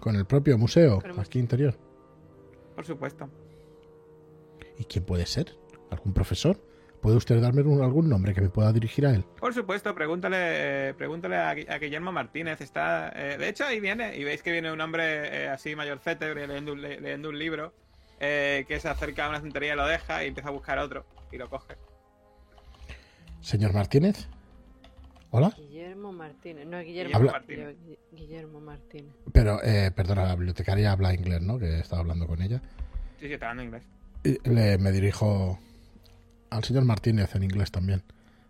Con 0.00 0.16
el 0.16 0.26
propio 0.26 0.58
museo, 0.58 1.02
aquí 1.18 1.38
interior. 1.38 1.74
Por 2.74 2.84
supuesto. 2.84 3.30
¿Y 4.78 4.84
quién 4.84 5.04
puede 5.04 5.26
ser? 5.26 5.56
¿Algún 5.90 6.12
profesor? 6.12 6.60
¿Puede 7.00 7.16
usted 7.16 7.40
darme 7.40 7.62
un- 7.62 7.82
algún 7.82 8.08
nombre 8.08 8.32
que 8.34 8.40
me 8.40 8.48
pueda 8.48 8.72
dirigir 8.72 9.06
a 9.06 9.10
él? 9.10 9.24
Por 9.38 9.52
supuesto, 9.52 9.94
pregúntale, 9.94 10.94
pregúntale 10.94 11.36
a, 11.36 11.50
a 11.50 11.78
Guillermo 11.78 12.12
Martínez. 12.12 12.60
Está, 12.60 13.12
eh, 13.14 13.36
de 13.38 13.48
hecho, 13.48 13.64
ahí 13.64 13.78
viene, 13.78 14.16
y 14.16 14.24
veis 14.24 14.42
que 14.42 14.50
viene 14.52 14.72
un 14.72 14.80
hombre 14.80 15.44
eh, 15.44 15.48
así 15.48 15.76
mayorcete 15.76 16.34
leyendo, 16.34 16.74
le- 16.74 17.00
leyendo 17.00 17.28
un 17.28 17.38
libro, 17.38 17.74
eh, 18.20 18.64
que 18.68 18.80
se 18.80 18.88
acerca 18.88 19.26
a 19.26 19.28
una 19.28 19.38
estantería 19.38 19.74
y 19.74 19.76
lo 19.76 19.86
deja 19.86 20.24
y 20.24 20.28
empieza 20.28 20.48
a 20.48 20.52
buscar 20.52 20.78
otro 20.78 21.04
y 21.32 21.36
lo 21.38 21.48
coge. 21.50 21.74
Señor 23.40 23.72
Martínez. 23.74 24.26
¿Hola? 25.30 25.52
Guillermo 25.56 26.12
Martínez, 26.12 26.64
no 26.66 26.78
es 26.78 26.86
Guillermo 26.86 27.16
Habla- 27.16 27.32
Martínez. 27.32 27.76
Gui- 27.84 27.98
Guillermo 28.12 28.60
Martínez. 28.60 29.12
Pero, 29.32 29.60
eh, 29.64 29.90
perdona, 29.90 30.24
la 30.24 30.36
bibliotecaria 30.36 30.92
habla 30.92 31.12
inglés, 31.12 31.42
¿no? 31.42 31.58
Que 31.58 31.80
estaba 31.80 32.00
hablando 32.02 32.26
con 32.28 32.40
ella. 32.40 32.62
Sí, 33.18 33.26
sí, 33.26 33.32
está 33.32 33.50
hablando 33.50 33.64
inglés. 33.76 33.82
Y 34.22 34.48
le, 34.48 34.78
me 34.78 34.92
dirijo 34.92 35.58
al 36.50 36.62
señor 36.62 36.84
Martínez 36.84 37.34
en 37.34 37.42
inglés 37.42 37.72
también. 37.72 38.02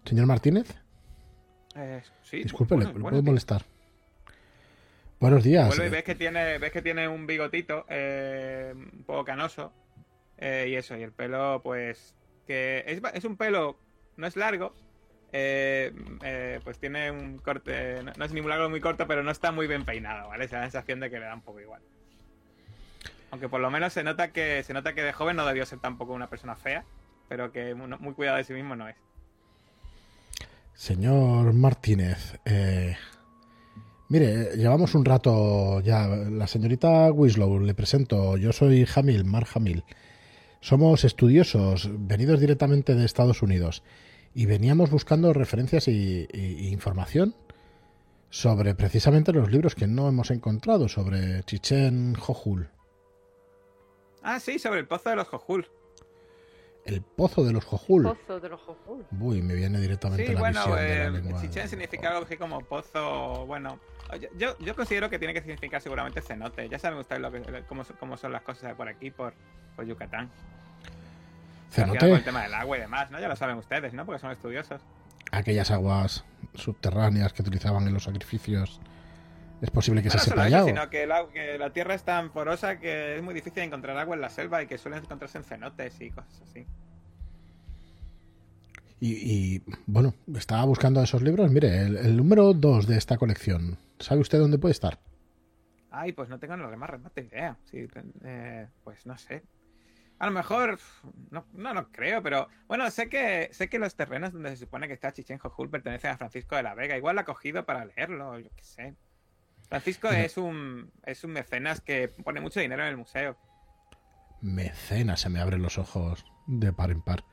Señor 0.04 0.26
Martínez, 0.26 0.74
Eh, 1.76 2.02
sí, 2.22 2.42
disculpe, 2.42 2.74
bueno, 2.74 2.90
¿le, 2.90 2.94
le 2.94 3.00
bueno, 3.00 3.10
puedo 3.14 3.22
tío. 3.22 3.30
molestar? 3.32 3.64
Buenos 5.24 5.42
días. 5.42 5.74
Y 5.78 5.88
ves 5.88 6.04
que 6.04 6.14
tiene, 6.14 6.58
ves 6.58 6.70
que 6.70 6.82
tiene 6.82 7.08
un 7.08 7.26
bigotito 7.26 7.86
eh, 7.88 8.74
un 8.74 9.04
poco 9.04 9.24
canoso 9.24 9.72
eh, 10.36 10.66
y 10.68 10.74
eso, 10.74 10.98
y 10.98 11.02
el 11.02 11.12
pelo, 11.12 11.62
pues, 11.64 12.14
que 12.46 12.84
es, 12.86 13.24
un 13.24 13.38
pelo, 13.38 13.78
no 14.18 14.26
es 14.26 14.36
largo, 14.36 14.74
eh, 15.32 15.94
eh, 16.22 16.60
pues 16.62 16.78
tiene 16.78 17.10
un 17.10 17.38
corte, 17.38 18.02
no, 18.02 18.12
no 18.14 18.24
es 18.26 18.32
ni 18.34 18.42
muy 18.42 18.50
largo 18.50 18.66
ni 18.66 18.72
muy 18.72 18.80
corto, 18.82 19.06
pero 19.06 19.22
no 19.22 19.30
está 19.30 19.50
muy 19.50 19.66
bien 19.66 19.86
peinado, 19.86 20.28
¿vale? 20.28 20.46
Se 20.46 20.56
da 20.56 20.60
la 20.60 20.66
sensación 20.66 21.00
de 21.00 21.08
que 21.08 21.18
le 21.18 21.24
da 21.24 21.34
un 21.34 21.40
poco 21.40 21.58
igual. 21.58 21.80
Aunque 23.30 23.48
por 23.48 23.62
lo 23.62 23.70
menos 23.70 23.94
se 23.94 24.04
nota 24.04 24.30
que 24.30 24.62
se 24.62 24.74
nota 24.74 24.92
que 24.92 25.02
de 25.02 25.14
joven 25.14 25.36
no 25.36 25.46
debió 25.46 25.64
ser 25.64 25.78
tampoco 25.78 26.12
una 26.12 26.28
persona 26.28 26.54
fea, 26.54 26.84
pero 27.30 27.50
que 27.50 27.74
muy, 27.74 27.88
muy 27.98 28.12
cuidado 28.12 28.36
de 28.36 28.44
sí 28.44 28.52
mismo 28.52 28.76
no 28.76 28.90
es. 28.90 28.96
Señor 30.74 31.54
Martínez, 31.54 32.38
eh, 32.44 32.98
mire, 34.08 34.56
llevamos 34.56 34.94
un 34.94 35.04
rato 35.04 35.80
ya. 35.80 36.06
La 36.06 36.46
señorita 36.46 37.10
Wislow, 37.12 37.60
le 37.60 37.74
presento. 37.74 38.36
Yo 38.36 38.52
soy 38.52 38.86
Hamil, 38.94 39.24
Mar 39.24 39.46
Hamil. 39.54 39.84
Somos 40.60 41.04
estudiosos, 41.04 41.90
venidos 41.92 42.40
directamente 42.40 42.94
de 42.94 43.04
Estados 43.04 43.42
Unidos. 43.42 43.82
Y 44.34 44.46
veníamos 44.46 44.90
buscando 44.90 45.32
referencias 45.32 45.86
y 45.88 46.26
información 46.70 47.34
sobre 48.30 48.74
precisamente 48.74 49.32
los 49.32 49.52
libros 49.52 49.76
que 49.76 49.86
no 49.86 50.08
hemos 50.08 50.32
encontrado, 50.32 50.88
sobre 50.88 51.44
Chichen 51.44 52.14
Jojul, 52.14 52.68
Ah, 54.26 54.40
sí, 54.40 54.58
sobre 54.58 54.80
el 54.80 54.88
pozo 54.88 55.10
de 55.10 55.16
los 55.16 55.28
Jojul. 55.28 55.68
El 56.84 57.00
pozo 57.02 57.44
de 57.44 57.52
los 57.52 57.64
Jojul. 57.64 58.02
Pozo 58.02 58.40
de 58.40 58.48
los 58.48 58.60
Jojul. 58.60 59.04
Uy, 59.20 59.42
me 59.42 59.54
viene 59.54 59.80
directamente 59.80 60.26
Sí, 60.26 60.32
la 60.34 60.40
bueno, 60.40 60.60
visión 60.60 60.76
de 60.78 60.98
la 60.98 61.04
eh, 61.04 61.10
lengua. 61.10 61.40
Chichen 61.40 61.68
significa 61.68 62.08
algo 62.10 62.24
así 62.24 62.36
como 62.36 62.60
pozo, 62.60 63.46
bueno, 63.46 63.78
yo, 64.20 64.28
yo, 64.36 64.58
yo 64.58 64.76
considero 64.76 65.08
que 65.08 65.18
tiene 65.18 65.32
que 65.32 65.40
significar 65.40 65.80
seguramente 65.80 66.20
cenote. 66.20 66.68
Ya 66.68 66.78
saben 66.78 66.98
ustedes 66.98 67.22
lo 67.22 67.32
que, 67.32 67.42
cómo, 67.68 67.82
cómo 67.98 68.16
son 68.16 68.32
las 68.32 68.42
cosas 68.42 68.74
por 68.74 68.88
aquí, 68.88 69.10
por, 69.10 69.34
por 69.76 69.86
Yucatán. 69.86 70.30
Relacionado 71.76 71.98
Con 71.98 72.08
el 72.08 72.22
Cenote, 72.22 72.24
tema 72.24 72.42
del 72.42 72.54
agua 72.54 72.76
y 72.76 72.80
demás, 72.80 73.10
¿no? 73.10 73.18
Ya 73.18 73.28
lo 73.28 73.36
saben 73.36 73.56
ustedes, 73.56 73.92
¿no? 73.94 74.06
Porque 74.06 74.20
son 74.20 74.30
estudiosos. 74.30 74.80
aquellas 75.32 75.70
aguas 75.70 76.24
subterráneas 76.54 77.32
que 77.32 77.42
utilizaban 77.42 77.86
en 77.88 77.94
los 77.94 78.04
sacrificios. 78.04 78.80
Es 79.60 79.70
posible 79.70 80.02
que 80.02 80.08
No, 80.08 80.14
no 80.14 80.20
se 80.20 80.30
solo 80.30 80.42
sepa 80.42 80.48
ya. 80.50 80.64
sino 80.64 80.90
que 80.90 81.06
la, 81.06 81.26
que 81.32 81.58
la 81.58 81.70
tierra 81.72 81.94
es 81.94 82.02
tan 82.02 82.30
porosa 82.30 82.78
que 82.78 83.16
es 83.16 83.22
muy 83.22 83.34
difícil 83.34 83.62
encontrar 83.62 83.96
agua 83.96 84.14
en 84.14 84.20
la 84.20 84.28
selva 84.28 84.62
y 84.62 84.66
que 84.66 84.76
suelen 84.78 85.02
encontrarse 85.02 85.38
en 85.38 85.44
cenotes 85.44 86.00
y 86.00 86.10
cosas 86.10 86.42
así. 86.42 86.66
Y, 89.00 89.12
y, 89.56 89.62
bueno, 89.86 90.14
estaba 90.36 90.64
buscando 90.64 91.02
esos 91.02 91.22
libros. 91.22 91.50
Mire, 91.50 91.82
el, 91.82 91.96
el 91.96 92.16
número 92.16 92.54
2 92.54 92.86
de 92.86 92.96
esta 92.96 93.16
colección. 93.18 93.76
¿Sabe 93.98 94.20
usted 94.20 94.38
dónde 94.38 94.58
puede 94.58 94.72
estar? 94.72 94.98
Ay, 95.90 96.12
pues 96.12 96.28
no 96.28 96.38
tengo 96.38 96.56
ni 96.56 96.62
la 96.62 96.76
más 96.76 96.90
remota 96.90 97.20
idea. 97.20 97.56
Sí, 97.64 97.86
eh, 98.24 98.66
pues 98.82 99.04
no 99.06 99.16
sé. 99.18 99.42
A 100.18 100.26
lo 100.26 100.32
mejor, 100.32 100.78
no, 101.30 101.44
no 101.52 101.74
lo 101.74 101.90
creo, 101.90 102.22
pero 102.22 102.48
bueno, 102.66 102.88
sé 102.90 103.08
que 103.08 103.48
sé 103.52 103.68
que 103.68 103.78
los 103.78 103.94
terrenos 103.94 104.32
donde 104.32 104.50
se 104.50 104.56
supone 104.64 104.86
que 104.88 104.94
está 104.94 105.12
Chichen 105.12 105.38
Jojul 105.38 105.70
pertenecen 105.70 106.12
a 106.12 106.16
Francisco 106.16 106.56
de 106.56 106.62
la 106.62 106.74
Vega. 106.74 106.96
Igual 106.96 107.16
lo 107.16 107.22
ha 107.22 107.24
cogido 107.24 107.64
para 107.66 107.84
leerlo, 107.84 108.38
yo 108.38 108.48
qué 108.56 108.64
sé. 108.64 108.94
Francisco 109.74 110.08
es 110.10 110.36
un 110.36 110.92
es 111.04 111.24
un 111.24 111.32
mecenas 111.32 111.80
que 111.80 112.06
pone 112.06 112.40
mucho 112.40 112.60
dinero 112.60 112.82
en 112.82 112.90
el 112.90 112.96
museo. 112.96 113.36
mecenas, 114.40 115.20
se 115.20 115.28
me 115.28 115.40
abren 115.40 115.62
los 115.62 115.78
ojos 115.78 116.24
de 116.46 116.72
par 116.72 116.92
en 116.92 117.02
par. 117.02 117.24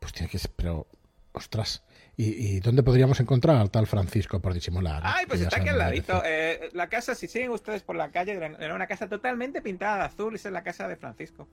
Pues 0.00 0.12
tiene 0.12 0.28
que 0.28 0.38
ser, 0.38 0.50
pero, 0.56 0.88
ostras, 1.32 1.84
¿y, 2.16 2.56
y 2.56 2.60
dónde 2.60 2.82
podríamos 2.82 3.20
encontrar 3.20 3.56
al 3.56 3.70
tal 3.70 3.86
Francisco 3.86 4.40
por 4.40 4.52
disimular? 4.52 5.02
Ay, 5.04 5.26
pues 5.26 5.42
está 5.42 5.58
aquí 5.58 5.68
al 5.68 5.78
ladito. 5.78 6.22
Eh, 6.24 6.70
la 6.72 6.88
casa, 6.88 7.14
si 7.14 7.28
siguen 7.28 7.50
ustedes 7.50 7.82
por 7.82 7.94
la 7.94 8.10
calle, 8.10 8.32
era 8.32 8.74
una 8.74 8.86
casa 8.88 9.08
totalmente 9.08 9.62
pintada 9.62 9.98
de 9.98 10.04
azul. 10.04 10.34
Esa 10.34 10.48
es 10.48 10.52
la 10.52 10.64
casa 10.64 10.88
de 10.88 10.96
Francisco. 10.96 11.46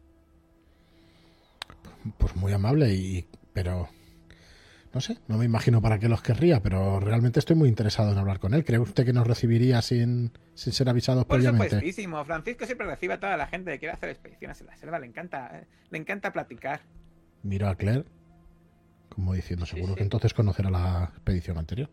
Pues 2.17 2.35
muy 2.35 2.53
amable, 2.53 2.89
y, 2.89 3.27
pero 3.53 3.89
no 4.93 5.01
sé, 5.01 5.17
no 5.27 5.37
me 5.37 5.45
imagino 5.45 5.81
para 5.81 5.99
qué 5.99 6.09
los 6.09 6.21
querría, 6.21 6.61
pero 6.63 6.99
realmente 6.99 7.39
estoy 7.39 7.55
muy 7.55 7.69
interesado 7.69 8.11
en 8.11 8.17
hablar 8.17 8.39
con 8.39 8.53
él. 8.53 8.63
¿Cree 8.65 8.79
usted 8.79 9.05
que 9.05 9.13
nos 9.13 9.27
recibiría 9.27 9.81
sin, 9.81 10.31
sin 10.55 10.73
ser 10.73 10.89
avisados 10.89 11.25
Por 11.25 11.37
previamente? 11.37 11.75
supuestísimo. 11.75 12.23
Francisco 12.25 12.65
siempre 12.65 12.87
recibe 12.87 13.13
a 13.15 13.19
toda 13.19 13.37
la 13.37 13.47
gente 13.47 13.71
que 13.71 13.79
quiere 13.79 13.93
hacer 13.93 14.09
expediciones 14.09 14.59
en 14.61 14.67
la 14.67 14.77
selva. 14.77 14.97
Le 14.99 15.05
encanta, 15.07 15.51
eh, 15.59 15.65
le 15.91 15.97
encanta 15.99 16.31
platicar. 16.31 16.81
Miro 17.43 17.67
a 17.69 17.75
Claire, 17.75 18.05
como 19.09 19.33
diciendo, 19.33 19.65
Sí, 19.65 19.71
seguro 19.75 19.93
sí. 19.93 19.97
que 19.97 20.03
entonces 20.03 20.33
conocerá 20.33 20.69
la 20.71 21.09
expedición 21.13 21.57
anterior. 21.57 21.89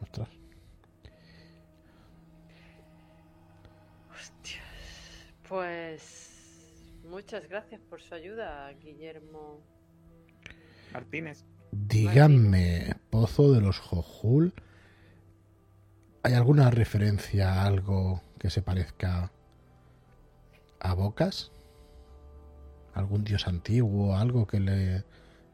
Ostras. 0.00 0.28
Hostias. 4.10 4.62
Pues 5.48 6.30
muchas 7.04 7.48
gracias 7.48 7.80
por 7.82 8.00
su 8.00 8.14
ayuda, 8.14 8.72
Guillermo. 8.74 9.60
Martínez. 10.92 11.44
Díganme, 11.84 12.96
Pozo 13.10 13.52
de 13.52 13.60
los 13.60 13.78
Jojul, 13.78 14.54
¿hay 16.22 16.32
alguna 16.32 16.70
referencia 16.70 17.52
a 17.52 17.66
algo 17.66 18.22
que 18.38 18.48
se 18.48 18.62
parezca 18.62 19.30
a 20.80 20.94
Bocas? 20.94 21.52
¿Algún 22.94 23.24
dios 23.24 23.46
antiguo? 23.46 24.16
¿Algo 24.16 24.46
que 24.46 24.58
le 24.58 25.04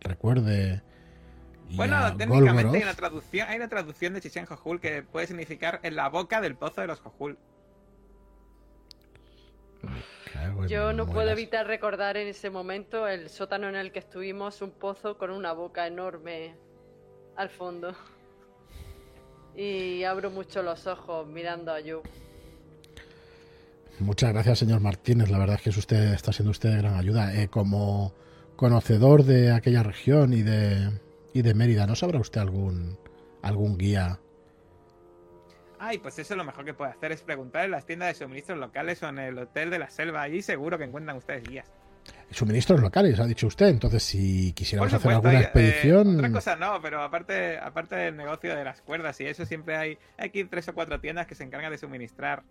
recuerde? 0.01 0.82
Bueno, 1.70 2.16
técnicamente 2.16 2.77
hay 2.77 2.82
una 2.85 2.94
traducción, 2.94 3.49
hay 3.49 3.57
una 3.57 3.69
traducción 3.69 4.15
de 4.15 4.20
Chichen 4.20 4.47
Jojul 4.47 4.81
que 4.81 5.03
puede 5.03 5.27
significar 5.27 5.81
en 5.82 5.97
la 5.97 6.09
boca 6.09 6.40
del 6.40 6.55
pozo 6.55 6.82
de 6.82 6.86
los 6.86 7.01
Jojul. 7.01 7.36
En 10.43 10.69
Yo 10.69 10.93
no 10.93 11.06
puedo 11.06 11.31
evitar 11.31 11.66
recordar 11.66 12.16
en 12.16 12.28
ese 12.28 12.51
momento 12.51 13.06
el 13.06 13.28
sótano 13.28 13.69
en 13.69 13.77
el 13.77 13.93
que 13.93 14.01
estuvimos, 14.01 14.62
un 14.62 14.70
pozo 14.70 15.16
con 15.16 15.31
una 15.31 15.52
boca 15.52 15.86
enorme 15.86 16.55
al 17.36 17.48
fondo. 17.48 17.94
Y 19.55 20.02
abro 20.05 20.31
mucho 20.31 20.62
los 20.62 20.86
ojos 20.86 21.27
mirando 21.27 21.73
a 21.73 21.81
Yu. 21.81 22.02
Muchas 23.98 24.32
gracias, 24.32 24.59
señor 24.59 24.81
Martínez. 24.81 25.31
La 25.31 25.39
verdad 25.39 25.56
es 25.56 25.62
que 25.62 25.70
es 25.70 25.77
usted 25.77 26.14
está 26.14 26.32
siendo 26.32 26.51
usted 26.51 26.70
de 26.70 26.78
gran 26.78 26.94
ayuda. 26.94 27.35
Eh, 27.35 27.48
como 27.48 28.12
conocedor 28.56 29.24
de 29.24 29.52
aquella 29.52 29.82
región 29.82 30.32
y 30.32 30.43
de 30.43 30.90
y 31.35 31.43
de 31.43 31.55
Mérida, 31.55 31.86
¿no 31.86 31.94
sabrá 31.94 32.19
usted 32.19 32.40
algún 32.40 32.98
algún 33.43 33.78
guía? 33.78 34.19
Ay, 35.85 35.99
pues 35.99 36.17
eso 36.21 36.37
lo 36.37 36.45
mejor 36.45 36.65
que 36.65 36.75
puede 36.75 36.93
hacer 36.93 37.11
es 37.11 37.23
preguntar 37.23 37.65
en 37.65 37.73
las 37.73 37.85
tiendas 37.85 38.09
de 38.09 38.15
suministros 38.25 38.57
locales 38.57 39.03
o 39.03 39.09
en 39.09 39.19
el 39.19 39.37
hotel 39.37 39.69
de 39.69 39.81
la 39.81 39.91
selva. 39.91 40.23
Allí 40.23 40.41
seguro 40.41 40.79
que 40.79 40.85
encuentran 40.85 41.17
ustedes 41.17 41.43
guías. 41.43 41.73
Suministros 42.31 42.81
locales, 42.81 43.19
ha 43.19 43.27
dicho 43.27 43.49
usted. 43.49 43.67
Entonces, 43.67 44.01
si 44.05 44.53
quisiéramos 44.53 44.93
hacer 44.93 45.11
alguna 45.11 45.41
eh, 45.41 45.43
expedición, 45.43 46.17
otra 46.19 46.31
cosa 46.31 46.55
no, 46.55 46.81
pero 46.81 47.03
aparte, 47.03 47.59
aparte 47.59 47.97
del 47.97 48.17
negocio 48.17 48.55
de 48.55 48.63
las 48.65 48.81
cuerdas 48.81 49.21
y 49.21 49.27
eso, 49.27 49.45
siempre 49.45 49.77
hay, 49.77 49.99
hay 50.19 50.29
aquí 50.29 50.45
tres 50.45 50.69
o 50.69 50.73
cuatro 50.75 51.01
tiendas 51.01 51.27
que 51.27 51.35
se 51.35 51.43
encargan 51.43 51.73
de 51.73 51.79
suministrar, 51.79 52.45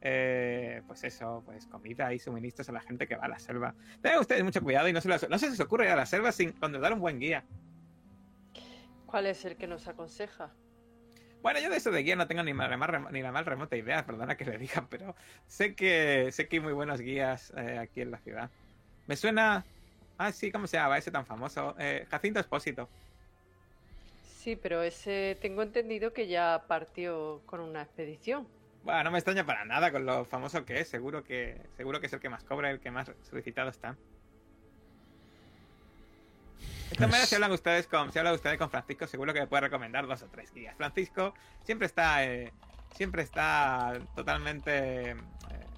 eh, 0.00 0.82
pues 0.86 1.02
eso, 1.02 1.42
pues 1.46 1.66
comida 1.66 2.14
y 2.14 2.20
suministros 2.20 2.68
a 2.68 2.72
la 2.72 2.80
gente 2.80 3.08
que 3.08 3.16
va 3.16 3.24
a 3.24 3.28
la 3.28 3.40
selva. 3.40 3.74
Tengan 4.00 4.20
ustedes 4.20 4.44
mucho 4.44 4.62
cuidado 4.62 4.86
y 4.88 4.92
no 4.92 5.00
se, 5.00 5.08
los- 5.08 5.28
no 5.28 5.38
se 5.38 5.50
les 5.50 5.58
ocurre 5.58 5.86
ir 5.86 5.90
a 5.90 5.96
la 5.96 6.06
selva 6.06 6.30
sin 6.30 6.52
contratar 6.52 6.92
un 6.92 7.00
buen 7.00 7.18
guía. 7.18 7.44
¿Cuál 9.06 9.26
es 9.26 9.44
el 9.44 9.56
que 9.56 9.66
nos 9.66 9.88
aconseja? 9.88 10.52
Bueno, 11.42 11.60
yo 11.60 11.70
de 11.70 11.76
eso 11.76 11.90
de 11.90 12.02
guía 12.02 12.16
no 12.16 12.26
tengo 12.26 12.42
ni, 12.42 12.52
la 12.52 12.76
más, 12.76 13.12
ni 13.12 13.22
la 13.22 13.32
más 13.32 13.46
remota 13.46 13.76
idea, 13.76 14.04
perdona 14.04 14.36
que 14.36 14.44
le 14.44 14.58
diga, 14.58 14.86
pero 14.90 15.14
sé 15.46 15.74
que 15.74 16.30
sé 16.32 16.48
que 16.48 16.56
hay 16.56 16.60
muy 16.60 16.72
buenos 16.72 17.00
guías 17.00 17.52
eh, 17.56 17.78
aquí 17.78 18.00
en 18.00 18.10
la 18.10 18.18
ciudad. 18.18 18.50
Me 19.06 19.16
suena... 19.16 19.64
Ah, 20.18 20.32
sí, 20.32 20.50
¿cómo 20.50 20.66
se 20.66 20.76
llama 20.76 20.98
ese 20.98 21.12
tan 21.12 21.24
famoso? 21.24 21.76
Eh, 21.78 22.04
Jacinto 22.10 22.40
Espósito. 22.40 22.88
Sí, 24.38 24.56
pero 24.56 24.82
ese 24.82 25.38
tengo 25.40 25.62
entendido 25.62 26.12
que 26.12 26.26
ya 26.26 26.64
partió 26.66 27.40
con 27.46 27.60
una 27.60 27.82
expedición. 27.82 28.48
Bueno, 28.82 29.04
no 29.04 29.10
me 29.12 29.18
extraña 29.18 29.44
para 29.44 29.64
nada 29.64 29.92
con 29.92 30.06
lo 30.06 30.24
famoso 30.24 30.64
que 30.64 30.80
es. 30.80 30.88
Seguro 30.88 31.22
que 31.22 31.60
seguro 31.76 32.00
que 32.00 32.06
es 32.06 32.12
el 32.12 32.20
que 32.20 32.28
más 32.28 32.42
cobra, 32.44 32.70
el 32.70 32.80
que 32.80 32.90
más 32.90 33.10
solicitado 33.22 33.70
está. 33.70 33.96
De 36.90 36.94
todas 36.96 37.10
maneras, 37.10 37.28
si 37.28 37.34
hablan 37.34 37.52
ustedes 37.52 37.86
con, 37.86 38.12
si 38.12 38.18
hablan 38.18 38.34
ustedes 38.34 38.58
con 38.58 38.70
Francisco, 38.70 39.06
seguro 39.06 39.32
que 39.34 39.40
me 39.40 39.46
puede 39.46 39.62
recomendar 39.62 40.06
dos 40.06 40.22
o 40.22 40.26
tres 40.26 40.52
guías. 40.52 40.74
Francisco 40.76 41.34
siempre 41.64 41.86
está, 41.86 42.24
eh, 42.24 42.52
siempre 42.94 43.22
está 43.22 43.98
totalmente, 44.16 45.10
eh, 45.10 45.16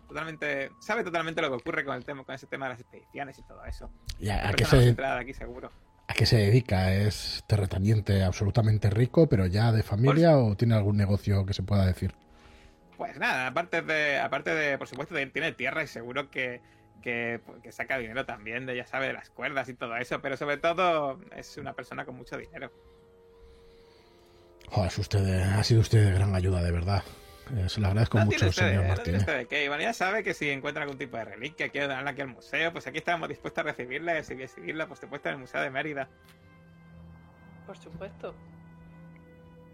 totalmente, 0.08 0.70
sabe 0.80 1.02
totalmente 1.04 1.40
lo 1.42 1.48
que 1.48 1.56
ocurre 1.56 1.84
con 1.84 1.96
el 1.96 2.04
tema, 2.04 2.24
con 2.24 2.34
ese 2.34 2.46
tema 2.46 2.66
de 2.66 2.70
las 2.74 2.80
expediciones 2.80 3.38
y 3.38 3.42
todo 3.42 3.64
eso. 3.64 3.90
¿y 4.18 4.28
a, 4.28 4.48
a 4.48 4.52
se, 4.52 4.94
aquí 5.04 5.34
seguro. 5.34 5.70
a 6.06 6.14
qué 6.14 6.26
se 6.26 6.36
dedica? 6.36 6.94
¿Es 6.94 7.42
terrateniente 7.46 8.22
absolutamente 8.22 8.88
rico, 8.90 9.28
pero 9.28 9.46
ya 9.46 9.72
de 9.72 9.82
familia 9.82 10.36
o 10.38 10.54
tiene 10.56 10.74
algún 10.74 10.96
negocio 10.96 11.44
que 11.44 11.54
se 11.54 11.62
pueda 11.62 11.84
decir? 11.86 12.14
Pues 12.96 13.16
nada, 13.18 13.46
aparte 13.48 13.82
de, 13.82 14.18
aparte 14.20 14.54
de, 14.54 14.76
por 14.78 14.86
supuesto, 14.86 15.14
de- 15.14 15.26
tiene 15.26 15.52
tierra 15.52 15.82
y 15.82 15.86
seguro 15.86 16.30
que, 16.30 16.60
que, 17.01 17.40
que 17.62 17.72
saca 17.72 17.98
dinero 17.98 18.24
también, 18.27 18.66
de 18.66 18.77
ya 18.77 18.86
sabe, 18.86 19.06
de 19.09 19.12
las 19.12 19.31
cuerdas 19.31 19.68
y 19.68 19.74
todo 19.74 19.97
eso, 19.97 20.20
pero 20.20 20.36
sobre 20.36 20.56
todo 20.59 21.18
es 21.36 21.56
una 21.56 21.72
persona 21.74 22.05
con 22.05 22.16
mucho 22.16 22.36
dinero. 22.36 22.70
Joder, 24.68 24.93
usted 24.98 25.24
de- 25.24 25.43
ha 25.43 25.62
sido 25.64 25.81
usted 25.81 26.05
de 26.05 26.12
gran 26.12 26.35
ayuda, 26.35 26.62
de 26.62 26.70
verdad. 26.70 27.02
Eh, 27.56 27.68
se 27.68 27.81
lo 27.81 27.89
agradezco 27.89 28.18
no 28.18 28.27
mucho, 28.27 28.52
señor 28.52 28.72
no 28.74 28.78
tiene 28.81 28.89
Martínez. 28.89 29.20
usted 29.22 29.39
de 29.39 29.47
qué. 29.47 29.68
Bueno, 29.68 29.82
ya 29.82 29.93
sabe 29.93 30.22
que 30.22 30.35
si 30.35 30.48
encuentra 30.51 30.82
algún 30.85 30.98
tipo 30.98 31.16
de 31.16 31.24
reliquia, 31.24 31.68
quiere 31.70 31.89
darla 31.89 32.10
aquí 32.10 32.20
al 32.20 32.28
museo, 32.28 32.70
pues 32.72 32.86
aquí 32.86 32.98
estamos 32.98 33.28
dispuestos 33.28 33.64
a 33.64 33.64
recibirla 33.64 34.14
y 34.14 34.18
a 34.18 34.20
recibirla, 34.22 34.86
por 34.86 34.97
supuesto, 34.97 35.28
en 35.28 35.35
el 35.35 35.40
Museo 35.40 35.60
de 35.60 35.70
Mérida. 35.70 36.09
Por 37.66 37.77
supuesto. 37.77 38.35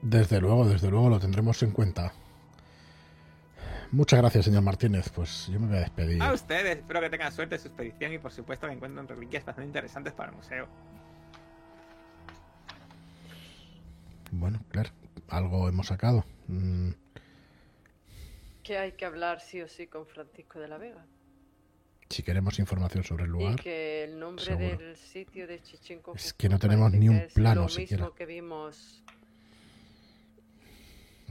Desde 0.01 0.41
luego, 0.41 0.67
desde 0.67 0.91
luego 0.91 1.11
lo 1.11 1.21
tendremos 1.21 1.63
en 1.63 1.73
cuenta. 1.73 2.13
Muchas 3.93 4.21
gracias, 4.21 4.45
señor 4.45 4.63
Martínez. 4.63 5.09
Pues 5.11 5.47
yo 5.49 5.59
me 5.61 5.69
voy 5.69 5.77
a 5.77 5.81
despedir. 5.81 6.23
A 6.23 6.33
ustedes, 6.33 6.79
espero 6.79 7.01
que 7.01 7.11
tengan 7.11 7.33
suerte 7.33 7.55
en 7.57 7.61
su 7.61 7.69
expedición 7.69 8.13
y, 8.13 8.19
por 8.19 8.33
supuesto, 8.33 8.67
que 8.67 8.73
encuentren 8.75 9.07
reliquias 9.09 9.45
bastante 9.45 9.67
interesantes 9.67 10.13
para 10.13 10.31
el 10.31 10.37
museo. 10.37 10.69
Bueno, 14.33 14.61
claro, 14.71 14.91
algo 15.29 15.69
hemos 15.69 15.87
sacado. 15.87 16.25
Mm, 16.49 16.91
Que 18.63 18.79
hay 18.79 18.93
que 18.93 19.05
hablar 19.05 19.41
sí 19.41 19.61
o 19.63 19.69
sí 19.69 19.87
con 19.87 20.07
Francisco 20.07 20.59
de 20.59 20.69
la 20.69 20.79
Vega. 20.79 21.05
si 22.09 22.23
queremos 22.23 22.59
información 22.61 23.03
sobre 23.05 23.25
el 23.25 23.31
Y 23.31 23.33
lugar, 23.33 23.57
que 23.61 24.05
el 24.05 24.19
nombre 24.19 24.45
seguro. 24.45 24.79
del 24.79 24.97
sitio 24.97 25.47
de 25.49 25.61
Chichinco 25.63 26.13
Es 26.15 26.33
que 26.33 26.49
no 26.49 26.59
tenemos 26.59 26.93
ni 26.93 27.09
un 27.09 27.23
plano 27.35 27.63
lo 27.63 27.69
siquiera. 27.69 28.05
mismo 28.05 28.15
que 28.15 28.27
vimos 28.27 29.03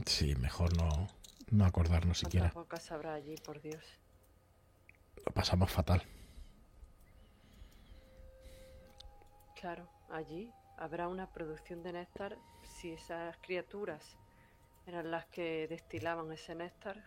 sí, 0.04 0.34
mejor 0.36 0.76
no, 0.76 1.08
no 1.50 1.64
acordarnos 1.64 2.18
siquiera. 2.18 2.50
¿Cuántas 2.50 2.64
bocas 2.64 2.92
habrá 2.92 3.14
allí, 3.14 3.36
por 3.44 3.60
Dios? 3.60 3.82
Lo 5.24 5.32
pasamos 5.32 5.70
fatal. 5.70 6.02
Claro, 9.60 9.88
allí 10.10 10.50
habrá 10.76 11.08
una 11.08 11.32
producción 11.32 11.82
de 11.82 11.92
néctar 11.92 12.36
si 12.62 12.92
esas 12.92 13.36
criaturas 13.38 14.16
eran 14.86 15.10
las 15.10 15.26
que 15.26 15.66
destilaban 15.68 16.30
ese 16.32 16.54
néctar. 16.54 17.02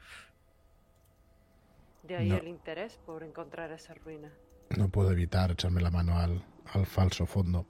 De 2.03 2.15
ahí 2.15 2.29
No. 2.29 2.37
el 2.37 2.47
interés 2.47 2.97
por 3.05 3.23
encontrar 3.23 3.71
esa 3.71 3.93
ruina. 3.93 4.31
No 4.77 4.89
puedo 4.89 5.11
evitar 5.11 5.51
echarme 5.51 5.81
la 5.81 5.91
mano 5.91 6.17
al, 6.17 6.43
al 6.73 6.85
falso 6.85 7.25
fondo 7.25 7.65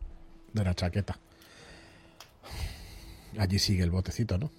de 0.53 0.63
la 0.63 0.73
chaqueta. 0.73 1.19
Allí 3.37 3.59
sigue 3.59 3.83
el 3.83 3.91
botecito, 3.91 4.37
¿no? 4.37 4.49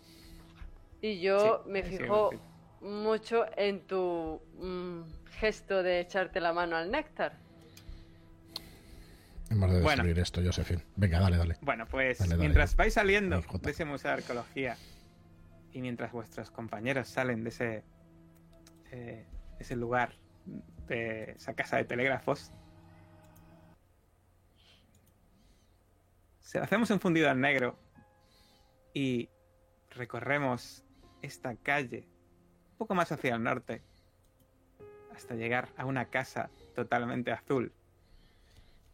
Y 1.03 1.21
yo 1.21 1.63
Sí, 1.65 1.71
me 1.71 1.83
fijo 1.83 2.31
sí. 2.33 2.39
mucho 2.83 3.47
en 3.57 3.87
tu 3.87 4.41
mm, 4.59 5.03
gesto 5.39 5.83
de 5.83 6.01
echarte 6.01 6.41
la 6.41 6.53
mano 6.53 6.77
al 6.77 6.91
néctar. 6.91 7.39
Hemos 9.51 9.71
de 9.73 9.81
Bueno. 9.81 10.05
destruir 10.05 10.19
esto, 10.21 10.41
Josephine. 10.45 10.83
Venga, 10.97 11.19
dale, 11.21 11.37
dale. 11.37 11.57
Bueno, 11.63 11.87
pues 11.87 12.19
Dale, 12.19 12.31
dale, 12.31 12.41
mientras 12.41 12.77
vais 12.77 12.95
saliendo 12.95 13.41
de 13.41 13.71
ese 13.71 13.85
museo 13.85 14.11
de 14.11 14.17
arqueología 14.19 14.77
y 15.73 15.81
mientras 15.81 16.13
vuestros 16.13 16.51
compañeros 16.51 17.09
salen 17.09 17.43
de 17.43 17.49
ese, 17.49 17.85
eh, 18.93 19.27
ese 19.59 19.75
lugar, 19.77 20.15
de 20.87 21.33
esa 21.33 21.55
casa 21.55 21.77
de 21.79 21.85
telégrafos, 21.85 22.53
se 26.41 26.59
hacemos 26.59 26.91
un 26.91 27.01
fundido 27.01 27.31
al 27.31 27.41
negro 27.41 27.79
y 28.95 29.29
recorremos 29.91 30.85
esta 31.23 31.55
calle 31.57 32.07
un 32.73 32.77
poco 32.79 32.95
más 32.95 33.13
hacia 33.13 33.35
el 33.35 33.43
norte 33.43 33.83
hasta 35.15 35.35
llegar 35.35 35.69
a 35.77 35.85
una 35.85 36.07
casa 36.07 36.51
totalmente 36.75 37.31
azul, 37.31 37.73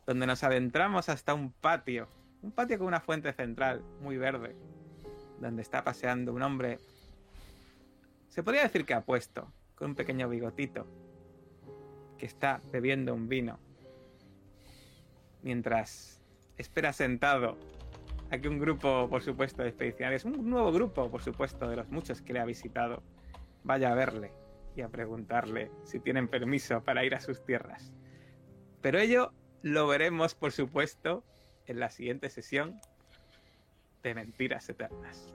donde 0.06 0.26
nos 0.26 0.42
adentramos 0.42 1.08
hasta 1.08 1.34
un 1.34 1.52
patio, 1.52 2.08
un 2.42 2.50
patio 2.50 2.78
con 2.78 2.88
una 2.88 3.00
fuente 3.00 3.32
central 3.32 3.82
muy 4.00 4.16
verde, 4.16 4.56
donde 5.40 5.62
está 5.62 5.84
paseando 5.84 6.32
un 6.32 6.42
hombre, 6.42 6.78
se 8.28 8.42
podría 8.42 8.62
decir 8.62 8.84
que 8.84 8.94
apuesto, 8.94 9.52
con 9.76 9.90
un 9.90 9.94
pequeño 9.94 10.28
bigotito, 10.28 10.86
que 12.18 12.26
está 12.26 12.60
bebiendo 12.72 13.14
un 13.14 13.28
vino, 13.28 13.58
mientras 15.42 16.20
espera 16.56 16.92
sentado 16.92 17.56
a 18.30 18.38
que 18.38 18.48
un 18.48 18.58
grupo, 18.58 19.08
por 19.08 19.22
supuesto, 19.22 19.62
de 19.62 19.68
expedicionarios, 19.68 20.24
un 20.24 20.48
nuevo 20.48 20.72
grupo, 20.72 21.10
por 21.10 21.22
supuesto, 21.22 21.68
de 21.68 21.76
los 21.76 21.88
muchos 21.88 22.22
que 22.22 22.32
le 22.32 22.40
ha 22.40 22.44
visitado, 22.44 23.02
vaya 23.64 23.92
a 23.92 23.94
verle 23.94 24.32
y 24.74 24.82
a 24.82 24.88
preguntarle 24.88 25.70
si 25.84 26.00
tienen 26.00 26.28
permiso 26.28 26.82
para 26.82 27.04
ir 27.04 27.14
a 27.14 27.20
sus 27.20 27.44
tierras. 27.44 27.92
Pero 28.82 28.98
ello 28.98 29.32
lo 29.62 29.86
veremos, 29.86 30.34
por 30.34 30.52
supuesto, 30.52 31.24
en 31.66 31.80
la 31.80 31.90
siguiente 31.90 32.30
sesión 32.30 32.80
de 34.02 34.14
Mentiras 34.14 34.68
Eternas. 34.68 35.32